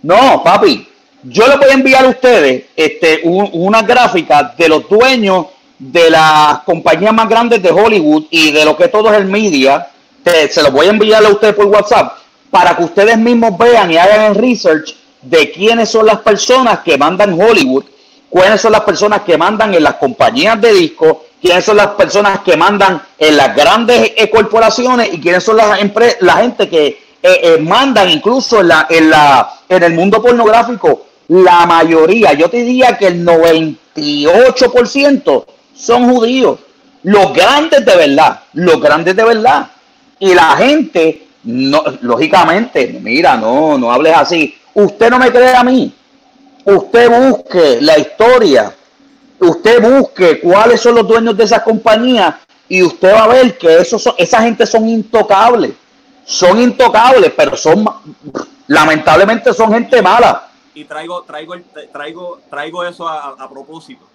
no, 0.03 0.43
papi. 0.43 0.89
Yo 1.25 1.47
le 1.47 1.57
voy 1.57 1.71
a 1.71 1.75
enviar 1.75 2.05
a 2.05 2.09
ustedes 2.09 2.65
este, 2.77 3.21
un- 3.25 3.51
una 3.53 3.83
gráfica 3.83 4.55
de 4.57 4.69
los 4.69 4.89
dueños 4.89 5.47
de 5.79 6.11
las 6.11 6.61
compañías 6.61 7.13
más 7.13 7.29
grandes 7.29 7.63
de 7.63 7.71
Hollywood 7.71 8.25
y 8.31 8.53
de 8.53 8.65
lo 8.65 8.77
que 8.77 8.89
todo 8.89 9.13
es 9.13 9.19
el 9.19 9.27
media. 9.27 9.89
Se 10.25 10.63
los 10.63 10.73
voy 10.73 10.87
a 10.87 10.91
enviar 10.91 11.25
a 11.25 11.29
ustedes 11.29 11.55
por 11.55 11.67
WhatsApp 11.67 12.19
para 12.51 12.77
que 12.77 12.85
ustedes 12.85 13.19
mismos 13.19 13.57
vean 13.59 13.91
y 13.91 13.97
hagan 13.97 14.27
el 14.27 14.35
research 14.35 14.95
de 15.23 15.53
quiénes 15.53 15.89
son 15.89 16.07
las 16.07 16.21
personas 16.21 16.81
que 16.81 16.99
mandan 16.99 17.41
Hollywood 17.41 17.85
quiénes 18.33 18.61
son 18.61 18.73
las 18.73 18.81
personas 18.83 19.23
que 19.23 19.37
mandan 19.37 19.75
en 19.75 19.83
las 19.83 19.97
compañías 19.97 20.61
de 20.61 20.73
discos, 20.73 21.17
quiénes 21.41 21.65
son 21.65 21.77
las 21.77 21.89
personas 21.89 22.39
que 22.41 22.57
mandan 22.57 23.03
en 23.19 23.37
las 23.37 23.55
grandes 23.55 24.13
eh, 24.17 24.31
corporaciones 24.31 25.13
y 25.13 25.21
quiénes 25.21 25.45
son 25.45 25.59
las 25.59 25.79
la 26.21 26.37
gente 26.37 26.67
que 26.69 26.87
eh, 26.87 26.99
eh, 27.23 27.59
mandan 27.61 28.09
incluso 28.09 28.61
en, 28.61 28.69
la, 28.69 28.87
en, 28.89 29.11
la, 29.11 29.53
en 29.69 29.83
el 29.83 29.93
mundo 29.93 30.23
pornográfico. 30.23 31.09
La 31.29 31.67
mayoría, 31.67 32.33
yo 32.33 32.49
te 32.49 32.57
diría 32.59 32.97
que 32.97 33.09
el 33.09 33.23
98% 33.25 35.45
son 35.75 36.11
judíos. 36.11 36.59
Los 37.05 37.35
grandes 37.35 37.85
de 37.85 37.97
verdad, 37.97 38.41
los 38.55 38.81
grandes 38.81 39.15
de 39.15 39.25
verdad. 39.25 39.69
Y 40.23 40.35
la 40.35 40.57
gente, 40.57 41.27
no, 41.43 41.83
lógicamente, 42.03 43.01
mira, 43.03 43.37
no, 43.37 43.77
no 43.77 43.91
hables 43.91 44.17
así. 44.17 44.57
Usted 44.73 45.11
no 45.11 45.19
me 45.19 45.33
cree 45.33 45.53
a 45.53 45.65
mí. 45.65 45.93
Usted 46.65 47.11
busque 47.11 47.79
la 47.81 47.99
historia. 47.99 48.73
Usted 49.41 49.83
busque 49.83 50.39
cuáles 50.39 50.81
son 50.81 50.95
los 50.95 51.09
dueños 51.09 51.37
de 51.37 51.43
esas 51.43 51.63
compañías 51.63 52.37
y 52.69 52.85
usted 52.85 53.13
va 53.13 53.25
a 53.25 53.27
ver 53.27 53.59
que 53.59 53.79
esos 53.79 54.15
esa 54.17 54.41
gente 54.43 54.65
son 54.65 54.89
intocables. 54.89 55.73
Son 56.25 56.57
intocables, 56.61 57.33
pero 57.37 57.57
son 57.57 57.85
lamentablemente 58.69 59.53
son 59.53 59.73
gente 59.73 60.01
mala. 60.01 60.51
Y 60.73 60.85
traigo, 60.85 61.23
traigo, 61.23 61.57
traigo, 61.93 62.39
traigo 62.49 62.85
eso 62.85 63.09
a, 63.09 63.31
a 63.31 63.51
propósito 63.51 64.07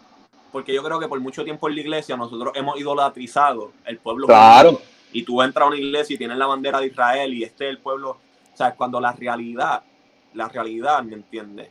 porque 0.54 0.74
yo 0.74 0.82
creo 0.82 1.00
que 1.02 1.10
por 1.10 1.20
mucho 1.20 1.44
tiempo 1.44 1.68
en 1.68 1.76
la 1.76 1.82
iglesia 1.82 2.16
nosotros 2.16 2.54
hemos 2.56 2.80
idolatrizado 2.80 3.74
el 3.86 3.98
pueblo. 3.98 4.26
Claro. 4.28 4.80
Y 5.12 5.24
tú 5.24 5.42
entras 5.42 5.66
a 5.66 5.68
una 5.68 5.78
iglesia 5.78 6.14
y 6.14 6.18
tienes 6.18 6.38
la 6.38 6.48
bandera 6.48 6.80
de 6.80 6.88
Israel 6.88 7.34
y 7.34 7.44
este 7.44 7.66
es 7.66 7.72
el 7.72 7.80
pueblo. 7.80 8.12
O 8.12 8.58
sea, 8.58 8.76
cuando 8.76 9.00
la 9.00 9.12
realidad, 9.14 9.84
la 10.34 10.48
realidad, 10.50 11.02
¿me 11.04 11.14
entiendes? 11.14 11.70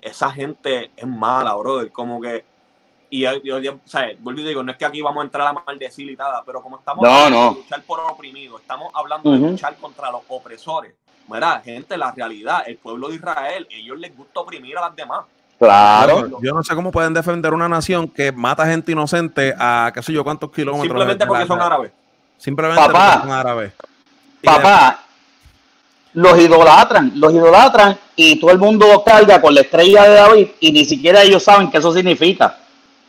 Esa 0.00 0.30
gente 0.30 0.90
es 0.96 1.06
mala, 1.06 1.54
brother. 1.54 1.90
Como 1.92 2.20
que. 2.20 2.44
Y 3.12 3.22
yo, 3.22 3.56
o 3.56 3.88
sea, 3.88 4.08
vuelvo 4.20 4.40
y 4.40 4.44
digo, 4.44 4.62
no 4.62 4.70
es 4.70 4.78
que 4.78 4.84
aquí 4.84 5.02
vamos 5.02 5.20
a 5.20 5.24
entrar 5.24 5.46
a 5.48 5.52
maldecir 5.52 6.08
y 6.08 6.14
nada, 6.14 6.44
pero 6.46 6.62
como 6.62 6.78
estamos 6.78 7.04
hablando 7.04 7.54
de 7.54 7.60
luchar 7.60 7.82
por 7.82 7.98
oprimidos, 8.00 8.60
estamos 8.60 8.92
hablando 8.94 9.32
de 9.32 9.38
luchar 9.38 9.76
contra 9.78 10.12
los 10.12 10.22
opresores. 10.28 10.94
Mira, 11.26 11.60
gente, 11.64 11.96
la 11.96 12.12
realidad, 12.12 12.62
el 12.66 12.76
pueblo 12.76 13.08
de 13.08 13.16
Israel, 13.16 13.66
ellos 13.68 13.98
les 13.98 14.16
gusta 14.16 14.40
oprimir 14.40 14.78
a 14.78 14.82
las 14.82 14.94
demás. 14.94 15.22
Claro. 15.58 16.40
Yo 16.40 16.54
no 16.54 16.62
sé 16.62 16.74
cómo 16.74 16.90
pueden 16.90 17.12
defender 17.12 17.52
una 17.52 17.68
nación 17.68 18.08
que 18.08 18.30
mata 18.32 18.64
gente 18.66 18.92
inocente 18.92 19.54
a 19.58 19.90
qué 19.92 20.02
sé 20.02 20.12
yo 20.12 20.22
cuántos 20.22 20.50
kilómetros. 20.50 20.86
Simplemente 20.86 21.26
porque 21.26 21.46
son 21.46 21.60
árabes. 21.60 21.92
Simplemente 22.40 22.82
son 22.82 23.30
árabes. 23.30 23.72
Papá, 24.42 25.04
los 26.14 26.38
idolatran, 26.40 27.12
los 27.14 27.32
idolatran 27.32 27.98
y 28.16 28.40
todo 28.40 28.50
el 28.50 28.58
mundo 28.58 29.02
carga 29.04 29.40
con 29.40 29.54
la 29.54 29.60
estrella 29.60 30.04
de 30.04 30.14
David 30.14 30.48
y 30.58 30.72
ni 30.72 30.84
siquiera 30.84 31.22
ellos 31.22 31.44
saben 31.44 31.70
qué 31.70 31.78
eso 31.78 31.92
significa. 31.92 32.56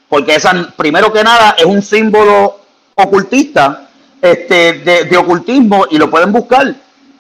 Porque 0.07 0.36
esa, 0.36 0.73
primero 0.75 1.11
que 1.11 1.23
nada, 1.23 1.55
es 1.57 1.65
un 1.65 1.82
símbolo 1.82 2.59
ocultista, 2.95 3.88
este, 4.21 4.73
de, 4.73 5.05
de 5.05 5.17
ocultismo 5.17 5.86
y 5.89 5.97
lo 5.97 6.09
pueden 6.11 6.32
buscar. 6.32 6.75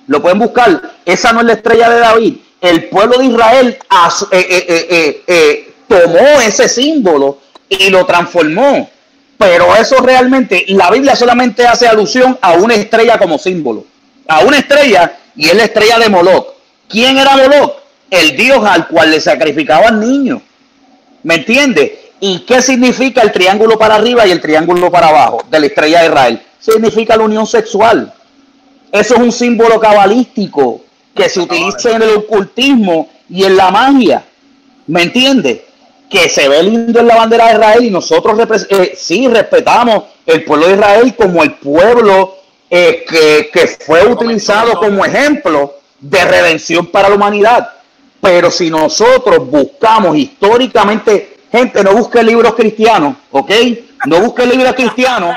Lo 0.07 0.21
pueden 0.21 0.39
buscar. 0.39 0.91
Esa 1.05 1.31
no 1.31 1.39
es 1.39 1.45
la 1.45 1.53
estrella 1.53 1.89
de 1.89 1.99
David 1.99 2.37
el 2.61 2.85
pueblo 2.89 3.17
de 3.17 3.25
Israel 3.25 3.77
eh, 4.31 4.65
eh, 4.69 5.23
eh, 5.27 5.73
tomó 5.87 6.39
ese 6.41 6.69
símbolo 6.69 7.39
y 7.67 7.89
lo 7.89 8.05
transformó. 8.05 8.89
Pero 9.41 9.75
eso 9.75 9.97
realmente, 9.97 10.65
la 10.67 10.91
Biblia 10.91 11.15
solamente 11.15 11.65
hace 11.65 11.87
alusión 11.87 12.37
a 12.43 12.53
una 12.53 12.75
estrella 12.75 13.17
como 13.17 13.39
símbolo. 13.39 13.85
A 14.27 14.41
una 14.41 14.59
estrella, 14.59 15.17
y 15.35 15.47
es 15.47 15.55
la 15.55 15.63
estrella 15.63 15.97
de 15.97 16.09
Moloch. 16.09 16.45
¿Quién 16.87 17.17
era 17.17 17.35
Moloch? 17.35 17.73
El 18.11 18.37
dios 18.37 18.63
al 18.63 18.87
cual 18.87 19.09
le 19.09 19.19
sacrificaban 19.19 19.99
niños. 19.99 20.43
¿Me 21.23 21.35
entiendes? 21.35 21.91
¿Y 22.19 22.41
qué 22.41 22.61
significa 22.61 23.23
el 23.23 23.31
triángulo 23.31 23.79
para 23.79 23.95
arriba 23.95 24.27
y 24.27 24.31
el 24.31 24.41
triángulo 24.41 24.91
para 24.91 25.07
abajo 25.07 25.43
de 25.49 25.59
la 25.59 25.65
estrella 25.65 26.01
de 26.01 26.05
Israel? 26.05 26.41
Significa 26.59 27.17
la 27.17 27.23
unión 27.23 27.47
sexual. 27.47 28.13
Eso 28.91 29.15
es 29.15 29.19
un 29.19 29.31
símbolo 29.31 29.79
cabalístico 29.79 30.81
que 31.15 31.29
se 31.29 31.39
utiliza 31.39 31.95
en 31.95 32.03
el 32.03 32.09
ocultismo 32.17 33.09
y 33.27 33.43
en 33.43 33.57
la 33.57 33.71
magia. 33.71 34.23
¿Me 34.85 35.01
entiendes? 35.01 35.61
Que 36.11 36.29
se 36.29 36.49
ve 36.49 36.61
lindo 36.61 36.99
en 36.99 37.07
la 37.07 37.15
bandera 37.15 37.47
de 37.47 37.53
Israel 37.53 37.85
y 37.85 37.89
nosotros 37.89 38.37
eh, 38.69 38.93
sí 38.97 39.27
respetamos 39.29 40.03
el 40.25 40.43
pueblo 40.43 40.67
de 40.67 40.73
Israel 40.73 41.15
como 41.15 41.41
el 41.41 41.53
pueblo 41.53 42.35
eh, 42.69 43.05
que, 43.51 43.77
fue 43.85 44.05
utilizado 44.05 44.73
como 44.79 45.05
ejemplo 45.05 45.75
de 45.99 46.23
redención 46.25 46.85
para 46.87 47.09
la 47.09 47.15
humanidad. 47.15 47.69
Pero 48.19 48.51
si 48.51 48.69
nosotros 48.69 49.49
buscamos 49.49 50.17
históricamente, 50.17 51.37
gente, 51.51 51.83
no 51.83 51.93
busque 51.93 52.21
libros 52.21 52.53
cristianos, 52.55 53.15
¿ok? 53.31 53.51
No 54.05 54.19
busque 54.21 54.45
libros 54.45 54.73
cristianos. 54.73 55.35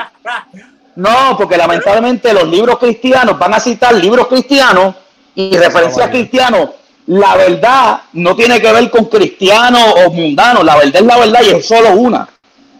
No, 0.95 1.35
porque 1.37 1.57
lamentablemente 1.57 2.33
los 2.33 2.47
libros 2.47 2.79
cristianos 2.79 3.37
van 3.37 3.53
a 3.53 3.59
citar 3.59 3.93
libros 3.95 4.27
cristianos 4.27 4.95
y 5.35 5.55
referencia 5.57 6.05
a 6.05 6.09
cristiano, 6.09 6.73
la 7.07 7.35
verdad 7.35 8.01
no 8.13 8.35
tiene 8.35 8.59
que 8.59 8.71
ver 8.71 8.89
con 8.89 9.05
cristiano 9.05 9.79
o 10.05 10.11
mundano, 10.11 10.63
la 10.63 10.75
verdad 10.75 11.01
es 11.01 11.05
la 11.05 11.17
verdad 11.17 11.41
y 11.43 11.49
es 11.49 11.67
solo 11.67 11.91
una. 11.93 12.27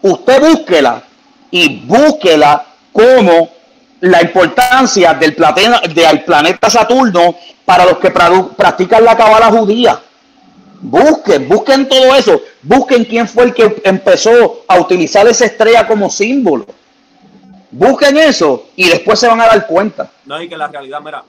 Usted 0.02 0.40
búsquela 0.40 1.02
y 1.50 1.80
búsquela 1.80 2.64
como 2.92 3.50
la 4.00 4.22
importancia 4.22 5.14
del, 5.14 5.34
platena, 5.34 5.80
del 5.80 6.24
planeta 6.24 6.68
Saturno 6.68 7.34
para 7.64 7.84
los 7.84 7.98
que 7.98 8.10
practican 8.10 9.04
la 9.04 9.16
cabala 9.16 9.46
judía. 9.46 10.00
Busquen, 10.80 11.48
busquen 11.48 11.88
todo 11.88 12.14
eso. 12.14 12.40
Busquen 12.62 13.04
quién 13.04 13.26
fue 13.26 13.44
el 13.44 13.54
que 13.54 13.80
empezó 13.84 14.64
a 14.68 14.78
utilizar 14.78 15.26
esa 15.26 15.46
estrella 15.46 15.86
como 15.86 16.10
símbolo. 16.10 16.66
Busquen 17.70 18.16
eso 18.18 18.68
y 18.76 18.88
después 18.88 19.18
se 19.18 19.26
van 19.26 19.40
a 19.40 19.46
dar 19.46 19.66
cuenta. 19.66 20.10
No, 20.24 20.40
y 20.40 20.48
que 20.48 20.56
la 20.56 20.68
realidad, 20.68 21.00
mira, 21.00 21.24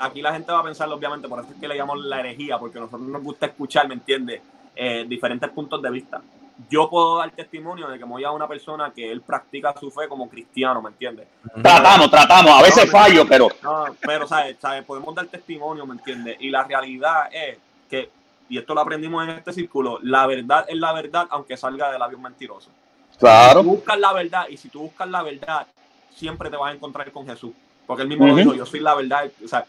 aquí 0.00 0.22
la 0.22 0.32
gente 0.32 0.50
va 0.50 0.60
a 0.60 0.64
pensar, 0.64 0.88
obviamente, 0.88 1.28
por 1.28 1.40
eso 1.40 1.52
es 1.52 1.60
que 1.60 1.68
le 1.68 1.76
llamamos 1.76 2.04
la 2.04 2.20
herejía, 2.20 2.58
porque 2.58 2.78
a 2.78 2.82
nosotros 2.82 3.08
nos 3.08 3.22
gusta 3.22 3.46
escuchar, 3.46 3.86
¿me 3.86 3.94
entiendes? 3.94 4.40
Eh, 4.74 5.04
diferentes 5.06 5.48
puntos 5.50 5.80
de 5.82 5.90
vista. 5.90 6.20
Yo 6.68 6.90
puedo 6.90 7.18
dar 7.18 7.30
testimonio 7.30 7.88
de 7.88 7.98
que 7.98 8.04
voy 8.04 8.24
a 8.24 8.30
una 8.30 8.46
persona 8.46 8.92
que 8.94 9.10
él 9.10 9.22
practica 9.22 9.74
su 9.78 9.90
fe 9.90 10.08
como 10.08 10.28
cristiano, 10.28 10.82
¿me 10.82 10.90
entiendes? 10.90 11.26
Tratamos, 11.62 12.10
tratamos, 12.10 12.52
a 12.52 12.62
veces 12.62 12.90
fallo, 12.90 13.26
pero... 13.26 13.48
No, 13.62 13.86
pero, 14.00 14.26
¿sabes? 14.26 14.56
¿sabes? 14.58 14.84
Podemos 14.84 15.14
dar 15.14 15.26
testimonio, 15.26 15.86
¿me 15.86 15.94
entiendes? 15.94 16.36
Y 16.40 16.50
la 16.50 16.64
realidad 16.64 17.28
es 17.32 17.58
que, 17.88 18.10
y 18.48 18.58
esto 18.58 18.74
lo 18.74 18.80
aprendimos 18.82 19.24
en 19.24 19.30
este 19.36 19.52
círculo, 19.52 19.98
la 20.02 20.26
verdad 20.26 20.66
es 20.68 20.76
la 20.76 20.92
verdad, 20.92 21.26
aunque 21.30 21.56
salga 21.56 21.90
de 21.90 21.98
labios 21.98 22.20
mentirosos. 22.20 22.72
Claro. 23.18 23.60
Si 23.60 23.66
tú 23.66 23.70
buscas 23.76 23.98
la 23.98 24.12
verdad, 24.12 24.48
y 24.48 24.56
si 24.56 24.68
tú 24.68 24.80
buscas 24.80 25.08
la 25.08 25.22
verdad, 25.22 25.66
siempre 26.14 26.50
te 26.50 26.56
vas 26.56 26.72
a 26.72 26.74
encontrar 26.74 27.10
con 27.10 27.26
Jesús. 27.26 27.52
Porque 27.86 28.02
él 28.02 28.08
mismo 28.08 28.26
lo 28.26 28.36
dijo, 28.36 28.54
yo 28.54 28.64
soy 28.64 28.80
la 28.80 28.94
verdad. 28.94 29.30
O 29.44 29.48
sea, 29.48 29.66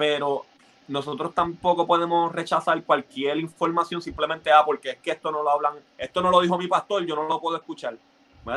pero 0.00 0.46
nosotros 0.88 1.34
tampoco 1.34 1.86
podemos 1.86 2.32
rechazar 2.32 2.82
cualquier 2.84 3.36
información 3.36 4.00
simplemente 4.00 4.50
ah, 4.50 4.62
porque 4.64 4.92
es 4.92 4.96
que 4.96 5.10
esto 5.10 5.30
no 5.30 5.42
lo 5.42 5.50
hablan, 5.50 5.74
esto 5.98 6.22
no 6.22 6.30
lo 6.30 6.40
dijo 6.40 6.56
mi 6.56 6.68
pastor, 6.68 7.04
yo 7.04 7.14
no 7.14 7.28
lo 7.28 7.38
puedo 7.38 7.58
escuchar. 7.58 7.94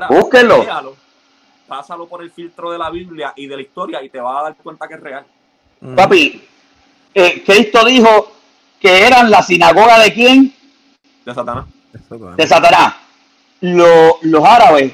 Búsquenlo. 0.07 0.95
pásalo 1.67 2.07
por 2.07 2.23
el 2.23 2.31
filtro 2.31 2.71
de 2.71 2.77
la 2.77 2.89
Biblia 2.89 3.33
y 3.35 3.45
de 3.45 3.57
la 3.57 3.61
historia 3.61 4.01
y 4.01 4.07
te 4.07 4.21
vas 4.21 4.39
a 4.39 4.43
dar 4.43 4.55
cuenta 4.55 4.87
que 4.87 4.93
es 4.93 5.01
real. 5.01 5.25
Papi, 5.97 6.47
eh, 7.13 7.43
Cristo 7.45 7.83
dijo 7.83 8.31
que 8.79 9.05
eran 9.05 9.29
la 9.29 9.43
sinagoga 9.43 9.99
de 9.99 10.13
quién? 10.13 10.55
De 11.25 11.33
Satanás. 11.33 11.65
De 12.37 12.47
Satanás. 12.47 12.95
los 13.59 14.45
árabes 14.45 14.93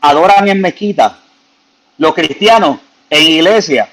adoran 0.00 0.48
en 0.48 0.58
mezquita, 0.58 1.18
los 1.98 2.14
cristianos 2.14 2.78
en 3.10 3.22
iglesia 3.22 3.90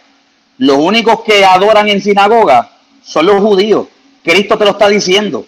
los 0.63 0.77
únicos 0.77 1.23
que 1.23 1.43
adoran 1.43 1.89
en 1.89 2.01
sinagoga 2.01 2.71
son 3.01 3.25
los 3.25 3.41
judíos. 3.41 3.85
Cristo 4.23 4.57
te 4.57 4.63
lo 4.63 4.71
está 4.71 4.87
diciendo. 4.87 5.45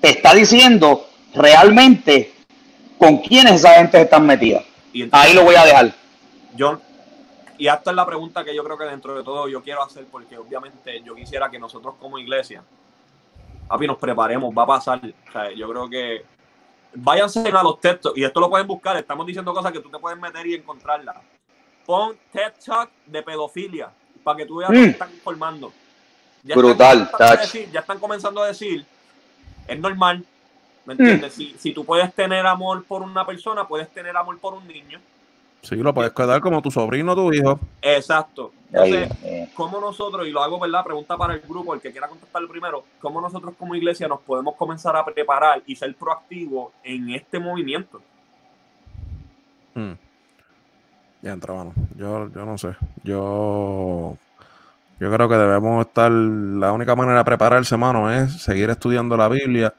Te 0.00 0.08
está 0.10 0.34
diciendo 0.34 1.06
realmente 1.32 2.34
con 2.98 3.18
quiénes 3.18 3.52
esa 3.52 3.74
gente 3.74 4.00
están 4.00 4.26
metida. 4.26 4.64
Ahí 5.12 5.34
lo 5.34 5.44
voy 5.44 5.54
a 5.54 5.64
dejar. 5.64 5.94
John, 6.58 6.80
y 7.56 7.68
esta 7.68 7.90
es 7.90 7.96
la 7.96 8.04
pregunta 8.04 8.42
que 8.42 8.56
yo 8.56 8.64
creo 8.64 8.76
que 8.76 8.86
dentro 8.86 9.16
de 9.16 9.22
todo 9.22 9.46
yo 9.46 9.62
quiero 9.62 9.84
hacer, 9.84 10.04
porque 10.10 10.36
obviamente 10.36 11.00
yo 11.04 11.14
quisiera 11.14 11.48
que 11.48 11.60
nosotros 11.60 11.94
como 12.00 12.18
iglesia, 12.18 12.64
papi, 13.68 13.86
nos 13.86 13.98
preparemos, 13.98 14.52
va 14.52 14.64
a 14.64 14.66
pasar. 14.66 15.00
yo 15.54 15.68
creo 15.68 15.88
que 15.88 16.24
váyanse 16.92 17.48
a 17.50 17.62
los 17.62 17.78
textos, 17.78 18.14
y 18.16 18.24
esto 18.24 18.40
lo 18.40 18.50
pueden 18.50 18.66
buscar, 18.66 18.96
estamos 18.96 19.24
diciendo 19.28 19.54
cosas 19.54 19.70
que 19.70 19.78
tú 19.78 19.90
te 19.90 19.98
puedes 20.00 20.18
meter 20.18 20.44
y 20.44 20.54
encontrarlas. 20.54 21.18
Pon 21.84 22.16
TED 22.32 22.52
Talk 22.64 22.90
de 23.06 23.22
pedofilia 23.22 23.92
para 24.26 24.38
que 24.38 24.46
tú 24.46 24.56
veas 24.56 24.72
mm. 24.72 24.74
que 24.74 24.90
están 24.90 25.12
informando. 25.12 25.72
Ya 26.42 26.56
Brutal, 26.56 27.02
están 27.02 27.38
ya 27.70 27.78
están 27.78 28.00
comenzando 28.00 28.42
a 28.42 28.48
decir, 28.48 28.84
es 29.68 29.78
normal, 29.78 30.24
¿me 30.84 30.94
entiendes? 30.94 31.32
Mm. 31.32 31.36
Si, 31.36 31.54
si, 31.56 31.72
tú 31.72 31.84
puedes 31.84 32.12
tener 32.12 32.44
amor 32.44 32.84
por 32.84 33.02
una 33.02 33.24
persona, 33.24 33.68
puedes 33.68 33.88
tener 33.90 34.16
amor 34.16 34.36
por 34.40 34.54
un 34.54 34.66
niño. 34.66 34.98
Sí, 35.62 35.76
lo 35.76 35.94
puedes 35.94 36.12
quedar 36.12 36.40
como 36.40 36.60
tu 36.60 36.72
sobrino 36.72 37.12
o 37.12 37.14
tu 37.14 37.32
hijo. 37.32 37.60
Exacto. 37.80 38.50
Entonces, 38.72 39.48
¿cómo 39.54 39.80
nosotros, 39.80 40.26
y 40.26 40.32
lo 40.32 40.42
hago, 40.42 40.58
¿verdad? 40.58 40.82
Pregunta 40.82 41.16
para 41.16 41.34
el 41.34 41.40
grupo, 41.40 41.72
el 41.72 41.80
que 41.80 41.92
quiera 41.92 42.08
contestar 42.08 42.44
primero, 42.48 42.84
¿cómo 43.00 43.20
nosotros 43.20 43.54
como 43.56 43.76
iglesia 43.76 44.08
nos 44.08 44.20
podemos 44.22 44.56
comenzar 44.56 44.96
a 44.96 45.04
preparar 45.04 45.62
y 45.66 45.76
ser 45.76 45.94
proactivos 45.94 46.72
en 46.82 47.10
este 47.10 47.38
movimiento? 47.38 48.02
Hmm. 49.72 49.92
Entra. 51.28 51.54
Yo, 51.96 52.30
yo 52.32 52.44
no 52.44 52.58
sé. 52.58 52.76
Yo, 53.02 54.16
yo 55.00 55.12
creo 55.12 55.28
que 55.28 55.36
debemos 55.36 55.86
estar. 55.86 56.10
La 56.10 56.72
única 56.72 56.94
manera 56.94 57.18
de 57.18 57.24
prepararse, 57.24 57.76
mano, 57.76 58.10
es 58.10 58.42
seguir 58.42 58.70
estudiando 58.70 59.16
la 59.16 59.28
Biblia 59.28 59.74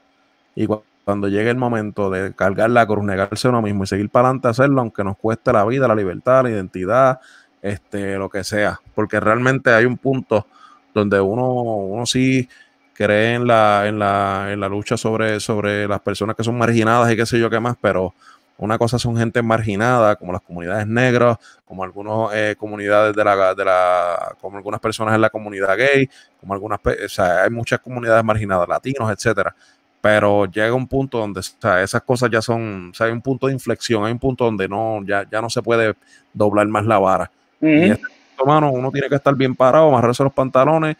y 0.54 0.66
cuando 1.04 1.28
llegue 1.28 1.50
el 1.50 1.56
momento 1.56 2.10
de 2.10 2.34
cargar 2.34 2.70
la 2.70 2.86
cruz, 2.86 3.04
negarse 3.04 3.48
uno 3.48 3.62
mismo 3.62 3.84
y 3.84 3.86
seguir 3.86 4.10
para 4.10 4.28
adelante 4.28 4.48
a 4.48 4.50
hacerlo, 4.50 4.80
aunque 4.80 5.04
nos 5.04 5.16
cueste 5.16 5.52
la 5.52 5.64
vida, 5.64 5.88
la 5.88 5.94
libertad, 5.94 6.42
la 6.42 6.50
identidad, 6.50 7.20
este, 7.62 8.16
lo 8.16 8.28
que 8.28 8.44
sea. 8.44 8.80
Porque 8.94 9.18
realmente 9.20 9.70
hay 9.70 9.86
un 9.86 9.96
punto 9.96 10.46
donde 10.92 11.20
uno, 11.20 11.50
uno 11.50 12.04
sí 12.06 12.48
cree 12.92 13.34
en 13.34 13.46
la, 13.46 13.86
en 13.86 13.98
la, 13.98 14.48
en 14.52 14.58
la 14.60 14.68
lucha 14.68 14.96
sobre, 14.96 15.38
sobre 15.38 15.86
las 15.86 16.00
personas 16.00 16.34
que 16.34 16.42
son 16.42 16.58
marginadas 16.58 17.12
y 17.12 17.16
qué 17.16 17.24
sé 17.24 17.38
yo 17.38 17.48
qué 17.48 17.60
más, 17.60 17.76
pero 17.80 18.12
una 18.58 18.76
cosa 18.76 18.98
son 18.98 19.16
gente 19.16 19.40
marginada, 19.42 20.16
como 20.16 20.32
las 20.32 20.42
comunidades 20.42 20.86
negras, 20.86 21.38
como 21.64 21.84
algunas 21.84 22.34
eh, 22.34 22.56
comunidades 22.58 23.14
de 23.14 23.24
la, 23.24 23.54
de 23.54 23.64
la, 23.64 24.36
como 24.40 24.56
algunas 24.56 24.80
personas 24.80 25.14
en 25.14 25.20
la 25.20 25.30
comunidad 25.30 25.76
gay, 25.76 26.08
como 26.40 26.54
algunas, 26.54 26.80
o 26.84 27.08
sea, 27.08 27.44
hay 27.44 27.50
muchas 27.50 27.80
comunidades 27.80 28.24
marginadas, 28.24 28.68
latinos, 28.68 29.10
etcétera 29.10 29.54
pero 30.00 30.46
llega 30.46 30.72
un 30.74 30.86
punto 30.86 31.18
donde 31.18 31.40
esas 31.40 32.02
cosas 32.02 32.30
ya 32.30 32.40
son, 32.40 32.90
o 32.90 32.94
sea, 32.94 33.06
hay 33.06 33.12
un 33.12 33.20
punto 33.20 33.48
de 33.48 33.52
inflexión, 33.52 34.04
hay 34.04 34.12
un 34.12 34.18
punto 34.18 34.44
donde 34.44 34.68
no, 34.68 35.00
ya, 35.04 35.26
ya 35.30 35.42
no 35.42 35.50
se 35.50 35.60
puede 35.60 35.94
doblar 36.32 36.66
más 36.68 36.86
la 36.86 36.98
vara. 36.98 37.30
Y 37.60 37.90
este 37.90 38.06
uno 38.40 38.90
tiene 38.92 39.08
que 39.08 39.16
estar 39.16 39.34
bien 39.34 39.54
parado, 39.54 39.88
amarrarse 39.88 40.22
los 40.22 40.32
pantalones 40.32 40.96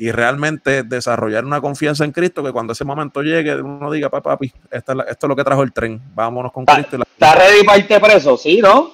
y 0.00 0.12
realmente 0.12 0.82
desarrollar 0.82 1.44
una 1.44 1.60
confianza 1.60 2.06
en 2.06 2.12
Cristo 2.12 2.42
que 2.42 2.52
cuando 2.52 2.72
ese 2.72 2.86
momento 2.86 3.20
llegue 3.20 3.54
uno 3.60 3.92
diga, 3.92 4.08
papi, 4.08 4.50
esto 4.70 4.92
es, 4.92 5.16
lo 5.20 5.36
que 5.36 5.44
trajo 5.44 5.62
el 5.62 5.74
tren, 5.74 6.00
vámonos 6.14 6.50
con 6.52 6.64
Cristo. 6.64 6.96
¿Está 7.02 7.34
ready 7.34 7.62
para 7.64 7.78
irte 7.78 8.00
preso? 8.00 8.38
Sí, 8.38 8.60
¿no? 8.62 8.92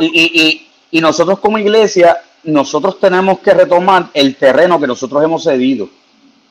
Y, 0.00 0.06
y, 0.06 0.68
y 0.90 1.00
nosotros 1.02 1.40
como 1.40 1.58
iglesia, 1.58 2.16
nosotros 2.44 2.98
tenemos 2.98 3.40
que 3.40 3.52
retomar 3.52 4.08
el 4.14 4.34
terreno 4.36 4.80
que 4.80 4.86
nosotros 4.86 5.22
hemos 5.22 5.44
cedido. 5.44 5.90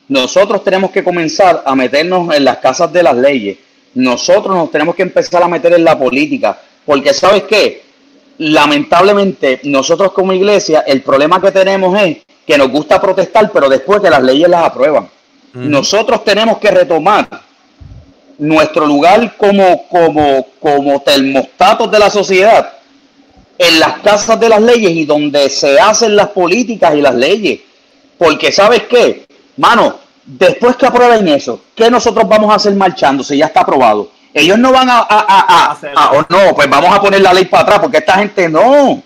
Nosotros 0.06 0.62
tenemos 0.62 0.92
que 0.92 1.02
comenzar 1.02 1.64
a 1.66 1.74
meternos 1.74 2.32
en 2.32 2.44
las 2.44 2.58
casas 2.58 2.92
de 2.92 3.02
las 3.02 3.16
leyes. 3.16 3.58
Nosotros 3.94 4.54
nos 4.54 4.70
tenemos 4.70 4.94
que 4.94 5.02
empezar 5.02 5.42
a 5.42 5.48
meter 5.48 5.72
en 5.72 5.82
la 5.82 5.98
política. 5.98 6.60
Porque 6.84 7.12
sabes 7.12 7.42
qué? 7.42 7.82
Lamentablemente, 8.38 9.60
nosotros 9.64 10.12
como 10.12 10.32
iglesia, 10.32 10.84
el 10.86 11.02
problema 11.02 11.40
que 11.40 11.50
tenemos 11.50 12.00
es 12.00 12.18
que 12.46 12.56
nos 12.56 12.70
gusta 12.70 13.00
protestar, 13.00 13.50
pero 13.52 13.68
después 13.68 14.00
que 14.00 14.10
las 14.10 14.22
leyes 14.22 14.48
las 14.48 14.64
aprueban. 14.64 15.08
Nosotros 15.52 16.22
tenemos 16.22 16.58
que 16.58 16.70
retomar 16.70 17.28
nuestro 18.38 18.86
lugar 18.86 19.36
como, 19.38 19.88
como, 19.88 20.46
como 20.60 21.00
termostatos 21.00 21.90
de 21.90 21.98
la 21.98 22.10
sociedad 22.10 22.72
en 23.58 23.80
las 23.80 24.00
casas 24.00 24.38
de 24.38 24.50
las 24.50 24.60
leyes 24.60 24.90
y 24.90 25.06
donde 25.06 25.48
se 25.48 25.80
hacen 25.80 26.14
las 26.14 26.28
políticas 26.28 26.94
y 26.94 27.00
las 27.00 27.14
leyes. 27.14 27.60
Porque 28.18 28.52
sabes 28.52 28.82
qué? 28.82 29.26
Mano, 29.56 29.98
después 30.24 30.76
que 30.76 30.86
aprueben 30.86 31.26
eso, 31.28 31.60
¿qué 31.74 31.90
nosotros 31.90 32.28
vamos 32.28 32.52
a 32.52 32.56
hacer 32.56 32.74
marchando 32.74 33.24
si 33.24 33.38
ya 33.38 33.46
está 33.46 33.60
aprobado? 33.60 34.10
Ellos 34.34 34.58
no 34.58 34.70
van 34.70 34.90
a, 34.90 34.98
a, 35.08 35.78
a, 35.94 36.12
o 36.12 36.26
no, 36.28 36.54
pues 36.54 36.68
vamos 36.68 36.94
a 36.94 37.00
poner 37.00 37.22
la 37.22 37.32
ley 37.32 37.46
para 37.46 37.62
atrás, 37.62 37.78
porque 37.78 37.98
esta 37.98 38.18
gente 38.18 38.48
no. 38.50 39.02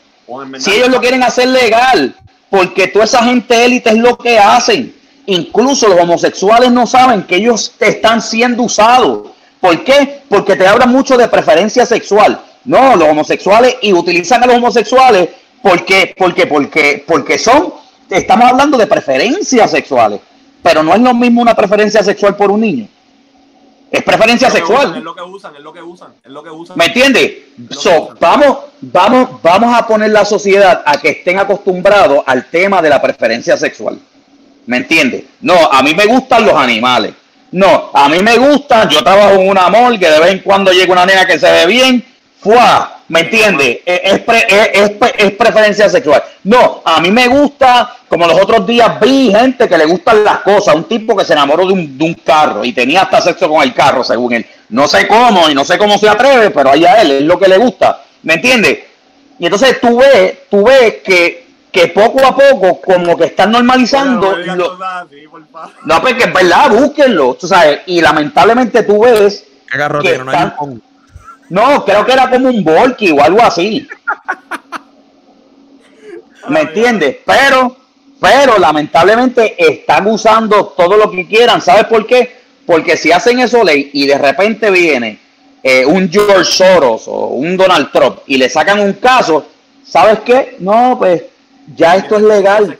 Si 0.58 0.72
ellos 0.72 0.88
lo 0.88 1.00
quieren 1.00 1.22
hacer 1.22 1.48
legal, 1.48 2.16
porque 2.51 2.89
toda 2.89 3.05
esa 3.05 3.22
gente 3.22 3.64
élite 3.64 3.90
es 3.90 3.97
lo 3.97 4.18
que 4.18 4.39
hacen. 4.39 4.94
Incluso 5.27 5.89
los 5.89 6.01
homosexuales 6.01 6.72
no 6.72 6.86
saben 6.86 7.22
que 7.22 7.36
ellos 7.36 7.72
están 7.78 8.20
siendo 8.20 8.64
usados. 8.64 9.28
¿Por 9.60 9.85
qué? 9.85 10.22
Porque 10.28 10.56
te 10.56 10.66
hablan 10.66 10.90
mucho 10.90 11.16
de 11.16 11.28
preferencia 11.28 11.86
sexual. 11.86 12.40
No, 12.64 12.97
los 12.97 13.09
homosexuales 13.09 13.77
y 13.81 13.93
utilizan 13.93 14.43
a 14.43 14.47
los 14.47 14.56
homosexuales 14.56 15.28
porque, 15.62 16.14
porque, 16.16 16.47
porque, 16.47 17.05
porque 17.06 17.39
son, 17.39 17.72
estamos 18.09 18.51
hablando 18.51 18.77
de 18.77 18.86
preferencias 18.86 19.70
sexuales. 19.70 20.20
Pero 20.62 20.82
no 20.82 20.94
es 20.94 21.01
lo 21.01 21.14
mismo 21.14 21.40
una 21.40 21.55
preferencia 21.55 22.02
sexual 22.02 22.36
por 22.36 22.51
un 22.51 22.60
niño. 22.60 22.89
Es 23.90 24.02
preferencia 24.04 24.50
sexual. 24.50 24.96
es 24.96 25.02
lo 25.02 25.14
que 25.14 25.22
usan, 25.22 25.56
es 25.56 25.62
lo 25.62 25.72
que 25.72 25.82
usan, 25.82 26.14
es 26.24 26.30
lo 26.30 26.42
que 26.42 26.50
usan. 26.50 26.78
¿Me 26.78 26.86
entiendes? 26.86 27.32
vamos, 28.20 28.58
vamos, 28.80 29.42
vamos 29.42 29.76
a 29.76 29.86
poner 29.86 30.10
la 30.10 30.24
sociedad 30.24 30.82
a 30.86 30.96
que 30.98 31.10
estén 31.10 31.38
acostumbrados 31.38 32.22
al 32.26 32.48
tema 32.48 32.80
de 32.80 32.88
la 32.88 33.02
preferencia 33.02 33.56
sexual. 33.56 33.98
¿Me 34.66 34.76
entiendes? 34.76 35.24
No, 35.40 35.54
a 35.54 35.82
mí 35.82 35.94
me 35.94 36.06
gustan 36.06 36.46
los 36.46 36.54
animales. 36.54 37.14
No, 37.50 37.90
a 37.92 38.08
mí 38.08 38.20
me 38.22 38.38
gustan, 38.38 38.88
yo 38.88 39.02
trabajo 39.02 39.34
en 39.34 39.48
un 39.48 39.58
amor 39.58 39.98
que 39.98 40.08
de 40.08 40.20
vez 40.20 40.30
en 40.30 40.38
cuando 40.38 40.70
llega 40.72 40.92
una 40.92 41.04
nena 41.04 41.26
que 41.26 41.38
se 41.38 41.50
ve 41.50 41.66
bien, 41.66 42.04
¡fua! 42.40 43.00
¿Me 43.08 43.20
entiende? 43.20 43.82
Es, 43.84 44.22
es, 45.18 45.32
preferencia 45.32 45.88
sexual. 45.88 46.22
No, 46.44 46.80
a 46.84 47.00
mí 47.00 47.10
me 47.10 47.26
gusta, 47.26 47.96
como 48.08 48.24
los 48.26 48.40
otros 48.40 48.64
días 48.66 49.00
vi 49.00 49.32
gente 49.32 49.68
que 49.68 49.76
le 49.76 49.84
gustan 49.84 50.22
las 50.22 50.38
cosas, 50.38 50.76
un 50.76 50.84
tipo 50.84 51.16
que 51.16 51.24
se 51.24 51.32
enamoró 51.32 51.66
de 51.66 51.72
un, 51.72 51.98
de 51.98 52.04
un 52.04 52.14
carro 52.14 52.64
y 52.64 52.72
tenía 52.72 53.02
hasta 53.02 53.20
sexo 53.20 53.48
con 53.48 53.62
el 53.62 53.74
carro, 53.74 54.04
según 54.04 54.34
él. 54.34 54.46
No 54.68 54.86
sé 54.86 55.08
cómo 55.08 55.50
y 55.50 55.54
no 55.54 55.64
sé 55.64 55.76
cómo 55.76 55.98
se 55.98 56.08
atreve, 56.08 56.50
pero 56.50 56.70
ahí 56.70 56.84
a 56.84 57.02
él 57.02 57.10
es 57.10 57.22
lo 57.22 57.36
que 57.36 57.48
le 57.48 57.58
gusta. 57.58 58.00
¿Me 58.22 58.34
entiende? 58.34 58.88
Y 59.40 59.46
entonces 59.46 59.80
tú 59.80 59.98
ves, 59.98 60.48
tú 60.48 60.64
ves 60.64 60.98
que, 61.02 61.48
que 61.72 61.88
poco 61.88 62.24
a 62.24 62.36
poco 62.36 62.80
como 62.80 63.16
que 63.16 63.24
están 63.24 63.50
normalizando. 63.50 64.36
no, 64.38 64.78
no, 65.84 66.00
porque 66.00 66.24
es 66.24 66.32
verdad, 66.32 66.70
búsquenlo. 66.70 67.34
Tú 67.34 67.48
sabes, 67.48 67.80
y 67.86 68.00
lamentablemente 68.00 68.84
tú 68.84 69.00
ves. 69.00 69.46
¿Qué 69.68 69.78
carro 69.78 70.00
que 70.00 70.16
no 70.18 70.30
hay 70.30 70.52
un 70.60 70.89
no, 71.51 71.85
creo 71.85 72.06
que 72.06 72.12
era 72.12 72.31
como 72.31 72.48
un 72.48 72.64
Volky 72.64 73.10
o 73.10 73.22
algo 73.22 73.43
así. 73.43 73.86
¿Me 76.48 76.60
entiendes? 76.60 77.18
Pero, 77.27 77.77
pero 78.20 78.59
lamentablemente 78.59 79.56
están 79.59 80.06
usando 80.06 80.66
todo 80.77 80.97
lo 80.97 81.10
que 81.10 81.27
quieran. 81.27 81.60
¿Sabes 81.60 81.85
por 81.85 82.06
qué? 82.06 82.40
Porque 82.64 82.97
si 82.97 83.10
hacen 83.10 83.40
eso 83.40 83.64
ley 83.64 83.90
y 83.93 84.06
de 84.06 84.16
repente 84.16 84.70
viene 84.70 85.18
eh, 85.62 85.85
un 85.85 86.09
George 86.09 86.52
Soros 86.52 87.09
o 87.09 87.27
un 87.27 87.56
Donald 87.56 87.90
Trump 87.90 88.18
y 88.27 88.39
le 88.39 88.48
sacan 88.48 88.78
un 88.78 88.93
caso, 88.94 89.44
¿sabes 89.85 90.20
qué? 90.20 90.56
No, 90.60 90.97
pues 90.98 91.24
ya 91.74 91.97
esto 91.97 92.16
es 92.16 92.22
legal. 92.22 92.78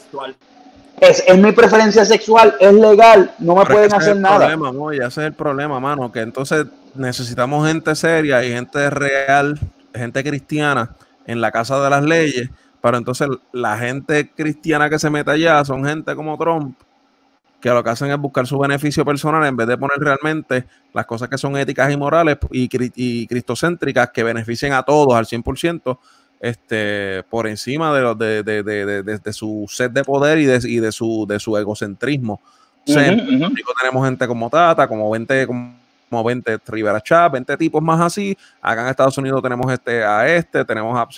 Es, 1.01 1.25
es, 1.27 1.39
mi 1.39 1.51
preferencia 1.51 2.05
sexual, 2.05 2.55
es 2.61 2.73
legal, 2.73 3.33
no 3.41 3.57
me 3.57 3.65
pueden 3.65 3.93
hacer 3.93 4.17
nada. 4.17 4.47
Problema, 4.57 4.95
ese 4.95 5.07
es 5.07 5.19
el 5.19 5.33
problema, 5.33 5.81
mano, 5.81 6.13
que 6.13 6.21
entonces 6.21 6.67
necesitamos 6.95 7.67
gente 7.67 7.95
seria 7.95 8.45
y 8.45 8.53
gente 8.53 8.91
real, 8.91 9.59
gente 9.95 10.23
cristiana 10.23 10.97
en 11.27 11.41
la 11.41 11.51
casa 11.51 11.83
de 11.83 11.91
las 11.91 12.05
leyes, 12.05 12.51
pero 12.81 12.97
entonces 12.97 13.29
la 13.53 13.79
gente 13.79 14.31
cristiana 14.31 14.89
que 14.89 14.99
se 14.99 15.11
mete 15.11 15.31
allá 15.31 15.65
son 15.65 15.85
gente 15.85 16.15
como 16.15 16.37
Trump, 16.39 16.77
que 17.61 17.71
lo 17.71 17.85
que 17.85 17.91
hacen 17.91 18.11
es 18.11 18.19
buscar 18.19 18.47
su 18.47 18.59
beneficio 18.59 19.05
personal 19.05 19.45
en 19.47 19.57
vez 19.57 19.67
de 19.67 19.77
poner 19.77 19.99
realmente 19.99 20.65
las 20.93 21.07
cosas 21.07 21.29
que 21.29 21.39
son 21.39 21.57
éticas 21.57 21.93
y 21.93 21.97
morales 21.97 22.39
y, 22.51 22.69
y 22.95 23.27
cristocéntricas 23.27 24.11
que 24.11 24.23
beneficien 24.23 24.73
a 24.73 24.83
todos 24.83 25.15
al 25.15 25.27
100%. 25.27 25.99
Este, 26.43 27.23
por 27.29 27.47
encima 27.47 27.93
de, 27.93 28.43
de, 28.43 28.63
de, 28.63 29.03
de, 29.03 29.33
su 29.35 29.67
sed 29.69 29.91
de 29.91 30.03
poder 30.03 30.39
y 30.39 30.47
de, 30.47 30.59
y 30.67 30.79
de, 30.79 30.91
su, 30.91 31.27
de 31.29 31.39
su 31.39 31.55
egocentrismo. 31.55 32.41
tenemos 32.87 34.07
gente 34.07 34.27
como 34.27 34.49
Tata, 34.49 34.89
como 34.89 35.11
20, 35.11 35.47
como 35.47 35.80
como 36.11 36.25
20 36.25 36.59
Rivera 36.67 37.01
Chat, 37.01 37.33
20 37.33 37.57
tipos 37.57 37.83
más 37.83 38.01
así. 38.01 38.37
Acá 38.61 38.83
en 38.83 38.89
Estados 38.89 39.17
Unidos 39.17 39.41
tenemos 39.43 39.73
este 39.73 40.03
a 40.05 40.29
este, 40.29 40.65
tenemos 40.65 40.99
a, 40.99 41.09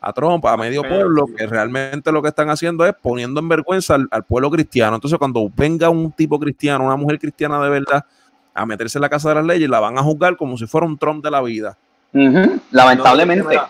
a 0.00 0.12
Trump, 0.12 0.44
a 0.44 0.56
medio 0.56 0.82
pueblo, 0.82 1.26
que 1.26 1.46
realmente 1.46 2.10
lo 2.10 2.20
que 2.20 2.28
están 2.28 2.50
haciendo 2.50 2.84
es 2.84 2.92
poniendo 2.94 3.40
en 3.40 3.48
vergüenza 3.48 3.94
al, 3.94 4.24
pueblo 4.24 4.50
cristiano. 4.50 4.96
Entonces, 4.96 5.18
cuando 5.18 5.48
venga 5.54 5.88
un 5.88 6.10
tipo 6.10 6.38
cristiano, 6.40 6.84
una 6.84 6.96
mujer 6.96 7.18
cristiana 7.20 7.62
de 7.62 7.70
verdad, 7.70 8.04
a 8.52 8.66
meterse 8.66 8.98
en 8.98 9.02
la 9.02 9.08
casa 9.08 9.28
de 9.28 9.36
las 9.36 9.44
leyes, 9.44 9.70
la 9.70 9.80
van 9.80 9.96
a 9.96 10.02
juzgar 10.02 10.36
como 10.36 10.58
si 10.58 10.66
fuera 10.66 10.86
un 10.86 10.98
Trump 10.98 11.24
de 11.24 11.30
la 11.30 11.40
vida. 11.40 11.78
Lamentablemente. 12.70 13.60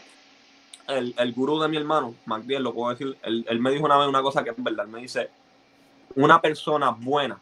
el, 0.88 1.14
el, 1.18 1.32
gurú 1.32 1.60
de 1.60 1.68
mi 1.68 1.76
hermano, 1.76 2.14
MacDiel, 2.24 2.62
lo 2.62 2.72
puedo 2.72 2.90
decir, 2.90 3.16
él, 3.22 3.44
él, 3.48 3.60
me 3.60 3.72
dijo 3.72 3.84
una 3.84 3.98
vez 3.98 4.08
una 4.08 4.22
cosa 4.22 4.42
que 4.42 4.50
es 4.50 4.56
verdad. 4.56 4.86
me 4.86 5.00
dice: 5.00 5.28
Una 6.14 6.40
persona 6.40 6.90
buena 6.90 7.38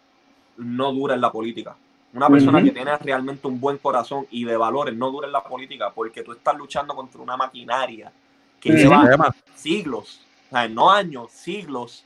no 0.56 0.92
dura 0.92 1.14
en 1.14 1.20
la 1.20 1.30
política. 1.30 1.76
Una 2.14 2.28
persona 2.28 2.62
que 2.62 2.70
tiene 2.70 2.96
realmente 2.98 3.46
un 3.48 3.60
buen 3.60 3.78
corazón 3.78 4.26
y 4.30 4.44
de 4.44 4.56
valores 4.56 4.94
no 4.94 5.10
dura 5.10 5.26
en 5.26 5.32
la 5.32 5.42
política 5.42 5.90
porque 5.92 6.22
tú 6.22 6.32
estás 6.32 6.56
luchando 6.56 6.94
contra 6.94 7.20
una 7.20 7.36
maquinaria 7.36 8.12
que 8.60 8.70
lleva 8.70 9.34
siglos, 9.54 10.20
o 10.48 10.50
sea, 10.50 10.68
no 10.68 10.90
años, 10.90 11.30
siglos 11.32 12.04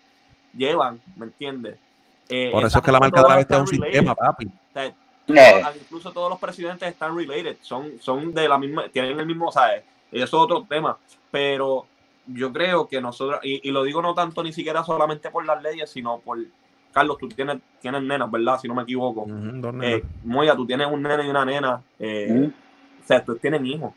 llevan, 0.54 1.00
¿me 1.14 1.26
entiendes? 1.26 1.78
Eh, 2.28 2.50
Por 2.50 2.64
eso 2.64 2.78
es 2.78 2.84
que 2.84 2.92
la 2.92 3.00
marca 3.00 3.22
de 3.22 3.28
la 3.28 3.36
bestia 3.36 3.56
es 3.56 3.60
un 3.60 3.66
sistema, 3.68 4.14
papi. 4.14 4.50
Eh. 4.74 5.62
incluso 5.78 6.10
todos 6.10 6.30
los 6.30 6.38
presidentes 6.38 6.88
están 6.88 7.14
related, 7.14 7.58
son, 7.60 7.92
son 8.00 8.32
de 8.32 8.48
la 8.48 8.56
misma, 8.56 8.88
tienen 8.88 9.20
el 9.20 9.26
mismo, 9.26 9.52
¿sabes? 9.52 9.82
eso 10.10 10.24
es 10.24 10.32
otro 10.34 10.64
tema, 10.66 10.96
pero 11.30 11.86
yo 12.26 12.50
creo 12.50 12.88
que 12.88 13.00
nosotros, 13.00 13.40
y, 13.42 13.70
lo 13.70 13.82
digo 13.82 14.00
no 14.00 14.14
tanto 14.14 14.42
ni 14.42 14.52
siquiera 14.54 14.82
solamente 14.84 15.30
por 15.30 15.44
las 15.44 15.62
leyes, 15.62 15.90
sino 15.90 16.18
por, 16.20 16.38
Carlos, 16.98 17.16
tú 17.16 17.28
tienes, 17.28 17.58
tienes 17.80 18.02
nenas, 18.02 18.28
¿verdad? 18.28 18.58
Si 18.60 18.66
no 18.66 18.74
me 18.74 18.82
equivoco. 18.82 19.22
Uh 19.22 20.02
Moya, 20.24 20.56
tú 20.56 20.66
tienes 20.66 20.88
un 20.90 21.00
nene 21.00 21.26
y 21.26 21.30
una 21.30 21.44
nena, 21.44 21.80
eh, 21.96 22.50
o 23.00 23.06
sea, 23.06 23.24
tú 23.24 23.36
tienen 23.36 23.64
hijos. 23.66 23.92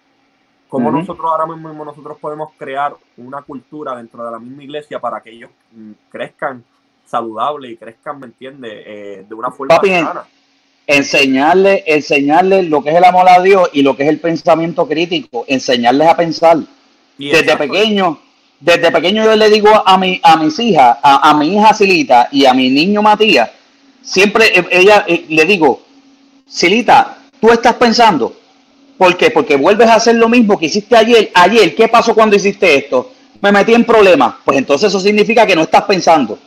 ¿Cómo 0.69 0.91
nosotros 0.91 1.26
ahora 1.26 1.48
mismo 1.48 1.84
nosotros 1.84 2.19
podemos 2.19 2.49
crear 2.57 2.95
una 3.18 3.41
cultura 3.41 3.95
dentro 3.95 4.23
de 4.23 4.32
la 4.32 4.38
misma 4.38 4.64
iglesia 4.64 4.99
para 4.99 5.19
que 5.19 5.32
ellos 5.32 5.49
mm, 5.72 5.91
crezcan 6.11 6.64
saludables 7.06 7.72
y 7.72 7.78
crezcan, 7.78 8.19
¿me 8.19 8.28
entiendes? 8.28 8.72
Eh, 8.72 9.26
de 9.28 9.36
una 9.36 9.49
forma 9.49 9.76
Papi, 9.76 9.91
enseñarle, 10.86 11.84
enseñarle 11.88 12.64
lo 12.64 12.84
que 12.84 12.91
es 12.91 12.95
el 12.95 13.03
amor 13.03 13.28
a 13.28 13.41
Dios 13.41 13.68
y 13.73 13.82
lo 13.82 13.98
que 13.98 14.03
es 14.03 14.10
el 14.10 14.19
pensamiento 14.19 14.88
crítico, 14.88 15.44
enseñarles 15.48 16.07
a 16.07 16.15
pensar. 16.15 16.60
desde 17.18 17.57
pequeño, 17.57 18.19
desde 18.61 18.91
pequeño 18.91 19.23
yo 19.23 19.35
le 19.35 19.49
digo 19.49 19.69
a 19.85 19.97
mi, 19.97 20.19
a 20.23 20.38
mis 20.38 20.57
hijas, 20.59 20.97
a, 21.01 21.33
mi 21.33 21.55
hija 21.55 21.73
Silita 21.73 22.29
y 22.31 22.45
a 22.45 22.53
mi 22.53 22.69
niño 22.69 23.01
Matías, 23.01 23.49
siempre 24.01 24.57
eh, 24.57 24.65
ella 24.71 25.03
eh, 25.07 25.25
le 25.29 25.45
digo, 25.45 25.81
Silita, 26.47 27.17
tú 27.39 27.51
estás 27.51 27.75
pensando, 27.75 28.35
¿Por 29.01 29.17
qué? 29.17 29.31
Porque 29.31 29.55
vuelves 29.55 29.89
a 29.89 29.95
hacer 29.95 30.13
lo 30.13 30.29
mismo 30.29 30.59
que 30.59 30.67
hiciste 30.67 30.95
ayer. 30.95 31.31
Ayer, 31.33 31.73
¿qué 31.73 31.88
pasó 31.88 32.13
cuando 32.13 32.35
hiciste 32.35 32.75
esto? 32.75 33.11
Me 33.41 33.51
metí 33.51 33.73
en 33.73 33.83
problemas. 33.83 34.35
Pues 34.45 34.59
entonces 34.59 34.89
eso 34.89 34.99
significa 34.99 35.43
que 35.47 35.55
no 35.55 35.63
estás 35.63 35.85
pensando. 35.85 36.38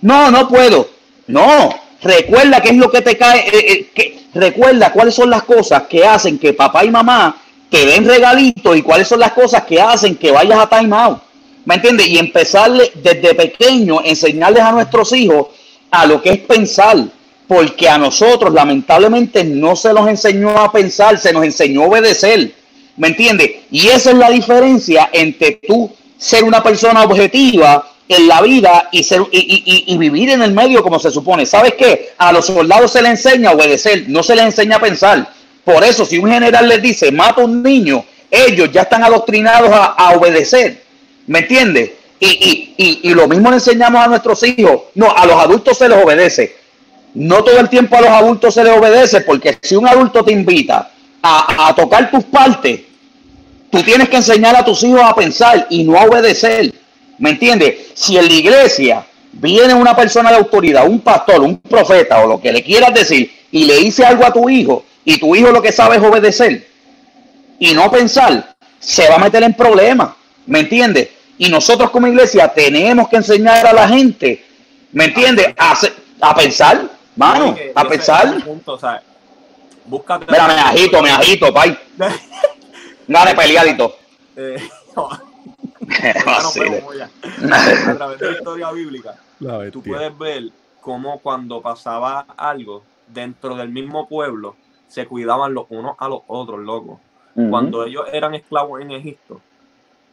No, 0.00 0.30
no 0.30 0.46
puedo. 0.46 0.90
No, 1.26 1.74
recuerda 2.00 2.60
qué 2.60 2.68
es 2.68 2.76
lo 2.76 2.88
que 2.88 3.00
te 3.00 3.18
cae. 3.18 3.48
Eh, 3.52 4.20
recuerda 4.32 4.92
cuáles 4.92 5.16
son 5.16 5.28
las 5.28 5.42
cosas 5.42 5.88
que 5.88 6.06
hacen 6.06 6.38
que 6.38 6.52
papá 6.52 6.84
y 6.84 6.90
mamá 6.92 7.36
te 7.68 7.84
den 7.84 8.04
regalitos 8.04 8.76
y 8.76 8.82
cuáles 8.82 9.08
son 9.08 9.18
las 9.18 9.32
cosas 9.32 9.64
que 9.64 9.80
hacen 9.80 10.14
que 10.14 10.30
vayas 10.30 10.60
a 10.60 10.68
time 10.68 10.94
out. 10.96 11.18
¿Me 11.64 11.76
entiendes? 11.76 12.06
Y 12.08 12.18
empezarle 12.18 12.92
desde 12.94 13.34
pequeño, 13.34 14.00
enseñarles 14.04 14.62
a 14.62 14.72
nuestros 14.72 15.12
hijos 15.12 15.48
a 15.90 16.06
lo 16.06 16.20
que 16.20 16.30
es 16.30 16.38
pensar 16.40 16.98
porque 17.46 17.88
a 17.88 17.98
nosotros 17.98 18.52
lamentablemente 18.52 19.44
no 19.44 19.76
se 19.76 19.92
nos 19.92 20.08
enseñó 20.08 20.50
a 20.58 20.72
pensar, 20.72 21.18
se 21.18 21.32
nos 21.32 21.44
enseñó 21.44 21.82
a 21.82 21.86
obedecer. 21.86 22.52
¿Me 22.96 23.08
entiendes? 23.08 23.50
Y 23.70 23.88
esa 23.88 24.10
es 24.10 24.16
la 24.16 24.30
diferencia 24.30 25.10
entre 25.12 25.60
tú 25.66 25.90
ser 26.16 26.44
una 26.44 26.62
persona 26.62 27.02
objetiva 27.02 27.90
en 28.08 28.28
la 28.28 28.40
vida 28.40 28.88
y, 28.92 29.02
ser, 29.02 29.22
y, 29.30 29.96
vivir 29.98 30.30
en 30.30 30.42
el 30.42 30.52
medio 30.52 30.82
como 30.82 30.98
se 30.98 31.10
supone. 31.10 31.44
¿Sabes 31.44 31.74
qué? 31.74 32.10
A 32.18 32.32
los 32.32 32.46
soldados 32.46 32.92
se 32.92 33.02
les 33.02 33.12
enseña 33.12 33.50
a 33.50 33.54
obedecer, 33.54 34.04
no 34.08 34.22
se 34.22 34.36
les 34.36 34.44
enseña 34.44 34.76
a 34.76 34.80
pensar. 34.80 35.28
Por 35.64 35.82
eso, 35.82 36.04
si 36.04 36.18
un 36.18 36.30
general 36.30 36.68
les 36.68 36.80
dice, 36.80 37.10
mata 37.10 37.40
a 37.42 37.44
un 37.44 37.62
niño, 37.62 38.04
ellos 38.30 38.70
ya 38.72 38.82
están 38.82 39.02
adoctrinados 39.02 39.70
a 39.72 40.12
obedecer. 40.16 40.83
¿Me 41.26 41.40
entiendes? 41.40 41.90
Y, 42.20 43.00
y 43.02 43.14
lo 43.14 43.28
mismo 43.28 43.50
le 43.50 43.56
enseñamos 43.56 44.02
a 44.02 44.08
nuestros 44.08 44.42
hijos. 44.44 44.82
No, 44.94 45.10
a 45.14 45.26
los 45.26 45.36
adultos 45.36 45.76
se 45.76 45.88
les 45.88 46.02
obedece 46.02 46.64
no 47.14 47.44
todo 47.44 47.60
el 47.60 47.68
tiempo 47.68 47.96
a 47.96 48.00
los 48.00 48.10
adultos 48.10 48.54
se 48.54 48.64
les 48.64 48.76
obedece, 48.76 49.20
porque 49.20 49.56
si 49.62 49.76
un 49.76 49.86
adulto 49.86 50.24
te 50.24 50.32
invita 50.32 50.90
a, 51.22 51.72
tocar 51.74 52.10
tus 52.10 52.24
partes, 52.24 52.80
tú 53.70 53.82
tienes 53.82 54.08
que 54.08 54.16
enseñar 54.16 54.54
a 54.56 54.64
tus 54.64 54.82
hijos 54.82 55.00
a 55.02 55.14
pensar 55.14 55.66
y 55.70 55.84
no 55.84 55.96
a 55.96 56.04
obedecer. 56.04 56.74
¿Me 57.18 57.30
entiendes? 57.30 57.92
Si 57.94 58.18
en 58.18 58.26
la 58.26 58.34
iglesia 58.34 59.06
viene 59.32 59.72
una 59.72 59.96
persona 59.96 60.30
de 60.30 60.36
autoridad, 60.36 60.86
un 60.86 61.00
pastor, 61.00 61.40
un 61.40 61.58
profeta 61.58 62.22
o 62.22 62.26
lo 62.26 62.40
que 62.40 62.52
le 62.52 62.62
quieras 62.62 62.92
decir, 62.92 63.32
y 63.50 63.64
le 63.64 63.78
dice 63.78 64.04
algo 64.04 64.26
a 64.26 64.32
tu 64.32 64.48
hijo, 64.50 64.84
y 65.04 65.18
tu 65.18 65.34
hijo 65.34 65.50
lo 65.50 65.62
que 65.62 65.72
sabe 65.72 65.96
es 65.96 66.02
obedecer 66.02 66.66
y 67.58 67.72
no 67.72 67.90
pensar, 67.90 68.54
se 68.80 69.08
va 69.08 69.14
a 69.14 69.18
meter 69.18 69.42
en 69.44 69.54
problemas. 69.54 70.10
¿Me 70.46 70.60
entiendes? 70.60 71.10
Y 71.38 71.48
nosotros 71.48 71.90
como 71.90 72.06
iglesia 72.06 72.48
tenemos 72.48 73.08
que 73.08 73.16
enseñar 73.16 73.66
a 73.66 73.72
la 73.72 73.88
gente, 73.88 74.44
¿me 74.92 75.06
entiendes? 75.06 75.54
A, 75.58 75.76
a 76.20 76.34
pensar 76.34 76.88
Mano, 77.16 77.54
a 77.74 77.84
pesar. 77.84 78.42
Punto, 78.42 78.72
o 78.72 78.78
sea, 78.78 79.02
búscate. 79.84 80.26
Mira, 80.28 80.48
me 80.48 80.54
agito, 80.54 81.02
me 81.02 81.10
agito, 81.10 81.52
pay. 81.54 81.76
Dale, 83.06 83.34
peleadito. 83.34 83.96
Eh, 84.36 84.56
a 85.84 86.50
través 87.96 88.18
de 88.18 88.26
la 88.26 88.32
historia 88.32 88.72
bíblica, 88.72 89.16
tú 89.70 89.82
puedes 89.82 90.16
ver 90.18 90.44
cómo 90.80 91.20
cuando 91.20 91.60
pasaba 91.60 92.26
algo 92.36 92.82
dentro 93.06 93.54
del 93.54 93.68
mismo 93.68 94.08
pueblo, 94.08 94.56
se 94.88 95.06
cuidaban 95.06 95.52
los 95.54 95.66
unos 95.68 95.94
a 95.98 96.08
los 96.08 96.22
otros, 96.26 96.60
loco. 96.60 97.00
Cuando 97.34 97.84
ellos 97.84 98.04
eran 98.12 98.34
esclavos 98.34 98.80
en 98.80 98.92
Egipto, 98.92 99.40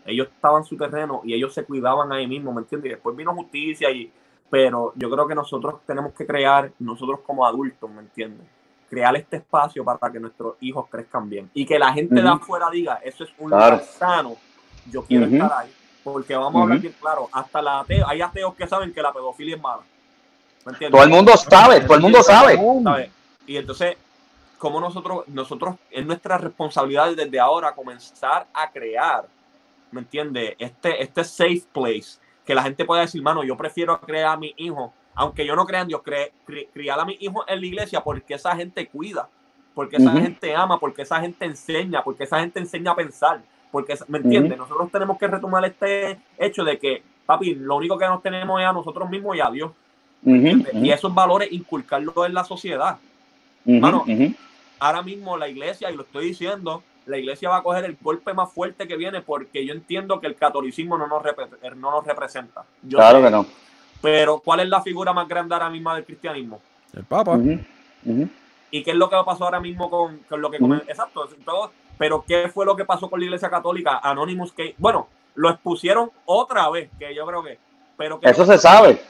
ellos 0.05 0.27
estaban 0.27 0.61
en 0.61 0.67
su 0.67 0.77
terreno 0.77 1.21
y 1.23 1.33
ellos 1.33 1.53
se 1.53 1.63
cuidaban 1.63 2.11
ahí 2.11 2.27
mismo, 2.27 2.51
¿me 2.53 2.61
entiendes? 2.61 2.89
Y 2.89 2.93
después 2.93 3.15
vino 3.15 3.33
justicia 3.33 3.89
y 3.91 4.11
pero 4.51 4.91
yo 4.97 5.09
creo 5.09 5.25
que 5.25 5.33
nosotros 5.33 5.75
tenemos 5.87 6.13
que 6.13 6.27
crear, 6.27 6.73
nosotros 6.77 7.21
como 7.25 7.45
adultos, 7.45 7.89
¿me 7.89 8.01
entiendes? 8.01 8.45
Crear 8.89 9.15
este 9.15 9.37
espacio 9.37 9.85
para 9.85 10.11
que 10.11 10.19
nuestros 10.19 10.55
hijos 10.59 10.87
crezcan 10.89 11.29
bien 11.29 11.49
y 11.53 11.65
que 11.65 11.79
la 11.79 11.93
gente 11.93 12.21
de 12.21 12.27
afuera 12.27 12.69
diga, 12.69 12.95
eso 12.95 13.23
es 13.23 13.29
un 13.37 13.49
lugar 13.49 13.81
sano, 13.81 14.35
yo 14.91 15.05
quiero 15.05 15.25
estar 15.25 15.53
ahí. 15.53 15.71
Porque 16.03 16.35
vamos 16.35 16.59
a 16.59 16.63
hablar 16.63 16.79
bien 16.79 16.93
claro, 16.99 17.29
hasta 17.31 17.61
la 17.61 17.79
ateo, 17.79 18.05
hay 18.05 18.21
ateos 18.21 18.53
que 18.55 18.67
saben 18.67 18.93
que 18.93 19.01
la 19.01 19.13
pedofilia 19.13 19.55
es 19.55 19.61
mala. 19.61 19.83
¿Me 20.65 20.73
entiendes? 20.73 20.91
Todo 20.91 21.03
el 21.03 21.09
mundo 21.09 21.37
sabe, 21.37 21.79
todo 21.81 21.95
el 21.95 22.01
mundo 22.01 22.21
sabe. 22.21 23.09
Y 23.47 23.55
entonces, 23.55 23.95
como 24.57 24.81
nosotros, 24.81 25.23
nosotros, 25.27 25.75
es 25.89 26.05
nuestra 26.05 26.37
responsabilidad 26.37 27.15
desde 27.15 27.39
ahora 27.39 27.73
comenzar 27.73 28.47
a 28.53 28.69
crear, 28.69 29.27
¿me 29.91 30.01
entiendes? 30.01 30.55
Este, 30.57 31.01
este 31.01 31.23
safe 31.23 31.63
place 31.73 32.19
que 32.45 32.55
la 32.55 32.63
gente 32.63 32.85
pueda 32.85 33.01
decir, 33.01 33.21
mano, 33.21 33.43
yo 33.43 33.55
prefiero 33.55 33.99
crear 34.01 34.33
a 34.33 34.37
mi 34.37 34.53
hijo, 34.57 34.93
aunque 35.13 35.45
yo 35.45 35.55
no 35.55 35.65
crea 35.65 35.81
en 35.81 35.89
Dios, 35.89 36.01
criar 36.73 36.99
a 36.99 37.05
mi 37.05 37.17
hijo 37.19 37.43
en 37.47 37.59
la 37.59 37.65
iglesia 37.65 38.01
porque 38.01 38.33
esa 38.33 38.55
gente 38.55 38.87
cuida, 38.87 39.29
porque 39.75 39.97
esa 39.97 40.11
gente 40.11 40.55
ama, 40.55 40.79
porque 40.79 41.03
esa 41.03 41.21
gente 41.21 41.45
enseña, 41.45 42.03
porque 42.03 42.23
esa 42.23 42.39
gente 42.39 42.59
enseña 42.59 42.91
a 42.91 42.95
pensar, 42.95 43.41
porque, 43.71 43.97
¿me 44.07 44.17
entiendes? 44.17 44.57
Nosotros 44.57 44.91
tenemos 44.91 45.17
que 45.17 45.27
retomar 45.27 45.63
este 45.65 46.19
hecho 46.37 46.63
de 46.63 46.77
que, 46.77 47.03
papi, 47.25 47.55
lo 47.55 47.77
único 47.77 47.97
que 47.97 48.05
nos 48.05 48.21
tenemos 48.21 48.59
es 48.59 48.67
a 48.67 48.73
nosotros 48.73 49.09
mismos 49.09 49.37
y 49.37 49.39
a 49.39 49.49
Dios. 49.49 49.71
Y 50.23 50.91
esos 50.91 51.13
valores 51.13 51.51
inculcarlos 51.51 52.13
en 52.25 52.33
la 52.33 52.43
sociedad. 52.43 52.97
Mano, 53.65 54.05
ahora 54.79 55.01
mismo 55.01 55.37
la 55.37 55.47
iglesia, 55.47 55.89
y 55.89 55.95
lo 55.95 56.03
estoy 56.03 56.25
diciendo, 56.25 56.83
la 57.05 57.17
iglesia 57.17 57.49
va 57.49 57.57
a 57.57 57.63
coger 57.63 57.85
el 57.85 57.97
golpe 57.99 58.33
más 58.33 58.51
fuerte 58.51 58.87
que 58.87 58.95
viene 58.95 59.21
porque 59.21 59.65
yo 59.65 59.73
entiendo 59.73 60.19
que 60.19 60.27
el 60.27 60.35
catolicismo 60.35 60.97
no 60.97 61.07
nos, 61.07 61.23
no 61.75 61.91
nos 61.91 62.05
representa. 62.05 62.63
claro 62.89 63.21
que 63.21 63.29
no. 63.29 63.45
Pero 64.01 64.39
¿cuál 64.39 64.61
es 64.61 64.69
la 64.69 64.81
figura 64.81 65.13
más 65.13 65.27
grande 65.27 65.53
ahora 65.53 65.69
mismo 65.69 65.93
del 65.93 66.05
cristianismo? 66.05 66.59
El 66.93 67.03
Papa. 67.03 67.37
¿Y 68.71 68.83
qué 68.83 68.91
es 68.91 68.97
lo 68.97 69.09
que 69.09 69.17
pasó 69.25 69.45
ahora 69.45 69.59
mismo 69.59 69.89
con, 69.89 70.19
con 70.29 70.41
lo 70.41 70.49
que... 70.49 70.57
Exacto, 70.87 71.29
todo, 71.45 71.71
pero 71.97 72.23
¿qué 72.27 72.49
fue 72.49 72.65
lo 72.65 72.75
que 72.75 72.85
pasó 72.85 73.09
con 73.09 73.19
la 73.19 73.25
iglesia 73.25 73.49
católica? 73.49 73.99
Anonymous, 74.01 74.53
que, 74.53 74.75
bueno, 74.77 75.07
lo 75.35 75.49
expusieron 75.49 76.09
otra 76.25 76.69
vez, 76.69 76.89
que 76.97 77.13
yo 77.13 77.25
creo 77.25 77.43
que... 77.43 77.59
Pero 77.97 78.19
Eso 78.23 78.45
se 78.45 78.57
sabe. 78.57 79.01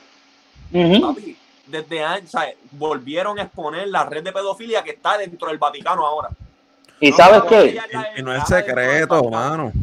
desde 1.67 2.03
años, 2.03 2.31
volvieron 2.71 3.39
a 3.39 3.43
exponer 3.43 3.87
la 3.87 4.03
red 4.05 4.23
de 4.23 4.33
pedofilia 4.33 4.83
que 4.83 4.91
está 4.91 5.17
dentro 5.17 5.47
del 5.47 5.57
Vaticano 5.57 6.05
ahora. 6.05 6.29
¿Y 7.01 7.11
sabes 7.11 7.41
qué? 7.49 7.79
Y 8.15 8.21
no 8.21 8.33
es 8.33 8.47
secreto, 8.47 9.19
hermano. 9.19 9.73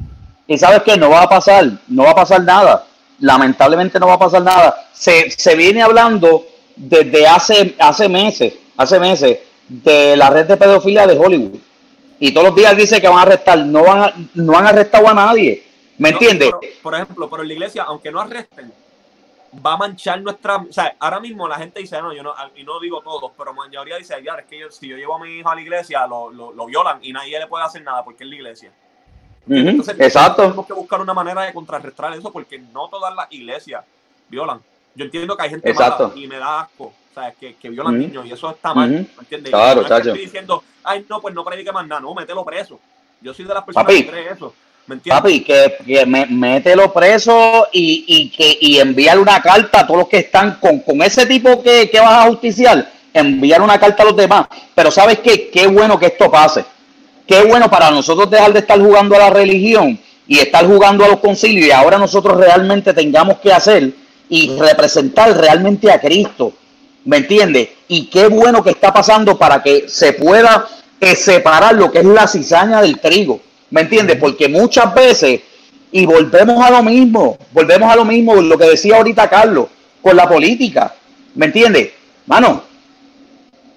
¿Y 0.47 0.57
sabes 0.57 0.83
qué? 0.85 0.97
No 0.97 1.11
va 1.11 1.23
a 1.23 1.29
pasar, 1.29 1.69
no 1.89 2.05
va 2.05 2.13
a 2.13 2.15
pasar 2.15 2.43
nada. 2.43 2.87
Lamentablemente 3.19 3.99
no 3.99 4.07
va 4.07 4.15
a 4.15 4.19
pasar 4.19 4.43
nada. 4.43 4.89
Se, 4.93 5.31
se 5.31 5.57
viene 5.57 5.83
hablando 5.83 6.47
desde 6.77 7.27
hace, 7.27 7.75
hace 7.79 8.09
meses, 8.09 8.55
hace 8.77 9.01
meses, 9.01 9.39
de 9.69 10.17
la 10.17 10.31
red 10.31 10.47
de 10.47 10.57
pedofilia 10.57 11.07
de 11.07 11.19
Hollywood. 11.19 11.59
Y 12.21 12.33
todos 12.33 12.49
los 12.49 12.57
días 12.57 12.77
dice 12.77 13.01
que 13.01 13.09
van 13.09 13.19
a 13.19 13.23
arrestar. 13.23 13.59
No, 13.59 13.83
van 13.83 14.31
no 14.35 14.57
han 14.57 14.67
arrestado 14.67 15.09
a 15.09 15.15
nadie. 15.15 15.65
¿Me 15.99 16.11
entiendes? 16.11 16.51
Por 16.81 16.95
ejemplo, 16.95 17.29
pero 17.29 17.43
en 17.43 17.49
la 17.49 17.55
iglesia, 17.55 17.83
aunque 17.83 18.13
no 18.13 18.21
arresten, 18.21 18.73
va 19.65 19.75
a 19.75 19.77
manchar 19.77 20.21
nuestra. 20.21 20.57
O 20.57 20.73
sea, 20.73 20.97
ahora 20.99 21.21
mismo 21.21 21.49
la 21.49 21.57
gente 21.57 21.81
dice, 21.81 22.01
no, 22.01 22.13
yo 22.13 22.23
no, 22.23 22.35
y 22.57 22.65
no 22.65 22.81
digo 22.81 23.01
todos, 23.01 23.33
pero 23.37 23.55
mayoría 23.55 23.97
dice, 23.97 24.15
ya, 24.23 24.35
es 24.35 24.47
que 24.47 24.71
si 24.71 24.89
yo 24.89 24.97
llevo 24.97 25.17
a 25.17 25.19
mi 25.21 25.39
hijo 25.39 25.49
a 25.49 25.55
la 25.55 25.61
iglesia, 25.61 26.07
lo, 26.07 26.31
lo, 26.31 26.67
violan 26.67 26.99
y 27.03 27.13
nadie 27.13 27.39
le 27.39 27.47
puede 27.47 27.65
hacer 27.65 27.83
nada 27.83 28.05
porque 28.05 28.25
es 28.25 28.31
la 28.31 28.37
iglesia. 28.37 28.73
Entonces, 29.49 29.99
Exacto. 29.99 30.43
tenemos 30.43 30.67
que 30.67 30.75
buscar 30.75 31.01
una 31.01 31.15
manera 31.15 31.43
de 31.43 31.55
contrarrestar 31.55 32.13
eso 32.13 32.31
porque 32.31 32.59
no 32.59 32.89
todas 32.89 33.15
las 33.15 33.33
iglesias 33.33 33.85
violan. 34.29 34.61
Yo 34.95 35.05
entiendo 35.05 35.37
que 35.37 35.43
hay 35.45 35.51
gente 35.51 35.73
mala 35.73 36.13
y 36.15 36.27
me 36.27 36.39
da 36.39 36.61
asco, 36.61 36.85
o 36.85 37.15
sea, 37.15 37.33
que, 37.33 37.55
que 37.55 37.71
violan 37.71 37.99
niños 37.99 38.27
y 38.27 38.33
eso 38.33 38.51
está 38.51 38.75
mal, 38.75 38.91
¿me 38.91 39.07
entiendes? 39.21 39.51
Claro, 39.51 39.83
no 39.89 39.97
estoy 39.97 40.19
diciendo, 40.19 40.63
ay, 40.85 41.07
no, 41.09 41.21
pues 41.21 41.35
no 41.35 41.45
predique 41.45 41.73
más 41.73 41.87
nada, 41.87 42.01
no, 42.01 42.15
mételo 42.15 42.45
preso. 42.45 42.79
Yo 43.21 43.33
soy 43.33 43.47
de 43.47 43.55
las 43.55 43.65
personas 43.65 43.93
que 43.93 44.07
cree 44.07 44.31
eso. 44.31 44.55
Papi, 45.07 45.41
que, 45.41 45.77
que 45.85 46.07
me, 46.07 46.27
mételo 46.27 46.93
preso 46.93 47.69
y, 47.73 48.05
y, 48.07 48.31
que, 48.31 48.57
y 48.61 48.79
enviar 48.79 49.19
una 49.19 49.43
carta 49.43 49.81
a 49.81 49.87
todos 49.87 50.01
los 50.01 50.09
que 50.09 50.19
están 50.19 50.59
con, 50.61 50.81
con 50.81 51.03
ese 51.03 51.27
tipo 51.27 51.63
que, 51.63 51.91
que 51.91 52.01
vas 52.01 52.25
a 52.25 52.29
justiciar, 52.29 52.91
enviar 53.13 53.61
una 53.61 53.79
carta 53.79 54.03
a 54.03 54.07
los 54.07 54.17
demás. 54.17 54.47
Pero 54.75 54.91
¿sabes 54.91 55.19
qué? 55.19 55.51
Qué 55.51 55.67
bueno 55.67 55.99
que 55.99 56.07
esto 56.07 56.31
pase. 56.31 56.65
Qué 57.27 57.43
bueno 57.43 57.71
para 57.71 57.91
nosotros 57.91 58.31
dejar 58.31 58.55
de 58.55 58.61
estar 58.61 58.81
jugando 58.81 59.15
a 59.15 59.19
la 59.19 59.31
religión 59.31 59.99
y 60.27 60.39
estar 60.39 60.67
jugando 60.67 61.05
a 61.05 61.09
los 61.09 61.21
concilios 61.21 61.67
y 61.67 61.71
ahora 61.71 61.99
nosotros 61.99 62.39
realmente 62.39 62.95
tengamos 62.95 63.39
que 63.39 63.53
hacer 63.53 63.93
y 64.31 64.57
representar 64.59 65.37
realmente 65.37 65.91
a 65.93 66.01
Cristo. 66.01 66.53
¿Me 67.05 67.19
entiendes? 67.19 67.69
Y 67.89 68.07
qué 68.07 68.29
bueno 68.29 68.63
que 68.63 68.71
está 68.71 68.93
pasando 68.93 69.39
para 69.39 69.63
que 69.63 69.89
se 69.89 70.15
pueda 70.15 70.67
eh, 71.01 71.15
separar 71.15 71.75
lo 71.75 71.91
que 71.91 71.99
es 71.99 72.05
la 72.05 72.27
cizaña 72.27 72.81
del 72.81 72.99
trigo. 72.99 73.41
¿Me 73.71 73.83
entiendes? 73.83 74.17
Porque 74.19 74.49
muchas 74.49 74.95
veces, 74.95 75.41
y 75.93 76.07
volvemos 76.07 76.65
a 76.65 76.71
lo 76.71 76.83
mismo, 76.83 77.39
volvemos 77.53 77.91
a 77.91 77.97
lo 77.97 78.05
mismo, 78.05 78.35
lo 78.37 78.57
que 78.57 78.71
decía 78.71 78.97
ahorita 78.97 79.29
Carlos, 79.29 79.67
con 80.01 80.17
la 80.17 80.29
política. 80.29 80.95
¿Me 81.35 81.47
entiendes? 81.47 81.91
Mano, 82.27 82.63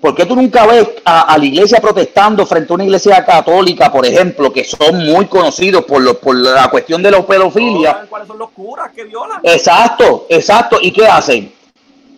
¿Por 0.02 0.16
qué 0.16 0.26
tú 0.26 0.36
nunca 0.36 0.66
ves 0.66 0.88
a, 1.06 1.38
la 1.38 1.46
iglesia 1.46 1.80
protestando 1.80 2.44
frente 2.48 2.74
a 2.74 2.76
una 2.76 2.86
iglesia 2.86 3.24
católica, 3.24 3.92
por 3.92 4.04
ejemplo, 4.04 4.52
que 4.52 4.64
son 4.64 5.06
muy 5.06 5.28
conocidos 5.28 5.86
por, 5.86 6.02
lo, 6.02 6.20
por 6.20 6.36
la 6.36 6.70
cuestión 6.70 7.04
de 7.04 7.12
la 7.12 7.24
pedofilia? 7.24 8.08
¿Cuáles 8.10 8.28
son 8.28 8.40
los 8.40 8.50
curas 8.50 8.92
que 8.96 9.04
violan? 9.04 9.40
Exacto, 9.44 10.26
exacto. 10.28 10.80
¿Y 10.82 10.92
qué 10.92 11.06
hacen? 11.06 11.54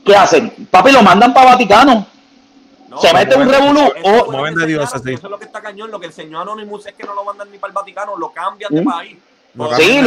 ¿Qué 0.06 0.16
hacen? 0.16 0.50
Papi, 0.72 0.94
lo 0.94 1.04
mandan 1.04 1.34
para 1.34 1.52
Vaticano. 1.52 2.08
Se 3.02 3.14
mete 3.14 3.36
un 3.36 3.50
revolú. 3.50 3.92
Eso, 3.96 4.60
de 4.60 4.68
Dios, 4.68 4.94
así. 4.94 5.14
eso 5.14 5.28
es 5.28 5.32
lo 5.32 5.40
que 5.40 5.46
está 5.46 5.62
cañón. 5.62 5.92
Lo 5.92 6.00
que 6.00 6.08
enseñó 6.08 6.42
Anonymous 6.42 6.86
es 6.88 6.94
que 6.94 7.04
no 7.04 7.14
lo 7.14 7.24
mandan 7.24 7.52
ni 7.52 7.58
para 7.58 7.72
el 7.72 7.76
Vaticano, 7.76 8.18
lo 8.18 8.32
cambian 8.32 8.74
de 8.74 8.82
¿Mm? 8.82 8.86
país. 8.86 9.18
sí, 9.78 10.00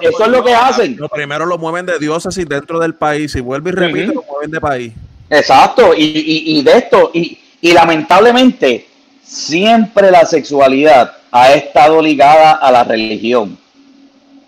eso 0.00 0.24
es 0.24 0.28
lo 0.28 0.44
que 0.44 0.54
hacen. 0.54 0.96
Lo 0.96 1.08
primero 1.08 1.46
lo 1.46 1.58
mueven 1.58 1.86
de 1.86 1.98
diócesis 1.98 2.48
dentro 2.48 2.78
del 2.78 2.94
país. 2.94 3.34
Y 3.34 3.40
vuelve 3.40 3.70
y 3.70 3.72
repite, 3.74 4.14
lo 4.14 4.22
mueven 4.22 4.50
de 4.50 4.60
país. 4.60 4.92
Exacto, 5.30 5.94
y, 5.94 6.02
y, 6.02 6.58
y 6.58 6.62
de 6.62 6.76
esto, 6.76 7.10
y, 7.14 7.38
y 7.60 7.72
lamentablemente, 7.72 8.86
siempre 9.22 10.10
la 10.10 10.26
sexualidad 10.26 11.16
ha 11.30 11.52
estado 11.54 12.02
ligada 12.02 12.52
a 12.52 12.70
la 12.70 12.84
religión. 12.84 13.58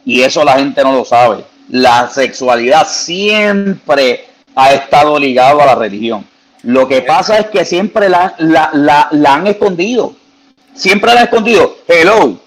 Y 0.04 0.20
eso 0.20 0.44
la 0.44 0.58
gente 0.58 0.82
no 0.82 0.92
lo 0.92 1.04
sabe. 1.04 1.44
La 1.70 2.08
sexualidad 2.10 2.86
siempre 2.86 4.26
ha 4.54 4.74
estado 4.74 5.18
ligada 5.18 5.62
a 5.62 5.66
la 5.66 5.74
religión. 5.74 6.26
Lo 6.64 6.88
que 6.88 7.02
pasa 7.02 7.38
es 7.38 7.46
que 7.48 7.64
siempre 7.64 8.08
la, 8.08 8.34
la, 8.38 9.08
la, 9.10 9.34
han 9.34 9.46
escondido. 9.46 10.14
Siempre 10.74 11.12
la 11.12 11.20
han 11.20 11.24
escondido. 11.26 11.76
Hello. 11.86 12.38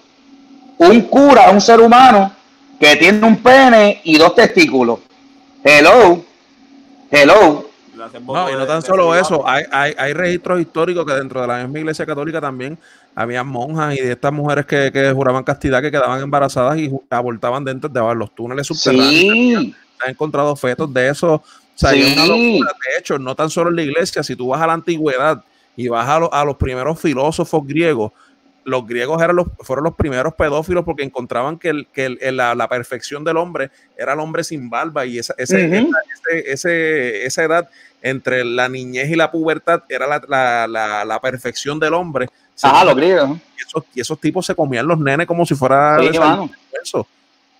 Un 0.78 1.00
cura, 1.02 1.50
un 1.50 1.60
ser 1.60 1.80
humano 1.80 2.32
que 2.78 2.96
tiene 2.96 3.24
un 3.26 3.36
pene 3.36 4.00
y 4.04 4.18
dos 4.18 4.34
testículos. 4.34 5.00
Hello. 5.62 6.24
Hello. 7.10 7.68
No, 8.26 8.50
y 8.50 8.54
no 8.54 8.66
tan 8.66 8.80
solo 8.80 9.14
eso, 9.14 9.46
hay, 9.46 9.64
hay, 9.72 9.92
hay, 9.98 10.12
registros 10.12 10.60
históricos 10.60 11.04
que 11.04 11.14
dentro 11.14 11.40
de 11.40 11.48
la 11.48 11.58
misma 11.64 11.80
iglesia 11.80 12.06
católica 12.06 12.40
también 12.40 12.78
había 13.14 13.42
monjas 13.42 13.94
y 13.94 14.00
de 14.00 14.12
estas 14.12 14.32
mujeres 14.32 14.66
que, 14.66 14.92
que 14.92 15.10
juraban 15.12 15.42
castidad 15.42 15.82
que 15.82 15.90
quedaban 15.90 16.22
embarazadas 16.22 16.78
y 16.78 16.92
abortaban 17.10 17.64
dentro 17.64 17.90
de 17.90 18.14
los 18.14 18.32
túneles 18.34 18.68
subterráneos. 18.68 19.12
Sí. 19.12 19.74
Han 20.00 20.10
encontrado 20.10 20.54
fetos 20.54 20.92
de 20.94 21.08
eso. 21.08 21.42
O 21.78 21.80
sea, 21.80 21.92
De 21.92 22.60
hecho, 22.98 23.18
no 23.18 23.36
tan 23.36 23.50
solo 23.50 23.70
en 23.70 23.76
la 23.76 23.82
iglesia, 23.82 24.22
si 24.24 24.34
tú 24.34 24.48
vas 24.48 24.60
a 24.60 24.66
la 24.66 24.72
antigüedad 24.72 25.44
y 25.76 25.86
vas 25.86 26.08
a, 26.08 26.16
a 26.16 26.44
los 26.44 26.56
primeros 26.56 27.00
filósofos 27.00 27.64
griegos, 27.64 28.10
los 28.64 28.86
griegos 28.86 29.22
eran 29.22 29.36
los, 29.36 29.46
fueron 29.60 29.84
los 29.84 29.94
primeros 29.94 30.34
pedófilos 30.34 30.84
porque 30.84 31.02
encontraban 31.02 31.58
que, 31.58 31.68
el, 31.70 31.86
que 31.86 32.18
la, 32.32 32.68
perfección 32.68 33.24
del 33.24 33.36
hombre 33.36 33.70
era 33.96 34.12
el 34.12 34.20
hombre 34.20 34.44
sin 34.44 34.68
barba 34.68 35.06
y 35.06 35.18
esa, 35.18 35.34
ese, 35.38 37.24
esa 37.24 37.42
edad 37.42 37.70
entre 38.02 38.44
la 38.44 38.68
niñez 38.68 39.08
y 39.10 39.16
la 39.16 39.30
pubertad 39.30 39.82
era 39.88 40.06
la, 40.06 41.18
perfección 41.22 41.78
del 41.78 41.94
hombre. 41.94 42.28
Ah, 42.62 42.84
los 42.84 42.96
griegos. 42.96 43.38
Y 43.94 44.00
esos, 44.00 44.20
tipos 44.20 44.44
se 44.44 44.54
comían 44.54 44.86
los 44.86 44.98
nenes 44.98 45.26
como 45.26 45.46
si 45.46 45.54
fuera. 45.54 45.98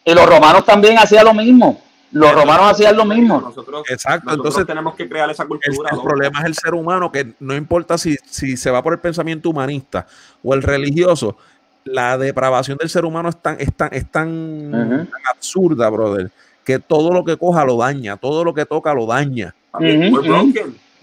Y 0.04 0.14
los 0.14 0.26
romanos 0.26 0.64
también 0.64 0.98
hacían 0.98 1.24
lo 1.24 1.34
mismo. 1.34 1.80
Los 2.12 2.35
romanos 2.35 2.72
hacían 2.72 2.97
lo 2.97 3.05
mismo. 3.05 3.40
Nosotros, 3.40 3.85
Exacto. 3.89 4.32
entonces 4.32 4.66
tenemos 4.66 4.94
que 4.94 5.09
crear 5.09 5.30
esa 5.30 5.44
cultura. 5.44 5.90
El, 5.93 6.01
problema 6.01 6.40
es 6.40 6.47
el 6.47 6.55
ser 6.55 6.74
humano 6.74 7.12
que 7.12 7.35
no 7.40 7.55
importa 7.55 7.98
si, 7.98 8.16
si 8.26 8.56
se 8.56 8.70
va 8.70 8.82
por 8.82 8.94
el 8.94 8.98
pensamiento 8.98 9.51
humanista 9.51 10.06
o 10.43 10.55
el 10.55 10.62
religioso, 10.62 11.36
la 11.85 12.16
depravación 12.18 12.78
del 12.78 12.89
ser 12.89 13.05
humano 13.05 13.28
es 13.28 13.36
tan, 13.36 13.56
es 13.60 13.74
tan, 13.74 13.93
es 13.93 14.10
tan, 14.10 15.06
absurda, 15.30 15.89
brother, 15.90 16.30
que 16.64 16.78
todo 16.78 17.12
lo 17.12 17.24
que 17.24 17.36
coja 17.36 17.64
lo 17.64 17.76
daña, 17.76 18.16
todo 18.16 18.44
lo 18.44 18.55
que 18.55 18.64
toca 18.64 18.94
lo 18.94 19.06
daña. 19.06 19.55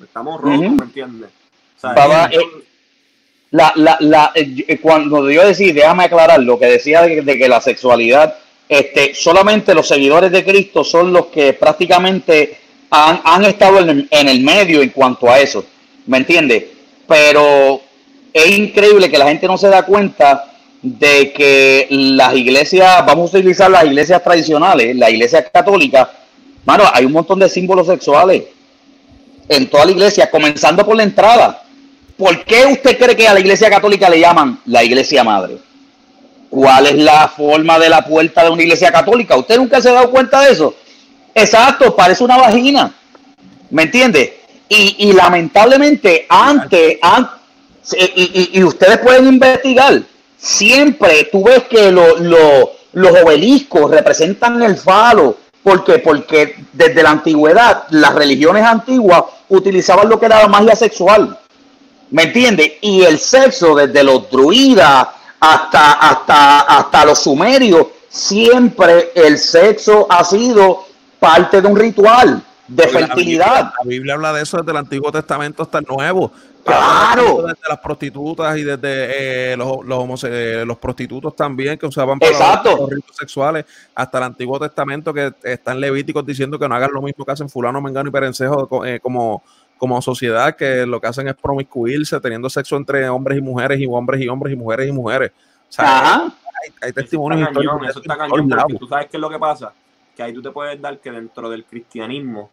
Estamos 0.02 0.42
rotos, 0.42 0.60
¿me 0.60 0.84
entiendes? 0.84 1.30
Eh, 1.84 2.40
la, 3.52 3.72
la, 3.76 3.98
la, 4.00 4.32
eh, 4.34 4.80
cuando 4.82 5.30
yo 5.30 5.46
decía, 5.46 5.74
déjame 5.74 6.06
aclarar 6.06 6.42
lo 6.42 6.58
que 6.58 6.66
decía 6.66 7.04
de 7.04 7.38
que 7.38 7.48
la 7.48 7.62
sexualidad 7.62 8.36
este, 8.68 9.14
solamente 9.14 9.76
los 9.76 9.88
seguidores 9.88 10.32
de 10.32 10.44
Cristo 10.44 10.84
son 10.84 11.14
los 11.14 11.28
que 11.28 11.54
prácticamente 11.54 12.58
han, 12.90 13.46
estado 13.46 13.80
en 13.80 14.08
el, 14.10 14.42
medio 14.42 14.82
en 14.82 14.90
cuanto 14.90 15.30
a 15.30 15.40
eso, 15.40 15.66
¿me 16.06 16.18
entiendes? 16.18 16.64
Pero 17.08 17.82
es 18.34 18.58
increíble 18.58 19.10
que 19.10 19.18
la 19.18 19.28
gente 19.28 19.48
no 19.48 19.58
se 19.58 19.68
da 19.68 19.84
cuenta 19.84 20.52
de 20.82 21.34
que 21.34 21.88
las 21.90 22.36
iglesias, 22.36 23.06
vamos 23.06 23.34
a 23.34 23.38
utilizar 23.38 23.70
las 23.70 23.86
iglesias 23.86 24.24
tradicionales, 24.24 24.96
la 24.96 25.10
iglesia 25.10 25.44
católica, 25.44 26.10
mano, 26.64 26.86
hay 26.94 27.06
un 27.06 27.12
montón 27.12 27.40
de 27.40 27.50
símbolos 27.50 27.88
sexuales 27.88 28.44
en 29.50 29.70
toda 29.70 29.86
la 29.86 29.92
iglesia, 29.92 30.30
comenzando 30.30 30.86
por 30.86 30.96
la 30.96 31.04
entrada. 31.04 31.64
¿Por 32.18 32.46
qué 32.46 32.66
usted 32.66 32.98
cree 32.98 33.16
que 33.16 33.28
a 33.28 33.34
la 33.34 33.40
iglesia 33.40 33.70
católica 33.70 34.10
le 34.10 34.20
llaman 34.20 34.60
la 34.66 34.84
iglesia 34.84 35.24
madre? 35.24 35.58
¿Cuál 36.50 36.88
es 36.88 36.96
la 36.96 37.28
forma 37.28 37.78
de 37.80 37.90
la 37.90 38.06
puerta 38.06 38.44
de 38.44 38.50
una 38.50 38.64
iglesia 38.64 38.92
católica? 38.92 39.36
¿Usted 39.36 39.58
nunca 39.58 39.82
se 39.82 39.90
ha 39.90 39.94
dado 39.94 40.12
cuenta 40.12 40.42
de 40.42 40.52
eso? 40.52 40.76
Exacto, 41.34 41.96
parece 41.96 42.24
una 42.24 42.38
vagina. 42.38 42.94
¿Me 43.70 43.84
entiende? 43.84 44.42
Y, 44.68 45.14
lamentablemente, 45.14 46.26
antes, 46.28 46.98
y, 48.16 48.64
ustedes 48.64 48.98
pueden 48.98 49.28
investigar, 49.28 50.02
siempre 50.38 51.30
tú 51.32 51.44
ves 51.44 51.64
que 51.64 51.92
los 51.92 53.22
obeliscos 53.22 53.92
representan 53.92 54.62
el 54.64 54.78
falo. 54.78 55.38
¿Por 55.62 55.84
qué? 55.84 56.00
Porque 56.00 56.56
desde 56.74 57.04
la 57.04 57.12
antigüedad, 57.12 57.84
las 57.90 58.16
religiones 58.16 58.64
antiguas 58.64 59.24
utilizaban 59.50 60.10
lo 60.10 60.20
que 60.20 60.28
era 60.28 60.42
la 60.42 60.48
magia 60.48 60.76
sexual. 60.76 61.38
¿Me 62.12 62.24
entiende? 62.24 62.78
Y 62.82 63.04
el 63.04 63.20
sexo, 63.20 63.76
desde 63.76 64.04
los 64.04 64.30
druidas, 64.30 65.08
hasta, 65.40 65.94
hasta, 65.94 66.62
hasta 66.62 67.06
los 67.06 67.20
sumerios, 67.20 67.88
siempre 68.10 69.12
el 69.16 69.38
sexo 69.38 70.08
ha 70.10 70.24
sido 70.24 70.86
parte 71.20 71.62
de 71.62 71.68
un 71.68 71.78
ritual 71.78 72.44
de 72.68 72.88
fertilidad. 72.88 73.74
La 73.78 73.86
Biblia, 73.86 74.14
habla 74.16 74.34
de 74.34 74.44
eso 74.44 74.58
desde 74.58 74.72
el 74.72 74.78
Antiguo 74.78 75.12
Testamento 75.12 75.64
hasta 75.64 75.80
el 75.80 75.86
Nuevo. 75.88 76.32
Claro. 76.64 77.44
Desde 77.44 77.60
las 77.70 77.80
prostitutas 77.80 78.58
y 78.58 78.64
desde 78.64 79.52
eh, 79.52 79.58
los, 79.58 79.86
los, 79.86 80.24
eh, 80.24 80.64
los, 80.66 80.78
prostitutos 80.80 81.36
también 81.36 81.78
que 81.78 81.86
usaban 81.86 82.18
para 82.18 82.64
los, 82.64 82.90
ritos 82.90 83.16
sexuales, 83.16 83.66
hasta 83.94 84.18
el 84.18 84.24
Antiguo 84.24 84.60
Testamento 84.60 85.14
que 85.14 85.32
están 85.44 85.80
Levíticos 85.80 86.26
diciendo 86.26 86.58
que 86.58 86.68
no 86.68 86.74
hagan 86.74 86.92
lo 86.92 87.04
mismo 87.04 87.24
que 87.24 87.32
hacen 87.32 87.50
fulano, 87.50 87.82
mengano 87.82 88.10
y 88.10 88.12
perencejo 88.12 88.84
eh, 88.84 89.00
como, 89.00 89.44
como 89.78 90.02
sociedad 90.02 90.56
que 90.56 90.86
lo 90.86 91.02
que 91.02 91.08
hacen 91.08 91.28
es 91.28 91.36
promiscuirse, 91.36 92.20
teniendo 92.20 92.50
sexo 92.50 92.78
entre 92.78 93.08
hombres 93.10 93.38
y 93.38 93.42
mujeres 93.42 93.80
y 93.80 93.86
hombres 93.86 94.22
y 94.22 94.28
hombres 94.28 94.54
y 94.54 94.56
mujeres 94.56 94.90
y 94.90 94.92
mujeres. 94.92 95.32
O 95.70 95.72
sea, 95.72 96.34
hay, 96.82 96.94
testimonios 96.94 97.50
eso 97.90 98.00
está 98.00 98.18
cañón, 98.18 98.50
porque 98.50 98.76
tú 98.76 98.88
sabes 98.88 99.08
qué 99.08 99.18
es 99.18 99.22
lo 99.22 99.30
que 99.30 99.40
pasa, 99.40 99.74
que 100.16 100.24
ahí 100.24 100.34
tú 100.34 100.42
te 100.42 100.52
puedes 100.52 100.82
dar 100.82 100.98
que 101.00 101.12
dentro 101.12 101.50
del 101.50 101.66
cristianismo 101.66 102.50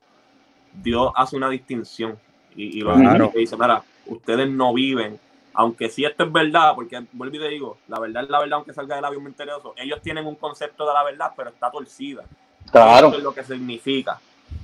Dios 0.72 1.12
hace 1.14 1.36
una 1.36 1.48
distinción 1.48 2.18
y, 2.54 2.80
lo 2.80 2.96
dice, 3.34 3.56
mira, 3.56 3.82
ustedes 4.06 4.50
no 4.50 4.74
viven, 4.74 5.18
aunque 5.54 5.88
si 5.88 6.04
esto 6.04 6.24
es 6.24 6.32
verdad, 6.32 6.74
porque 6.74 7.02
vuelvo 7.12 7.36
y 7.36 7.38
te 7.38 7.48
digo, 7.48 7.78
la 7.88 7.98
verdad 7.98 8.24
es 8.24 8.30
la 8.30 8.40
verdad 8.40 8.56
aunque 8.56 8.74
salga 8.74 8.96
del 8.96 9.02
labio 9.02 9.20
misterioso, 9.20 9.74
ellos 9.76 10.00
tienen 10.02 10.26
un 10.26 10.34
concepto 10.34 10.86
de 10.86 10.92
la 10.92 11.04
verdad, 11.04 11.32
pero 11.36 11.50
está 11.50 11.70
torcida. 11.70 12.24
Claro. 12.70 13.08
Eso 13.08 13.18
es 13.18 13.22
lo 13.22 13.34
que 13.34 13.44
significa. 13.44 14.18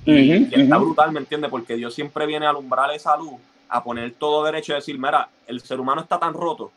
Y, 0.05 0.55
está 0.55 0.79
brutal, 0.79 1.13
¿me 1.13 1.21
entiendes? 1.21 1.51
Porque 1.51 1.77
Dios 1.77 1.95
siempre 1.95 2.27
viene 2.27 2.47
a 2.47 2.51
alumbrar 2.51 2.91
esa 2.93 3.17
luz, 3.17 3.35
a 3.69 3.83
poner 3.83 4.13
todo 4.13 4.45
derecho 4.45 4.73
y 4.73 4.77
decir, 4.77 4.99
mira, 4.99 5.29
el 5.47 5.61
ser 5.61 5.81
humano 5.81 6.01
está 6.01 6.19
tan 6.19 6.33
roto 6.33 6.71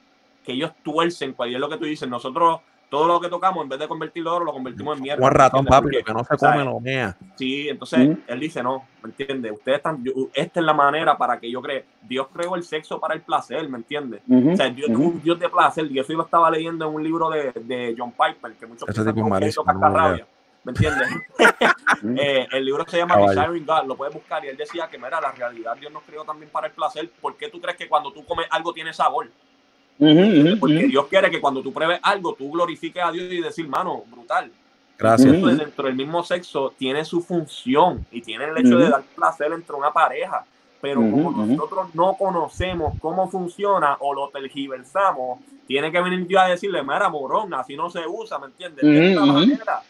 que 0.46 0.54
ellos 0.54 0.72
tuercen, 0.84 1.34
cual 1.34 1.54
es 1.54 1.60
lo 1.60 1.70
que 1.70 1.78
tú 1.78 1.86
dices, 1.86 2.10
nosotros 2.10 2.60
todo 2.92 3.08
lo 3.08 3.22
que 3.22 3.30
tocamos, 3.30 3.64
en 3.64 3.70
vez 3.70 3.80
de 3.80 3.88
convertirlo 3.88 4.32
en 4.32 4.36
oro, 4.36 4.46
lo 4.46 4.52
convertimos 4.52 4.98
en 4.98 5.04
mierda. 5.04 5.26
Un 5.26 5.32
ratón, 5.32 5.66
papi, 5.66 6.04
que 6.06 6.14
no 6.14 6.26
se 6.26 6.36
come, 6.36 6.66
lo 6.66 6.82
mea. 6.82 7.16
Sí, 7.38 7.70
entonces 7.70 8.18
él 8.28 8.40
dice, 8.42 8.62
no, 8.62 8.84
¿me 9.02 9.12
entiendes? 9.12 9.54
Ustedes 9.54 9.78
están, 9.78 10.04
esta 10.34 10.60
es 10.60 10.66
la 10.66 10.74
manera 10.74 11.18
para 11.18 11.40
que 11.40 11.50
yo 11.50 11.62
cree. 11.62 11.86
Dios 12.02 12.28
creó 12.34 12.58
el 12.58 12.64
sexo 12.64 13.00
para 13.00 13.14
el 13.14 13.22
placer, 13.22 13.70
¿me 13.70 13.78
entiendes? 13.78 14.22
O 14.30 14.58
sea, 14.58 14.70
Dios, 14.70 14.90
un 14.90 15.22
Dios 15.24 15.40
de 15.40 15.48
placer. 15.48 15.90
Y 15.90 16.00
eso 16.00 16.12
yo 16.12 16.18
lo 16.18 16.26
estaba 16.26 16.52
leyendo 16.52 16.86
en 16.86 16.94
un 16.94 17.02
libro 17.02 17.30
de, 17.30 17.54
de 17.54 17.96
John 17.98 18.12
Piper, 18.12 18.58
que 18.60 18.66
muchos 18.66 18.90
Ese 18.90 19.14
tipo 19.14 19.30
¿Me 20.64 20.72
entiendes? 20.72 21.08
Eh, 22.18 22.48
el 22.52 22.66
libro 22.66 22.84
se 22.88 22.98
llama 22.98 23.16
Desiring 23.16 23.64
God, 23.64 23.86
lo 23.86 23.96
puedes 23.96 24.14
buscar. 24.14 24.44
Y 24.44 24.48
él 24.48 24.58
decía 24.58 24.88
que, 24.90 24.98
mira, 24.98 25.22
la 25.22 25.32
realidad 25.32 25.76
Dios 25.78 25.92
nos 25.92 26.02
creó 26.02 26.24
también 26.24 26.50
para 26.50 26.66
el 26.66 26.74
placer. 26.74 27.12
¿Por 27.22 27.36
qué 27.38 27.50
tú 27.50 27.62
crees 27.62 27.78
que 27.78 27.88
cuando 27.88 28.12
tú 28.12 28.26
comes 28.26 28.48
algo 28.50 28.74
tiene 28.74 28.92
sabor? 28.92 29.28
Porque 30.60 30.88
Dios 30.88 31.06
quiere 31.08 31.30
que 31.30 31.40
cuando 31.40 31.62
tú 31.62 31.72
pruebes 31.72 32.00
algo, 32.02 32.34
tú 32.34 32.50
glorifiques 32.52 33.04
a 33.04 33.12
Dios 33.12 33.32
y 33.32 33.42
decir, 33.42 33.68
mano, 33.68 34.04
brutal. 34.08 34.52
Gracias. 34.98 35.32
dentro 35.32 35.86
del 35.86 35.96
mismo 35.96 36.24
sexo 36.24 36.74
tiene 36.76 37.06
su 37.06 37.22
función 37.22 38.06
y 38.12 38.22
tiene 38.22 38.46
el 38.46 38.58
hecho 38.58 38.78
de 38.78 38.90
dar 38.90 39.04
placer 39.16 39.52
entre 39.52 39.76
una 39.76 39.92
pareja. 39.92 40.44
Pero 40.82 41.02
como 41.02 41.46
nosotros 41.46 41.94
no 41.94 42.16
conocemos 42.16 42.96
cómo 43.00 43.30
funciona 43.30 43.98
o 44.00 44.16
lo 44.16 44.30
tergiversamos, 44.30 45.40
tiene 45.68 45.92
que 45.92 46.02
venir 46.02 46.26
Dios 46.26 46.42
a 46.42 46.48
decirle, 46.48 46.82
mira, 46.82 47.08
morón, 47.10 47.54
así 47.54 47.76
no 47.76 47.90
se 47.92 48.08
usa, 48.08 48.40
¿me 48.40 48.48
entiendes? 48.48 48.84
De 48.84 49.12
esta 49.12 49.26
manera. 49.26 49.82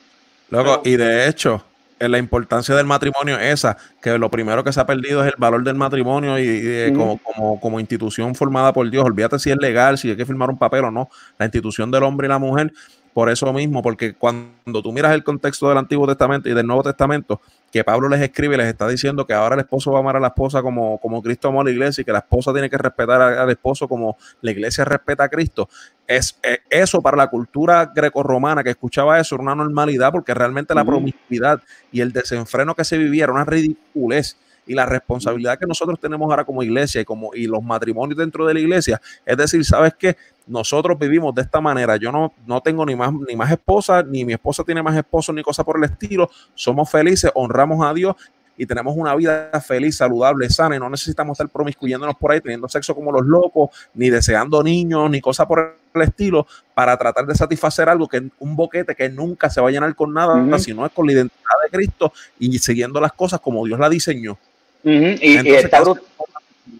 Loco, 0.52 0.82
y 0.84 0.98
de 0.98 1.28
hecho, 1.28 1.64
la 1.99 2.18
importancia 2.18 2.76
del 2.76 2.86
matrimonio 2.86 3.40
es 3.40 3.53
esa, 3.53 3.78
que 4.02 4.18
lo 4.18 4.30
primero 4.30 4.64
que 4.64 4.73
se 4.73 4.80
ha 4.80 4.86
perdido 4.86 5.23
es 5.23 5.30
el 5.30 5.36
valor 5.38 5.64
del 5.64 5.76
matrimonio 5.76 6.38
y, 6.38 6.91
como, 6.94 7.18
como, 7.19 7.60
como, 7.60 7.80
institución 7.80 8.36
formada 8.36 8.73
por 8.73 8.90
Dios. 8.90 9.06
Olvídate 9.06 9.40
si 9.40 9.49
es 9.49 9.57
legal, 9.57 9.98
si 9.98 10.10
hay 10.10 10.18
que 10.18 10.26
firmar 10.26 10.49
un 10.49 10.57
papel 10.57 10.86
o 10.86 10.91
no. 10.91 11.10
La 11.38 11.45
institución 11.45 11.90
del 11.90 12.03
hombre 12.03 12.28
y 12.28 12.30
la 12.30 12.38
mujer 12.38 12.73
por 13.13 13.29
eso 13.29 13.51
mismo, 13.51 13.81
porque 13.81 14.13
cuando 14.13 14.81
tú 14.81 14.91
miras 14.91 15.13
el 15.13 15.23
contexto 15.23 15.67
del 15.67 15.77
Antiguo 15.77 16.07
Testamento 16.07 16.47
y 16.49 16.53
del 16.53 16.65
Nuevo 16.65 16.83
Testamento, 16.83 17.41
que 17.71 17.83
Pablo 17.83 18.09
les 18.09 18.21
escribe, 18.21 18.57
les 18.57 18.67
está 18.67 18.88
diciendo 18.88 19.25
que 19.25 19.33
ahora 19.33 19.55
el 19.55 19.61
esposo 19.61 19.91
va 19.91 19.99
a 19.99 20.01
amar 20.01 20.17
a 20.17 20.19
la 20.19 20.27
esposa 20.27 20.61
como, 20.61 20.97
como 20.99 21.21
Cristo 21.21 21.47
amó 21.47 21.61
a 21.61 21.63
la 21.63 21.71
iglesia 21.71 22.01
y 22.01 22.05
que 22.05 22.11
la 22.11 22.19
esposa 22.19 22.51
tiene 22.53 22.69
que 22.69 22.77
respetar 22.77 23.21
al 23.21 23.49
esposo 23.49 23.88
como 23.88 24.17
la 24.41 24.51
iglesia 24.51 24.85
respeta 24.85 25.25
a 25.25 25.29
Cristo. 25.29 25.69
Es, 26.07 26.38
eh, 26.43 26.59
eso 26.69 27.01
para 27.01 27.17
la 27.17 27.27
cultura 27.27 27.91
grecorromana 27.93 28.63
que 28.63 28.71
escuchaba 28.71 29.19
eso 29.19 29.35
era 29.35 29.43
una 29.43 29.55
normalidad 29.55 30.11
porque 30.11 30.33
realmente 30.33 30.75
la 30.75 30.83
promiscuidad 30.83 31.61
y 31.91 32.01
el 32.01 32.11
desenfreno 32.11 32.75
que 32.75 32.83
se 32.83 32.97
vivía 32.97 33.25
era 33.25 33.33
una 33.33 33.45
ridiculez 33.45 34.38
y 34.65 34.73
la 34.73 34.85
responsabilidad 34.85 35.57
que 35.57 35.65
nosotros 35.65 35.99
tenemos 35.99 36.29
ahora 36.29 36.43
como 36.43 36.63
iglesia 36.63 37.01
y 37.01 37.05
como 37.05 37.33
y 37.33 37.47
los 37.47 37.63
matrimonios 37.63 38.17
dentro 38.17 38.45
de 38.45 38.53
la 38.53 38.59
iglesia, 38.59 39.01
es 39.25 39.38
decir, 39.38 39.65
¿sabes 39.65 39.93
qué? 39.97 40.17
Nosotros 40.47 40.97
vivimos 40.99 41.33
de 41.35 41.43
esta 41.43 41.61
manera. 41.61 41.95
Yo 41.97 42.11
no, 42.11 42.33
no 42.45 42.61
tengo 42.61 42.85
ni 42.85 42.95
más, 42.95 43.13
ni 43.27 43.35
más 43.35 43.51
esposa, 43.51 44.03
ni 44.03 44.25
mi 44.25 44.33
esposa 44.33 44.63
tiene 44.63 44.83
más 44.83 44.95
esposo, 44.95 45.31
ni 45.31 45.43
cosa 45.43 45.63
por 45.63 45.77
el 45.77 45.83
estilo. 45.85 46.29
Somos 46.55 46.89
felices, 46.89 47.31
honramos 47.35 47.85
a 47.85 47.93
Dios 47.93 48.15
y 48.57 48.65
tenemos 48.65 48.95
una 48.95 49.15
vida 49.15 49.49
feliz, 49.61 49.97
saludable, 49.97 50.49
sana 50.49 50.75
y 50.75 50.79
no 50.79 50.89
necesitamos 50.89 51.33
estar 51.33 51.49
promiscuyéndonos 51.49 52.15
por 52.15 52.31
ahí, 52.31 52.41
teniendo 52.41 52.67
sexo 52.69 52.93
como 52.93 53.11
los 53.11 53.25
locos, 53.25 53.69
ni 53.93 54.09
deseando 54.09 54.61
niños, 54.61 55.09
ni 55.09 55.21
cosa 55.21 55.47
por 55.47 55.77
el 55.93 56.01
estilo, 56.01 56.45
para 56.75 56.95
tratar 56.97 57.25
de 57.25 57.33
satisfacer 57.33 57.89
algo 57.89 58.07
que 58.07 58.29
un 58.39 58.55
boquete 58.55 58.93
que 58.93 59.09
nunca 59.09 59.49
se 59.49 59.61
va 59.61 59.69
a 59.69 59.71
llenar 59.71 59.95
con 59.95 60.13
nada, 60.13 60.59
sino 60.59 60.85
es 60.85 60.91
con 60.91 61.07
la 61.07 61.13
identidad 61.13 61.55
de 61.63 61.75
Cristo 61.75 62.13
y 62.39 62.57
siguiendo 62.59 63.01
las 63.01 63.13
cosas 63.13 63.39
como 63.39 63.65
Dios 63.65 63.79
la 63.79 63.89
diseñó. 63.89 64.38
Y, 64.83 65.37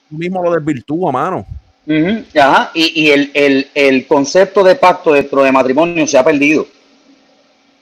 mismo 0.10 0.44
lo 0.44 0.52
desvirtúa, 0.54 1.12
mano. 1.12 1.46
Y, 1.86 3.10
el, 3.10 4.06
concepto 4.08 4.64
de 4.64 4.76
pacto 4.76 5.14
dentro 5.14 5.44
de 5.44 5.52
matrimonio 5.52 6.06
se 6.08 6.18
ha 6.18 6.24
perdido. 6.24 6.68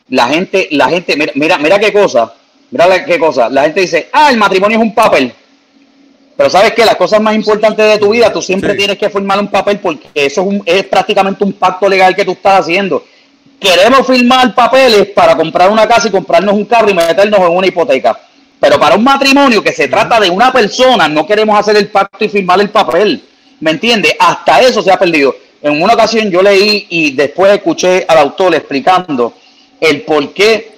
La 0.09 0.27
gente, 0.27 0.67
la 0.71 0.89
gente, 0.89 1.15
mira, 1.35 1.57
mira, 1.57 1.79
qué 1.79 1.93
cosa, 1.93 2.33
mira 2.71 3.05
qué 3.05 3.19
cosa. 3.19 3.49
La 3.49 3.63
gente 3.63 3.81
dice, 3.81 4.09
ah, 4.11 4.31
el 4.31 4.37
matrimonio 4.37 4.77
es 4.77 4.83
un 4.83 4.93
papel. 4.93 5.31
Pero 6.35 6.49
sabes 6.49 6.71
que 6.71 6.85
las 6.85 6.95
cosas 6.95 7.21
más 7.21 7.35
importantes 7.35 7.85
de 7.85 7.97
tu 7.97 8.11
vida, 8.11 8.31
tú 8.31 8.41
siempre 8.41 8.73
tienes 8.73 8.97
que 8.97 9.09
firmar 9.09 9.39
un 9.39 9.49
papel 9.49 9.79
porque 9.79 10.07
eso 10.15 10.49
es, 10.65 10.77
es 10.77 10.83
prácticamente 10.85 11.43
un 11.43 11.53
pacto 11.53 11.87
legal 11.87 12.15
que 12.15 12.25
tú 12.25 12.31
estás 12.31 12.61
haciendo. 12.61 13.03
Queremos 13.59 14.07
firmar 14.07 14.55
papeles 14.55 15.07
para 15.07 15.35
comprar 15.35 15.69
una 15.69 15.85
casa 15.85 16.07
y 16.07 16.11
comprarnos 16.11 16.55
un 16.55 16.63
carro 16.63 16.89
y 16.89 16.93
meternos 16.93 17.39
en 17.41 17.57
una 17.57 17.67
hipoteca 17.67 18.17
pero 18.60 18.80
para 18.80 18.95
un 18.95 19.03
matrimonio 19.03 19.64
que 19.64 19.72
se 19.72 19.88
trata 19.88 20.19
de 20.19 20.30
una 20.30 20.52
persona, 20.52 21.07
no 21.07 21.26
queremos 21.26 21.57
hacer 21.57 21.77
el 21.77 21.88
pacto 21.88 22.26
y 22.26 22.30
firmar 22.30 22.60
el 22.60 22.69
papel. 22.69 23.23
¿Me 23.61 23.72
entiendes? 23.72 24.14
Hasta 24.19 24.61
eso 24.61 24.81
se 24.81 24.91
ha 24.91 24.99
perdido. 24.99 25.36
En 25.61 25.81
una 25.81 25.94
ocasión 25.94 26.30
yo 26.30 26.41
leí 26.41 26.88
y 26.90 27.11
después 27.11 27.53
escuché 27.53 28.06
al 28.07 28.18
autor 28.18 28.56
explicando 28.56 29.34
el 29.80 30.02
por 30.02 30.34
qué 30.34 30.72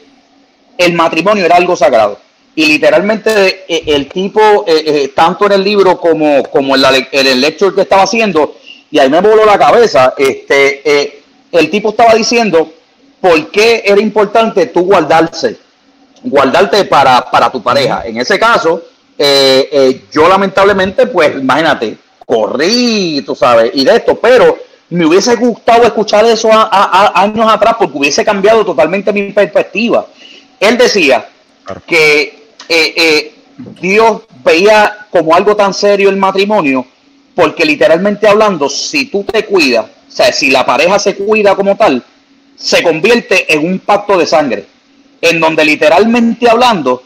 el 0.78 0.94
matrimonio 0.94 1.46
era 1.46 1.56
algo 1.56 1.76
sagrado. 1.76 2.20
Y 2.54 2.66
literalmente 2.66 3.66
eh, 3.68 3.84
el 3.88 4.08
tipo, 4.10 4.66
eh, 4.68 4.84
eh, 4.86 5.12
tanto 5.16 5.46
en 5.46 5.54
el 5.54 5.64
libro 5.64 6.00
como, 6.00 6.44
como 6.44 6.76
en, 6.76 6.82
la, 6.82 6.92
el 7.12 7.42
lecture 7.42 7.74
que 7.74 7.82
estaba 7.82 8.04
haciendo, 8.04 8.58
y 8.92 9.00
ahí 9.00 9.10
me 9.10 9.22
voló 9.22 9.46
la 9.46 9.58
cabeza, 9.58 10.14
este, 10.18 11.22
el 11.52 11.70
tipo 11.70 11.92
estaba 11.92 12.14
diciendo 12.14 12.74
por 13.22 13.52
qué 13.52 13.84
era 13.86 14.02
importante 14.02 14.66
tú 14.66 14.82
guardarse 14.82 15.58
guardarte 16.24 16.86
para, 16.86 17.50
tu 17.52 17.62
pareja. 17.62 18.04
En 18.06 18.18
ese 18.18 18.40
caso, 18.40 18.84
eh, 19.18 19.70
eh, 19.72 20.02
yo 20.12 20.28
lamentablemente, 20.28 21.08
pues 21.08 21.36
imagínate, 21.36 21.98
corrí, 22.26 23.24
tú 23.26 23.36
sabes, 23.36 23.72
y 23.74 23.84
de 23.84 23.98
esto, 23.98 24.16
pero 24.20 24.58
me 24.90 25.06
hubiese 25.06 25.36
gustado 25.36 25.84
escuchar 25.84 26.26
eso 26.26 26.50
a, 26.52 27.12
años 27.16 27.52
atrás 27.52 27.76
porque 27.80 27.98
hubiese 27.98 28.26
cambiado 28.26 28.66
totalmente 28.66 29.14
mi 29.14 29.32
perspectiva. 29.32 30.06
Él 30.60 30.78
decía 30.78 31.28
que 31.88 32.48
eh, 32.68 33.34
Dios 33.80 34.22
veía 34.44 35.08
como 35.10 35.36
algo 35.36 35.56
tan 35.56 35.74
serio 35.74 36.10
el 36.10 36.18
matrimonio 36.18 36.86
porque 37.36 37.66
literalmente 37.66 38.28
hablando, 38.28 38.70
si 38.70 39.06
tú 39.06 39.24
te 39.24 39.46
cuidas, 39.46 39.86
o 39.86 40.12
sea, 40.12 40.32
si 40.32 40.52
la 40.52 40.66
pareja 40.66 41.00
se 41.00 41.16
cuida 41.16 41.56
como 41.56 41.76
tal, 41.78 42.04
se 42.56 42.84
convierte 42.84 43.52
en 43.54 43.66
un 43.66 43.80
pacto 43.80 44.18
de 44.18 44.26
sangre 44.26 44.66
en 45.22 45.40
donde 45.40 45.64
literalmente 45.64 46.50
hablando, 46.50 47.04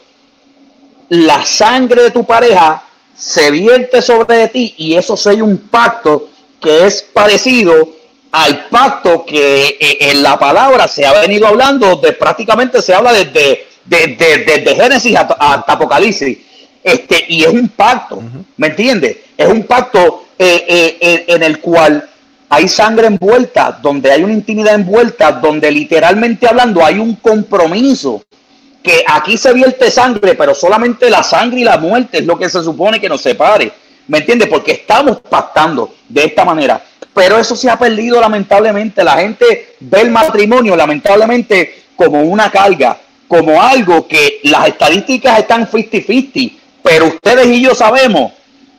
la 1.09 1.45
sangre 1.45 2.03
de 2.03 2.11
tu 2.11 2.25
pareja 2.25 2.83
se 3.15 3.51
vierte 3.51 4.01
sobre 4.01 4.47
ti 4.47 4.73
y 4.77 4.95
eso 4.95 5.15
sea 5.15 5.43
un 5.43 5.57
pacto 5.57 6.29
que 6.59 6.85
es 6.85 7.03
parecido 7.03 7.89
al 8.31 8.65
pacto 8.67 9.25
que 9.25 9.77
eh, 9.79 9.97
en 10.11 10.21
la 10.21 10.37
palabra 10.37 10.87
se 10.87 11.05
ha 11.05 11.13
venido 11.13 11.47
hablando, 11.47 11.95
de 11.95 12.11
prácticamente 12.11 12.81
se 12.81 12.93
habla 12.93 13.13
desde, 13.13 13.67
desde, 13.85 14.75
Génesis 14.75 15.15
hasta, 15.15 15.71
Apocalipsis. 15.71 16.39
Este, 16.83 17.25
y 17.29 17.43
es 17.43 17.49
un 17.49 17.69
pacto, 17.69 18.21
¿me 18.57 18.67
entiendes? 18.67 19.17
Es 19.37 19.47
un 19.47 19.63
pacto 19.63 20.25
eh, 20.37 20.97
eh, 20.99 21.23
en 21.27 21.43
el 21.43 21.59
cual 21.59 22.09
hay 22.49 22.67
sangre 22.67 23.07
envuelta, 23.07 23.79
donde 23.81 24.11
hay 24.11 24.23
una 24.23 24.33
intimidad 24.33 24.75
envuelta, 24.75 25.31
donde 25.31 25.71
literalmente 25.71 26.47
hablando 26.47 26.85
hay 26.85 26.99
un 26.99 27.15
compromiso. 27.15 28.23
Que 28.83 29.03
aquí 29.07 29.35
se 29.35 29.51
vierte 29.51 29.89
sangre, 29.89 30.35
pero 30.35 30.53
solamente 30.53 31.09
la 31.09 31.23
sangre 31.23 31.61
y 31.61 31.63
la 31.63 31.77
muerte 31.77 32.19
es 32.19 32.25
lo 32.25 32.37
que 32.37 32.49
se 32.49 32.63
supone 32.63 33.01
que 33.01 33.09
nos 33.09 33.21
separe. 33.21 33.71
¿Me 34.07 34.19
entiendes? 34.19 34.47
Porque 34.47 34.73
estamos 34.73 35.21
pactando 35.21 35.95
de 36.07 36.25
esta 36.25 36.45
manera. 36.45 36.83
Pero 37.11 37.39
eso 37.39 37.55
se 37.55 37.67
ha 37.67 37.79
perdido 37.79 38.21
lamentablemente. 38.21 39.03
La 39.03 39.17
gente 39.17 39.75
ve 39.79 40.01
el 40.01 40.11
matrimonio 40.11 40.75
lamentablemente 40.75 41.83
como 41.95 42.21
una 42.21 42.51
carga, 42.51 42.99
como 43.27 43.59
algo 43.59 44.07
que 44.07 44.41
las 44.43 44.67
estadísticas 44.67 45.39
están 45.39 45.67
50-50. 45.67 46.53
Pero 46.83 47.07
ustedes 47.07 47.47
y 47.47 47.61
yo 47.61 47.73
sabemos 47.73 48.33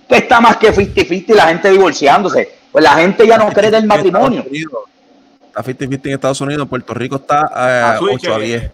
que 0.09 0.19
está 0.19 0.41
más 0.41 0.59
que 0.59 0.73
50-50 0.73 1.35
la 1.35 1.49
gente 1.49 1.69
divorciándose 1.69 2.56
pues 2.77 2.85
la 2.85 2.97
gente 2.97 3.27
ya 3.27 3.39
no 3.39 3.49
cree 3.49 3.71
del 3.71 3.87
matrimonio. 3.87 4.45
Está 4.45 5.65
50-50 5.65 6.01
en 6.05 6.13
Estados 6.13 6.41
Unidos, 6.43 6.65
en 6.65 6.69
Puerto 6.69 6.93
Rico 6.93 7.17
está 7.17 7.99
8 8.03 8.35
a 8.35 8.39
10. 8.39 8.73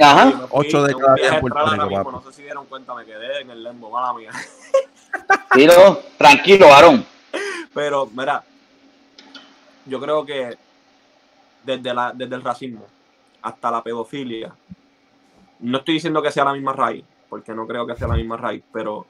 Ajá. 0.00 0.46
8 0.50 0.82
de 0.84 0.94
cada 0.94 1.14
10 1.16 1.32
en 1.32 1.40
Puerto 1.40 1.66
Rico. 1.66 2.12
No 2.12 2.22
sé 2.22 2.32
si 2.32 2.42
dieron 2.42 2.64
cuenta, 2.66 2.94
me 2.94 3.04
quedé 3.04 3.40
en 3.40 3.50
el 3.50 3.64
lembo, 3.64 3.90
mala 3.90 4.12
mía. 4.14 4.30
Tiro, 5.52 6.00
tranquilo, 6.16 6.68
varón. 6.68 7.04
Pero, 7.74 8.08
mira, 8.14 8.44
yo 9.86 10.00
creo 10.00 10.24
que 10.24 10.56
desde, 11.64 11.92
la, 11.92 12.12
desde 12.14 12.36
el 12.36 12.44
racismo 12.44 12.86
hasta 13.42 13.68
la 13.72 13.82
pedofilia, 13.82 14.54
no 15.58 15.78
estoy 15.78 15.94
diciendo 15.94 16.22
que 16.22 16.30
sea 16.30 16.44
la 16.44 16.52
misma 16.52 16.72
raíz, 16.72 17.02
porque 17.28 17.52
no 17.52 17.66
creo 17.66 17.84
que 17.84 17.96
sea 17.96 18.06
la 18.06 18.14
misma 18.14 18.36
raíz, 18.36 18.62
pero 18.72 19.08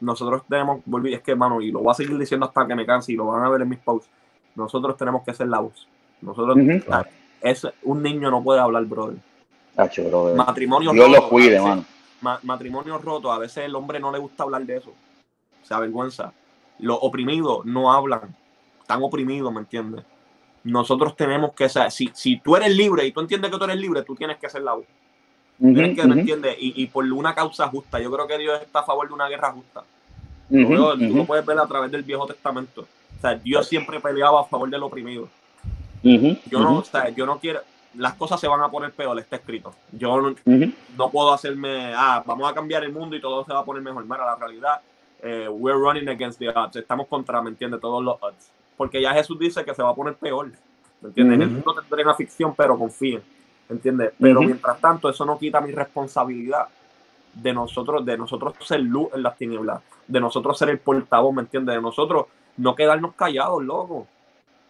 nosotros 0.00 0.42
tenemos, 0.48 0.80
volví, 0.84 1.14
es 1.14 1.22
que, 1.22 1.34
mano, 1.34 1.60
y 1.60 1.70
lo 1.70 1.80
voy 1.80 1.90
a 1.90 1.94
seguir 1.94 2.16
diciendo 2.18 2.46
hasta 2.46 2.66
que 2.66 2.74
me 2.74 2.86
canse 2.86 3.12
y 3.12 3.16
lo 3.16 3.26
van 3.26 3.44
a 3.44 3.48
ver 3.48 3.62
en 3.62 3.68
mis 3.68 3.78
posts, 3.78 4.08
nosotros 4.54 4.96
tenemos 4.96 5.22
que 5.24 5.34
ser 5.34 5.48
la 5.48 5.60
voz. 5.60 5.88
Nosotros, 6.20 6.56
es, 7.40 7.66
un 7.82 8.02
niño 8.02 8.30
no 8.30 8.42
puede 8.42 8.60
hablar, 8.60 8.84
brother. 8.84 9.16
Matrimonio 10.34 10.92
Dios 10.92 11.06
roto, 11.06 11.20
lo 11.20 11.28
cuide, 11.28 11.60
mano. 11.60 11.84
matrimonio 12.42 12.98
roto, 12.98 13.30
a 13.30 13.38
veces 13.38 13.64
el 13.64 13.74
hombre 13.74 14.00
no 14.00 14.10
le 14.10 14.18
gusta 14.18 14.44
hablar 14.44 14.64
de 14.64 14.78
eso. 14.78 14.92
Se 15.62 15.74
avergüenza. 15.74 16.32
Los 16.78 16.98
oprimidos 17.00 17.64
no 17.66 17.92
hablan. 17.92 18.34
Están 18.80 19.02
oprimidos, 19.02 19.52
¿me 19.52 19.60
entiendes? 19.60 20.04
Nosotros 20.64 21.14
tenemos 21.16 21.52
que 21.52 21.68
ser, 21.68 21.90
si, 21.90 22.10
si 22.14 22.40
tú 22.40 22.56
eres 22.56 22.74
libre 22.74 23.06
y 23.06 23.12
tú 23.12 23.20
entiendes 23.20 23.50
que 23.50 23.58
tú 23.58 23.64
eres 23.64 23.76
libre, 23.76 24.02
tú 24.02 24.14
tienes 24.14 24.38
que 24.38 24.48
ser 24.48 24.62
la 24.62 24.74
voz 24.74 24.86
que, 25.58 26.04
¿me 26.06 26.20
entiendes? 26.20 26.56
Y, 26.58 26.86
por 26.86 27.04
una 27.04 27.34
causa 27.34 27.68
justa. 27.68 28.00
Yo 28.00 28.10
creo 28.10 28.26
que 28.26 28.38
Dios 28.38 28.60
está 28.62 28.80
a 28.80 28.84
favor 28.84 29.08
de 29.08 29.14
una 29.14 29.28
guerra 29.28 29.52
justa. 29.52 29.82
tú 30.50 31.16
lo 31.16 31.24
puedes 31.24 31.44
ver 31.44 31.58
a 31.58 31.66
través 31.66 31.90
del 31.90 32.02
Viejo 32.02 32.26
Testamento. 32.26 32.82
O 32.82 33.20
sea, 33.20 33.34
Dios 33.34 33.66
siempre 33.66 33.98
peleaba 34.00 34.42
a 34.42 34.44
favor 34.44 34.68
del 34.68 34.82
oprimido. 34.82 35.28
yo, 36.02 36.60
no, 36.60 36.78
o 36.78 36.84
sea, 36.84 37.08
yo 37.08 37.26
no 37.26 37.38
quiero. 37.38 37.60
Las 37.94 38.12
cosas 38.14 38.38
se 38.38 38.46
van 38.46 38.60
a 38.60 38.70
poner 38.70 38.92
peor, 38.92 39.18
está 39.18 39.36
escrito. 39.36 39.74
Yo 39.92 40.20
no, 40.44 41.10
puedo 41.10 41.32
hacerme. 41.32 41.92
Ah, 41.96 42.22
vamos 42.26 42.50
a 42.50 42.54
cambiar 42.54 42.84
el 42.84 42.92
mundo 42.92 43.16
y 43.16 43.20
todo 43.20 43.44
se 43.44 43.54
va 43.54 43.60
a 43.60 43.64
poner 43.64 43.82
mejor. 43.82 44.04
Mira, 44.04 44.26
la 44.26 44.36
realidad, 44.36 44.80
eh, 45.22 45.48
we're 45.48 45.78
running 45.78 46.08
against 46.08 46.38
the 46.38 46.50
odds. 46.50 46.76
Estamos 46.76 47.06
contra, 47.06 47.40
¿me 47.40 47.48
entiendes? 47.48 47.80
Todos 47.80 48.04
los 48.04 48.16
odds. 48.20 48.50
porque 48.76 49.00
ya 49.00 49.14
Jesús 49.14 49.38
dice 49.38 49.64
que 49.64 49.74
se 49.74 49.82
va 49.82 49.90
a 49.90 49.94
poner 49.94 50.14
peor. 50.16 50.52
¿Me 51.00 51.08
entiendes? 51.08 51.48
Jesús 51.48 51.64
no 51.64 51.74
tendrá 51.74 52.02
en 52.02 52.08
aflicción, 52.08 52.54
pero 52.54 52.78
confíen. 52.78 53.22
¿Entiendes? 53.68 54.12
Pero 54.18 54.42
mientras 54.42 54.80
tanto, 54.80 55.08
eso 55.08 55.24
no 55.24 55.38
quita 55.38 55.60
mi 55.60 55.72
responsabilidad 55.72 56.68
de 57.34 57.52
nosotros, 57.52 58.04
de 58.04 58.16
nosotros 58.16 58.54
ser 58.60 58.80
luz 58.80 59.08
en 59.14 59.22
las 59.22 59.36
tinieblas, 59.36 59.82
de 60.06 60.20
nosotros 60.20 60.58
ser 60.58 60.70
el 60.70 60.78
portavoz, 60.78 61.34
¿me 61.34 61.42
entiendes? 61.42 61.74
De 61.74 61.82
nosotros 61.82 62.26
no 62.56 62.74
quedarnos 62.74 63.14
callados, 63.14 63.62
loco. 63.62 64.06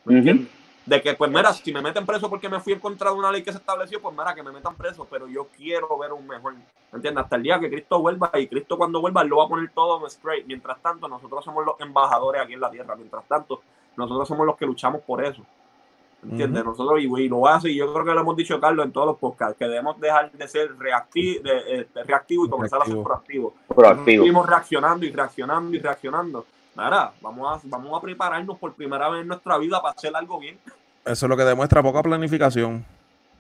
¿Me 0.05 0.19
entiendes? 0.19 0.49
De 0.85 1.03
que, 1.03 1.15
pues 1.15 1.31
mira, 1.31 1.53
si 1.53 1.73
me 1.73 1.83
meten 1.83 2.07
preso 2.07 2.31
porque 2.31 2.49
me 2.49 2.61
fui 2.61 2.73
en 2.73 2.79
contra 2.79 3.11
de 3.11 3.17
una 3.17 3.33
ley 3.33 3.43
que 3.43 3.51
se 3.51 3.59
estableció, 3.59 4.01
pues 4.01 4.17
mira, 4.17 4.35
que 4.35 4.43
me 4.43 4.53
metan 4.53 4.77
preso, 4.77 5.07
pero 5.11 5.27
yo 5.27 5.49
quiero 5.57 5.99
ver 5.99 6.13
un 6.13 6.27
mejor, 6.27 6.55
¿me 6.55 6.63
entiendes? 6.93 7.25
Hasta 7.25 7.37
el 7.37 7.43
día 7.43 7.59
que 7.59 7.69
Cristo 7.69 8.01
vuelva 8.01 8.31
y 8.35 8.47
Cristo 8.47 8.79
cuando 8.79 9.01
vuelva 9.01 9.25
lo 9.25 9.39
va 9.39 9.45
a 9.45 9.49
poner 9.49 9.71
todo 9.73 10.07
straight. 10.07 10.47
Mientras 10.47 10.81
tanto, 10.81 11.09
nosotros 11.09 11.45
somos 11.45 11.67
los 11.67 11.81
embajadores 11.81 12.41
aquí 12.41 12.53
en 12.53 12.61
la 12.61 12.71
tierra. 12.71 12.95
Mientras 12.95 13.25
tanto, 13.27 13.63
nosotros 13.97 14.29
somos 14.29 14.47
los 14.47 14.57
que 14.57 14.65
luchamos 14.65 15.03
por 15.03 15.25
eso. 15.25 15.43
¿Me 16.23 16.33
¿Entiendes? 16.33 16.65
Nosotros, 16.65 17.01
y, 17.01 17.05
y 17.05 17.29
lo 17.29 17.47
hace, 17.47 17.71
y 17.71 17.77
yo 17.77 17.93
creo 17.93 18.05
que 18.05 18.13
lo 18.15 18.21
hemos 18.21 18.37
dicho, 18.37 18.61
Carlos, 18.61 18.85
en 18.87 18.93
todos 18.93 19.07
los 19.07 19.17
podcasts, 19.19 19.57
que 19.59 19.67
debemos 19.67 20.01
dejar 20.01 20.33
de 20.33 20.49
ser 20.49 20.77
reacti 20.79 21.39
de, 21.39 21.81
eh, 21.81 21.87
reactivos 22.05 22.49
y 22.49 22.51
comenzar 22.51 22.81
a 22.83 22.85
ser 22.85 22.95
Reactivo. 22.95 23.05
proactivos. 23.05 23.53
Proactivo. 23.69 24.23
Seguimos 24.25 24.47
reaccionando 24.47 25.07
y 25.07 25.11
reaccionando 25.13 25.77
y 25.77 25.79
reaccionando. 25.79 26.47
Nada, 26.75 27.13
vamos 27.23 27.57
a, 27.57 27.61
vamos 27.69 27.97
a 27.97 28.03
prepararnos 28.03 28.59
por 28.59 28.75
primera 28.75 29.09
vez 29.09 29.23
en 29.23 29.29
nuestra 29.29 29.57
vida 29.59 29.81
para 29.81 29.95
hacer 29.95 30.15
algo 30.15 30.39
bien. 30.39 30.59
Eso 31.05 31.27
es 31.27 31.31
lo 31.31 31.37
que 31.37 31.45
demuestra 31.45 31.83
poca 31.83 32.03
planificación. 32.03 32.85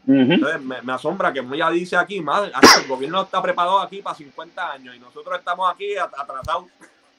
Entonces, 0.08 0.62
me, 0.62 0.80
me 0.82 0.92
asombra 0.92 1.32
que 1.32 1.40
ella 1.40 1.68
dice 1.70 1.96
aquí, 1.96 2.20
madre, 2.20 2.52
el 2.80 2.88
gobierno 2.88 3.22
está 3.22 3.42
preparado 3.42 3.80
aquí 3.80 4.00
para 4.02 4.14
50 4.14 4.70
años 4.72 4.94
y 4.94 5.00
nosotros 5.00 5.36
estamos 5.36 5.68
aquí 5.68 5.96
at- 5.96 6.12
atrasados. 6.16 6.66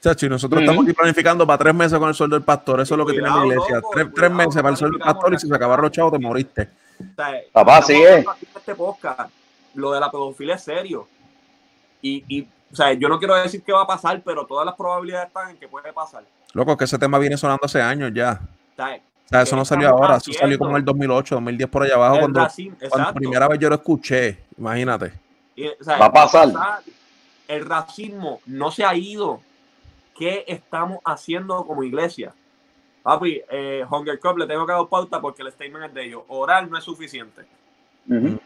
Chacho, 0.01 0.25
y 0.27 0.29
nosotros 0.29 0.61
estamos 0.61 0.83
aquí 0.83 0.93
planificando 0.93 1.45
para 1.47 1.57
tres 1.57 1.73
meses 1.73 1.97
con 1.97 2.09
el 2.09 2.15
sueldo 2.15 2.35
del 2.35 2.43
pastor. 2.45 2.81
Eso 2.81 2.93
es 2.93 2.97
lo 2.97 3.05
que 3.05 3.13
tiene 3.13 3.29
la 3.29 3.45
iglesia. 3.45 3.75
loco, 3.77 3.89
tres, 3.93 4.05
cuidado, 4.05 4.15
tres 4.15 4.31
meses 4.31 4.61
para 4.61 4.69
el 4.69 4.77
sueldo 4.77 4.97
del 4.97 5.05
pastor 5.05 5.33
y 5.33 5.39
si 5.39 5.47
se 5.47 5.55
acabaron 5.55 5.83
los 5.83 5.91
chavos 5.91 6.11
te 6.11 6.19
moriste. 6.19 6.69
O 6.99 7.15
sea, 7.15 7.33
Papá, 7.51 7.77
hablando 7.77 8.07
es. 8.07 8.25
Este 8.55 8.75
podcast, 8.75 9.31
lo 9.73 9.91
de 9.91 9.99
la 9.99 10.11
pedofilia 10.11 10.55
es 10.55 10.63
serio. 10.63 11.07
Y, 12.01 12.23
y, 12.27 12.47
o 12.71 12.75
sea, 12.75 12.93
yo 12.93 13.09
no 13.09 13.17
quiero 13.17 13.35
decir 13.35 13.63
que 13.63 13.71
va 13.73 13.81
a 13.83 13.87
pasar, 13.87 14.21
pero 14.23 14.45
todas 14.45 14.65
las 14.65 14.75
probabilidades 14.75 15.27
están 15.27 15.49
en 15.51 15.57
que 15.57 15.67
puede 15.67 15.91
pasar. 15.93 16.23
Loco, 16.53 16.77
que 16.77 16.85
ese 16.85 16.97
tema 16.99 17.17
viene 17.17 17.37
sonando 17.37 17.65
hace 17.65 17.81
años 17.81 18.11
ya. 18.13 18.39
O 18.41 18.75
sea, 18.75 18.95
O 18.95 19.29
sea, 19.29 19.41
eso 19.41 19.51
¿Qué 19.51 19.55
no 19.57 19.65
salió 19.65 19.89
ahora. 19.89 20.17
Eso 20.17 20.31
salió 20.33 20.57
como 20.57 20.71
en 20.71 20.77
el 20.77 20.85
2008, 20.85 21.35
2010 21.35 21.69
por 21.69 21.83
allá 21.83 21.95
abajo. 21.95 22.15
el 22.15 22.21
Cuando, 22.21 22.39
racismo, 22.41 22.77
cuando 22.89 23.13
primera 23.13 23.47
vez 23.47 23.59
yo 23.59 23.69
lo 23.69 23.75
escuché. 23.75 24.43
Imagínate. 24.57 25.13
Y, 25.55 25.67
o 25.67 25.83
sea, 25.83 25.97
Va 25.97 26.05
a 26.05 26.13
pasar. 26.13 26.49
El 27.47 27.65
racismo 27.65 28.41
no 28.45 28.71
se 28.71 28.85
ha 28.85 28.93
ido. 28.93 29.41
¿Qué 30.17 30.43
estamos 30.47 30.99
haciendo 31.05 31.65
como 31.65 31.83
iglesia? 31.83 32.33
Papi, 33.03 33.41
eh, 33.49 33.85
Hunger 33.89 34.19
Cup 34.19 34.37
le 34.37 34.47
tengo 34.47 34.65
que 34.65 34.73
dar 34.73 34.87
pauta 34.87 35.21
porque 35.21 35.41
el 35.43 35.51
statement 35.51 35.85
es 35.85 35.93
de 35.93 36.05
ellos. 36.05 36.23
Orar 36.27 36.67
no 36.69 36.77
es 36.77 36.83
suficiente. 36.83 37.43
Ujú. 38.09 38.39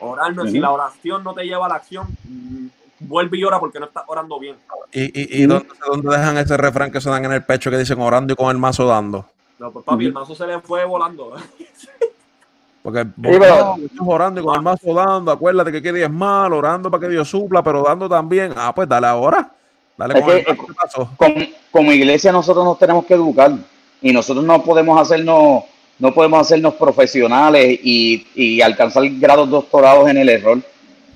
Orar 0.00 0.34
no 0.34 0.44
es, 0.44 0.50
si 0.50 0.58
Ujú. 0.58 0.62
la 0.62 0.70
oración 0.72 1.22
no 1.24 1.34
te 1.34 1.44
lleva 1.44 1.66
a 1.66 1.68
la 1.68 1.74
acción, 1.76 2.06
mm, 2.24 2.66
vuelve 3.00 3.38
y 3.38 3.44
ora 3.44 3.60
porque 3.60 3.78
no 3.78 3.86
estás 3.86 4.04
orando 4.06 4.38
bien. 4.38 4.56
¿Y, 4.92 5.42
y, 5.42 5.46
dónde, 5.46 5.68
dónde 5.86 6.16
dejan 6.16 6.38
ese 6.38 6.56
refrán 6.56 6.90
que 6.90 7.00
se 7.00 7.10
dan 7.10 7.24
en 7.26 7.32
el 7.32 7.44
pecho 7.44 7.70
que 7.70 7.76
dicen 7.78 8.00
orando 8.00 8.32
y 8.32 8.36
con 8.36 8.50
el 8.50 8.58
mazo 8.58 8.86
dando? 8.86 9.26
No, 9.58 9.70
pues 9.70 9.84
papi, 9.84 10.06
el 10.06 10.12
mazo 10.12 10.34
se 10.34 10.46
le 10.46 10.60
fue 10.60 10.84
volando. 10.84 11.34
Porque 12.82 13.04
pero- 13.20 13.76
no, 13.76 13.84
estás 13.84 13.98
orando 14.06 14.40
y 14.40 14.44
con 14.44 14.54
el 14.56 14.62
mazo 14.62 14.94
dando, 14.94 15.30
acuérdate 15.32 15.70
que 15.72 15.82
qué 15.82 16.04
es 16.04 16.10
mal, 16.10 16.52
orando 16.52 16.90
para 16.90 17.02
que 17.02 17.08
Dios 17.12 17.28
supla, 17.28 17.62
pero 17.62 17.82
dando 17.82 18.08
también. 18.08 18.52
Ah, 18.56 18.72
pues 18.74 18.88
dale 18.88 19.06
ahora. 19.08 19.52
Dale 19.98 20.14
Es 20.18 20.24
con 20.24 20.30
el 20.36 20.44
que- 20.44 20.52
mazo, 20.54 20.66
¿qué 20.66 20.72
pasó? 20.74 21.10
como, 21.16 21.34
como 21.72 21.92
iglesia 21.92 22.32
nosotros 22.32 22.64
nos 22.64 22.78
tenemos 22.78 23.04
que 23.04 23.14
educar 23.14 23.52
y 24.00 24.12
nosotros 24.12 24.44
no 24.44 24.62
podemos 24.62 25.00
hacernos 25.00 25.64
no 25.98 26.14
podemos 26.14 26.40
hacernos 26.40 26.74
profesionales 26.74 27.80
y, 27.82 28.24
y 28.36 28.60
alcanzar 28.62 29.02
grados 29.18 29.50
doctorados 29.50 30.08
en 30.08 30.16
el 30.18 30.28
error 30.28 30.60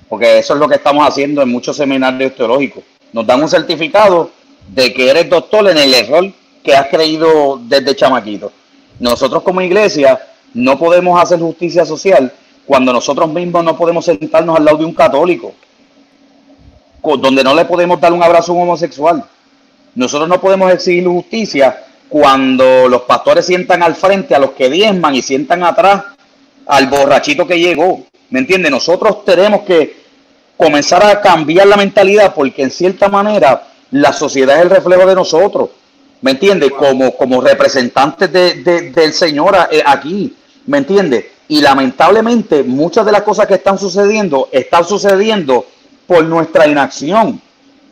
porque 0.09 0.37
eso 0.39 0.53
es 0.53 0.59
lo 0.59 0.67
que 0.67 0.75
estamos 0.75 1.07
haciendo 1.07 1.41
en 1.41 1.49
muchos 1.49 1.75
seminarios 1.77 2.35
teológicos. 2.35 2.83
Nos 3.13 3.25
dan 3.25 3.41
un 3.41 3.47
certificado 3.49 4.29
de 4.67 4.93
que 4.93 5.09
eres 5.09 5.29
doctor 5.29 5.67
en 5.69 5.77
el 5.77 5.93
error 5.93 6.29
que 6.63 6.75
has 6.75 6.87
creído 6.87 7.59
desde 7.63 7.95
chamaquito. 7.95 8.51
Nosotros 8.99 9.41
como 9.41 9.61
iglesia 9.61 10.19
no 10.53 10.77
podemos 10.77 11.19
hacer 11.21 11.39
justicia 11.39 11.85
social 11.85 12.31
cuando 12.65 12.91
nosotros 12.93 13.27
mismos 13.31 13.63
no 13.63 13.75
podemos 13.77 14.05
sentarnos 14.05 14.57
al 14.57 14.65
lado 14.65 14.77
de 14.79 14.85
un 14.85 14.93
católico. 14.93 15.47
co- 15.47 15.55
donde 17.19 17.43
no 17.43 17.53
le 17.53 17.65
podemos 17.65 17.99
dar 17.99 18.13
un 18.13 18.23
abrazo 18.23 18.51
a 18.51 18.55
un 18.55 18.61
homosexual 18.63 19.23
nosotros 19.95 20.27
no 20.27 20.41
podemos 20.41 20.71
exigir 20.71 21.05
justicia 21.07 21.83
cuando 22.09 22.87
los 22.89 23.01
pastores 23.03 23.45
sientan 23.45 23.83
al 23.83 23.95
frente 23.95 24.33
a 24.33 24.39
los 24.39 24.51
que 24.51 24.69
diezman 24.69 25.13
y 25.15 25.21
sientan 25.21 25.63
atrás 25.63 26.03
al 26.65 26.87
borrachito 26.87 27.45
que 27.45 27.59
llegó. 27.59 28.03
¿Me 28.29 28.39
entiende? 28.39 28.69
Nosotros 28.71 29.23
tenemos 29.25 29.61
que 29.61 29.95
comenzar 30.57 31.03
a 31.05 31.21
cambiar 31.21 31.67
la 31.67 31.77
mentalidad 31.77 32.33
porque 32.33 32.63
en 32.63 32.71
cierta 32.71 33.07
manera 33.09 33.67
la 33.91 34.13
sociedad 34.13 34.55
es 34.57 34.63
el 34.63 34.69
reflejo 34.71 35.05
de 35.05 35.13
nosotros. 35.15 35.69
¿Me 36.21 36.31
entiende? 36.31 36.69
Como, 36.71 37.15
como 37.15 37.41
representantes 37.41 38.31
de, 38.31 38.55
de- 38.63 38.91
del 38.91 39.13
Señor 39.13 39.55
eh, 39.71 39.83
aquí. 39.85 40.35
¿Me 40.65 40.79
entiende? 40.79 41.31
Y 41.49 41.61
lamentablemente 41.61 42.63
muchas 42.63 43.05
de 43.05 43.11
las 43.11 43.21
cosas 43.23 43.45
que 43.45 43.55
están 43.55 43.77
sucediendo 43.77 44.49
están 44.51 44.85
sucediendo 44.85 45.65
por 46.07 46.23
nuestra 46.25 46.67
inacción, 46.67 47.41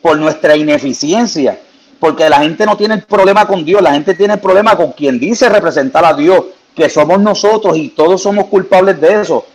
por 0.00 0.18
nuestra 0.18 0.56
ineficiencia 0.56 1.58
porque 2.02 2.28
la 2.28 2.40
gente 2.40 2.66
no 2.66 2.76
tiene 2.76 2.94
el 2.94 3.02
problema 3.04 3.46
con 3.46 3.64
Dios, 3.64 3.80
la 3.80 3.92
gente 3.92 4.14
tiene 4.14 4.34
el 4.34 4.40
problema 4.40 4.74
con 4.74 4.90
quien 4.90 5.20
dice 5.20 5.48
representar 5.48 6.04
a 6.04 6.12
Dios, 6.12 6.46
que 6.74 6.88
somos 6.88 7.20
nosotros 7.20 7.76
y 7.76 7.90
todos 7.90 8.20
somos 8.20 8.46
culpables 8.46 9.00
de 9.00 9.20
eso. 9.20 9.46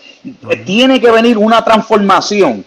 Tiene 0.65 1.01
que 1.01 1.11
venir 1.11 1.37
una 1.37 1.61
transformación 1.65 2.63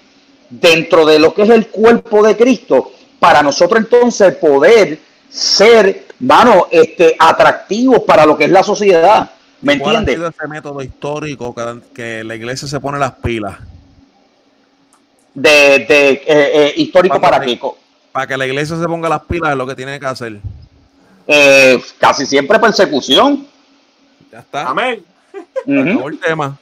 dentro 0.51 1.07
de 1.07 1.19
lo 1.19 1.33
que 1.33 1.45
es 1.45 1.49
el 1.49 1.69
cuerpo 1.69 2.23
de 2.23 2.37
Cristo 2.37 2.93
para 3.19 3.43
nosotros 3.43 3.81
entonces 3.81 4.35
poder 4.35 4.99
ser, 5.31 6.09
mano, 6.19 6.67
este, 6.71 7.17
atractivos 7.19 8.01
para 8.01 8.27
lo 8.27 8.37
que 8.37 8.45
es 8.45 8.51
la 8.51 8.63
sociedad. 8.63 9.31
¿Me 9.63 9.79
¿Cuál 9.79 9.97
ha 9.97 9.99
entiendes? 10.01 10.35
ese 10.39 10.47
método 10.47 10.83
histórico 10.83 11.55
que, 11.55 11.81
que 11.95 12.25
la 12.25 12.35
iglesia 12.35 12.69
se 12.69 12.81
pone 12.81 12.99
las 12.99 13.13
pilas? 13.13 13.57
De, 15.35 15.51
de 15.89 16.11
eh, 16.13 16.23
eh, 16.27 16.73
histórico 16.77 17.21
para? 17.21 17.39
Co- 17.59 17.79
Para 18.13 18.27
que 18.27 18.37
la 18.37 18.47
iglesia 18.47 18.77
se 18.77 18.85
ponga 18.87 19.09
las 19.09 19.23
pilas 19.23 19.53
es 19.53 19.57
lo 19.57 19.67
que 19.67 19.75
tiene 19.75 19.99
que 20.01 20.07
hacer. 20.07 20.39
Eh, 21.27 21.81
casi 21.99 22.27
siempre 22.27 22.59
persecución. 22.59 23.47
Ya 24.33 24.41
está. 24.41 24.69
Amén. 24.69 25.05
El 25.67 26.19
tema. 26.19 26.59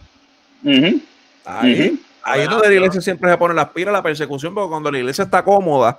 Ahí, 1.45 1.99
ahí 2.23 2.41
es 2.43 2.51
donde 2.51 2.69
la 2.69 2.75
iglesia 2.75 3.01
siempre 3.01 3.31
se 3.31 3.39
pone 3.39 3.55
las 3.55 3.71
pilas, 3.71 3.93
la 3.93 4.03
persecución, 4.03 4.55
porque 4.55 4.69
cuando 4.69 4.91
la 4.91 4.99
iglesia 4.99 5.25
está 5.25 5.43
cómoda 5.43 5.99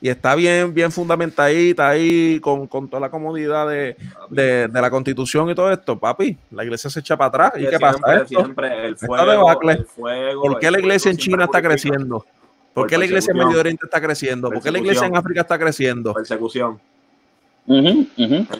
y 0.00 0.08
está 0.08 0.34
bien, 0.34 0.72
bien 0.72 0.92
fundamentadita 0.92 1.88
ahí, 1.88 2.38
con, 2.40 2.66
con 2.66 2.88
toda 2.88 3.00
la 3.00 3.10
comodidad 3.10 3.68
de, 3.68 3.96
de- 4.30 4.68
de 4.68 4.80
la 4.80 4.90
constitución 4.90 5.50
y 5.50 5.54
todo 5.54 5.70
esto, 5.72 5.98
papi, 5.98 6.36
la 6.52 6.64
iglesia 6.64 6.88
se 6.90 7.00
echa 7.00 7.16
para 7.16 7.28
atrás. 7.28 7.52
¿Y 7.56 7.64
Que 7.64 7.70
qué 7.70 7.78
pasa? 7.80 7.98
siempre, 7.98 8.16
Esto? 8.22 8.28
siempre 8.44 8.86
el 8.86 8.96
fuego, 8.96 9.30
debacle. 9.30 9.72
el 9.72 9.84
fuego, 9.86 10.42
¿Por 10.42 10.58
qué 10.58 10.70
la 10.70 10.78
iglesia 10.78 11.10
en 11.10 11.16
China 11.16 11.44
está 11.44 11.60
creciendo? 11.62 12.20
¿Por 12.74 12.84
Por 12.84 12.86
qué 12.86 12.96
la 12.98 13.06
iglesia 13.06 13.32
en. 13.32 13.38
Medio 13.38 13.58
Oriente 13.58 13.86
está 13.86 14.00
creciendo? 14.00 14.50
¿Por 14.50 14.62
qué 14.62 14.70
la 14.70 14.78
iglesia 14.78 15.06
en. 15.06 15.16
África 15.16 15.40
está 15.40 15.58
creciendo? 15.58 16.14
Persecución. 16.14 16.78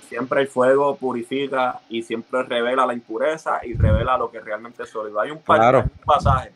Siempre 0.09 0.43
el 0.43 0.49
fuego 0.49 0.97
purifica 0.97 1.81
y 1.89 2.03
siempre 2.03 2.43
revela 2.43 2.85
la 2.85 2.95
impureza 2.95 3.61
y 3.65 3.75
revela 3.75 4.19
lo 4.19 4.31
que 4.31 4.41
realmente 4.41 4.83
es 4.83 4.91
sólido. 4.91 5.21
Hay 5.21 5.31
un, 5.31 5.39
par- 5.39 5.59
Claro. 5.61 5.79
hay 5.79 5.85
un 5.85 6.05
pasaje 6.05 6.51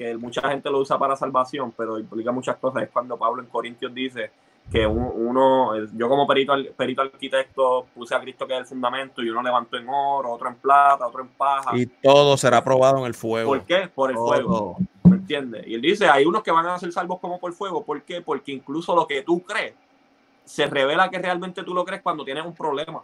que 0.00 0.16
mucha 0.16 0.40
gente 0.48 0.70
lo 0.70 0.78
usa 0.78 0.98
para 0.98 1.14
salvación, 1.14 1.74
pero 1.76 1.98
implica 1.98 2.32
muchas 2.32 2.56
cosas. 2.56 2.84
Es 2.84 2.88
cuando 2.88 3.18
Pablo 3.18 3.42
en 3.42 3.48
Corintios 3.50 3.92
dice 3.92 4.30
que 4.72 4.86
un- 4.86 5.12
uno, 5.14 5.76
yo 5.94 6.08
como 6.08 6.26
perito, 6.26 6.54
perito 6.74 7.02
arquitecto 7.02 7.86
puse 7.94 8.14
a 8.14 8.20
Cristo 8.20 8.46
que 8.46 8.54
es 8.54 8.60
el 8.60 8.64
fundamento 8.66 9.20
y 9.22 9.28
uno 9.28 9.42
levantó 9.42 9.76
en 9.76 9.86
oro, 9.90 10.30
otro 10.32 10.48
en 10.48 10.54
plata, 10.54 11.06
otro 11.06 11.20
en 11.20 11.28
paja. 11.28 11.76
Y 11.76 11.84
todo 11.84 12.38
será 12.38 12.64
probado 12.64 12.96
en 13.00 13.04
el 13.04 13.12
fuego. 13.12 13.50
¿Por 13.50 13.62
qué? 13.66 13.90
Por 13.94 14.08
el 14.08 14.16
Todo. 14.16 14.28
fuego. 14.28 14.76
¿Me 15.04 15.16
entiendes? 15.16 15.66
Y 15.66 15.74
él 15.74 15.82
dice, 15.82 16.08
hay 16.08 16.24
unos 16.24 16.42
que 16.42 16.50
van 16.50 16.64
a 16.66 16.78
ser 16.78 16.90
salvos 16.92 17.20
como 17.20 17.38
por 17.38 17.52
fuego. 17.52 17.84
¿Por 17.84 18.00
qué? 18.00 18.22
Porque 18.22 18.52
incluso 18.52 18.94
lo 18.96 19.06
que 19.06 19.20
tú 19.20 19.42
crees 19.42 19.74
se 20.46 20.64
revela 20.64 21.10
que 21.10 21.18
realmente 21.18 21.62
tú 21.62 21.74
lo 21.74 21.84
crees 21.84 22.00
cuando 22.00 22.24
tienes 22.24 22.46
un 22.46 22.54
problema. 22.54 23.02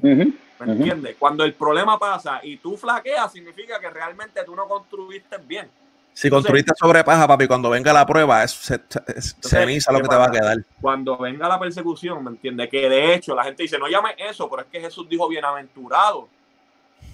Ujú. 0.00 0.32
¿Me 0.60 0.72
entiendes? 0.74 1.16
Cuando 1.18 1.42
el 1.42 1.54
problema 1.54 1.98
pasa 1.98 2.38
y 2.44 2.58
tú 2.58 2.76
flaqueas, 2.76 3.32
significa 3.32 3.80
que 3.80 3.90
realmente 3.90 4.44
tú 4.44 4.54
no 4.54 4.68
construiste 4.68 5.36
bien. 5.38 5.68
Si 6.12 6.28
construiste 6.28 6.72
sobre 6.78 7.02
paja, 7.02 7.26
papi, 7.26 7.46
cuando 7.46 7.70
venga 7.70 7.92
la 7.92 8.04
prueba, 8.04 8.44
es, 8.44 8.52
es 8.52 8.70
Entonces, 8.70 9.36
ceniza 9.40 9.92
lo 9.92 9.98
¿qué 9.98 10.02
que 10.02 10.08
te 10.08 10.16
va 10.16 10.26
a 10.26 10.30
quedar. 10.30 10.58
Cuando 10.80 11.16
venga 11.16 11.48
la 11.48 11.58
persecución, 11.58 12.22
¿me 12.22 12.30
entiendes? 12.30 12.68
Que 12.68 12.88
de 12.88 13.14
hecho 13.14 13.34
la 13.34 13.44
gente 13.44 13.62
dice, 13.62 13.78
no 13.78 13.88
llame 13.88 14.10
eso, 14.18 14.48
pero 14.50 14.62
es 14.62 14.68
que 14.68 14.80
Jesús 14.80 15.08
dijo 15.08 15.28
bienaventurado. 15.28 16.28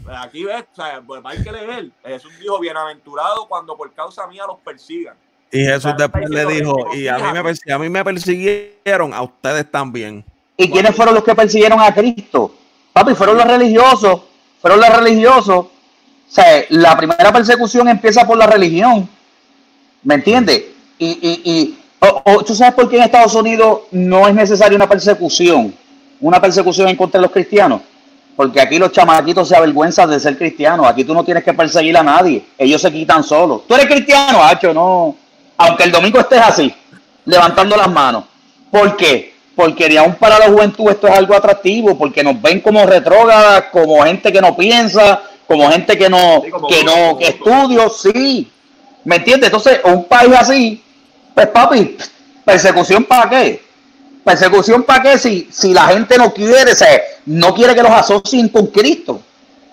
Pues 0.03 0.17
Aquí 0.19 0.45
ves, 0.45 0.65
o 0.73 0.75
sea, 0.75 1.01
pues 1.07 1.21
hay 1.25 1.43
que 1.43 1.53
leer. 1.53 1.91
Jesús 2.05 2.33
dijo 2.41 2.59
bienaventurado 2.59 3.47
cuando 3.47 3.77
por 3.77 3.93
causa 3.93 4.27
mía 4.27 4.45
los 4.47 4.59
persigan. 4.61 5.17
Y 5.51 5.65
Jesús 5.65 5.93
después 5.97 6.29
le 6.29 6.45
dijo, 6.47 6.95
y 6.95 7.07
a 7.09 7.19
mí, 7.19 7.43
me, 7.43 7.73
a 7.73 7.79
mí 7.79 7.89
me 7.89 8.05
persiguieron, 8.05 9.15
a 9.15 9.23
ustedes 9.23 9.71
también. 9.71 10.25
¿Y 10.57 10.71
quiénes 10.71 10.95
fueron 10.97 11.15
los 11.15 11.23
que 11.23 11.35
persiguieron 11.35 11.81
a 11.81 11.95
Cristo? 11.95 12.55
Papi, 12.93 13.15
fueron 13.15 13.37
los 13.37 13.47
religiosos, 13.47 14.23
fueron 14.61 14.81
los 14.81 14.97
religiosos. 14.97 15.67
O 16.29 16.35
sea, 16.35 16.65
la 16.71 16.97
primera 16.97 17.33
persecución 17.33 17.89
empieza 17.89 18.27
por 18.27 18.37
la 18.37 18.47
religión. 18.47 19.09
¿Me 20.03 20.15
entiendes? 20.15 20.65
Y, 20.99 21.07
y, 21.07 21.41
y 21.45 21.79
¿tú 22.47 22.55
sabes 22.55 22.75
por 22.75 22.89
qué 22.89 22.97
en 22.97 23.05
Estados 23.05 23.35
Unidos 23.35 23.81
no 23.91 24.27
es 24.29 24.35
necesaria 24.35 24.77
una 24.77 24.89
persecución? 24.89 25.75
Una 26.21 26.41
persecución 26.41 26.89
en 26.89 26.97
contra 26.97 27.21
de 27.21 27.27
los 27.27 27.33
cristianos. 27.33 27.81
Porque 28.35 28.61
aquí 28.61 28.79
los 28.79 28.93
chamaquitos 28.93 29.49
se 29.49 29.57
avergüenzan 29.57 30.11
de 30.11 30.21
ser 30.21 30.37
cristianos. 30.37 30.87
Aquí 30.87 31.05
tú 31.05 31.15
no 31.15 31.25
tienes 31.25 31.43
que 31.43 31.55
perseguir 31.55 31.97
a 31.97 32.03
nadie. 32.03 32.45
Ellos 32.59 32.83
se 32.83 32.93
quitan 32.93 33.25
solos. 33.25 33.63
Tú 33.67 33.75
eres 33.75 33.87
cristiano, 33.87 34.43
hacho, 34.43 34.75
no. 34.75 35.17
Aunque 35.57 35.85
el 35.85 35.93
domingo 35.93 36.21
estés 36.21 36.41
así, 36.41 36.75
levantando 37.25 37.77
las 37.77 37.91
manos. 37.91 38.25
¿Por 38.71 38.95
qué? 38.97 39.35
Porque 39.55 39.89
ni 39.89 39.97
aún 39.97 40.15
para 40.17 40.39
la 40.39 40.47
juventud 40.49 40.91
esto 40.91 41.09
es 41.09 41.15
algo 41.15 41.35
atractivo, 41.35 41.97
porque 41.97 42.23
nos 42.23 42.41
ven 42.43 42.61
como 42.61 42.85
retrógradas, 42.85 43.65
como 43.73 44.03
gente 44.03 44.31
que 44.31 44.41
no 44.43 44.55
piensa, 44.55 45.23
como 45.47 45.71
gente 45.71 45.97
que 45.97 46.09
no, 46.09 46.43
que 46.69 46.85
no, 46.85 47.19
que 47.19 47.29
estudio, 47.29 47.89
sí. 47.91 48.51
¿Me 49.05 49.17
entiendes? 49.17 49.49
Entonces, 49.49 49.81
un 49.85 50.05
país 50.05 50.35
así, 50.37 50.83
pues 51.35 51.47
papi, 51.49 51.97
persecución 52.45 53.05
para 53.05 53.31
qué? 53.31 53.63
Persecución 54.25 54.83
para 54.83 55.03
qué 55.03 55.19
si, 55.19 55.49
si 55.53 55.73
la 55.73 55.87
gente 55.87 56.19
no 56.19 56.33
quiere, 56.33 56.73
no 57.27 57.55
quiere 57.55 57.75
que 57.75 57.83
los 57.83 57.93
asocien 57.93 58.49
con 58.49 58.67
Cristo. 58.67 59.21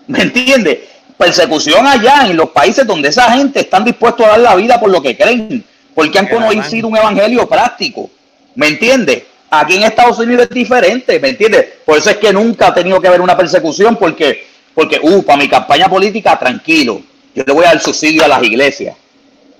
¿Me 0.07 0.21
entiendes? 0.21 0.79
Persecución 1.17 1.87
allá 1.87 2.27
en 2.27 2.37
los 2.37 2.49
países 2.49 2.85
donde 2.85 3.09
esa 3.09 3.31
gente 3.31 3.61
están 3.61 3.83
dispuestos 3.83 4.25
a 4.25 4.29
dar 4.29 4.39
la 4.39 4.55
vida 4.55 4.79
por 4.79 4.91
lo 4.91 5.01
que 5.01 5.17
creen, 5.17 5.63
porque 5.95 6.19
han 6.19 6.27
conocido 6.27 6.87
un 6.87 6.97
evangelio 6.97 7.47
práctico. 7.47 8.09
¿Me 8.55 8.67
entiendes? 8.67 9.23
Aquí 9.49 9.75
en 9.75 9.83
Estados 9.83 10.19
Unidos 10.19 10.47
es 10.49 10.49
diferente, 10.49 11.19
¿me 11.19 11.29
entiendes? 11.29 11.65
Por 11.85 11.97
eso 11.97 12.09
es 12.09 12.17
que 12.17 12.33
nunca 12.33 12.67
ha 12.67 12.73
tenido 12.73 12.99
que 12.99 13.07
haber 13.07 13.21
una 13.21 13.37
persecución, 13.37 13.95
porque, 13.95 14.47
porque, 14.73 14.99
uh, 15.01 15.23
para 15.23 15.37
mi 15.37 15.47
campaña 15.47 15.87
política, 15.87 16.37
tranquilo, 16.37 17.01
yo 17.35 17.43
le 17.45 17.53
voy 17.53 17.65
a 17.65 17.69
dar 17.69 17.79
subsidio 17.79 18.23
a 18.23 18.27
las 18.27 18.43
iglesias. 18.43 18.95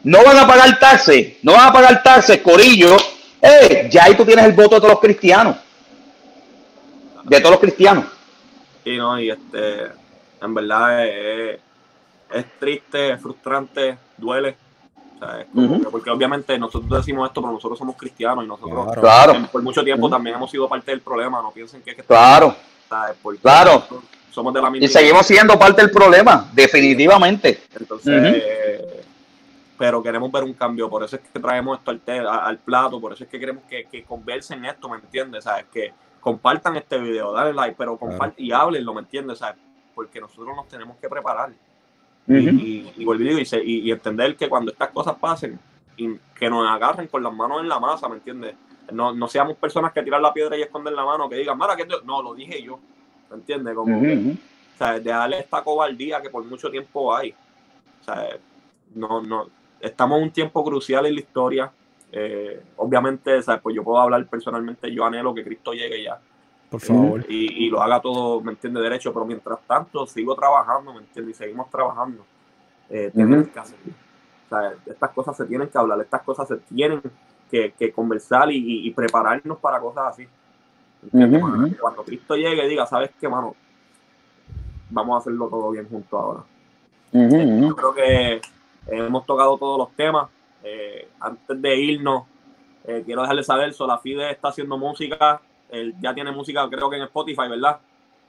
No 0.03 0.23
van 0.23 0.37
a 0.37 0.47
pagar 0.47 0.77
taxes, 0.79 1.37
no 1.43 1.53
van 1.53 1.69
a 1.69 1.73
pagar 1.73 2.03
taxes, 2.03 2.41
corillo, 2.41 2.97
eh, 3.41 3.89
ya 3.91 4.05
ahí 4.05 4.15
tú 4.15 4.25
tienes 4.25 4.45
el 4.45 4.53
voto 4.53 4.75
de 4.75 4.81
todos 4.81 4.91
los 4.91 4.99
cristianos. 4.99 5.57
De 7.23 7.39
todos 7.39 7.51
los 7.51 7.59
cristianos. 7.59 8.05
Y 8.85 8.97
no, 8.97 9.19
y 9.19 9.29
este, 9.29 9.91
en 10.41 10.53
verdad 10.53 11.05
es, 11.05 11.59
triste, 12.59 13.11
es 13.11 13.21
frustrante, 13.21 13.97
duele. 14.17 14.57
Porque 15.89 16.09
obviamente 16.09 16.57
nosotros 16.57 16.99
decimos 16.99 17.29
esto, 17.29 17.41
pero 17.41 17.53
nosotros 17.53 17.79
somos 17.79 17.95
cristianos 17.95 18.43
y 18.43 18.47
nosotros 18.47 18.93
claro. 18.99 19.47
por 19.49 19.61
mucho 19.61 19.83
tiempo 19.83 20.09
también 20.09 20.35
hemos 20.35 20.51
sido 20.51 20.67
parte 20.67 20.91
del 20.91 20.99
problema. 20.99 21.41
No 21.41 21.51
piensen 21.51 21.81
que 21.81 21.91
es 21.91 21.95
que 21.97 22.03
claro. 22.03 22.55
claro. 23.41 23.83
Somos 24.33 24.53
de 24.53 24.61
la 24.61 24.69
misma. 24.69 24.85
Y 24.85 24.89
seguimos 24.89 25.25
siendo 25.25 25.57
parte 25.59 25.81
del 25.81 25.91
problema, 25.91 26.49
definitivamente. 26.53 27.63
Entonces, 27.79 28.43
pero 29.77 30.01
queremos 30.01 30.31
ver 30.31 30.43
un 30.43 30.53
cambio, 30.53 30.89
por 30.89 31.03
eso 31.03 31.17
es 31.17 31.21
que 31.21 31.39
traemos 31.39 31.77
esto 31.77 31.91
al, 31.91 32.27
al 32.27 32.57
plato, 32.57 32.99
por 32.99 33.13
eso 33.13 33.23
es 33.23 33.29
que 33.29 33.39
queremos 33.39 33.63
que, 33.69 33.85
que 33.85 34.03
conversen 34.03 34.63
esto, 34.65 34.89
¿me 34.89 34.95
entiendes? 34.95 35.43
¿Sabes? 35.43 35.65
Que 35.71 35.93
compartan 36.19 36.75
este 36.77 36.97
video, 36.97 37.31
dale 37.31 37.53
like, 37.53 37.75
pero 37.77 37.97
compartan 37.97 38.33
y 38.37 38.51
háblenlo, 38.51 38.93
¿me 38.93 39.01
entiendes? 39.01 39.39
¿Sabes? 39.39 39.57
Porque 39.93 40.19
nosotros 40.21 40.55
nos 40.55 40.67
tenemos 40.67 40.97
que 40.97 41.09
preparar. 41.09 41.51
y, 42.27 42.33
y, 42.33 42.93
y, 42.97 43.87
y, 43.87 43.91
entender 43.91 44.35
que 44.35 44.47
cuando 44.47 44.71
estas 44.71 44.89
cosas 44.89 45.15
pasen, 45.19 45.59
y 45.97 46.17
que 46.35 46.49
nos 46.49 46.67
agarren 46.67 47.07
con 47.07 47.21
las 47.21 47.33
manos 47.33 47.61
en 47.61 47.69
la 47.69 47.79
masa, 47.79 48.07
¿me 48.07 48.15
entiendes? 48.15 48.55
No, 48.91 49.13
no 49.13 49.27
seamos 49.27 49.57
personas 49.57 49.91
que 49.93 50.01
tiran 50.01 50.21
la 50.21 50.33
piedra 50.33 50.57
y 50.57 50.61
esconden 50.61 50.95
la 50.95 51.05
mano, 51.05 51.29
que 51.29 51.35
digan, 51.35 51.57
Mara, 51.57 51.75
que 51.75 51.85
no, 51.85 52.21
lo 52.21 52.33
dije 52.33 52.61
yo, 52.61 52.77
¿me 52.77 52.83
entiendes? 53.35 53.75
Como 53.75 54.01
que, 54.01 54.35
¿sabes? 54.77 55.03
De 55.03 55.09
darle 55.11 55.39
esta 55.39 55.63
cobardía 55.63 56.21
que 56.21 56.29
por 56.29 56.43
mucho 56.45 56.69
tiempo 56.69 57.15
hay. 57.15 57.33
¿sabes? 58.05 58.39
No, 58.95 59.21
no, 59.21 59.47
estamos 59.79 60.17
en 60.17 60.23
un 60.25 60.31
tiempo 60.31 60.63
crucial 60.63 61.05
en 61.05 61.15
la 61.15 61.19
historia. 61.19 61.71
Eh, 62.11 62.61
obviamente, 62.77 63.39
pues 63.61 63.75
yo 63.75 63.83
puedo 63.83 63.99
hablar 63.99 64.25
personalmente, 64.27 64.93
yo 64.93 65.05
anhelo 65.05 65.33
que 65.33 65.43
Cristo 65.43 65.73
llegue 65.73 66.03
ya. 66.03 66.19
Por 66.69 66.81
favor. 66.81 67.25
Y, 67.29 67.69
lo 67.69 67.81
haga 67.81 68.01
todo, 68.01 68.41
¿me 68.41 68.51
entiende? 68.51 68.81
Derecho, 68.81 69.13
pero 69.13 69.25
mientras 69.25 69.59
tanto 69.67 70.07
sigo 70.07 70.35
trabajando, 70.35 70.93
¿me 70.93 71.01
entiende? 71.01 71.31
Y 71.31 71.33
seguimos 71.33 71.69
trabajando. 71.69 72.25
Eh, 72.89 73.11
que 73.13 73.59
hacer. 73.59 73.77
estas 74.85 75.09
cosas 75.11 75.37
se 75.37 75.45
tienen 75.45 75.67
que 75.67 75.77
hablar, 75.77 75.99
estas 76.01 76.21
cosas 76.21 76.47
se 76.47 76.57
tienen 76.57 77.01
que, 77.49 77.91
conversar 77.93 78.51
y, 78.51 78.89
prepararnos 78.91 79.59
para 79.59 79.79
cosas 79.79 80.05
así. 80.07 80.27
Cuando 81.11 82.03
Cristo 82.03 82.35
llegue, 82.35 82.67
diga, 82.67 82.85
¿sabes 82.85 83.11
qué, 83.19 83.27
mano? 83.27 83.55
Vamos 84.89 85.15
a 85.15 85.19
hacerlo 85.19 85.47
todo 85.47 85.71
bien 85.71 85.87
juntos 85.89 86.19
ahora. 86.19 86.43
Yo 87.11 87.75
creo 87.75 87.93
que 87.93 88.41
hemos 88.87 89.25
tocado 89.25 89.57
todos 89.57 89.77
los 89.77 89.95
temas. 89.95 90.29
Eh, 90.63 91.09
antes 91.19 91.61
de 91.61 91.75
irnos, 91.75 92.23
eh, 92.87 93.03
quiero 93.05 93.21
dejarles 93.21 93.45
saber, 93.45 93.73
Solafide 93.73 94.31
está 94.31 94.49
haciendo 94.49 94.77
música, 94.77 95.41
él 95.69 95.93
ya 95.99 96.13
tiene 96.13 96.31
música 96.31 96.67
creo 96.69 96.89
que 96.89 96.97
en 96.97 97.03
Spotify, 97.03 97.49
¿verdad? 97.49 97.77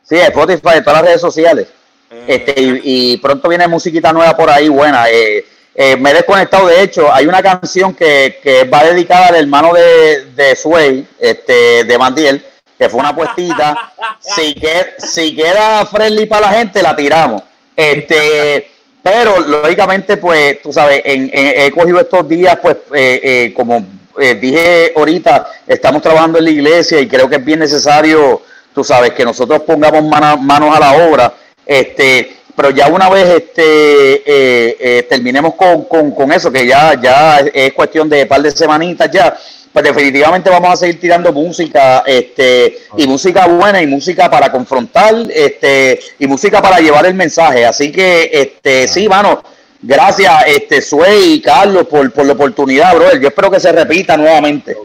Sí, 0.02 0.16
Spotify, 0.16 0.82
todas 0.82 0.94
las 0.94 1.02
redes 1.02 1.20
sociales. 1.20 1.72
Eh, 2.10 2.24
este, 2.28 2.55
y, 2.56 3.16
pronto 3.18 3.48
viene 3.48 3.68
musiquita 3.68 4.12
nueva 4.12 4.36
por 4.36 4.51
ahí, 4.51 4.68
buena. 4.68 5.05
me 5.05 6.10
he 6.10 6.14
desconectado, 6.14 6.66
de 6.66 6.82
hecho, 6.82 7.12
hay 7.12 7.26
una 7.26 7.42
canción 7.42 7.94
que, 7.94 8.38
que 8.42 8.64
va 8.64 8.84
dedicada 8.84 9.28
al 9.28 9.36
hermano 9.36 9.72
de, 9.72 10.32
de 10.32 10.56
Sway, 10.56 11.06
este, 11.20 11.84
de 11.84 11.98
Mandiel, 11.98 12.44
que 12.85 12.90
fue 12.90 13.01
una 13.01 13.15
puestita. 13.15 13.93
si, 14.20 14.55
que, 14.55 14.94
si 14.98 15.35
queda 15.35 15.86
friendly 15.86 16.27
para 16.27 16.48
la 16.48 16.59
gente, 16.59 16.82
la 16.82 16.94
tiramos. 16.94 17.43
Este, 17.74 18.70
pero 19.02 19.40
lógicamente, 19.40 20.19
pues, 20.19 20.61
tú 20.62 20.73
sabes, 20.73 21.01
en, 21.05 21.31
he 21.32 21.70
cogido 21.70 22.01
estos 22.01 22.28
días, 22.28 22.59
pues, 22.61 22.77
eh, 22.94 23.20
eh, 23.23 23.52
como 23.55 23.85
eh, 24.20 24.35
dije 24.35 24.93
ahorita, 24.94 25.47
estamos 25.66 26.02
trabajando 26.02 26.39
en 26.39 26.44
la 26.44 26.51
iglesia 26.51 27.01
y 27.01 27.09
creo 27.09 27.28
que 27.28 27.36
es 27.36 27.44
bien 27.44 27.61
necesario, 27.61 28.43
tú 28.74 28.85
sabes, 28.85 29.12
que 29.12 29.24
nosotros 29.24 29.62
pongamos 29.62 30.05
manos 30.05 30.77
a 30.77 30.81
la 30.81 31.09
obra. 31.09 31.35
Este, 31.65 32.36
pero 32.55 32.70
ya 32.70 32.89
una 32.89 33.09
vez 33.09 33.28
este, 33.31 35.05
terminemos 35.09 35.55
con, 35.55 35.85
con, 35.85 36.11
con, 36.12 36.31
eso, 36.31 36.52
que 36.52 36.66
ya, 36.66 37.01
ya 37.01 37.39
es 37.39 37.73
cuestión 37.73 38.09
de 38.11 38.23
un 38.23 38.28
par 38.28 38.43
de 38.43 38.51
semanitas 38.51 39.11
ya, 39.11 39.36
pues 39.74 39.84
definitivamente 39.86 40.48
vamos 40.51 40.70
a 40.70 40.76
seguir 40.76 41.01
tirando 41.01 41.32
música, 41.32 42.05
este, 42.06 42.78
y 42.96 43.09
música 43.09 43.48
buena 43.48 43.82
y 43.82 43.88
música 43.88 44.30
para 44.30 44.52
confrontar, 44.52 45.16
este, 45.28 45.98
y 46.16 46.28
música 46.28 46.62
para 46.62 46.78
llevar 46.78 47.05
el 47.06 47.14
mensaje. 47.14 47.66
Así 47.66 47.90
que, 47.90 48.30
este, 48.32 48.86
sí, 48.86 49.09
mano, 49.09 49.42
gracias, 49.82 50.44
este, 50.46 50.80
Sue 50.80 51.18
y 51.26 51.42
Carlos 51.42 51.88
por, 51.88 52.09
por 52.12 52.24
la 52.24 52.34
oportunidad, 52.34 52.94
brother. 52.94 53.20
Yo 53.20 53.26
espero 53.26 53.51
que 53.51 53.59
se 53.59 53.72
repita 53.72 54.16
nuevamente. 54.16 54.76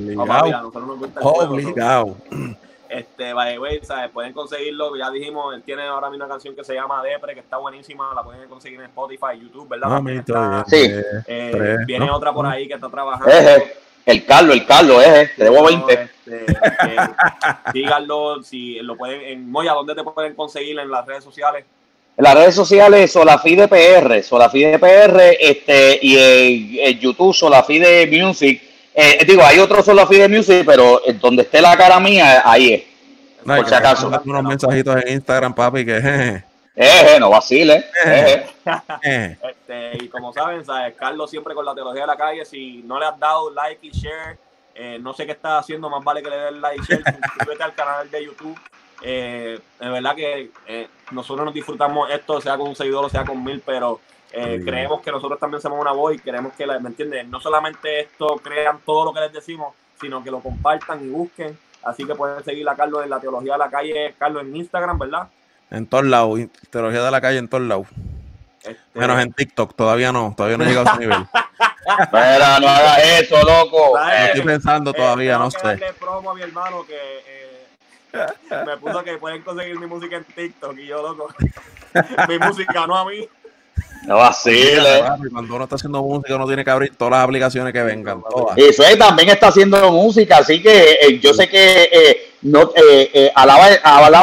Obligado. 1.21 2.15
Este, 2.89 3.31
by 3.31 3.59
way, 3.59 3.81
¿sabes? 3.83 4.09
pueden 4.09 4.33
conseguirlo, 4.33 4.95
ya 4.97 5.11
dijimos, 5.11 5.53
él 5.53 5.61
tiene 5.61 5.83
ahora 5.83 6.09
mismo 6.09 6.25
una 6.25 6.33
canción 6.33 6.55
que 6.55 6.63
se 6.63 6.73
llama 6.73 7.03
Depre, 7.03 7.35
que 7.35 7.41
está 7.41 7.57
buenísima, 7.57 8.11
la 8.15 8.23
pueden 8.23 8.49
conseguir 8.49 8.79
en 8.79 8.87
Spotify, 8.87 9.39
YouTube, 9.39 9.69
¿verdad? 9.69 10.01
Ah, 10.33 10.65
sí. 10.67 10.91
Eh, 11.27 11.77
viene 11.85 12.09
otra 12.09 12.33
por 12.33 12.47
ahí 12.47 12.67
que 12.67 12.73
está 12.73 12.89
trabajando. 12.89 13.31
El 14.05 14.25
Carlos, 14.25 14.55
el 14.55 14.65
Carlos, 14.65 15.03
eh, 15.05 15.29
te 15.35 15.43
debo 15.43 15.63
20. 15.63 15.93
Este, 15.93 16.45
díganlo, 17.73 18.41
si 18.43 18.79
lo 18.79 18.97
pueden, 18.97 19.21
en 19.21 19.51
Moya, 19.51 19.73
¿dónde 19.73 19.95
te 19.95 20.03
pueden 20.03 20.35
conseguir 20.35 20.79
en 20.79 20.89
las 20.89 21.05
redes 21.05 21.23
sociales? 21.23 21.65
En 22.17 22.23
las 22.23 22.35
redes 22.35 22.55
sociales, 22.55 23.11
Solafide 23.11 23.67
PR, 23.67 24.23
Solafide 24.23 24.79
PR, 24.79 25.37
este, 25.39 25.99
y 26.01 26.79
en, 26.79 26.99
YouTube, 26.99 27.33
Solafide 27.33 28.07
Music. 28.07 28.61
Eh, 28.93 29.23
digo, 29.25 29.43
hay 29.43 29.59
otro 29.59 29.81
Solafide 29.81 30.27
Music, 30.27 30.63
pero 30.65 31.01
donde 31.21 31.43
esté 31.43 31.61
la 31.61 31.77
cara 31.77 31.99
mía, 31.99 32.41
ahí 32.43 32.73
es. 32.73 32.83
por 33.45 33.67
si 33.67 33.73
acaso. 33.73 34.11
Unos 34.25 34.43
mensajitos 34.43 35.01
en 35.03 35.13
Instagram, 35.13 35.53
papi, 35.53 35.85
que 35.85 36.48
Eh, 36.81 37.17
no 37.19 37.29
vacile. 37.29 37.87
Eh. 38.05 38.47
este, 39.03 39.97
y 40.01 40.07
como 40.07 40.31
saben, 40.31 40.63
¿sabes? 40.63 40.95
Carlos 40.95 41.29
siempre 41.29 41.53
con 41.53 41.65
la 41.65 41.75
teología 41.75 42.03
de 42.03 42.07
la 42.07 42.15
calle. 42.15 42.45
Si 42.45 42.81
no 42.83 42.97
le 42.97 43.05
has 43.05 43.19
dado 43.19 43.51
like 43.51 43.85
y 43.85 43.91
share, 43.91 44.37
eh, 44.73 44.97
no 44.97 45.13
sé 45.13 45.25
qué 45.25 45.33
estás 45.33 45.59
haciendo, 45.59 45.89
más 45.89 46.01
vale 46.01 46.23
que 46.23 46.29
le 46.29 46.37
des 46.37 46.53
like 46.53 46.81
y 46.81 46.85
share. 46.85 47.03
Suscríbete 47.33 47.63
al 47.63 47.73
canal 47.73 48.09
de 48.09 48.23
YouTube. 48.23 48.57
Eh, 49.01 49.59
es 49.77 49.91
verdad 49.91 50.15
que 50.15 50.51
eh, 50.67 50.87
nosotros 51.11 51.43
nos 51.43 51.53
disfrutamos 51.53 52.09
esto, 52.11 52.39
sea 52.39 52.57
con 52.57 52.69
un 52.69 52.75
seguidor 52.77 53.03
o 53.03 53.09
sea 53.09 53.25
con 53.25 53.43
mil, 53.43 53.61
pero 53.65 53.99
creemos 54.31 55.01
que 55.01 55.11
nosotros 55.11 55.37
también 55.37 55.59
somos 55.59 55.81
una 55.81 55.91
voz 55.91 56.13
y 56.15 56.19
queremos 56.19 56.53
que, 56.53 56.65
¿me 56.65 56.89
entienden? 56.89 57.29
No 57.29 57.41
solamente 57.41 58.01
esto 58.01 58.37
crean 58.41 58.79
todo 58.85 59.03
lo 59.03 59.13
que 59.13 59.19
les 59.19 59.33
decimos, 59.33 59.73
sino 59.99 60.23
que 60.23 60.31
lo 60.31 60.39
compartan 60.39 61.03
y 61.03 61.09
busquen. 61.09 61.57
Así 61.83 62.05
que 62.05 62.15
pueden 62.15 62.41
seguir 62.45 62.67
a 62.69 62.75
Carlos 62.75 63.03
en 63.03 63.09
la 63.09 63.19
teología 63.19 63.53
de 63.53 63.59
la 63.59 63.69
calle, 63.69 64.15
Carlos 64.17 64.43
en 64.43 64.55
Instagram, 64.55 64.97
¿verdad? 64.97 65.27
En 65.71 65.85
todos 65.85 66.05
lados, 66.05 66.39
teología 66.69 67.03
de 67.03 67.11
la 67.11 67.21
calle 67.21 67.37
en 67.37 67.47
todos 67.47 67.63
lados. 67.63 67.87
Este... 68.61 68.77
Menos 68.93 69.21
en 69.21 69.31
TikTok, 69.31 69.75
todavía 69.75 70.11
no, 70.11 70.33
todavía 70.35 70.57
no 70.57 70.63
he 70.63 70.67
llegado 70.67 70.89
a 70.89 70.91
ese 70.93 70.99
nivel. 70.99 71.27
Espera, 71.99 72.59
no 72.59 72.67
hagas 72.67 72.99
eso, 73.03 73.41
loco. 73.43 73.97
estoy 73.99 74.41
pensando 74.41 74.93
todavía, 74.93 75.37
no 75.37 75.49
sé. 75.49 75.79
promo 75.99 76.31
a 76.31 76.35
mi 76.35 76.41
hermano 76.41 76.85
que 76.85 76.95
eh, 76.95 78.29
me 78.65 78.77
puso 78.77 79.03
que 79.03 79.17
pueden 79.17 79.41
conseguir 79.41 79.79
mi 79.79 79.85
música 79.85 80.17
en 80.17 80.23
TikTok 80.23 80.77
y 80.77 80.87
yo, 80.87 81.01
loco. 81.01 81.33
mi 82.27 82.39
música, 82.39 82.85
no 82.85 82.97
a 82.97 83.05
mí. 83.05 83.27
No 84.03 84.21
así, 84.21 84.73
Cuando 85.31 85.55
uno 85.55 85.63
está 85.65 85.75
haciendo 85.75 86.01
música, 86.01 86.35
uno 86.35 86.47
tiene 86.47 86.63
que 86.63 86.71
abrir 86.71 86.95
todas 86.95 87.11
las 87.11 87.23
aplicaciones 87.23 87.73
que 87.73 87.83
vengan. 87.83 88.21
Todas. 88.29 88.57
Y 88.57 88.73
Fue 88.73 88.95
también 88.95 89.29
está 89.29 89.47
haciendo 89.47 89.91
música, 89.91 90.37
así 90.37 90.61
que 90.61 90.97
eh, 91.01 91.19
yo 91.19 91.33
sé 91.33 91.49
que 91.49 91.89
eh, 91.91 92.29
no, 92.41 92.71
eh, 92.75 93.11
eh, 93.13 93.31
alaba, 93.35 93.67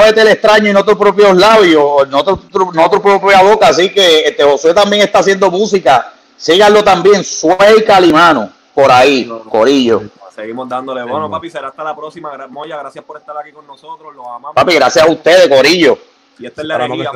el 0.08 0.28
extraño 0.28 0.70
en 0.70 0.76
otros 0.76 0.96
propios 0.96 1.36
labios, 1.36 2.06
en 2.06 2.14
otro, 2.14 2.40
en 2.74 3.02
propia 3.02 3.42
boca, 3.42 3.68
así 3.68 3.90
que 3.92 4.20
este 4.20 4.42
José 4.42 4.72
también 4.72 5.02
está 5.02 5.18
haciendo 5.18 5.50
música. 5.50 6.12
Síganlo 6.36 6.82
también, 6.82 7.24
Suey 7.24 7.84
Calimano, 7.86 8.50
por 8.74 8.90
ahí, 8.90 9.30
Corillo. 9.50 10.02
Seguimos 10.34 10.68
dándole. 10.68 11.02
Bueno, 11.02 11.30
papi, 11.30 11.48
será 11.48 11.68
hasta 11.68 11.82
la 11.82 11.96
próxima. 11.96 12.46
Moya, 12.48 12.76
gracias 12.76 13.02
por 13.04 13.16
estar 13.16 13.34
aquí 13.38 13.52
con 13.52 13.66
nosotros. 13.66 14.14
Los 14.14 14.26
amamos. 14.26 14.54
Papi, 14.54 14.74
gracias 14.74 15.06
a 15.06 15.10
ustedes, 15.10 15.48
Corillo. 15.48 15.98
Y 16.38 16.46
esta 16.46 16.62
es 16.62 16.68
la 16.68 16.84
herejía, 16.84 17.10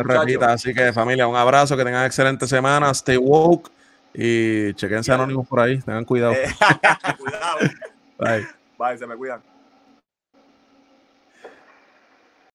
Así 0.48 0.72
que, 0.74 0.92
familia, 0.92 1.26
un 1.26 1.36
abrazo, 1.36 1.76
que 1.76 1.84
tengan 1.84 2.06
excelente 2.06 2.46
semana. 2.46 2.90
Stay 2.90 3.16
woke 3.16 3.70
y 4.14 4.74
chequense 4.74 5.12
anónimos 5.12 5.46
por 5.46 5.60
ahí. 5.60 5.78
Tengan 5.80 6.04
cuidado. 6.04 6.34
cuidado. 7.18 7.58
Bye. 8.18 8.46
Bye, 8.78 8.98
se 8.98 9.06
me 9.06 9.16
cuidan. 9.16 9.40